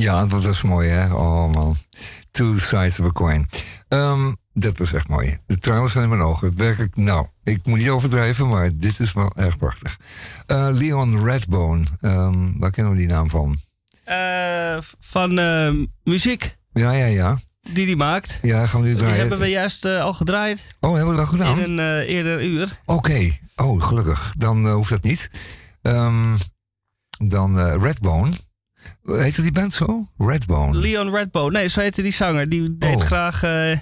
Ja, 0.00 0.26
dat 0.26 0.44
is 0.44 0.62
mooi, 0.62 0.88
hè? 0.88 1.14
Oh 1.14 1.52
man. 1.52 1.76
Two 2.30 2.58
sides 2.58 3.00
of 3.00 3.06
a 3.06 3.12
coin. 3.12 3.48
Ehm, 3.88 4.32
dat 4.52 4.78
was 4.78 4.92
echt 4.92 5.08
mooi. 5.08 5.38
De 5.46 5.58
tranen 5.58 5.90
zijn 5.90 6.04
in 6.04 6.10
mijn 6.10 6.20
ogen. 6.22 6.56
Werkelijk, 6.56 6.96
nou, 6.96 7.26
ik 7.44 7.66
moet 7.66 7.78
niet 7.78 7.88
overdrijven, 7.88 8.48
maar 8.48 8.76
dit 8.76 9.00
is 9.00 9.12
wel 9.12 9.32
erg 9.36 9.58
prachtig. 9.58 9.96
Eh, 10.46 10.68
Leon 10.72 11.24
Redbone, 11.24 11.84
ehm, 12.00 12.58
waar 12.58 12.70
kennen 12.70 12.92
we 12.92 12.98
die 12.98 13.08
naam 13.08 13.30
van? 13.30 13.56
Eh, 14.04 14.78
van 15.00 15.38
eh, 15.38 15.70
muziek 16.04 16.56
Ja, 16.72 16.92
ja, 16.92 17.06
ja. 17.06 17.38
die 17.72 17.86
hij 17.86 17.96
maakt. 17.96 18.38
Ja, 18.42 18.66
gaan 18.66 18.80
we 18.80 18.86
nu 18.86 18.92
Die 18.94 19.02
draaien. 19.02 19.20
hebben 19.20 19.38
we 19.38 19.46
juist 19.46 19.84
eh, 19.84 20.00
al 20.02 20.14
gedraaid 20.14 20.66
Oh, 20.80 20.94
hebben 20.94 21.10
we 21.10 21.16
dat 21.20 21.28
gedaan? 21.28 21.58
in 21.60 21.78
een 21.78 22.00
eerder 22.00 22.44
uur. 22.44 22.80
Oké, 22.84 23.38
oh 23.56 23.82
gelukkig. 23.82 24.34
Dan 24.38 24.70
hoeft 24.70 24.90
dat 24.90 25.02
niet. 25.02 25.30
Ehm, 25.82 26.36
dan 27.26 27.58
Redbone. 27.82 28.32
Heette 29.04 29.42
die 29.42 29.52
band 29.52 29.72
zo? 29.72 30.06
Redbone. 30.18 30.78
Leon 30.78 31.10
Redbone. 31.14 31.50
Nee, 31.58 31.68
zo 31.68 31.80
heette 31.80 32.02
die 32.02 32.12
zanger. 32.12 32.48
Die 32.48 32.76
deed 32.78 32.94
Oh. 32.96 33.00
graag 33.02 33.42
eh, 33.42 33.72
eh, 33.72 33.78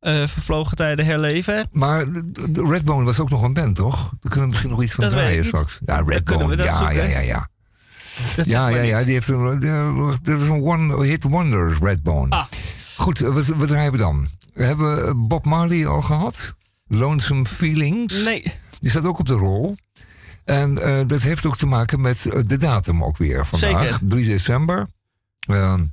vervlogen 0.00 0.76
tijden 0.76 1.04
herleven. 1.06 1.68
maar 1.72 2.12
de- 2.12 2.50
de 2.50 2.66
Redbone 2.68 3.04
was 3.04 3.20
ook 3.20 3.30
nog 3.30 3.42
een 3.42 3.52
band, 3.52 3.76
toch? 3.76 3.96
Daar 3.96 4.18
kunnen 4.20 4.40
we 4.42 4.46
misschien 4.46 4.70
nog 4.70 4.82
iets 4.82 4.92
van 4.92 5.04
Dat 5.04 5.12
draaien 5.12 5.44
straks. 5.44 5.80
Ja, 5.84 6.02
Redbone. 6.06 6.48
we 6.48 6.56
dat 6.56 6.66
Ja, 6.66 6.76
zoeken. 6.76 6.96
ja, 6.96 7.04
ja, 7.04 7.18
ja. 7.20 7.48
Dat 8.36 8.46
Ja, 8.46 8.68
ja, 8.68 8.82
ja. 8.82 9.04
Die 9.04 9.12
heeft 9.12 9.28
een, 9.28 9.60
dat 10.22 10.40
is 10.40 10.48
een 10.48 10.62
one 10.62 11.06
hit 11.06 11.22
wonder, 11.24 11.76
Redbone. 11.82 12.30
Ah. 12.30 12.44
Goed, 12.96 13.20
eh, 13.22 13.34
wat, 13.34 13.46
wat 13.46 13.68
draaien 13.68 13.92
we 13.92 13.98
dan? 13.98 14.28
We 14.52 14.64
hebben 14.64 15.26
Bob 15.28 15.44
Marley 15.44 15.86
al 15.86 16.00
gehad. 16.00 16.54
Lonesome 16.86 17.44
Feelings. 17.46 18.24
Nee. 18.24 18.42
Die 18.80 18.90
staat 18.90 19.04
ook 19.04 19.18
op 19.18 19.26
de 19.26 19.34
rol. 19.34 19.76
En 20.44 20.78
eh, 20.78 21.06
dat 21.06 21.22
heeft 21.22 21.46
ook 21.46 21.56
te 21.56 21.66
maken 21.66 22.00
met 22.00 22.26
eh, 22.26 22.40
de 22.46 22.56
datum 22.56 23.04
ook 23.04 23.16
weer 23.16 23.46
vandaag. 23.46 23.82
Zeker. 23.82 23.98
3 24.02 24.24
december. 24.24 24.88
Ehm, 25.46 25.84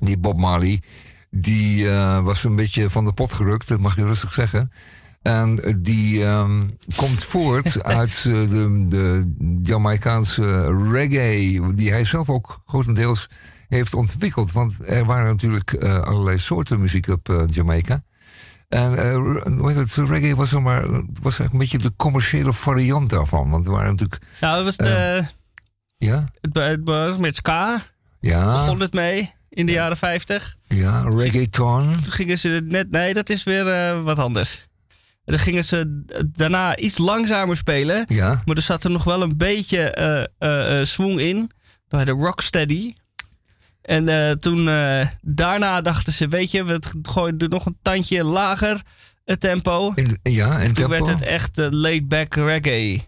die 0.00 0.18
Bob 0.18 0.38
Marley, 0.38 0.82
die 1.30 1.88
eh, 1.90 2.22
was 2.24 2.44
een 2.44 2.56
beetje 2.56 2.90
van 2.90 3.04
de 3.04 3.12
pot 3.12 3.32
gerukt, 3.32 3.68
dat 3.68 3.80
mag 3.80 3.96
je 3.96 4.04
rustig 4.04 4.32
zeggen. 4.32 4.72
En 5.22 5.76
die 5.82 6.24
ehm, 6.24 6.68
komt 6.96 7.24
voort 7.24 7.82
uit 7.98 8.22
de, 8.22 8.86
de 8.88 9.32
Jamaicaanse 9.62 10.72
reggae, 10.90 11.74
die 11.74 11.90
hij 11.90 12.04
zelf 12.04 12.30
ook 12.30 12.62
grotendeels 12.66 13.28
heeft 13.68 13.94
ontwikkeld. 13.94 14.52
Want 14.52 14.88
er 14.88 15.04
waren 15.04 15.26
natuurlijk 15.26 15.74
allerlei 15.84 16.38
soorten 16.38 16.80
muziek 16.80 17.08
op 17.08 17.46
Jamaica. 17.46 18.02
En 18.68 18.98
eh, 18.98 19.66
heet 19.66 19.76
het, 19.76 19.94
reggae 19.94 20.36
was, 20.36 20.52
maar, 20.52 20.82
was 21.22 21.38
eigenlijk 21.38 21.52
een 21.52 21.58
beetje 21.58 21.78
de 21.78 21.92
commerciële 21.96 22.52
variant 22.52 23.10
daarvan. 23.10 23.50
Want 23.50 23.66
er 23.66 23.72
waren 23.72 23.90
natuurlijk... 23.90 24.22
Nou, 24.40 24.56
dat 24.56 24.64
was 24.64 24.76
de, 24.76 25.24
Ja? 25.96 26.30
het, 26.40 26.84
het 26.84 27.18
met 27.18 27.36
ska. 27.36 27.80
Ja, 28.20 28.52
Begon 28.52 28.80
het 28.80 28.92
mee 28.92 29.32
in 29.48 29.66
de 29.66 29.72
jaren 29.72 29.96
50. 29.96 30.56
ja 30.68 31.08
reggaeton. 31.08 32.00
Toen 32.02 32.12
gingen 32.12 32.38
ze 32.38 32.48
het 32.48 32.68
net... 32.68 32.90
Nee, 32.90 33.14
dat 33.14 33.28
is 33.28 33.42
weer 33.42 33.68
eh, 33.68 34.02
wat 34.02 34.18
anders. 34.18 34.68
Dan 35.24 35.38
gingen 35.38 35.64
ze 35.64 36.02
daarna 36.26 36.76
iets 36.76 36.98
langzamer 36.98 37.56
spelen. 37.56 38.04
Ja, 38.06 38.42
Maar 38.44 38.56
er 38.56 38.62
zat 38.62 38.84
er 38.84 38.90
nog 38.90 39.04
wel 39.04 39.22
een 39.22 39.36
beetje 39.36 39.80
eh 39.90 40.24
eh, 40.38 40.80
eh, 40.80 40.86
swing 40.86 41.20
in. 41.20 41.50
Bij 41.88 42.04
de 42.04 42.10
Rocksteady. 42.10 42.94
En 43.88 44.08
eh, 44.08 44.30
toen 44.30 44.68
eh, 44.68 45.06
daarna 45.20 45.80
dachten 45.80 46.12
ze, 46.12 46.28
weet 46.28 46.50
je, 46.50 46.64
we 46.64 46.78
gooien 47.02 47.38
er 47.38 47.48
nog 47.48 47.66
een 47.66 47.76
tandje 47.82 48.24
lager 48.24 48.82
het 49.24 49.40
tempo. 49.40 49.94
ja 50.22 50.58
en 50.60 50.64
Toen 50.64 50.74
tempo. 50.74 50.90
werd 50.90 51.06
het 51.06 51.20
echt 51.22 51.58
eh, 51.58 51.66
laid-back 51.70 52.34
reggae. 52.34 53.00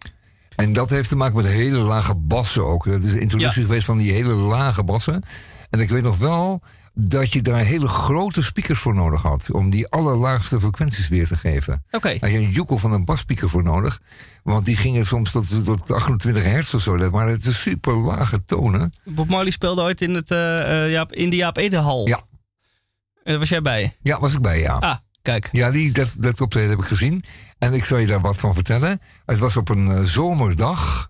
En 0.56 0.72
dat 0.72 0.90
heeft 0.90 1.08
te 1.08 1.16
maken 1.16 1.36
met 1.36 1.46
hele 1.46 1.78
lage 1.78 2.14
bassen 2.14 2.64
ook. 2.64 2.84
Dat 2.84 3.04
is 3.04 3.12
de 3.12 3.20
introductie 3.20 3.60
Ja. 3.60 3.66
geweest 3.66 3.84
van 3.84 3.98
die 3.98 4.12
hele 4.12 4.34
lage 4.34 4.84
bassen. 4.84 5.22
En 5.70 5.80
ik 5.80 5.90
weet 5.90 6.02
nog 6.02 6.18
wel 6.18 6.62
dat 6.94 7.32
je 7.32 7.42
daar 7.42 7.64
hele 7.64 7.88
grote 7.88 8.42
speakers 8.42 8.78
voor 8.78 8.94
nodig 8.94 9.22
had. 9.22 9.52
Om 9.52 9.70
die 9.70 9.88
allerlaagste 9.88 10.60
frequenties 10.60 11.08
weer 11.08 11.26
te 11.26 11.36
geven. 11.36 11.84
Oké, 11.90 12.16
had 12.20 12.30
je 12.30 12.36
een 12.36 12.50
joekel 12.50 12.78
van 12.78 12.92
een 12.92 13.04
basspeaker 13.04 13.48
voor 13.48 13.62
nodig. 13.62 14.00
Want 14.42 14.64
die 14.64 14.76
gingen 14.76 15.06
soms 15.06 15.30
tot, 15.30 15.64
tot 15.64 15.90
28 15.90 16.42
hertz 16.42 16.74
of 16.74 16.80
zo. 16.80 16.96
Dat 16.96 17.10
waren 17.10 17.32
het 17.32 17.44
super 17.44 17.96
lage 17.96 18.44
tonen. 18.44 18.92
Bob 19.04 19.28
Marley 19.28 19.50
speelde 19.50 19.82
ooit 19.82 20.00
in, 20.00 20.14
het, 20.14 20.30
eh, 20.30 20.84
eh, 20.84 20.90
Jaap, 20.90 21.12
in 21.12 21.30
de 21.30 21.36
Jaap 21.36 21.56
Edehal. 21.56 22.08
Ja. 22.08 22.16
En 22.16 23.30
daar 23.30 23.38
was 23.38 23.48
jij 23.48 23.62
bij? 23.62 23.96
Ja, 24.02 24.20
was 24.20 24.32
ik 24.32 24.40
bij, 24.40 24.60
ja. 24.60 24.74
Ah, 24.74 24.96
kijk. 25.22 25.48
Ja, 25.52 25.70
die, 25.70 25.92
dat, 25.92 26.16
dat 26.18 26.40
optreden 26.40 26.70
heb 26.70 26.78
ik 26.78 26.86
gezien. 26.86 27.24
En 27.58 27.74
ik 27.74 27.84
zal 27.84 27.98
je 27.98 28.06
daar 28.06 28.20
wat 28.20 28.36
van 28.36 28.54
vertellen. 28.54 29.00
Het 29.26 29.38
was 29.38 29.56
op 29.56 29.68
een 29.68 29.90
eh, 29.90 30.02
zomerdag. 30.02 31.08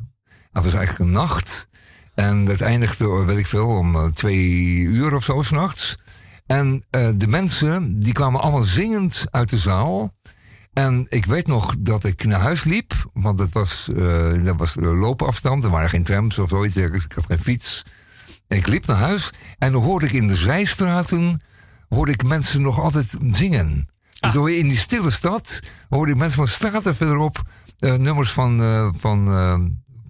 Het 0.53 0.65
was 0.65 0.75
eigenlijk 0.75 0.99
een 0.99 1.15
nacht. 1.15 1.69
En 2.15 2.47
het 2.47 2.61
eindigde, 2.61 3.25
weet 3.25 3.39
ik 3.39 3.47
veel, 3.47 3.67
om 3.67 3.95
eh, 3.95 4.07
twee 4.07 4.79
uur 4.79 5.15
of 5.15 5.25
zo 5.25 5.43
s'nachts. 5.43 5.97
En 6.51 6.85
eh, 6.91 7.09
de 7.17 7.27
mensen, 7.27 8.01
die 8.01 8.13
kwamen 8.13 8.41
allemaal 8.41 8.63
zingend 8.63 9.27
uit 9.31 9.51
de 9.51 9.57
zaal. 9.57 10.13
En 10.73 11.07
ik 11.09 11.27
weet 11.27 11.47
nog 11.47 11.75
dat 11.79 12.05
ik 12.05 12.25
naar 12.25 12.41
huis 12.41 12.65
liep. 12.65 12.93
Want 13.13 13.53
was, 13.53 13.89
eh, 13.97 14.45
dat 14.45 14.57
was 14.57 14.77
eh, 14.77 15.01
loopafstand. 15.01 15.65
Er 15.65 15.71
waren 15.71 15.89
geen 15.89 16.05
trams 16.05 16.39
of 16.39 16.49
zoiets. 16.49 16.77
Ik 16.77 17.13
had 17.15 17.27
geen 17.27 17.39
fiets. 17.39 17.83
Ik 18.49 18.67
liep 18.67 18.87
naar 18.87 18.97
huis. 18.97 19.31
En 19.59 19.73
dan 19.73 19.83
hoorde 19.83 20.07
ik 20.07 20.13
in 20.13 20.29
de 20.29 20.37
zijstraten... 20.37 21.43
hoorde 21.89 22.13
ik 22.13 22.25
mensen 22.25 22.63
nog 22.63 22.81
altijd 22.81 23.17
zingen. 23.33 23.89
Dus 24.21 24.35
hoor 24.35 24.51
je 24.51 24.59
in 24.59 24.69
die 24.69 24.79
stille 24.79 25.11
stad 25.11 25.61
hoorde 25.89 26.13
ik 26.13 26.19
mensen 26.19 26.37
van 26.37 26.47
straten 26.47 26.97
verderop 26.97 27.43
nummers 27.79 28.33
van, 28.33 28.59
van, 28.97 29.29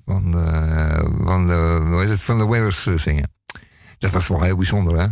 van, 0.04 0.38
eh, 0.38 1.04
van, 1.24 1.46
de, 1.46 1.80
hoe 1.86 2.00
heet 2.00 2.08
het, 2.08 2.22
van 2.22 2.38
de 2.38 2.44
Wailers 2.44 2.86
eh, 2.86 2.96
zingen. 2.96 3.32
Dat 3.98 4.10
was 4.10 4.28
wel 4.28 4.42
heel 4.42 4.56
bijzonder, 4.56 4.98
hè? 4.98 5.06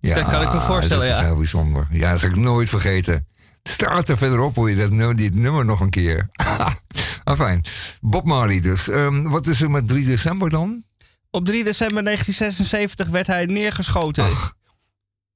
Ja, 0.00 0.14
Dat 0.14 0.28
kan 0.28 0.42
ik 0.42 0.52
me 0.52 0.60
voorstellen, 0.60 1.02
dat 1.02 1.12
was 1.12 1.20
ja. 1.20 1.26
heel 1.26 1.36
bijzonder. 1.36 1.86
Ja, 1.90 2.10
dat 2.10 2.20
zal 2.20 2.28
ik 2.28 2.36
nooit 2.36 2.68
vergeten. 2.68 3.26
Straten 3.62 4.16
verderop 4.18 4.54
hoor 4.54 4.70
je 4.70 4.76
dat 4.76 4.90
nummer, 4.90 5.16
dit 5.16 5.34
nummer 5.34 5.64
nog 5.64 5.80
een 5.80 5.90
keer. 5.90 6.28
Enfin, 7.24 7.64
Bob 8.00 8.24
Marley 8.24 8.60
dus. 8.60 8.88
Ehm, 8.88 9.22
wat 9.22 9.46
is 9.46 9.62
er 9.62 9.70
met 9.70 9.88
3 9.88 10.04
december 10.04 10.50
dan? 10.50 10.84
Op 11.30 11.44
3 11.44 11.64
december 11.64 12.04
1976 12.04 13.08
werd 13.08 13.26
hij 13.26 13.46
neergeschoten. 13.46 14.24
Ach, 14.24 14.54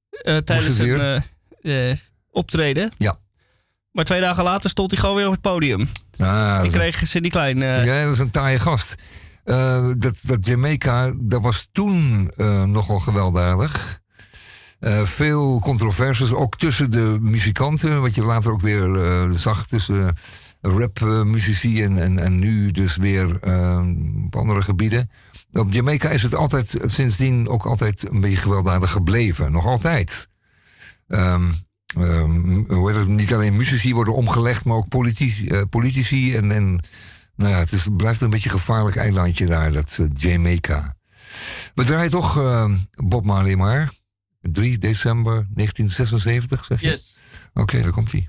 eh, 0.09 0.37
tijdens 0.37 0.79
een 0.79 1.23
eh, 1.61 1.95
optreden. 2.31 2.91
Ja. 2.97 3.19
Maar 3.93 4.03
twee 4.05 4.21
dagen 4.21 4.43
later 4.43 4.69
stond 4.69 4.91
hij 4.91 4.99
gewoon 4.99 5.15
weer 5.15 5.25
op 5.25 5.31
het 5.31 5.41
podium. 5.41 5.87
ah, 6.19 6.61
Die 6.61 6.71
kreeg 6.71 7.07
Cindy 7.07 7.29
Klein. 7.29 7.61
eh, 7.63 7.85
Ja, 7.85 8.03
dat 8.03 8.13
is 8.13 8.19
een 8.19 8.29
taaie 8.29 8.59
gast. 8.59 8.95
Eh, 9.43 9.89
dat, 9.97 10.19
dat 10.23 10.45
Jamaica, 10.45 11.13
dat 11.17 11.41
was 11.41 11.67
toen 11.71 12.31
eh, 12.37 12.63
nogal 12.63 12.99
gewelddadig. 12.99 14.01
Veel 15.03 15.59
controversies, 15.59 16.31
ook 16.33 16.57
tussen 16.57 16.91
de 16.91 17.17
muzikanten. 17.21 18.01
Wat 18.01 18.15
je 18.15 18.23
later 18.23 18.51
ook 18.51 18.61
weer 18.61 18.97
zag 19.31 19.67
tussen 19.67 20.15
rapmuzici 20.61 21.83
en, 21.83 21.97
en, 21.97 22.19
en 22.19 22.39
nu 22.39 22.71
dus 22.71 22.95
weer 22.97 23.39
eh, 23.39 23.81
op 24.25 24.35
andere 24.35 24.61
gebieden. 24.61 25.09
Op 25.51 25.73
Jamaica 25.73 26.09
is 26.09 26.23
het 26.23 26.35
altijd, 26.35 26.77
sindsdien 26.83 27.47
ook 27.49 27.65
altijd 27.65 28.09
een 28.11 28.21
beetje 28.21 28.37
gewelddadig 28.37 28.91
gebleven. 28.91 29.51
Nog 29.51 29.65
altijd. 29.65 30.27
Ehm, 31.07 31.51
ehm, 31.95 32.73
hoe 32.73 32.91
heet 32.91 32.99
het? 32.99 33.07
Niet 33.07 33.33
alleen 33.33 33.55
muzici 33.55 33.93
worden 33.93 34.13
omgelegd, 34.13 34.65
maar 34.65 34.77
ook 34.77 34.87
politici, 34.87 35.47
eh, 35.47 35.61
politici 35.69 36.35
en, 36.35 36.51
en 36.51 36.79
nou 37.35 37.51
ja, 37.51 37.59
het 37.59 37.71
is, 37.71 37.87
blijft 37.97 38.21
een 38.21 38.29
beetje 38.29 38.49
een 38.49 38.59
gevaarlijk 38.59 38.95
eilandje 38.95 39.45
daar, 39.45 39.71
dat 39.71 39.97
eh, 39.99 40.07
Jamaica. 40.13 40.95
We 41.73 41.83
draaien 41.83 42.11
toch 42.11 42.37
eh, 42.37 42.71
Bob 42.91 43.25
Marley 43.25 43.55
maar. 43.55 43.91
3 44.41 44.77
december 44.77 45.33
1976, 45.33 46.65
zeg 46.65 46.81
je? 46.81 46.87
Yes. 46.87 47.17
Oké, 47.53 47.81
daar 47.81 47.91
komt 47.91 48.11
hij. 48.11 48.27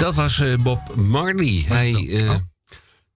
Dat 0.00 0.14
was 0.14 0.40
eh, 0.40 0.56
Bob 0.56 0.94
Marley. 0.96 1.64
Hij, 1.68 1.92
eh, 2.08 2.26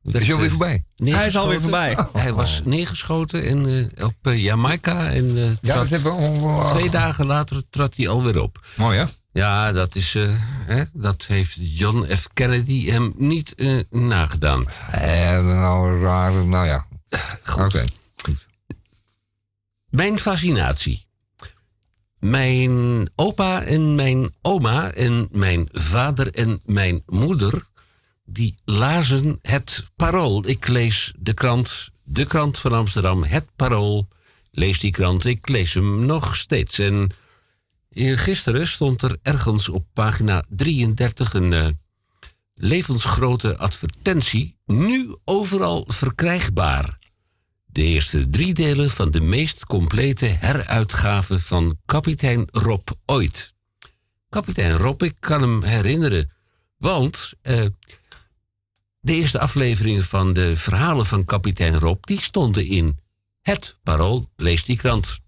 werd, 0.02 0.20
Is 0.22 0.26
hij 0.26 0.32
alweer 0.32 0.44
eh, 0.44 0.50
voorbij? 0.50 0.84
Hij 0.96 1.26
is 1.26 1.36
alweer 1.36 1.60
voorbij. 1.60 1.96
Hij 2.12 2.32
was 2.32 2.60
neergeschoten 2.64 3.46
en, 3.46 3.90
eh, 3.96 4.04
op 4.04 4.14
Jamaica. 4.22 5.10
En 5.10 5.36
eh, 5.36 5.44
Ja, 5.48 5.54
trad- 5.60 5.76
dat 5.76 5.88
hebben 5.88 6.12
we 6.40 6.46
al... 6.46 6.68
twee 6.68 6.90
dagen 6.90 7.26
later 7.26 7.62
trad 7.70 7.96
hij 7.96 8.08
alweer 8.08 8.42
op. 8.42 8.66
Mooi, 8.76 8.98
hè? 8.98 9.04
Ja, 9.32 9.72
dat, 9.72 9.94
is, 9.94 10.14
eh, 10.14 10.28
hè, 10.66 10.82
dat 10.92 11.24
heeft 11.26 11.56
John 11.60 12.14
F. 12.14 12.28
Kennedy 12.32 12.90
hem 12.90 13.14
niet 13.16 13.54
eh, 13.54 13.76
nagedaan. 13.90 14.68
Eh, 14.90 15.00
nou, 15.46 16.00
raar, 16.00 16.32
nou 16.46 16.66
ja. 16.66 16.86
Oké. 17.58 17.84
Mijn 19.90 20.18
fascinatie. 20.18 21.03
Mijn 22.24 23.08
opa 23.14 23.62
en 23.62 23.94
mijn 23.94 24.34
oma 24.42 24.92
en 24.92 25.28
mijn 25.30 25.68
vader 25.72 26.34
en 26.34 26.60
mijn 26.64 27.02
moeder... 27.06 27.66
die 28.24 28.56
lazen 28.64 29.38
het 29.42 29.84
Parool. 29.96 30.46
Ik 30.46 30.68
lees 30.68 31.12
de 31.18 31.34
krant, 31.34 31.88
de 32.04 32.24
krant 32.24 32.58
van 32.58 32.72
Amsterdam, 32.72 33.24
het 33.24 33.46
Parool. 33.56 34.08
Lees 34.50 34.80
die 34.80 34.90
krant, 34.90 35.24
ik 35.24 35.48
lees 35.48 35.74
hem 35.74 36.06
nog 36.06 36.36
steeds. 36.36 36.78
En 36.78 37.10
eh, 37.90 38.16
gisteren 38.16 38.66
stond 38.66 39.02
er 39.02 39.18
ergens 39.22 39.68
op 39.68 39.86
pagina 39.92 40.44
33 40.48 41.34
een 41.34 41.52
eh, 41.52 41.66
levensgrote 42.54 43.58
advertentie... 43.58 44.56
nu 44.66 45.16
overal 45.24 45.84
verkrijgbaar. 45.86 46.98
De 47.74 47.82
eerste 47.82 48.30
drie 48.30 48.54
delen 48.54 48.90
van 48.90 49.10
de 49.10 49.20
meest 49.20 49.66
complete 49.66 50.26
heruitgave 50.26 51.40
van 51.40 51.78
kapitein 51.84 52.48
Rob 52.50 52.88
ooit. 53.06 53.54
Kapitein 54.28 54.76
Rob, 54.76 55.02
ik 55.02 55.16
kan 55.18 55.40
hem 55.40 55.62
herinneren. 55.62 56.30
Want 56.76 57.32
eh, 57.40 57.66
de 59.00 59.12
eerste 59.12 59.38
afleveringen 59.38 60.04
van 60.04 60.32
de 60.32 60.56
verhalen 60.56 61.06
van 61.06 61.24
kapitein 61.24 61.74
Rob... 61.78 62.04
die 62.04 62.20
stonden 62.20 62.66
in 62.66 62.98
Het 63.42 63.76
Parool, 63.82 64.30
lees 64.36 64.64
die 64.64 64.76
krant. 64.76 65.18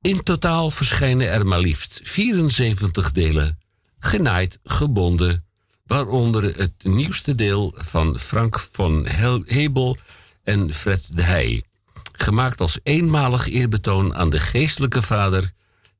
In 0.00 0.22
totaal 0.22 0.70
verschijnen 0.70 1.28
er 1.28 1.46
maar 1.46 1.60
liefst 1.60 2.00
74 2.02 3.12
delen, 3.12 3.58
genaaid, 3.98 4.58
gebonden, 4.62 5.44
waaronder 5.90 6.56
het 6.56 6.72
nieuwste 6.82 7.34
deel 7.34 7.74
van 7.76 8.18
Frank 8.18 8.68
Hel- 9.04 9.42
Hebel 9.46 9.96
en 10.42 10.74
Fred 10.74 11.16
de 11.16 11.22
Heij, 11.22 11.64
gemaakt 12.12 12.60
als 12.60 12.78
eenmalig 12.82 13.48
eerbetoon 13.48 14.14
aan 14.14 14.30
de 14.30 14.38
geestelijke 14.38 15.02
vader 15.02 15.50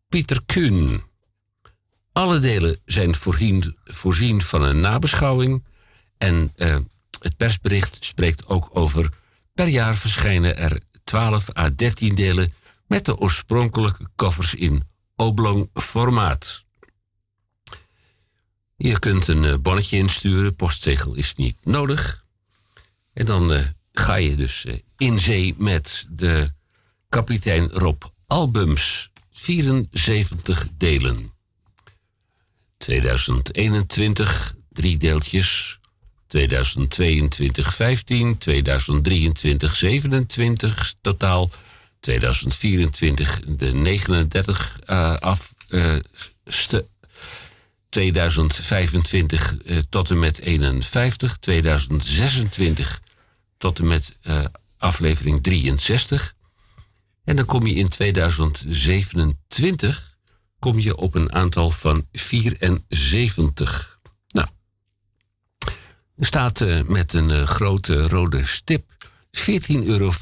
Pieter 0.09 0.43
Kuhn. 0.47 1.03
Alle 2.13 2.39
delen 2.39 2.81
zijn 2.85 3.15
voorzien, 3.15 3.77
voorzien 3.85 4.43
van 4.43 4.63
een 4.63 4.81
nabeschouwing 4.81 5.65
en 6.19 6.53
eh, 6.57 6.77
het 7.21 7.37
persbericht 7.37 7.97
spreekt 8.01 8.47
ook 8.47 8.69
over 8.73 9.09
per 9.55 9.69
jaar 9.69 9.97
verschijnen 9.97 10.59
er 10.59 10.81
12 11.05 11.57
à 11.57 11.71
13 11.77 12.15
delen 12.15 12.53
met 12.87 13.05
de 13.05 13.17
oorspronkelijke 13.17 14.07
koffers 14.15 14.55
in 14.55 14.83
oblong 15.17 15.71
formaat. 15.75 16.65
Je 18.83 18.99
kunt 18.99 19.29
een 19.29 19.45
eh, 19.45 19.55
bonnetje 19.57 19.97
insturen, 19.97 20.55
postzegel 20.57 21.15
is 21.15 21.35
niet 21.35 21.57
nodig. 21.65 22.25
En 23.13 23.25
dan 23.27 23.53
eh, 23.53 23.65
ga 23.93 24.15
je 24.15 24.37
dus 24.37 24.65
eh, 24.65 24.75
in 24.97 25.19
zee 25.21 25.55
met 25.59 26.07
de 26.11 26.49
kapitein 27.09 27.69
Rob 27.69 28.03
albums. 28.27 29.11
74 29.31 30.69
delen. 30.77 31.33
2021 32.77 34.55
drie 34.71 34.97
deeltjes. 34.99 35.79
2022 36.27 37.75
15, 37.75 38.39
2023 38.39 39.77
27 39.77 40.95
totaal. 41.01 41.51
2024 42.01 43.41
de 43.47 43.73
39 43.75 44.79
eh, 44.87 45.15
af. 45.17 45.55
eh, 45.69 45.97
ste- 46.45 46.87
2025 47.91 49.57
eh, 49.65 49.79
tot 49.89 50.11
en 50.11 50.19
met 50.19 50.39
51, 50.39 51.39
2026 51.39 53.01
tot 53.59 53.79
en 53.79 53.87
met 53.87 54.17
eh, 54.21 54.45
aflevering 54.79 55.43
63. 55.43 56.35
En 57.25 57.37
dan 57.37 57.45
kom 57.45 57.67
je 57.67 57.75
in 57.75 57.89
2027 57.89 60.09
kom 60.59 60.79
je 60.79 60.97
op 60.97 61.15
een 61.15 61.33
aantal 61.33 61.71
van 61.71 62.07
74. 62.13 63.99
Nou, 64.29 64.49
er 66.17 66.27
staat 66.27 66.61
eh, 66.61 66.83
met 66.83 67.13
een 67.13 67.47
grote 67.47 68.09
rode 68.09 68.47
stip 68.47 68.91
14,95 69.39 69.43
euro 69.85 70.13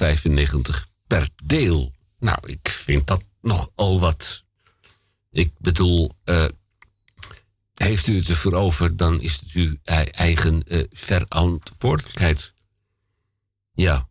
per 1.06 1.28
deel. 1.44 1.92
Nou, 2.18 2.38
ik 2.46 2.68
vind 2.68 3.06
dat 3.06 3.22
nogal 3.40 4.00
wat. 4.00 4.44
Ik 5.30 5.52
bedoel, 5.58 6.12
heeft 7.86 8.06
u 8.06 8.16
het 8.16 8.28
ervoor 8.28 8.52
over, 8.52 8.96
dan 8.96 9.20
is 9.20 9.40
het 9.40 9.50
uw 9.52 9.76
ei- 9.84 10.08
eigen 10.08 10.62
eh, 10.62 10.84
verantwoordelijkheid. 10.92 12.52
Ja. 13.74 14.08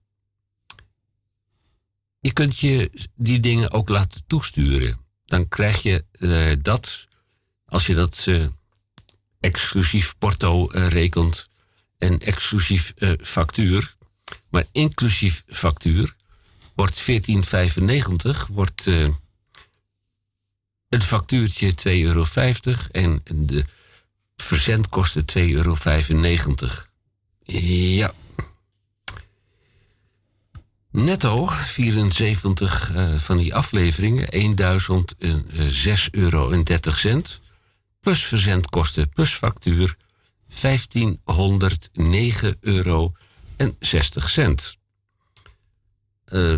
Je 2.19 2.34
kunt 2.34 2.60
je 2.60 2.91
die 3.15 3.39
dingen 3.39 3.72
ook 3.72 3.89
laten 3.89 4.23
toesturen. 4.27 4.99
Dan 5.26 5.48
krijg 5.48 5.81
je 5.81 6.06
eh, 6.11 6.57
dat, 6.61 7.07
als 7.65 7.85
je 7.85 7.94
dat 7.94 8.23
eh, 8.26 8.45
exclusief 9.39 10.15
porto 10.18 10.65
rekent 10.72 11.49
en 11.98 12.19
exclusief 12.19 12.94
factuur, 13.22 13.95
maar 14.49 14.65
inclusief 14.72 15.44
factuur, 15.48 16.15
wordt 16.76 17.02
14,95, 17.02 18.48
wordt 18.49 18.88
een 20.90 21.02
factuurtje 21.02 21.72
2,50 21.72 21.92
euro 21.92 22.26
en 22.92 23.22
de 23.32 23.66
verzendkosten 24.36 25.26
2,95 25.38 25.44
euro. 25.46 25.76
Ja. 27.44 28.14
Netto 30.92 31.48
74 31.48 32.92
eh, 32.94 33.16
van 33.16 33.38
die 33.38 33.56
afleveringen, 33.56 34.56
1006 34.56 36.12
euro 36.12 36.52
en 36.52 36.64
30 36.64 36.98
cent. 36.98 37.42
Plus 38.00 38.24
verzendkosten, 38.24 39.10
plus 39.10 39.34
factuur, 39.34 39.98
1509 40.62 42.58
euro 42.62 43.12
en 43.58 43.76
60 43.80 44.30
cent. 44.30 44.78
Eh, 46.26 46.56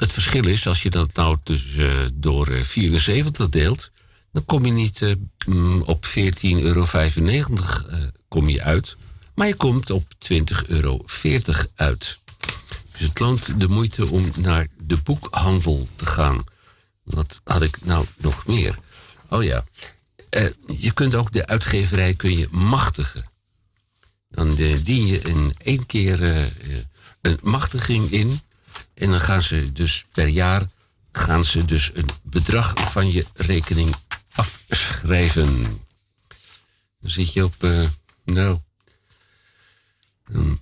het 0.00 0.12
verschil 0.12 0.46
is, 0.46 0.66
als 0.66 0.82
je 0.82 0.90
dat 0.90 1.14
nou 1.14 1.36
dus 1.42 1.76
eh, 1.76 1.90
door 2.12 2.48
eh, 2.48 2.62
74 2.62 3.48
deelt, 3.48 3.90
dan 4.32 4.44
kom 4.44 4.66
je 4.66 4.72
niet 4.72 5.02
eh, 5.02 5.12
mm, 5.46 5.82
op 5.82 6.06
14,95 6.06 6.12
euro 6.42 6.82
eh, 6.82 7.98
kom 8.28 8.48
je 8.48 8.62
uit, 8.62 8.96
maar 9.34 9.46
je 9.46 9.54
komt 9.54 9.90
op 9.90 10.04
20,40 10.32 10.66
euro 10.66 11.04
uit. 11.74 12.18
Dus 12.92 13.00
het 13.00 13.18
loont 13.18 13.60
de 13.60 13.68
moeite 13.68 14.06
om 14.06 14.30
naar 14.36 14.66
de 14.78 14.96
boekhandel 14.96 15.88
te 15.96 16.06
gaan. 16.06 16.44
Wat 17.02 17.40
had 17.44 17.62
ik 17.62 17.84
nou 17.84 18.06
nog 18.16 18.46
meer? 18.46 18.78
Oh 19.28 19.42
ja, 19.42 19.64
eh, 20.30 20.46
je 20.78 20.90
kunt 20.90 21.14
ook 21.14 21.32
de 21.32 21.46
uitgeverij 21.46 22.14
kun 22.14 22.36
je 22.36 22.48
machtigen. 22.50 23.30
Dan 24.30 24.58
eh, 24.58 24.76
dien 24.84 25.06
je 25.06 25.20
in 25.20 25.54
één 25.58 25.86
keer 25.86 26.22
eh, 26.22 26.44
eh, 26.44 26.50
een 27.20 27.38
machtiging 27.42 28.10
in. 28.10 28.40
En 28.98 29.10
dan 29.10 29.20
gaan 29.20 29.42
ze 29.42 29.72
dus 29.72 30.04
per 30.12 30.26
jaar 30.26 30.68
gaan 31.12 31.44
ze 31.44 31.64
dus 31.64 31.90
een 31.94 32.08
bedrag 32.22 32.92
van 32.92 33.12
je 33.12 33.26
rekening 33.34 33.94
afschrijven. 34.32 35.62
Dan 37.00 37.10
zit 37.10 37.32
je 37.32 37.44
op, 37.44 37.64
eh, 37.64 37.88
nou, 38.24 38.58
een 40.24 40.60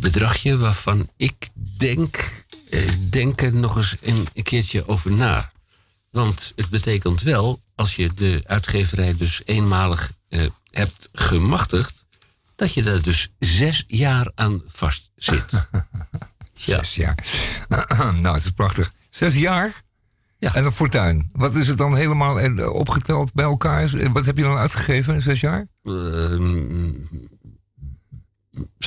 bedragje 0.00 0.56
waarvan 0.56 1.10
ik 1.16 1.48
denk, 1.76 2.44
eh, 2.70 2.90
denk 3.10 3.42
er 3.42 3.54
nog 3.54 3.76
eens 3.76 3.96
een, 4.00 4.26
een 4.34 4.42
keertje 4.42 4.88
over 4.88 5.12
na. 5.12 5.52
Want 6.10 6.52
het 6.56 6.68
betekent 6.68 7.22
wel, 7.22 7.60
als 7.74 7.96
je 7.96 8.14
de 8.14 8.42
uitgeverij 8.46 9.16
dus 9.16 9.42
eenmalig 9.44 10.12
eh, 10.28 10.46
hebt 10.70 11.08
gemachtigd, 11.12 12.04
dat 12.56 12.74
je 12.74 12.82
daar 12.82 13.02
dus 13.02 13.28
zes 13.38 13.84
jaar 13.86 14.30
aan 14.34 14.62
vast 14.66 15.10
zit. 15.16 15.52
Zes 16.64 16.94
jaar. 16.94 17.14
nou, 18.20 18.34
het 18.34 18.44
is 18.44 18.50
prachtig. 18.50 18.92
Zes 19.10 19.34
jaar? 19.34 19.82
Ja. 20.38 20.54
En 20.54 20.64
een 20.64 20.72
fortuin. 20.72 21.30
Wat 21.32 21.54
is 21.54 21.68
het 21.68 21.78
dan 21.78 21.96
helemaal 21.96 22.40
eh, 22.40 22.72
opgeteld 22.72 23.32
bij 23.34 23.44
elkaar? 23.44 23.94
Eh, 23.94 24.12
Wat 24.12 24.26
heb 24.26 24.36
je 24.36 24.42
dan 24.42 24.56
uitgegeven 24.56 25.14
in 25.14 25.20
zes 25.20 25.40
jaar? 25.40 25.66
Ehm, 25.84 26.90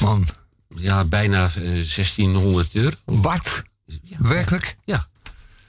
Man, 0.02 0.26
ja, 0.76 1.04
bijna 1.04 1.44
eh, 1.44 1.54
1600 1.56 2.76
euro. 2.76 2.96
wat? 3.06 3.64
Werkelijk? 4.20 4.76
Ja. 4.86 5.08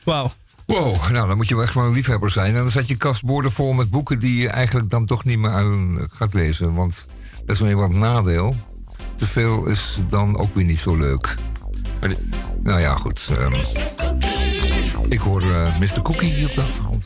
Wauw. 0.04 0.32
Wow, 0.66 1.08
nou 1.10 1.28
dan 1.28 1.36
moet 1.36 1.48
je 1.48 1.54
wel 1.54 1.64
echt 1.64 1.74
wel 1.74 1.84
een 1.86 1.92
liefhebber 1.92 2.30
zijn. 2.30 2.54
En 2.54 2.62
dan 2.62 2.70
zet 2.70 2.88
je 2.88 2.96
kastborden 2.96 3.52
vol 3.52 3.72
met 3.72 3.90
boeken 3.90 4.18
die 4.18 4.36
je 4.40 4.48
eigenlijk 4.48 4.90
dan 4.90 5.06
toch 5.06 5.24
niet 5.24 5.38
meer 5.38 6.08
gaat 6.12 6.34
lezen. 6.34 6.74
Want 6.74 7.06
dat 7.44 7.54
is 7.54 7.58
wel 7.60 7.68
even 7.68 7.80
wat 7.80 7.92
nadeel. 7.92 8.56
Te 9.16 9.26
veel 9.26 9.66
is 9.66 9.96
dan 10.08 10.38
ook 10.38 10.54
weer 10.54 10.64
niet 10.64 10.78
zo 10.78 10.96
leuk. 10.96 11.34
Nou 12.62 12.80
ja, 12.80 12.94
goed. 12.94 13.28
ehm, 13.38 13.54
ik 15.08 15.20
hoor 15.20 15.42
eh, 15.42 15.78
Mr. 15.78 16.02
Cookie 16.02 16.32
hier 16.32 16.48
op 16.48 16.54
de 16.54 16.60
achtergrond. 16.60 17.04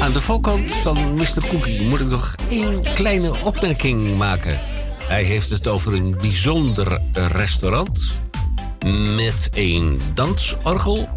Aan 0.00 0.12
de 0.12 0.20
voorkant 0.20 0.72
van 0.72 1.14
Mr. 1.14 1.46
Cookie 1.48 1.82
moet 1.82 2.00
ik 2.00 2.08
nog 2.08 2.34
één 2.48 2.82
kleine 2.94 3.32
opmerking 3.44 4.16
maken. 4.16 4.58
Hij 5.02 5.22
heeft 5.22 5.50
het 5.50 5.66
over 5.66 5.92
een 5.92 6.16
bijzonder 6.20 7.00
restaurant 7.12 8.22
met 9.16 9.48
een 9.52 10.00
dansorgel. 10.14 11.08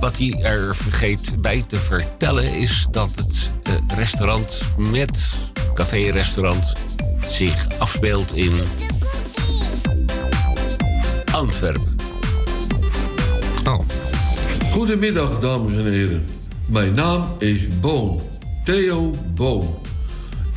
Wat 0.00 0.18
hij 0.18 0.38
er 0.42 0.76
vergeet 0.76 1.42
bij 1.42 1.64
te 1.66 1.76
vertellen 1.76 2.54
is 2.54 2.86
dat 2.90 3.10
het 3.16 3.52
eh, 3.62 3.72
restaurant 3.96 4.62
met 4.76 5.28
café-restaurant 5.74 6.72
zich 7.20 7.66
afspeelt 7.78 8.34
in 8.34 8.52
Antwerpen. 11.32 11.96
Oh. 13.66 13.80
Goedemiddag, 14.72 15.40
dames 15.40 15.84
en 15.84 15.92
heren. 15.92 16.24
Mijn 16.66 16.94
naam 16.94 17.24
is 17.38 17.66
Boon. 17.80 18.20
Theo 18.64 19.14
Boon. 19.34 19.74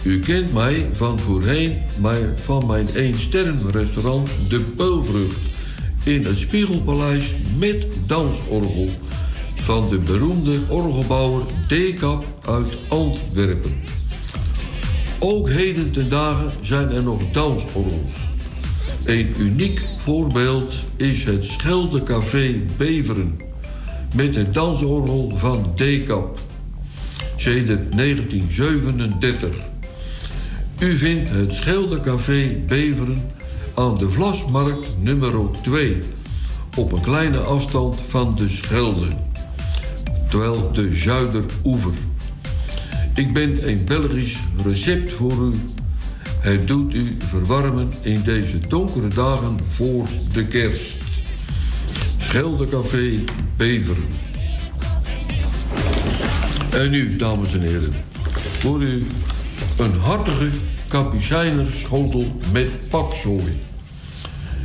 U 0.04 0.20
kent 0.20 0.54
mij 0.54 0.90
van 0.94 1.20
voorheen 1.20 1.78
maar 2.02 2.34
van 2.36 2.68
mijn 2.68 2.90
één-sterren-restaurant 2.96 4.30
De 4.50 4.60
Peulvrucht... 4.60 5.40
in 6.04 6.26
het 6.26 6.38
Spiegelpaleis 6.38 7.34
met 7.58 7.88
dansorgel... 8.08 8.90
van 9.56 9.90
de 9.90 9.98
beroemde 9.98 10.60
orgelbouwer 10.68 11.44
Dekap 11.68 12.24
uit 12.46 12.78
Antwerpen. 12.88 13.99
Ook 15.20 15.50
heden 15.50 15.92
ten 15.92 16.10
dagen 16.10 16.52
zijn 16.62 16.92
er 16.92 17.04
nog 17.04 17.22
dansorgels. 17.32 18.14
Een 19.06 19.34
uniek 19.38 19.82
voorbeeld 19.98 20.74
is 20.96 21.24
het 21.24 21.44
Scheldecafé 21.44 22.62
Beveren... 22.78 23.40
met 24.16 24.36
het 24.36 24.54
dansorgel 24.54 25.32
van 25.36 25.72
Dekap. 25.76 26.40
Sedert 27.36 27.98
1937. 27.98 29.56
U 30.80 30.98
vindt 30.98 31.30
het 31.30 31.54
Scheldecafé 31.54 32.60
Beveren 32.68 33.32
aan 33.76 33.96
de 33.96 34.10
Vlasmarkt 34.10 34.88
nummer 35.00 35.34
2... 35.64 35.98
op 36.76 36.92
een 36.92 37.02
kleine 37.02 37.38
afstand 37.38 38.02
van 38.06 38.36
de 38.36 38.50
Schelde, 38.50 39.08
terwijl 40.28 40.72
de 40.72 40.96
Zuideroever. 40.96 42.09
Ik 43.20 43.34
ben 43.34 43.70
een 43.70 43.86
Belgisch 43.86 44.38
recept 44.66 45.12
voor 45.12 45.32
u. 45.32 45.54
Het 46.40 46.68
doet 46.68 46.94
u 46.94 47.18
verwarmen 47.20 47.90
in 48.02 48.22
deze 48.22 48.58
donkere 48.68 49.08
dagen 49.08 49.60
voor 49.70 50.08
de 50.34 50.46
kerst. 50.46 50.94
Scheldecafé 52.20 53.20
Beveren. 53.58 54.04
En 56.72 56.90
nu, 56.90 57.16
dames 57.16 57.54
en 57.54 57.62
heren, 57.62 57.94
voor 58.60 58.82
u 58.82 59.04
een 59.78 60.00
hartige 60.00 60.50
kapucijner 60.88 61.66
schotel 61.74 62.26
met 62.52 62.90
pakzooi. 62.90 63.60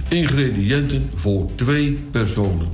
Ingrediënten 0.08 1.10
voor 1.14 1.50
twee 1.54 1.92
personen. 2.10 2.68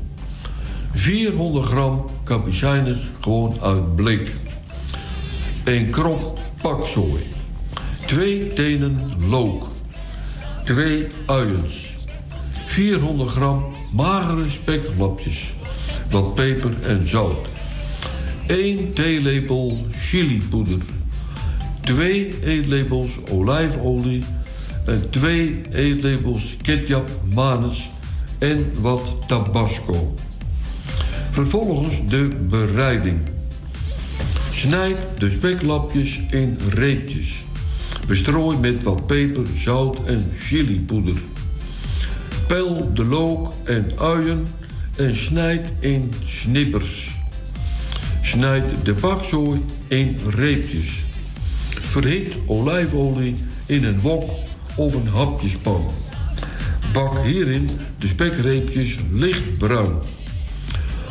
400 0.95 1.67
gram 1.67 2.11
kapucijners 2.25 2.99
gewoon 3.21 3.61
uit 3.61 3.97
blik. 3.97 4.31
Een 5.71 5.91
krop 5.91 6.39
pakzooi. 6.63 7.23
Twee 8.07 8.53
tenen 8.53 9.11
look. 9.29 9.67
Twee 10.65 11.07
uiens. 11.27 11.95
400 12.67 13.31
gram 13.31 13.65
magere 13.95 14.51
speklapjes. 14.51 15.53
Wat 16.11 16.35
peper 16.35 16.83
en 16.83 17.09
zout. 17.09 17.49
1 18.47 18.93
theelepel 18.95 19.87
chilipoeder. 19.91 20.79
2 21.81 22.43
eetlepels 22.43 23.09
olijfolie. 23.31 24.25
En 24.87 25.11
2 25.11 25.61
eetlepels 25.73 26.57
ketchup 26.63 27.11
manis. 27.35 27.91
En 28.39 28.73
wat 28.81 29.03
tabasco. 29.27 30.15
Vervolgens 31.31 31.95
de 32.07 32.29
bereiding. 32.49 33.39
Snijd 34.61 34.97
de 35.19 35.31
speklapjes 35.31 36.21
in 36.31 36.59
reepjes. 36.69 37.45
Bestrooi 38.07 38.59
met 38.59 38.83
wat 38.83 39.07
peper, 39.07 39.47
zout 39.57 40.07
en 40.07 40.33
chilipoeder. 40.39 41.17
Pel 42.47 42.91
de 42.95 43.05
look 43.05 43.53
en 43.65 43.87
uien 43.99 44.47
en 44.97 45.17
snijd 45.17 45.73
in 45.79 46.13
snippers. 46.27 47.09
Snijd 48.23 48.65
de 48.85 48.93
bakzooi 48.93 49.61
in 49.89 50.17
reepjes. 50.29 50.89
Verhit 51.81 52.35
olijfolie 52.47 53.37
in 53.67 53.85
een 53.85 54.01
wok 54.01 54.31
of 54.77 54.95
een 54.95 55.09
hapjespan. 55.09 55.85
Bak 56.93 57.25
hierin 57.25 57.71
de 57.99 58.09
spekreepjes 58.09 58.97
lichtbruin. 59.11 59.99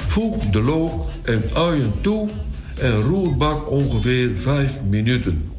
Voeg 0.08 0.46
de 0.46 0.62
look 0.62 1.08
en 1.24 1.44
uien 1.54 1.94
toe 2.02 2.30
en 2.80 3.02
roerbak 3.02 3.72
ongeveer 3.72 4.30
5 4.38 4.80
minuten. 4.90 5.52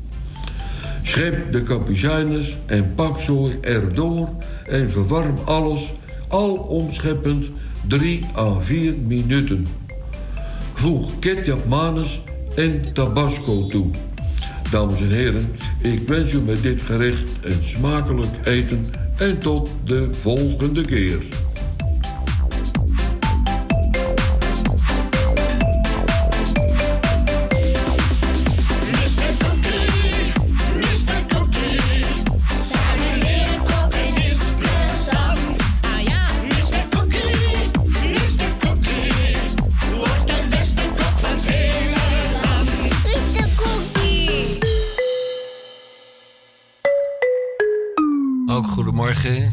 Schep 1.03 1.53
de 1.53 1.63
kapucijnes 1.63 2.57
en 2.67 2.95
pakzooi 2.95 3.59
erdoor 3.61 4.29
en 4.67 4.91
verwarm 4.91 5.39
alles 5.45 5.93
al 6.29 6.55
omscheppend 6.55 7.45
3 7.89 8.25
à 8.37 8.61
4 8.61 8.95
minuten. 9.07 9.67
Voeg 10.75 11.11
ketchup 11.19 11.67
manis 11.69 12.21
en 12.55 12.93
tabasco 12.93 13.67
toe. 13.67 13.87
Dames 14.71 15.01
en 15.01 15.13
heren, 15.13 15.53
ik 15.81 16.09
wens 16.09 16.33
u 16.33 16.41
met 16.41 16.63
dit 16.63 16.83
gerecht 16.83 17.39
een 17.43 17.63
smakelijk 17.65 18.47
eten 18.47 18.85
en 19.17 19.39
tot 19.39 19.77
de 19.85 20.09
volgende 20.11 20.85
keer. 20.85 21.19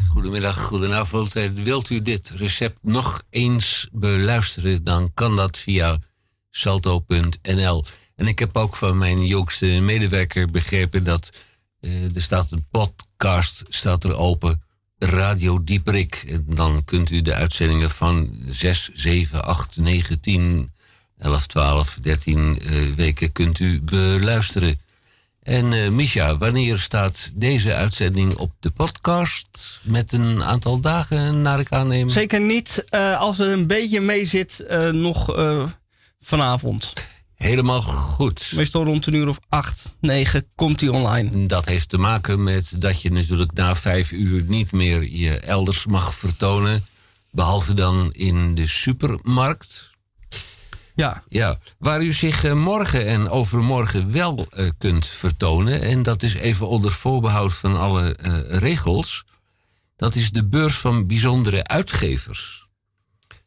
Goedemiddag, 0.08 0.60
goedenavond. 0.62 1.36
En 1.36 1.62
Wilt 1.62 1.90
u 1.90 2.02
dit 2.02 2.30
recept 2.30 2.78
nog 2.82 3.22
eens 3.30 3.88
beluisteren, 3.92 4.84
dan 4.84 5.10
kan 5.14 5.36
dat 5.36 5.56
via 5.56 5.98
salto.nl. 6.50 7.84
En 8.16 8.26
ik 8.26 8.38
heb 8.38 8.56
ook 8.56 8.76
van 8.76 8.98
mijn 8.98 9.26
jongste 9.26 9.66
medewerker 9.66 10.50
begrepen 10.50 11.04
dat 11.04 11.30
eh, 11.80 12.14
er 12.14 12.22
staat 12.22 12.52
een 12.52 12.66
podcast 12.70 13.64
staat 13.68 14.04
er 14.04 14.16
open, 14.16 14.62
Radio 14.98 15.64
Dieperik. 15.64 16.24
En 16.28 16.44
dan 16.46 16.84
kunt 16.84 17.10
u 17.10 17.22
de 17.22 17.34
uitzendingen 17.34 17.90
van 17.90 18.38
6, 18.48 18.90
7, 18.94 19.44
8, 19.44 19.76
9, 19.76 20.20
10, 20.20 20.72
11, 21.18 21.46
12, 21.46 21.98
13 22.02 22.58
eh, 22.58 22.94
weken 22.94 23.32
kunt 23.32 23.58
u 23.58 23.82
beluisteren. 23.82 24.80
En 25.48 25.72
eh 25.72 25.90
Misha, 25.90 26.36
wanneer 26.38 26.78
staat 26.78 27.30
deze 27.34 27.74
uitzending 27.74 28.36
op 28.36 28.52
de 28.60 28.70
podcast? 28.70 29.80
Met 29.82 30.12
een 30.12 30.44
aantal 30.44 30.80
dagen, 30.80 31.42
naar 31.42 31.60
ik 31.60 31.72
aanneem. 31.72 32.08
Zeker 32.08 32.40
niet. 32.40 32.84
eh, 32.88 33.20
als 33.20 33.38
er 33.38 33.52
een 33.52 33.66
beetje 33.66 34.00
mee 34.00 34.24
zit, 34.24 34.60
eh, 34.60 34.88
nog 34.88 35.36
vanavond. 36.20 36.92
Helemaal 37.34 37.82
goed. 37.82 38.52
Meestal 38.54 38.84
rond 38.84 39.06
een 39.06 39.14
uur 39.14 39.28
of 39.28 39.38
acht, 39.48 39.94
negen 40.00 40.46
komt 40.54 40.80
hij 40.80 40.88
online. 40.88 41.46
Dat 41.46 41.66
heeft 41.66 41.88
te 41.88 41.98
maken 41.98 42.42
met 42.42 42.72
dat 42.78 43.02
je 43.02 43.10
natuurlijk 43.10 43.52
na 43.52 43.76
vijf 43.76 44.12
uur 44.12 44.42
niet 44.46 44.72
meer 44.72 45.02
je 45.02 45.38
elders 45.38 45.86
mag 45.86 46.14
vertonen. 46.14 46.84
Behalve 47.30 47.74
dan 47.74 48.12
in 48.12 48.54
de 48.54 48.66
supermarkt. 48.66 49.87
Ja. 50.98 51.22
Ja, 51.28 51.58
waar 51.78 52.02
u 52.02 52.12
zich 52.12 52.44
eh, 52.44 52.52
morgen 52.52 53.06
en 53.06 53.30
overmorgen 53.30 54.12
wel 54.12 54.46
eh, 54.50 54.68
kunt 54.78 55.06
vertonen. 55.06 55.82
En 55.82 56.02
dat 56.02 56.22
is 56.22 56.34
even 56.34 56.68
onder 56.68 56.90
voorbehoud 56.90 57.54
van 57.54 57.76
alle 57.76 58.14
eh, 58.14 58.32
regels. 58.58 59.24
Dat 59.96 60.14
is 60.14 60.30
de 60.30 60.44
beurs 60.44 60.74
van 60.76 61.06
bijzondere 61.06 61.64
uitgevers. 61.64 62.66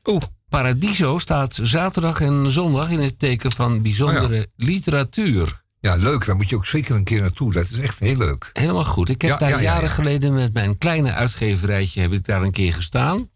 Oeh. 0.04 0.22
Paradiso 0.50 1.18
staat 1.18 1.60
zaterdag 1.62 2.22
en 2.22 2.52
zondag 2.52 2.90
in 2.90 3.00
het 3.00 3.20
teken 3.20 3.52
van 3.52 3.82
bijzondere 3.82 4.38
Oh 4.38 4.66
literatuur. 4.68 5.64
Ja, 5.80 5.96
leuk. 5.96 6.26
Daar 6.26 6.36
moet 6.36 6.50
je 6.50 6.56
ook 6.56 6.66
zeker 6.66 6.96
een 6.96 7.04
keer 7.04 7.22
naartoe. 7.22 7.54
Dat 7.54 7.70
is 7.70 7.80
echt 7.80 8.00
heel 8.00 8.18
leuk. 8.18 8.50
Helemaal 8.54 8.86
goed. 8.86 9.10
Ik 9.10 9.22
heb 9.22 9.32
Ja, 9.32 9.38
daar 9.38 9.50
ja, 9.50 9.56
ja, 9.56 9.62
jaren 9.62 9.90
ja. 9.90 9.94
geleden 9.94 10.34
met 10.34 10.54
mijn 10.54 10.78
kleine 10.78 11.14
uitgeverijtje 11.14 12.02
heb 12.02 12.12
ik 12.12 12.26
daar 12.26 12.42
een 12.42 12.52
keer 12.52 12.74
gestaan. 12.74 13.30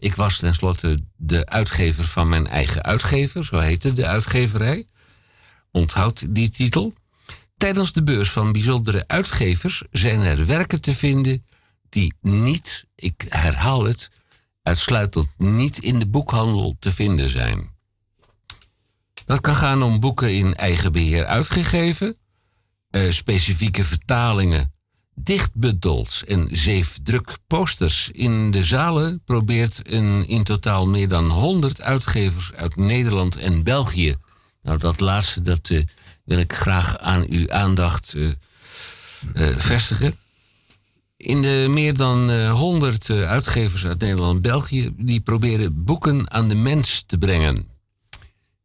Ik 0.00 0.14
was 0.14 0.38
tenslotte 0.38 0.98
de 1.16 1.46
uitgever 1.46 2.04
van 2.04 2.28
mijn 2.28 2.46
eigen 2.46 2.82
uitgever, 2.82 3.44
zo 3.44 3.58
heette 3.58 3.92
de 3.92 4.06
uitgeverij. 4.06 4.86
Onthoud 5.70 6.34
die 6.34 6.50
titel. 6.50 6.92
Tijdens 7.56 7.92
de 7.92 8.02
beurs 8.02 8.30
van 8.30 8.52
bijzondere 8.52 9.04
uitgevers 9.06 9.82
zijn 9.90 10.20
er 10.20 10.46
werken 10.46 10.80
te 10.80 10.94
vinden 10.94 11.46
die 11.88 12.14
niet, 12.20 12.84
ik 12.94 13.26
herhaal 13.28 13.84
het, 13.84 14.10
uitsluitend 14.62 15.28
niet 15.36 15.78
in 15.78 15.98
de 15.98 16.06
boekhandel 16.06 16.76
te 16.78 16.92
vinden 16.92 17.28
zijn. 17.28 17.70
Dat 19.24 19.40
kan 19.40 19.56
gaan 19.56 19.82
om 19.82 20.00
boeken 20.00 20.34
in 20.34 20.54
eigen 20.54 20.92
beheer 20.92 21.26
uitgegeven, 21.26 22.16
eh, 22.90 23.10
specifieke 23.10 23.84
vertalingen, 23.84 24.74
dichtbundels 25.22 26.24
en 26.24 26.48
zeefdruk 26.50 27.38
posters. 27.46 28.10
In 28.12 28.50
de 28.50 28.64
zalen 28.64 29.22
probeert 29.24 29.80
een 29.92 30.28
in 30.28 30.44
totaal 30.44 30.86
meer 30.86 31.08
dan 31.08 31.30
100 31.30 31.82
uitgevers 31.82 32.52
uit 32.52 32.76
Nederland 32.76 33.36
en 33.36 33.62
België. 33.62 34.14
Nou, 34.62 34.78
dat 34.78 35.00
laatste 35.00 35.42
dat, 35.42 35.70
eh, 35.70 35.82
wil 36.24 36.38
ik 36.38 36.52
graag 36.52 36.98
aan 36.98 37.24
uw 37.28 37.50
aandacht 37.50 38.14
eh, 38.14 38.30
eh, 39.34 39.56
vestigen. 39.56 40.18
In 41.16 41.42
de 41.42 41.66
meer 41.70 41.96
dan 41.96 42.30
eh, 42.30 42.50
100 42.52 43.10
eh, 43.10 43.28
uitgevers 43.28 43.86
uit 43.86 44.00
Nederland 44.00 44.34
en 44.34 44.42
België... 44.42 44.94
die 44.96 45.20
proberen 45.20 45.84
boeken 45.84 46.30
aan 46.30 46.48
de 46.48 46.54
mens 46.54 47.04
te 47.06 47.18
brengen. 47.18 47.68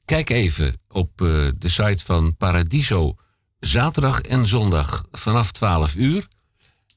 Kijk 0.06 0.30
even 0.30 0.82
op 0.88 1.18
de 1.18 1.70
site 1.70 2.06
van 2.06 2.36
Paradiso. 2.36 3.16
Zaterdag 3.60 4.22
en 4.22 4.46
zondag 4.46 5.06
vanaf 5.12 5.52
12 5.52 5.96
uur. 5.96 6.28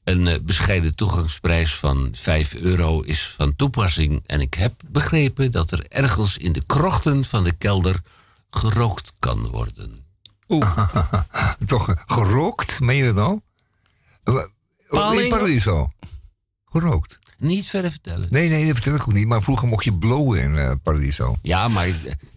Een 0.09 0.27
eh, 0.27 0.39
bescheiden 0.41 0.95
toegangsprijs 0.95 1.75
van 1.75 2.09
5 2.13 2.53
euro 2.53 3.01
is 3.01 3.27
van 3.27 3.55
toepassing. 3.55 4.23
En 4.25 4.41
ik 4.41 4.53
heb 4.53 4.73
begrepen 4.87 5.51
dat 5.51 5.71
er 5.71 5.85
ergens 5.87 6.37
in 6.37 6.51
de 6.51 6.63
krochten 6.65 7.25
van 7.25 7.43
de 7.43 7.51
kelder 7.51 7.99
gerookt 8.49 9.13
kan 9.19 9.47
worden. 9.47 10.05
Toch 11.65 11.89
eh, 11.89 12.01
gerookt? 12.05 12.79
Meen 12.79 12.95
je 12.95 13.05
dat 13.05 13.15
nou? 13.15 13.39
In? 15.21 15.29
Paradiso. 15.29 15.91
Gerookt. 16.65 17.19
Niet 17.39 17.67
verder 17.67 17.91
vertellen. 17.91 18.27
Nee, 18.29 18.49
nee, 18.49 18.65
dat 18.65 18.73
vertel 18.75 18.95
ik 18.95 19.01
ook 19.01 19.13
niet. 19.13 19.27
Maar 19.27 19.41
vroeger 19.43 19.67
mocht 19.67 19.83
je 19.83 19.93
blowen 19.93 20.41
in 20.41 20.57
eh, 20.57 20.71
Paradiso. 20.83 21.35
Ja, 21.41 21.67
maar... 21.67 21.87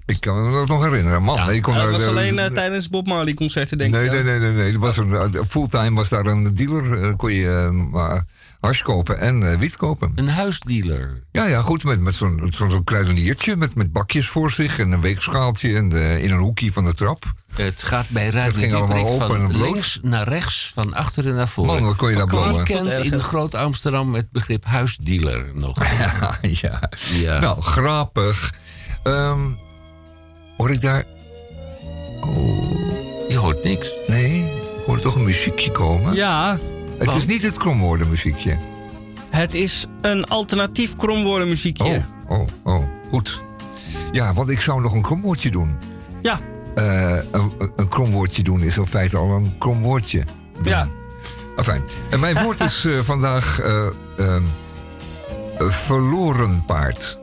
Ik 0.06 0.20
kan 0.20 0.44
me 0.46 0.52
dat 0.52 0.68
nog 0.68 0.82
herinneren. 0.82 1.22
Man, 1.22 1.54
je 1.54 1.60
kon 1.60 1.74
dat 1.74 1.82
daar, 1.82 1.92
was 1.92 2.02
eh, 2.02 2.08
alleen 2.08 2.38
eh, 2.38 2.46
tijdens 2.46 2.88
Bob 2.88 3.06
Marley 3.06 3.34
concerten, 3.34 3.78
denk 3.78 3.92
Nee, 3.92 4.04
ik. 4.04 4.10
nee, 4.12 4.22
nee, 4.22 4.38
nee, 4.38 4.52
nee. 4.52 4.78
Was 4.78 4.96
een, 4.96 5.44
fulltime 5.48 5.94
was 5.94 6.08
daar 6.08 6.26
een 6.26 6.54
dealer. 6.54 7.16
kon 7.16 7.32
je 7.32 7.70
maar 7.90 8.24
hars 8.62 8.82
kopen 8.82 9.18
en 9.18 9.52
eh, 9.52 9.59
wiet 9.59 9.76
kopen. 9.76 10.12
Een 10.14 10.28
huisdealer. 10.28 11.22
Ja, 11.32 11.44
ja, 11.44 11.60
goed. 11.60 11.84
Met, 11.84 12.01
met 12.01 12.14
zo'n 12.14 12.52
zo'n 12.55 12.70
zo'n 12.70 12.84
kruideniertje 12.84 13.56
met, 13.56 13.74
met 13.74 13.93
bakjes 13.93 14.28
voor 14.28 14.51
zich 14.51 14.78
en 14.78 14.93
een 14.93 15.01
weegschaaltje 15.01 15.76
en 15.76 15.93
eh, 15.93 16.22
in 16.24 16.30
een 16.30 16.39
hoekje 16.39 16.72
van 16.72 16.84
de 16.84 16.94
trap. 16.94 17.24
Het 17.55 17.82
gaat 17.82 18.09
bij 18.09 18.28
Radio 18.28 18.60
ging 18.60 18.74
allemaal 18.74 19.06
open 19.06 19.34
en 19.34 19.40
van 19.40 19.51
bloot. 19.51 19.62
links 19.62 19.98
naar 20.02 20.28
rechts, 20.28 20.70
van 20.74 20.94
achteren 20.94 21.34
naar 21.34 21.48
voren. 21.48 21.74
Man, 21.74 21.84
wat 21.84 21.97
kon 21.97 22.10
je 22.10 22.16
daar 22.16 22.26
blowen. 22.26 22.64
kent 22.64 22.97
Wat 22.97 23.05
in. 23.05 23.20
Groot 23.20 23.55
Amsterdam 23.55 24.14
het 24.14 24.30
begrip 24.30 24.64
huisdealer 24.64 25.51
nog? 25.55 25.78
Ja, 25.98 26.39
ja. 26.40 26.90
Ja. 27.12 27.39
Nou, 27.40 27.62
grappig. 27.62 28.55
Ehm 29.02 29.40
hoor 30.56 30.70
ik 30.70 30.80
daar... 30.80 31.05
Oh. 32.20 32.70
Je 33.28 33.36
hoort 33.36 33.64
niks. 33.64 33.90
Nee, 34.06 34.44
ik 34.44 34.84
hoor 34.86 35.01
toch 35.01 35.14
een 35.14 35.24
muziekje 35.24 35.70
komen. 35.70 36.14
Ja. 36.14 36.59
Het 37.06 37.14
is 37.14 37.26
niet 37.26 37.42
het 37.42 37.56
kromwoorden 37.56 38.08
muziekje. 38.08 38.58
Het 39.30 39.54
is 39.54 39.86
een 40.00 40.28
alternatief 40.28 40.96
kromwoordenmuziekje. 40.96 42.02
Oh, 42.28 42.38
oh, 42.38 42.46
oh, 42.62 42.84
goed. 43.10 43.42
Ja, 44.12 44.32
want 44.32 44.48
ik 44.48 44.60
zou 44.60 44.80
nog 44.80 44.92
een 44.92 45.02
kromwoordje 45.02 45.50
doen. 45.50 45.76
Ja. 46.22 46.40
Eh, 46.74 47.16
een, 47.30 47.52
een 47.76 47.88
kromwoordje 47.88 48.42
doen 48.42 48.62
is 48.62 48.76
in 48.76 48.86
feite 48.86 49.16
al 49.16 49.30
een 49.30 49.58
kromwoordje. 49.58 50.24
Ja. 50.62 50.88
Enfin, 51.56 51.82
en 52.10 52.20
mijn 52.20 52.42
woord 52.42 52.60
is 52.60 52.84
eh, 52.84 52.98
vandaag 53.12 53.60
eh, 53.60 53.86
ehm, 54.18 54.42
eh, 55.58 55.68
verloren 55.68 56.64
paard. 56.64 57.20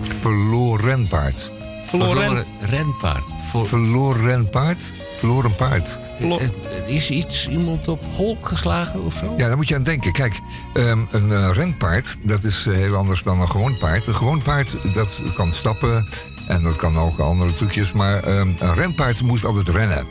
Verloren 0.00 1.08
paard. 1.08 1.52
Verloren 1.84 2.44
renpaard. 2.58 3.24
Voor, 3.50 3.66
Verloren 3.66 4.50
paard? 4.50 4.92
Verloren 5.16 5.54
paard. 5.54 6.00
Eh, 6.18 6.32
eh, 6.32 6.50
is 6.86 7.10
iets 7.10 7.48
iemand 7.48 7.88
op 7.88 8.04
hol 8.14 8.38
geslagen 8.40 9.04
of 9.04 9.14
zo? 9.14 9.34
Ja, 9.36 9.46
daar 9.46 9.56
moet 9.56 9.68
je 9.68 9.74
aan 9.74 9.82
denken. 9.82 10.12
Kijk, 10.12 10.40
ehm, 10.74 10.98
een 11.10 11.32
eh, 11.32 11.50
renpaard, 11.52 12.16
dat 12.22 12.44
is 12.44 12.64
heel 12.64 12.96
anders 12.96 13.22
dan 13.22 13.40
een 13.40 13.48
gewoon 13.48 13.78
paard. 13.78 14.06
Een 14.06 14.14
gewoon 14.14 14.42
paard, 14.42 14.76
dat 14.94 15.20
kan 15.34 15.52
stappen 15.52 16.08
en 16.46 16.62
dat 16.62 16.76
kan 16.76 16.98
ook 16.98 17.18
andere 17.18 17.54
trucjes. 17.54 17.92
Maar 17.92 18.22
ehm, 18.22 18.48
een 18.58 18.74
renpaard 18.74 19.22
moet 19.22 19.44
altijd 19.44 19.68
rennen. 19.68 20.06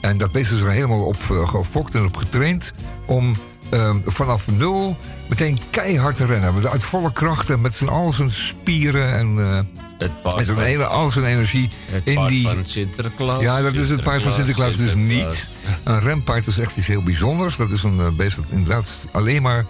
En 0.00 0.18
dat 0.18 0.32
beest 0.32 0.52
is 0.52 0.60
er 0.60 0.70
helemaal 0.70 1.04
op 1.04 1.22
gefokt 1.44 1.94
en 1.94 2.04
op 2.04 2.16
getraind 2.16 2.72
om 3.06 3.34
ehm, 3.70 3.96
vanaf 4.04 4.50
nul 4.50 4.96
meteen 5.28 5.58
keihard 5.70 6.16
te 6.16 6.24
rennen. 6.24 6.54
Met 6.54 6.66
uit 6.66 6.84
volle 6.84 7.12
krachten, 7.12 7.60
met 7.60 7.74
zijn, 7.74 7.90
al 7.90 8.12
zijn 8.12 8.30
spieren 8.30 9.12
en... 9.14 9.46
eh, 9.48 9.58
Het 9.98 10.22
paard 10.22 10.36
met 10.36 10.46
zijn 10.46 10.58
hele, 10.58 10.84
al 10.86 11.08
zijn 11.08 11.24
energie 11.24 11.68
Het 11.90 12.04
in 12.04 12.14
paard 12.14 12.28
die... 12.28 12.42
van 12.46 12.56
Sinterklaas. 12.64 13.40
Ja, 13.40 13.60
dat 13.62 13.74
is 13.74 13.88
het 13.90 14.02
paard 14.02 14.22
van 14.22 14.32
Sinterklaas 14.32 14.76
dus 14.76 14.94
niet. 14.94 15.48
Een 15.84 16.00
renpaard 16.00 16.46
is 16.46 16.58
echt 16.58 16.76
iets 16.76 16.86
heel 16.86 17.02
bijzonders. 17.02 17.56
Dat 17.56 17.70
is 17.70 17.82
een 17.82 18.00
eh, 18.00 18.08
beest 18.08 18.36
dat 18.36 18.44
inderdaad 18.50 19.08
alleen 19.12 19.42
maar 19.42 19.64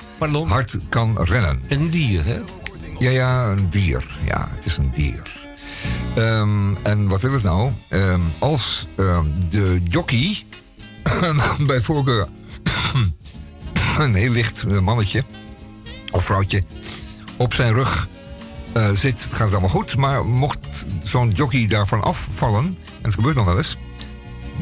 hard 0.48 0.76
kan 0.88 1.18
rennen. 1.22 1.62
Een 1.68 1.90
dier, 1.90 2.24
hè? 2.24 2.38
Ja, 2.98 3.10
ja, 3.10 3.46
een 3.46 3.66
dier. 3.70 4.18
Ja, 4.26 4.48
het 4.54 4.64
is 4.66 4.76
een 4.76 4.90
dier. 4.94 5.44
Ehm, 6.14 6.74
en 6.82 7.08
wat 7.08 7.20
wil 7.22 7.32
het 7.32 7.42
nou? 7.42 7.70
Ehm, 7.88 8.20
als 8.38 8.86
de 9.48 9.80
jockey, 9.88 10.42
bij 11.66 11.80
voorkeur 11.80 12.28
een 14.04 14.14
heel 14.14 14.30
licht 14.30 14.62
eh, 14.62 14.78
mannetje 14.78 15.24
of 16.12 16.24
vrouwtje, 16.24 16.62
op 17.36 17.54
zijn 17.54 17.72
rug 17.72 18.08
eh, 18.72 18.90
zit, 18.90 19.20
gaat 19.32 19.50
allemaal 19.50 19.68
goed. 19.68 19.96
Maar 19.96 20.26
mocht 20.26 20.86
zo'n 21.02 21.30
jockey 21.30 21.66
daarvan 21.66 22.02
afvallen, 22.02 22.64
en 22.64 23.02
het 23.02 23.14
gebeurt 23.14 23.36
nog 23.36 23.44
wel 23.44 23.56
eens, 23.56 23.76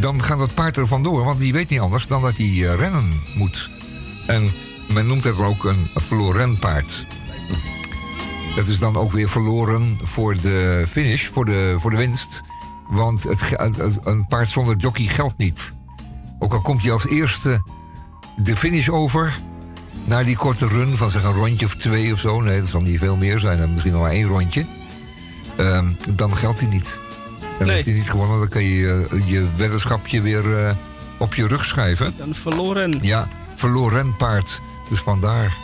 dan 0.01 0.23
gaat 0.23 0.39
dat 0.39 0.55
paard 0.55 0.77
er 0.77 0.87
vandoor, 0.87 1.25
want 1.25 1.39
die 1.39 1.53
weet 1.53 1.69
niet 1.71 1.81
anders 1.81 2.07
dan 2.07 2.23
dat 2.23 2.37
hij 2.37 2.47
eh, 2.47 2.75
rennen 2.75 3.21
moet. 3.35 3.71
En 4.27 4.53
men 4.93 5.07
noemt 5.07 5.25
het 5.25 5.39
ook 5.39 5.65
een 5.65 5.89
verloren 5.95 6.59
paard. 6.59 7.07
Dat 8.57 8.67
is 8.67 8.79
dan 8.79 8.97
ook 8.97 9.13
weer 9.13 9.29
verloren 9.29 9.99
voor 10.03 10.41
de 10.41 10.85
finish, 10.89 11.25
voor 11.27 11.45
de, 11.45 11.75
voor 11.79 11.91
de 11.91 11.97
winst. 11.97 12.43
Want 12.89 13.23
het- 13.23 14.05
een 14.05 14.27
paard 14.27 14.49
zonder 14.49 14.77
jockey 14.77 15.07
geldt 15.07 15.37
niet. 15.37 15.75
Ook 16.39 16.53
al 16.53 16.61
komt 16.61 16.83
hij 16.83 16.93
als 16.93 17.07
eerste 17.07 17.63
de 18.37 18.57
finish 18.57 18.89
over... 18.89 19.39
na 20.05 20.23
die 20.23 20.37
korte 20.37 20.67
run 20.67 20.97
van 20.97 21.11
zeg 21.11 21.23
een 21.25 21.33
rondje 21.33 21.67
of 21.67 21.75
twee 21.75 22.13
of 22.13 22.19
zo... 22.19 22.41
nee, 22.41 22.61
dat 22.61 22.69
zal 22.69 22.81
niet 22.81 22.99
veel 22.99 23.17
meer 23.17 23.39
zijn, 23.39 23.59
dan 23.59 23.71
misschien 23.73 23.93
nog 23.93 24.03
maar 24.03 24.11
één 24.11 24.27
rondje... 24.27 24.67
ehm, 25.57 25.87
dan 26.15 26.37
geldt 26.37 26.61
hij 26.61 26.69
niet. 26.69 27.01
Dan 27.59 27.67
Nee. 27.67 27.75
heeft 27.77 27.87
hij 27.87 27.95
niet 27.95 28.11
gewonnen, 28.11 28.39
dan 28.39 28.49
kan 28.49 28.63
je 28.63 29.07
eh, 29.11 29.29
je 29.29 29.47
weddenschapje 29.57 30.21
weer 30.21 30.59
eh, 30.67 30.75
op 31.19 31.35
je 31.35 31.47
rug 31.47 31.65
schrijven. 31.65 32.15
Dan 32.17 32.35
verloren. 32.35 32.99
Ja, 33.01 33.29
verloren 33.55 34.17
paard. 34.17 34.61
Dus 34.89 35.01
vandaar. 35.01 35.57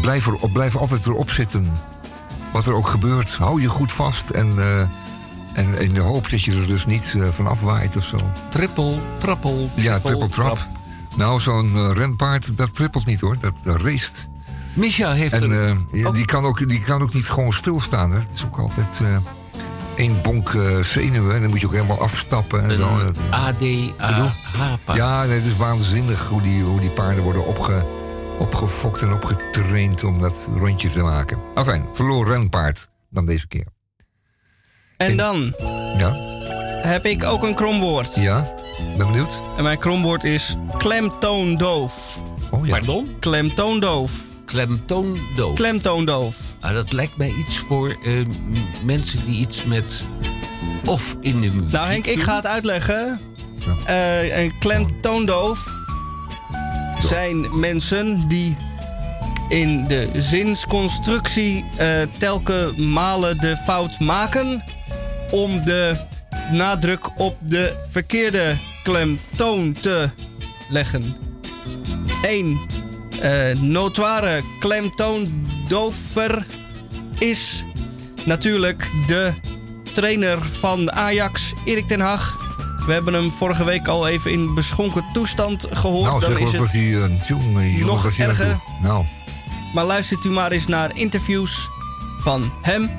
Blijf, 0.00 0.26
er, 0.26 0.50
blijf 0.52 0.76
altijd 0.76 1.06
erop 1.06 1.30
zitten. 1.30 1.72
Wat 2.52 2.66
er 2.66 2.74
ook 2.74 2.86
gebeurt, 2.88 3.34
hou 3.34 3.60
je 3.60 3.68
goed 3.68 3.92
vast. 3.92 4.30
En, 4.30 4.54
eh, 4.58 4.80
en 5.52 5.78
in 5.78 5.92
de 5.94 6.00
hoop 6.00 6.30
dat 6.30 6.42
je 6.42 6.52
er 6.60 6.66
dus 6.66 6.86
niet 6.86 7.16
van 7.30 7.46
afwaait 7.46 7.96
of 7.96 8.04
zo. 8.04 8.16
Trippel, 8.48 9.00
trappel. 9.18 9.70
Ja, 9.74 10.00
triple 10.00 10.28
trap. 10.28 10.58
Nou, 11.16 11.40
zo'n 11.40 11.74
eh, 11.76 11.90
renpaard, 11.92 12.56
dat 12.56 12.74
trippelt 12.74 13.06
niet 13.06 13.20
hoor. 13.20 13.36
Dat, 13.40 13.54
dat 13.64 13.80
raced. 13.80 14.28
Misha 14.72 15.12
heeft 15.12 15.32
En 15.32 15.50
er... 15.50 15.76
eh, 15.92 16.12
die, 16.12 16.24
kan 16.24 16.44
ook, 16.44 16.68
die 16.68 16.80
kan 16.80 17.02
ook 17.02 17.14
niet 17.14 17.28
gewoon 17.28 17.52
stilstaan. 17.52 18.10
Hè. 18.10 18.18
Het 18.18 18.32
is 18.34 18.44
ook 18.44 18.56
altijd 18.58 19.00
eh 19.02 19.16
één 19.96 20.22
bonk 20.22 20.50
zenuwen. 20.80 21.34
En 21.34 21.40
dan 21.40 21.50
moet 21.50 21.60
je 21.60 21.66
ook 21.66 21.72
helemaal 21.72 22.00
afstappen. 22.00 22.62
En 22.70 22.76
zo. 22.76 22.98
Dat- 23.04 23.16
ADAH-paard. 23.30 24.98
Ja, 24.98 25.24
nee, 25.24 25.34
het 25.34 25.44
is 25.44 25.56
waanzinnig 25.56 26.28
hoe 26.28 26.42
die, 26.42 26.62
hoe 26.62 26.80
die 26.80 26.90
paarden 26.90 27.22
worden 27.24 27.46
opge, 27.46 27.86
opgefokt 28.38 29.00
en 29.02 29.12
opgetraind 29.12 30.04
om 30.04 30.20
dat 30.20 30.48
rondje 30.56 30.90
te 30.90 31.02
maken. 31.02 31.38
Enfin, 31.54 31.84
verloren 31.92 32.32
renpaard 32.32 32.88
dan 33.10 33.26
deze 33.26 33.48
keer. 33.48 33.66
En 34.96 35.16
dan 35.16 35.54
Ja, 35.98 36.12
heb 36.88 37.04
ik 37.04 37.24
ook 37.24 37.42
een 37.42 37.54
kromwoord. 37.54 38.14
ja, 38.14 38.54
ben 38.96 39.06
benieuwd. 39.06 39.40
En 39.56 39.62
mijn 39.62 39.78
kromwoord 39.78 40.24
is 40.24 40.54
klemtoondoof. 40.76 42.22
Oh 42.50 42.66
ja. 42.66 42.72
Pardon? 42.72 43.16
Klemtoondoof. 43.20 44.20
Klemtoondoof. 44.44 45.54
Klemtoondoof. 45.54 46.36
Ah, 46.60 46.74
dat 46.74 46.92
lijkt 46.92 47.16
mij 47.16 47.28
iets 47.28 47.58
voor 47.58 47.96
eh, 48.04 48.26
mensen 48.84 49.24
die 49.24 49.38
iets 49.38 49.64
met 49.64 50.02
of 50.84 51.16
in 51.20 51.40
de 51.40 51.50
muziek 51.50 51.72
Nou 51.72 51.86
Henk, 51.86 52.06
ik 52.06 52.22
ga 52.22 52.36
het 52.36 52.46
uitleggen. 52.46 53.20
Eh, 53.86 54.42
een 54.42 54.52
klemtoondoof 54.58 55.68
zijn 56.98 57.58
mensen 57.58 58.28
die 58.28 58.56
in 59.48 59.86
de 59.86 60.10
zinsconstructie 60.14 61.64
eh 61.76 62.02
telke 62.18 62.72
malen 62.76 63.40
de 63.40 63.56
fout 63.56 64.00
maken 64.00 64.64
om 65.30 65.64
de 65.64 65.96
nadruk 66.52 67.20
op 67.20 67.36
de 67.40 67.76
verkeerde 67.90 68.56
klemtoon 68.82 69.72
te 69.80 70.10
leggen. 70.70 71.04
1. 72.22 72.58
Eh 73.22 73.56
notoire 73.58 74.40
klemtoondover 74.60 76.46
is 77.18 77.64
natuurlijk 78.24 78.90
de 79.06 79.32
trainer 79.94 80.42
van 80.42 80.92
Ajax, 80.92 81.52
Erik 81.64 81.86
ten 81.86 82.00
Hag. 82.00 82.42
We 82.86 82.92
hebben 82.92 83.14
hem 83.14 83.30
vorige 83.30 83.64
week 83.64 83.88
al 83.88 84.08
even 84.08 84.30
in 84.32 84.54
beschonken 84.54 85.04
toestand 85.12 85.66
gehoord. 85.72 86.08
Nou, 86.10 86.20
Dan 86.20 86.30
zeg 86.30 86.38
is 86.38 86.50
wat 86.50 86.60
was 86.60 86.72
het... 86.72 86.80
hij 86.80 86.94
een 86.94 87.20
jongen, 87.26 87.70
jongen, 87.70 87.86
nog 87.86 88.02
was 88.02 88.18
erger. 88.18 88.46
naartoe? 88.46 88.62
Nou, 88.82 89.04
Maar 89.74 89.84
luistert 89.84 90.24
u 90.24 90.30
maar 90.30 90.50
eens 90.52 90.66
naar 90.66 90.96
interviews 90.96 91.68
van 92.18 92.52
hem. 92.62 92.90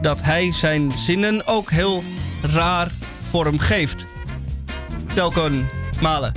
Dat 0.00 0.22
hij 0.22 0.52
zijn 0.52 0.92
zinnen 0.92 1.46
ook 1.46 1.70
heel 1.70 2.04
raar 2.52 2.90
vorm 3.20 3.58
geeft. 3.58 4.04
Telken 5.14 5.68
malen. 6.00 6.32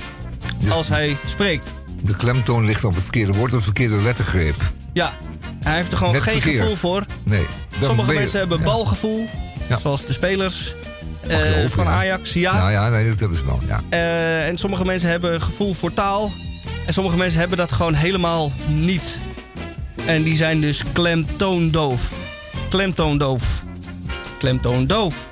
Dus- 0.58 0.70
Als 0.70 0.88
hij 0.88 1.16
spreekt. 1.26 1.70
de 2.02 2.16
klemtoon 2.16 2.64
ligt 2.64 2.84
op 2.84 2.92
het 2.94 3.02
verkeerde 3.02 3.32
woord, 3.32 3.52
het 3.52 3.62
verkeerde 3.62 3.96
lettergreep. 4.02 4.54
Ja, 4.92 5.12
hij 5.62 5.74
heeft 5.76 5.92
er 5.92 5.98
gewoon 5.98 6.12
Net 6.12 6.22
geen 6.22 6.32
verkeerd. 6.42 6.60
gevoel 6.60 6.76
voor. 6.76 7.04
Nee. 7.24 7.46
Sommige 7.82 8.12
je- 8.12 8.18
mensen 8.18 8.38
hebben 8.38 8.58
ja. 8.58 8.64
balgevoel. 8.64 9.28
Zoals 9.80 10.04
de 10.04 10.12
spelers 10.12 10.74
eh, 11.28 11.38
van 11.68 11.84
ja. 11.84 11.90
Ajax. 11.90 12.32
Ja. 12.32 12.70
Ja, 12.70 12.88
nee, 12.88 13.08
dat 13.08 13.20
hebben 13.20 13.38
ze 13.38 13.44
wel. 13.46 13.60
Ja. 13.66 13.80
Eh, 13.88 14.46
en 14.48 14.58
sommige 14.58 14.84
mensen 14.84 15.08
hebben 15.10 15.40
gevoel 15.42 15.74
voor 15.74 15.92
taal. 15.92 16.32
En 16.86 16.92
sommige 16.92 17.16
mensen 17.16 17.38
hebben 17.40 17.58
dat 17.58 17.72
gewoon 17.72 17.94
helemaal 17.94 18.52
niet. 18.66 19.18
En 20.06 20.22
die 20.22 20.36
zijn 20.36 20.60
dus 20.60 20.82
klemtoondoof. 20.92 22.12
Klemtoondoof. 22.68 23.62
Klemtoondoof. 24.38 25.28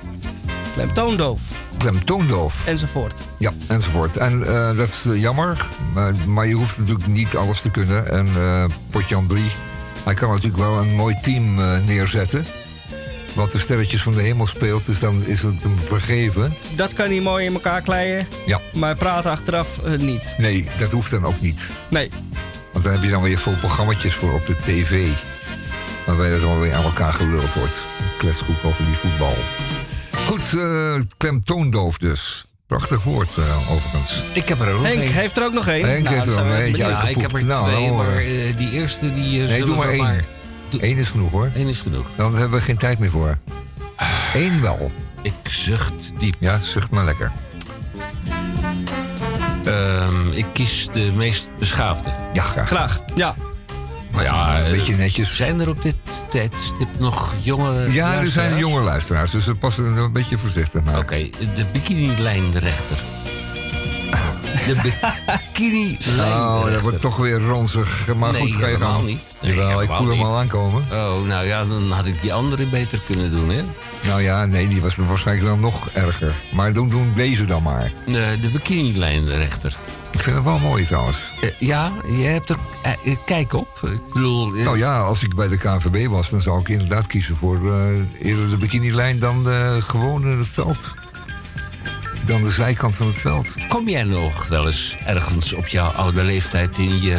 Klemtoondoof. 0.77 1.41
Klemtoondoof. 1.77 2.67
Enzovoort. 2.67 3.15
Ja, 3.37 3.51
enzovoort. 3.67 4.17
En 4.17 4.47
eh, 4.47 4.77
dat 4.77 4.87
is 4.87 5.05
eh, 5.05 5.19
jammer, 5.21 5.69
maar, 5.93 6.13
maar 6.27 6.47
je 6.47 6.53
hoeft 6.53 6.77
natuurlijk 6.77 7.07
niet 7.07 7.35
alles 7.35 7.61
te 7.61 7.71
kunnen. 7.71 8.11
En 8.11 8.27
eh 8.27 8.65
Potjan 8.89 9.27
3, 9.27 9.43
hij 10.03 10.13
kan 10.13 10.29
natuurlijk 10.29 10.57
wel 10.57 10.79
een 10.79 10.95
mooi 10.95 11.15
team 11.21 11.55
neerzetten. 11.85 12.45
Wat 13.35 13.51
de 13.51 13.57
sterretjes 13.57 14.01
van 14.03 14.13
de 14.13 14.21
hemel 14.21 14.45
speelt, 14.45 14.85
dus 14.85 14.99
dan 14.99 15.25
is 15.25 15.43
het 15.43 15.63
hem 15.63 15.79
vergeven. 15.79 16.53
Dat 16.75 16.93
kan 16.93 17.07
hij 17.07 17.21
mooi 17.21 17.45
in 17.45 17.53
elkaar 17.53 17.81
kleien. 17.81 18.27
Ja. 18.45 18.61
Maar 18.73 18.95
praten 18.95 19.31
achteraf 19.31 19.79
niet. 19.97 20.35
Nee, 20.37 20.69
dat 20.77 20.91
hoeft 20.91 21.11
dan 21.11 21.25
ook 21.25 21.41
niet. 21.41 21.71
Nee. 21.89 22.09
Want 22.71 22.83
dan 22.83 22.93
heb 22.93 23.03
je 23.03 23.09
dan 23.09 23.21
weer 23.21 23.37
veel 23.37 23.57
programma's 23.59 24.13
voor 24.13 24.33
op 24.33 24.45
de 24.45 24.55
tv. 24.55 25.07
Waarbij 26.05 26.31
er 26.31 26.41
dan 26.41 26.59
weer 26.59 26.73
aan 26.73 26.83
elkaar 26.83 27.13
geluld 27.13 27.53
wordt. 27.53 27.87
Een 27.99 28.17
Kletskoek 28.17 28.63
over 28.63 28.85
die 28.85 28.95
voetbal. 28.95 29.35
Goed, 30.27 30.53
eh 30.57 30.95
klemtoondoof 31.17 31.97
dus. 31.97 32.45
Prachtig 32.67 33.03
woord, 33.03 33.37
eh, 33.37 33.71
overigens. 33.71 34.23
Ik 34.33 34.47
heb 34.47 34.59
er 34.59 34.67
ook 34.71 34.77
nog 34.77 34.87
Henk 34.87 34.99
één. 35.01 35.11
heeft 35.11 35.37
er 35.37 35.43
ook 35.45 35.53
nog 35.53 35.67
één. 35.67 35.85
Henk 35.87 36.03
Nou, 36.03 36.15
heeft 36.15 36.27
er 36.27 36.45
nog. 36.45 36.77
Ja, 36.77 37.07
ik 37.07 37.21
heb 37.21 37.33
er. 37.33 37.45
Nou, 37.45 37.69
twee, 37.71 37.85
nou, 37.85 37.97
maar 37.97 38.17
eh, 38.17 38.57
die 38.57 38.69
eerste 38.71 39.13
die 39.13 39.43
eh, 39.43 39.49
Nee, 39.49 39.65
doe 39.65 39.75
maar 39.75 39.89
één. 39.89 39.97
maar... 40.03 40.25
Eén 40.79 40.97
is 40.97 41.09
genoeg 41.09 41.31
hoor. 41.31 41.51
Eén 41.55 41.67
is 41.67 41.81
genoeg. 41.81 42.07
Dan 42.15 42.35
hebben 42.35 42.57
we 42.59 42.65
geen 42.65 42.77
tijd 42.77 42.99
meer 42.99 43.09
voor. 43.09 43.37
Eén 44.33 44.61
wel. 44.61 44.91
Ik 45.21 45.33
zucht 45.43 46.13
diep. 46.19 46.35
Ja, 46.39 46.59
zucht 46.59 46.91
maar 46.91 47.05
lekker. 47.05 47.31
Ehm, 49.65 50.31
ik 50.31 50.45
kies 50.53 50.87
de 50.93 51.11
meest 51.15 51.47
beschaafde. 51.59 52.09
Ja, 52.33 52.43
graag. 52.43 52.67
Graag, 52.67 52.99
ja. 53.15 53.35
Maar 54.17 54.25
ja, 54.25 54.59
Een 54.65 54.71
beetje 54.71 54.95
netjes. 54.95 55.35
Zijn 55.35 55.59
er 55.59 55.69
op 55.69 55.83
dit 55.83 55.95
tijdstip 56.29 56.87
nog 56.99 57.33
jonge 57.41 57.91
Ja, 57.91 58.19
er 58.19 58.27
zijn 58.27 58.57
jonge 58.57 58.81
luisteraars, 58.81 59.31
dus 59.31 59.45
we 59.45 59.55
passen 59.55 59.85
er 59.95 60.03
een 60.03 60.11
beetje 60.11 60.37
voorzichtig 60.37 60.83
naar. 60.83 60.97
Oké, 60.97 61.29
de 61.55 61.65
bikini-lijnrechter. 61.71 62.97
De 64.65 64.75
bikini-lijnrechter. 65.53 66.39
Oh, 66.39 66.71
dat 66.71 66.81
wordt 66.81 67.01
toch 67.01 67.17
weer 67.17 67.39
ronzig. 67.39 68.07
Maar 68.17 68.31
nee, 68.31 68.41
goed, 68.41 68.53
ga 68.53 68.59
je 68.59 68.65
helemaal 68.65 69.01
niet. 69.01 69.37
Nee, 69.41 69.55
Jawel, 69.55 69.81
ik 69.81 69.89
voel 69.91 70.07
hem 70.07 70.21
al 70.21 70.37
aankomen. 70.37 70.83
Oh, 70.91 71.21
nou 71.27 71.45
ja, 71.45 71.65
dan 71.65 71.91
had 71.91 72.05
ik 72.05 72.21
die 72.21 72.33
andere 72.33 72.65
beter 72.65 72.99
kunnen 73.05 73.31
doen, 73.31 73.49
hè? 73.49 73.63
Nou 74.07 74.21
ja, 74.21 74.45
nee, 74.45 74.67
die 74.67 74.81
was 74.81 74.95
waarschijnlijk 74.95 75.47
dan 75.47 75.59
nog 75.59 75.89
erger. 75.93 76.33
Maar 76.51 76.73
doen, 76.73 76.89
doen 76.89 77.11
deze 77.15 77.45
dan 77.45 77.63
maar. 77.63 77.91
De, 78.05 78.37
de 78.41 78.49
bikini-lijnrechter. 78.49 79.77
Ik 80.17 80.23
vind 80.23 80.35
het 80.35 80.45
wel 80.45 80.59
mooi 80.59 80.85
trouwens. 80.85 81.17
Eh, 81.41 81.49
ja, 81.59 81.91
je 82.03 82.23
hebt 82.23 82.49
er 82.49 82.55
eh, 82.81 82.91
eh, 82.91 83.17
kijk 83.25 83.53
op. 83.53 83.79
Ik 83.83 84.13
bedoel... 84.13 84.47
Nou 84.47 84.77
ja, 84.77 84.99
als 84.99 85.23
ik 85.23 85.35
bij 85.35 85.47
de 85.47 85.57
KNVB 85.57 86.07
was, 86.07 86.29
dan 86.29 86.41
zou 86.41 86.59
ik 86.59 86.69
inderdaad 86.69 87.07
kiezen 87.07 87.35
voor 87.35 87.59
eerder 88.21 88.49
de 88.49 88.57
bikinilijn 88.57 89.19
dan 89.19 89.43
de, 89.43 89.77
gewoon 89.81 90.25
het 90.25 90.47
veld. 90.47 90.93
Dan 92.25 92.43
de 92.43 92.51
zijkant 92.51 92.95
van 92.95 93.07
het 93.07 93.17
veld. 93.17 93.55
Kom 93.67 93.89
jij 93.89 94.03
nog 94.03 94.47
wel 94.47 94.65
eens 94.65 94.97
ergens 95.05 95.53
op 95.53 95.67
jouw 95.67 95.89
oude 95.89 96.23
leeftijd 96.23 96.77
in 96.77 97.01
je 97.01 97.17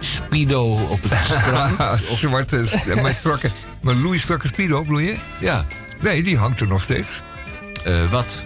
speedo 0.00 0.64
op 0.64 1.02
het 1.02 1.24
strand? 1.40 2.00
Zwarte, 2.00 2.64
mijn 3.02 3.14
strakke, 3.14 3.50
mijn 3.82 4.02
Louis 4.02 4.22
strakke 4.22 4.46
speedo, 4.46 4.80
bedoel 4.80 4.98
je? 4.98 5.16
Ja. 5.38 5.66
Nee, 6.00 6.22
die 6.22 6.38
hangt 6.38 6.60
er 6.60 6.66
nog 6.66 6.82
steeds. 6.82 7.22
Wat? 8.10 8.36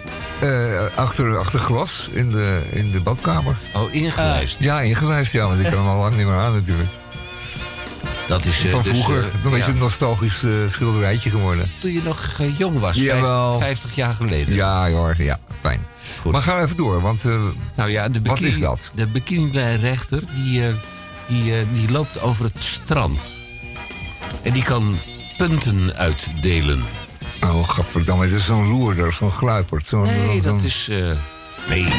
Eh, 0.41 0.87
achter, 0.97 1.39
achter 1.39 1.61
glas 1.61 2.09
in 2.13 2.29
de, 2.29 2.69
in 2.71 2.91
de 2.91 3.01
badkamer. 3.01 3.57
Oh, 3.75 3.95
ingelijst. 3.95 4.61
Ja, 4.61 4.81
ingelijst, 4.81 5.33
ja, 5.33 5.47
want 5.47 5.61
ik 5.61 5.65
kan 5.67 5.79
hem 5.79 5.87
al 5.89 6.01
lang 6.01 6.17
niet 6.17 6.27
meer 6.27 6.37
aan 6.37 6.53
natuurlijk. 6.55 6.89
Dat 8.27 8.45
is 8.45 8.65
eh, 8.65 8.71
Van 8.71 8.83
dus, 8.83 8.93
vroeger. 8.93 9.25
eh, 9.25 9.43
dan 9.43 9.53
is 9.53 9.59
ja. 9.59 9.65
het 9.65 9.75
een 9.75 9.81
nostalgisch 9.81 10.45
schilderijtje 10.67 11.31
geworden. 11.31 11.71
Toen 11.79 11.93
je 11.93 12.03
nog 12.05 12.41
jong 12.57 12.79
was, 12.79 12.97
Jawel. 12.97 13.59
50, 13.59 13.67
50 13.67 13.95
jaar 13.95 14.15
geleden. 14.15 14.55
Ja, 14.55 14.91
hoor, 14.91 15.15
ja, 15.19 15.39
fijn. 15.61 15.81
Goed. 16.21 16.33
Maar 16.33 16.41
ga 16.41 16.63
even 16.63 16.77
door, 16.77 17.01
want 17.01 17.25
Nou 17.75 17.91
ja, 17.91 18.09
de 18.09 18.21
Wat 18.23 18.33
bikini, 18.33 18.49
is 18.49 18.61
dat? 18.61 18.93
De 18.95 19.07
bikini-rechter 19.07 20.23
die, 20.35 20.63
die, 21.27 21.53
die 21.73 21.91
loopt 21.91 22.21
over 22.21 22.45
het 22.45 22.63
strand. 22.63 23.31
En 24.43 24.53
die 24.53 24.63
kan 24.63 24.99
punten 25.37 25.97
uitdelen. 25.97 26.83
Oh, 27.43 27.69
gadverdamme, 27.69 28.25
het 28.25 28.33
is 28.35 28.45
zo'n 28.45 28.69
loerder, 28.69 29.13
zo'n 29.13 29.31
gluiperd. 29.31 29.93
Nee, 29.93 30.41
dat 30.41 30.63
is... 30.63 30.89
eh, 30.91 31.11
nee, 31.69 31.85
eh, 31.85 31.93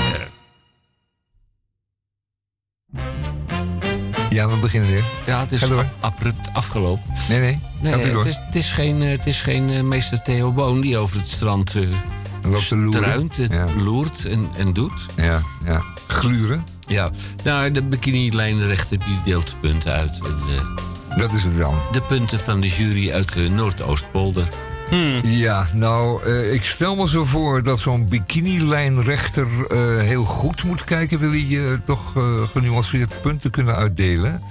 Ja, 4.29 4.47
we 4.49 4.55
beginnen 4.55 4.89
weer. 4.91 5.03
ja, 5.25 5.39
het 5.39 5.51
is 5.51 5.63
abrupt 5.99 6.49
afgelopen. 6.53 7.13
Nee, 7.29 7.39
nee, 7.39 7.59
Nee, 7.81 8.11
door. 8.11 8.19
het 8.23 8.27
is, 8.27 8.39
het 8.45 8.55
is 8.55 8.71
geen, 8.71 9.01
eh, 9.01 9.09
het 9.09 9.25
is 9.27 9.41
geen 9.41 9.69
eh, 9.69 9.81
meester 9.81 10.21
Theo 10.21 10.51
Boon 10.51 10.81
die 10.81 10.97
over 10.97 11.17
het 11.17 11.27
strand 11.27 11.75
eh 11.75 11.81
Loopt 12.41 12.71
loeren. 12.71 13.29
eh, 13.37 13.49
Ja. 13.49 13.65
loert 13.81 14.25
en, 14.25 14.49
en 14.57 14.73
doet. 14.73 14.93
Ja, 15.15 15.41
ja. 15.65 15.81
Gluren, 16.07 16.63
Ja, 16.87 17.11
nou, 17.43 17.71
de 17.71 17.81
bikini-lijnrechter 17.81 18.97
die 18.99 19.19
deelt 19.25 19.55
punten 19.61 19.91
uit. 19.93 20.19
En, 20.21 20.41
eh, 20.57 21.17
dat 21.17 21.33
is 21.33 21.43
het 21.43 21.57
dan. 21.57 21.79
de 21.91 22.01
punten 22.01 22.39
van 22.39 22.59
de 22.61 22.67
jury 22.67 23.11
uit 23.11 23.33
de 23.33 23.49
Noordoostpolder. 23.49 24.47
Ja, 25.21 25.67
nou, 25.73 26.23
eh, 26.23 26.53
ik 26.53 26.63
stel 26.63 26.95
me 26.95 27.07
zo 27.07 27.25
voor 27.25 27.63
dat 27.63 27.79
zo'n 27.79 28.09
bikinilijnrechter 28.09 29.47
eh 29.69 29.77
heel 29.97 30.23
goed 30.23 30.63
moet 30.63 30.83
kijken. 30.83 31.19
Wil 31.19 31.31
hij 31.31 31.61
eh, 31.61 31.77
toch 31.85 32.15
genuanceerd 32.51 33.21
punten 33.21 33.51
kunnen 33.51 33.75
uitdelen? 33.75 34.41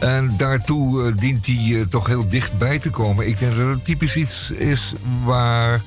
En 0.00 0.34
daartoe 0.36 1.14
dient 1.14 1.46
hij 1.46 1.86
toch 1.90 2.06
heel 2.06 2.28
dichtbij 2.28 2.78
te 2.78 2.90
komen. 2.90 3.28
Ik 3.28 3.38
denk 3.38 3.56
dat 3.56 3.68
het 3.68 3.84
typisch 3.84 4.16
iets 4.16 4.50
is 4.50 4.92
waar 5.24 5.82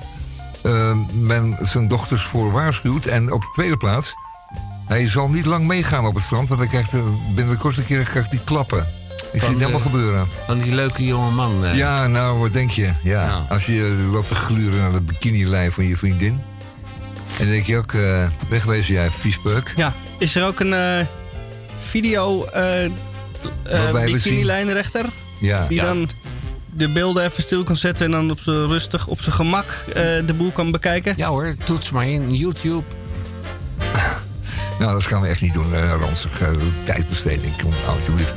men 1.12 1.56
zijn 1.60 1.88
dochters 1.88 2.22
voor 2.22 2.52
waarschuwt. 2.52 3.06
En 3.06 3.32
op 3.32 3.40
de 3.40 3.50
tweede 3.52 3.76
plaats, 3.76 4.14
hij 4.86 5.08
zal 5.08 5.28
niet 5.28 5.46
lang 5.46 5.66
meegaan 5.66 6.06
op 6.06 6.14
het 6.14 6.24
strand. 6.24 6.48
Want 6.48 6.60
hij 6.60 6.68
krijgt 6.68 6.92
binnen 7.34 7.54
de 7.54 7.60
kortste 7.60 7.84
keer 7.84 8.04
krijgt 8.04 8.30
hij 8.30 8.40
klappen. 8.44 8.99
Ik 9.32 9.40
zie 9.40 9.48
het 9.50 9.58
helemaal 9.58 9.80
gebeuren. 9.80 10.26
Van 10.46 10.58
die 10.58 10.74
leuke 10.74 11.04
jonge 11.04 11.30
man. 11.30 11.64
eh. 11.64 11.74
Ja, 11.74 12.06
nou, 12.06 12.38
wat 12.38 12.52
denk 12.52 12.70
je? 12.70 12.90
Ja. 13.02 13.46
Als 13.48 13.66
je 13.66 13.96
eh, 14.06 14.12
loopt 14.12 14.28
te 14.28 14.34
gluren 14.34 14.78
naar 14.78 14.92
de 14.92 15.00
bikinilijn 15.00 15.72
van 15.72 15.84
je 15.84 15.96
vriendin. 15.96 16.32
En 17.38 17.46
dan 17.46 17.48
denk 17.48 17.66
je 17.66 17.76
ook, 17.76 17.92
eh, 17.92 18.28
wegwezen 18.48 18.94
jij, 18.94 19.10
viespeuk. 19.10 19.72
Ja, 19.76 19.92
is 20.18 20.34
er 20.36 20.46
ook 20.46 20.60
een 20.60 20.72
eh, 20.74 21.06
video 21.80 22.44
eh 22.44 22.84
eh, 22.84 22.90
we 23.92 24.10
bikini-lijnrechter? 24.12 25.04
Ja. 25.40 25.66
Die 25.68 25.76
Ja. 25.80 25.84
dan 25.84 26.08
de 26.74 26.88
beelden 26.88 27.24
even 27.24 27.42
stil 27.42 27.64
kan 27.64 27.76
zetten 27.76 28.04
en 28.04 28.10
dan 28.10 28.30
op 28.30 28.38
z'n 28.40 28.50
rustig, 28.50 29.06
op 29.06 29.20
zijn 29.20 29.34
gemak 29.34 29.66
eh, 29.94 30.02
de 30.26 30.34
boel 30.36 30.50
kan 30.50 30.70
bekijken? 30.70 31.14
Ja 31.16 31.28
hoor, 31.28 31.54
toets 31.64 31.90
maar 31.90 32.08
in 32.08 32.34
YouTube. 32.34 32.82
Nou, 34.80 34.92
dat 34.92 35.04
gaan 35.06 35.20
we 35.20 35.26
echt 35.28 35.40
niet 35.40 35.52
doen, 35.52 35.74
eh 35.74 35.94
ranzig. 36.00 36.40
eh, 36.40 36.48
tijdbesteding, 36.82 37.62
kom 37.62 37.72
alsjeblieft. 37.88 38.34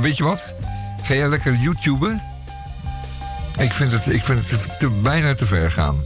Weet 0.00 0.16
je 0.16 0.24
wat? 0.24 0.54
Ga 1.02 1.14
jij 1.14 1.28
lekker 1.28 1.54
YouTuben? 1.54 2.22
Ik 3.58 3.72
vind 3.72 3.92
het, 3.92 4.06
ik 4.06 4.24
vind 4.24 4.38
het 4.38 4.48
te, 4.48 4.76
te- 4.78 4.88
bijna 5.02 5.34
te 5.34 5.46
ver 5.46 5.70
gaan. 5.70 5.96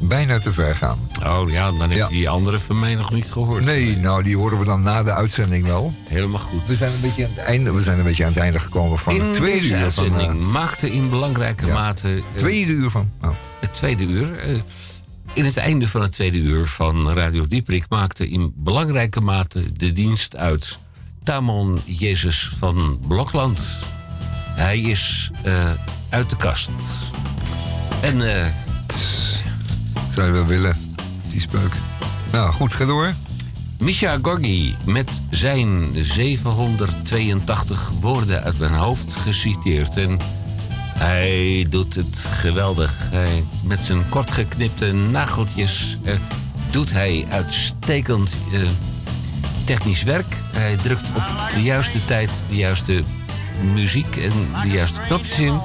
Bijna 0.00 0.38
te 0.38 0.52
ver 0.52 0.76
gaan. 0.76 0.98
Oh 1.24 1.50
ja, 1.50 1.70
dan 1.70 1.80
heb 1.80 1.90
je 1.90 2.06
die 2.08 2.28
andere 2.28 2.58
van 2.58 2.78
mij 2.78 2.94
nog 2.94 3.12
niet 3.12 3.32
gehoord. 3.32 3.64
Nee, 3.64 3.96
nou, 3.96 4.22
die 4.22 4.36
horen 4.36 4.58
we 4.58 4.64
dan 4.64 4.82
na 4.82 5.02
de 5.02 5.12
uitzending 5.14 5.66
wel. 5.66 5.92
Helemaal 6.08 6.40
goed. 6.40 6.66
We 6.66 6.74
zijn 6.74 6.92
een 6.92 7.00
beetje 7.00 7.24
aan 7.24 7.30
het 7.34 7.44
einde, 7.44 7.72
we 7.72 7.82
zijn 7.82 7.98
een 7.98 8.04
beetje 8.04 8.24
aan 8.24 8.32
het 8.32 8.38
einde 8.42 8.58
gekomen 8.58 8.98
van 8.98 9.20
het 9.20 9.34
tweede 9.34 9.66
uur 9.66 9.68
van... 9.68 9.78
uitzending 9.82 10.30
eh, 10.30 10.46
maakte 10.52 10.90
in 10.92 11.10
belangrijke 11.10 11.66
ja. 11.66 11.72
mate... 11.72 12.22
tweede 12.34 12.72
uur 12.72 12.90
van... 12.90 13.10
oh. 13.22 13.30
Het 13.60 13.74
tweede 13.74 14.04
uur. 14.04 14.62
In 15.32 15.44
het 15.44 15.56
einde 15.56 15.88
van 15.88 16.02
het 16.02 16.12
tweede 16.12 16.38
uur 16.38 16.66
van 16.66 17.12
Radio 17.12 17.46
Dieprik 17.46 17.84
maakte 17.88 18.28
in 18.28 18.52
belangrijke 18.56 19.20
mate 19.20 19.72
de 19.72 19.92
dienst 19.92 20.36
uit 20.36 20.78
Tamon 21.24 21.80
Jezus 21.84 22.52
van 22.58 23.00
Blokland. 23.08 23.62
Hij 24.54 24.80
is 24.80 25.30
eh, 25.42 25.70
uit 26.08 26.30
de 26.30 26.36
kast. 26.36 26.70
En 28.00 28.40
eh, 28.40 28.46
Zou 30.12 30.26
je 30.26 30.32
wel 30.32 30.46
willen, 30.46 30.76
die 31.28 31.40
speuk. 31.40 31.72
Nou, 32.32 32.52
goed, 32.52 32.74
ga 32.74 32.84
door. 32.84 33.14
Misha 33.78 34.18
Gorgi 34.22 34.74
met 34.84 35.08
zijn 35.30 35.90
782 36.00 37.92
woorden 38.00 38.42
uit 38.42 38.58
mijn 38.58 38.72
hoofd 38.72 39.16
geciteerd. 39.16 39.96
En 39.96 40.18
hij 41.02 41.66
doet 41.68 41.94
het 41.94 42.26
geweldig. 42.30 43.08
Hij, 43.10 43.44
met 43.64 43.78
zijn 43.78 44.08
kortgeknipte 44.08 44.92
nageltjes 44.92 45.98
eh, 46.04 46.14
doet 46.70 46.92
hij 46.92 47.26
uitstekend 47.30 48.34
eh, 48.52 48.60
technisch 49.64 50.02
werk. 50.02 50.36
Hij 50.52 50.76
drukt 50.76 51.08
op 51.08 51.24
de 51.54 51.62
juiste 51.62 52.04
tijd 52.04 52.30
de 52.48 52.56
juiste 52.56 53.02
muziek 53.72 54.16
en 54.16 54.32
de 54.62 54.68
juiste 54.68 55.00
knopjes 55.00 55.38
in. 55.38 55.60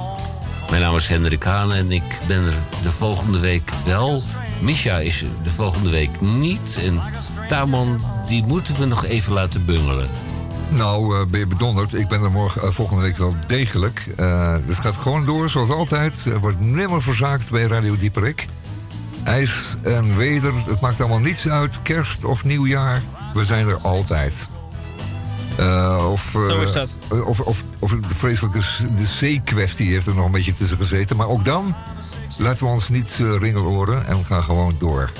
Mijn 0.70 0.82
naam 0.82 0.96
is 0.96 1.08
Hendrik 1.08 1.42
Haan 1.42 1.72
en 1.72 1.92
ik 1.92 2.20
ben 2.26 2.44
er 2.44 2.58
de 2.82 2.92
volgende 2.92 3.38
week 3.38 3.72
wel. 3.84 4.22
Misha 4.60 4.98
is 4.98 5.22
er 5.22 5.28
de 5.42 5.50
volgende 5.50 5.90
week 5.90 6.20
niet. 6.20 6.78
En 6.84 7.00
Tamon, 7.48 8.00
die 8.26 8.44
moeten 8.44 8.78
we 8.78 8.84
nog 8.84 9.04
even 9.04 9.32
laten 9.32 9.64
bungelen. 9.64 10.08
Nou, 10.68 11.20
eh, 11.20 11.26
ben 11.26 11.40
je 11.40 11.46
bedonderd. 11.46 11.94
Ik 11.94 12.08
ben 12.08 12.22
er 12.22 12.30
morgen, 12.30 12.62
eh, 12.62 12.70
volgende 12.70 13.02
week 13.02 13.16
wel 13.16 13.34
degelijk. 13.46 14.06
Eh 14.16 14.56
het 14.66 14.76
gaat 14.76 14.96
gewoon 14.96 15.24
door, 15.24 15.48
zoals 15.48 15.70
altijd. 15.70 16.24
Er 16.24 16.40
wordt 16.40 16.60
nimmer 16.60 17.02
verzaakt 17.02 17.50
bij 17.50 17.62
Radio 17.62 17.96
Dieperik. 17.96 18.46
IJs 19.24 19.74
en 19.82 20.16
weder, 20.16 20.52
het 20.66 20.80
maakt 20.80 21.00
allemaal 21.00 21.18
niets 21.18 21.48
uit. 21.48 21.82
Kerst 21.82 22.24
of 22.24 22.44
nieuwjaar, 22.44 23.02
we 23.34 23.44
zijn 23.44 23.68
er 23.68 23.76
altijd. 23.76 24.48
Of, 26.10 26.30
Zo 26.32 26.60
is 26.60 26.72
dat. 26.72 26.94
Of, 27.26 27.40
of, 27.40 27.64
of 27.78 27.90
de 27.90 28.14
vreselijke 28.14 28.58
de 28.96 29.38
C-kwestie 29.40 29.90
heeft 29.90 30.06
er 30.06 30.14
nog 30.14 30.24
een 30.24 30.30
beetje 30.30 30.52
tussen 30.52 30.76
gezeten. 30.76 31.16
Maar 31.16 31.28
ook 31.28 31.44
dan 31.44 31.74
laten 32.38 32.64
we 32.64 32.70
ons 32.70 32.88
niet 32.88 33.18
eh, 33.20 33.38
ringeloren 33.38 34.06
en 34.06 34.18
we 34.18 34.24
gaan 34.24 34.42
gewoon 34.42 34.74
door. 34.78 35.12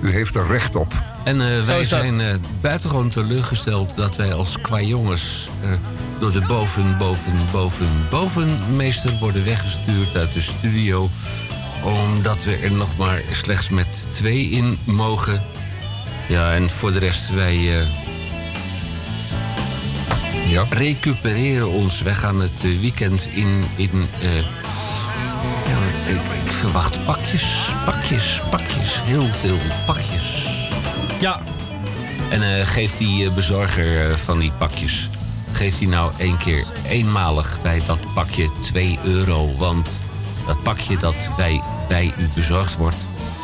U 0.00 0.12
heeft 0.12 0.34
er 0.34 0.46
recht 0.46 0.76
op. 0.76 1.02
En 1.24 1.40
eh, 1.40 1.62
wij 1.62 1.84
zijn 1.84 2.20
eh, 2.20 2.34
buitengewoon 2.60 3.08
teleurgesteld 3.08 3.96
dat 3.96 4.16
wij 4.16 4.34
als 4.34 4.60
kwajongens 4.60 5.48
eh, 5.62 5.70
door 6.18 6.32
de 6.32 6.40
boven, 6.40 6.98
boven, 6.98 7.32
boven, 7.52 8.06
bovenmeester 8.10 9.18
worden 9.18 9.44
weggestuurd 9.44 10.16
uit 10.16 10.32
de 10.32 10.40
studio. 10.40 11.08
Omdat 11.82 12.44
we 12.44 12.56
er 12.56 12.72
nog 12.72 12.96
maar 12.96 13.22
slechts 13.30 13.68
met 13.68 14.08
twee 14.10 14.50
in 14.50 14.78
mogen. 14.84 15.42
Ja, 16.28 16.52
en 16.52 16.70
voor 16.70 16.92
de 16.92 16.98
rest, 16.98 17.34
wij 17.34 17.56
ja. 20.46 20.66
recupereren 20.70 21.70
ons. 21.70 22.02
Wij 22.02 22.14
gaan 22.14 22.40
het 22.40 22.62
weekend 22.62 23.28
in. 23.32 23.64
in 23.76 24.08
ja, 25.66 25.78
ik, 26.06 26.20
ik 26.44 26.52
verwacht 26.52 27.04
pakjes, 27.04 27.74
pakjes, 27.84 28.40
pakjes. 28.50 29.02
Heel 29.04 29.28
veel 29.28 29.58
pakjes. 29.86 30.49
Ja. 31.20 31.40
En 32.30 32.42
eh, 32.42 32.66
geeft 32.66 32.98
die 32.98 33.26
eh, 33.26 33.34
bezorger 33.34 34.10
eh, 34.10 34.16
van 34.16 34.38
die 34.38 34.52
pakjes... 34.58 35.08
geeft 35.52 35.78
die 35.78 35.88
nou 35.88 36.12
één 36.18 36.36
keer 36.36 36.66
eenmalig 36.88 37.58
bij 37.62 37.82
dat 37.86 37.98
pakje 38.14 38.50
2 38.60 38.98
euro. 39.04 39.56
Want 39.56 40.00
dat 40.46 40.62
pakje 40.62 40.96
dat 40.96 41.14
bij, 41.36 41.60
bij 41.88 42.12
u 42.18 42.28
bezorgd 42.34 42.76
wordt... 42.76 42.96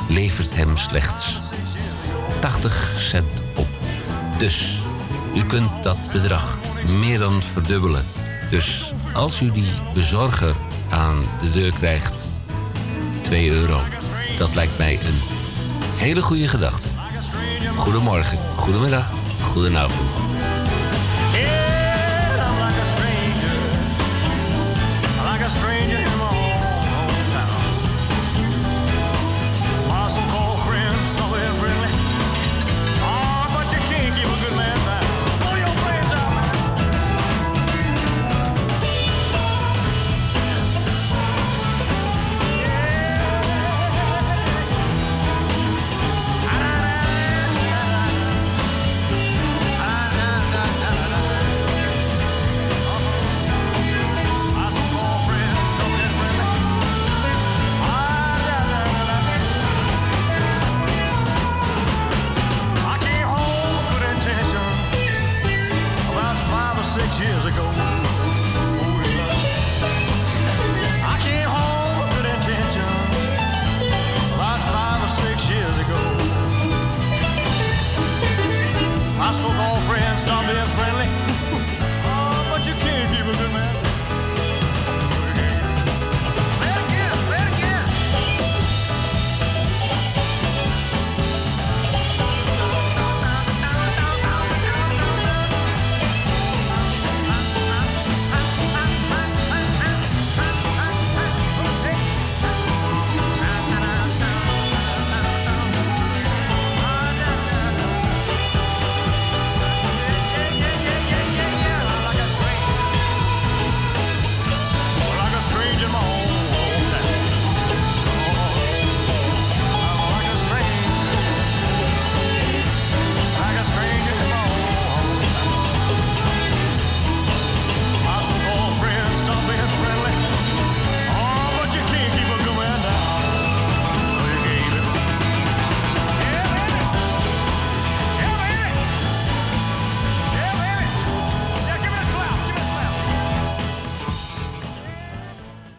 levert 0.08 0.54
hem 0.54 0.76
slechts 0.76 1.38
80 2.40 2.92
cent 2.96 3.42
op. 3.54 3.68
Dus 4.38 4.80
u 5.34 5.44
kunt 5.44 5.82
dat 5.82 5.98
bedrag 6.12 6.58
meer 6.98 7.18
dan 7.18 7.42
verdubbelen. 7.42 8.04
Dus 8.50 8.92
als 9.12 9.40
u 9.40 9.52
die 9.52 9.72
bezorger 9.94 10.54
aan 10.90 11.16
de 11.40 11.50
deur 11.50 11.72
krijgt... 11.72 12.24
2 13.20 13.50
euro. 13.50 13.80
Dat 14.36 14.54
lijkt 14.54 14.78
mij 14.78 14.98
een 15.00 15.20
hele 15.96 16.22
goede 16.22 16.48
gedachte. 16.48 16.95
Goedemorgen, 17.76 18.38
goedemiddag, 18.56 19.10
goedenavond. 19.42 20.25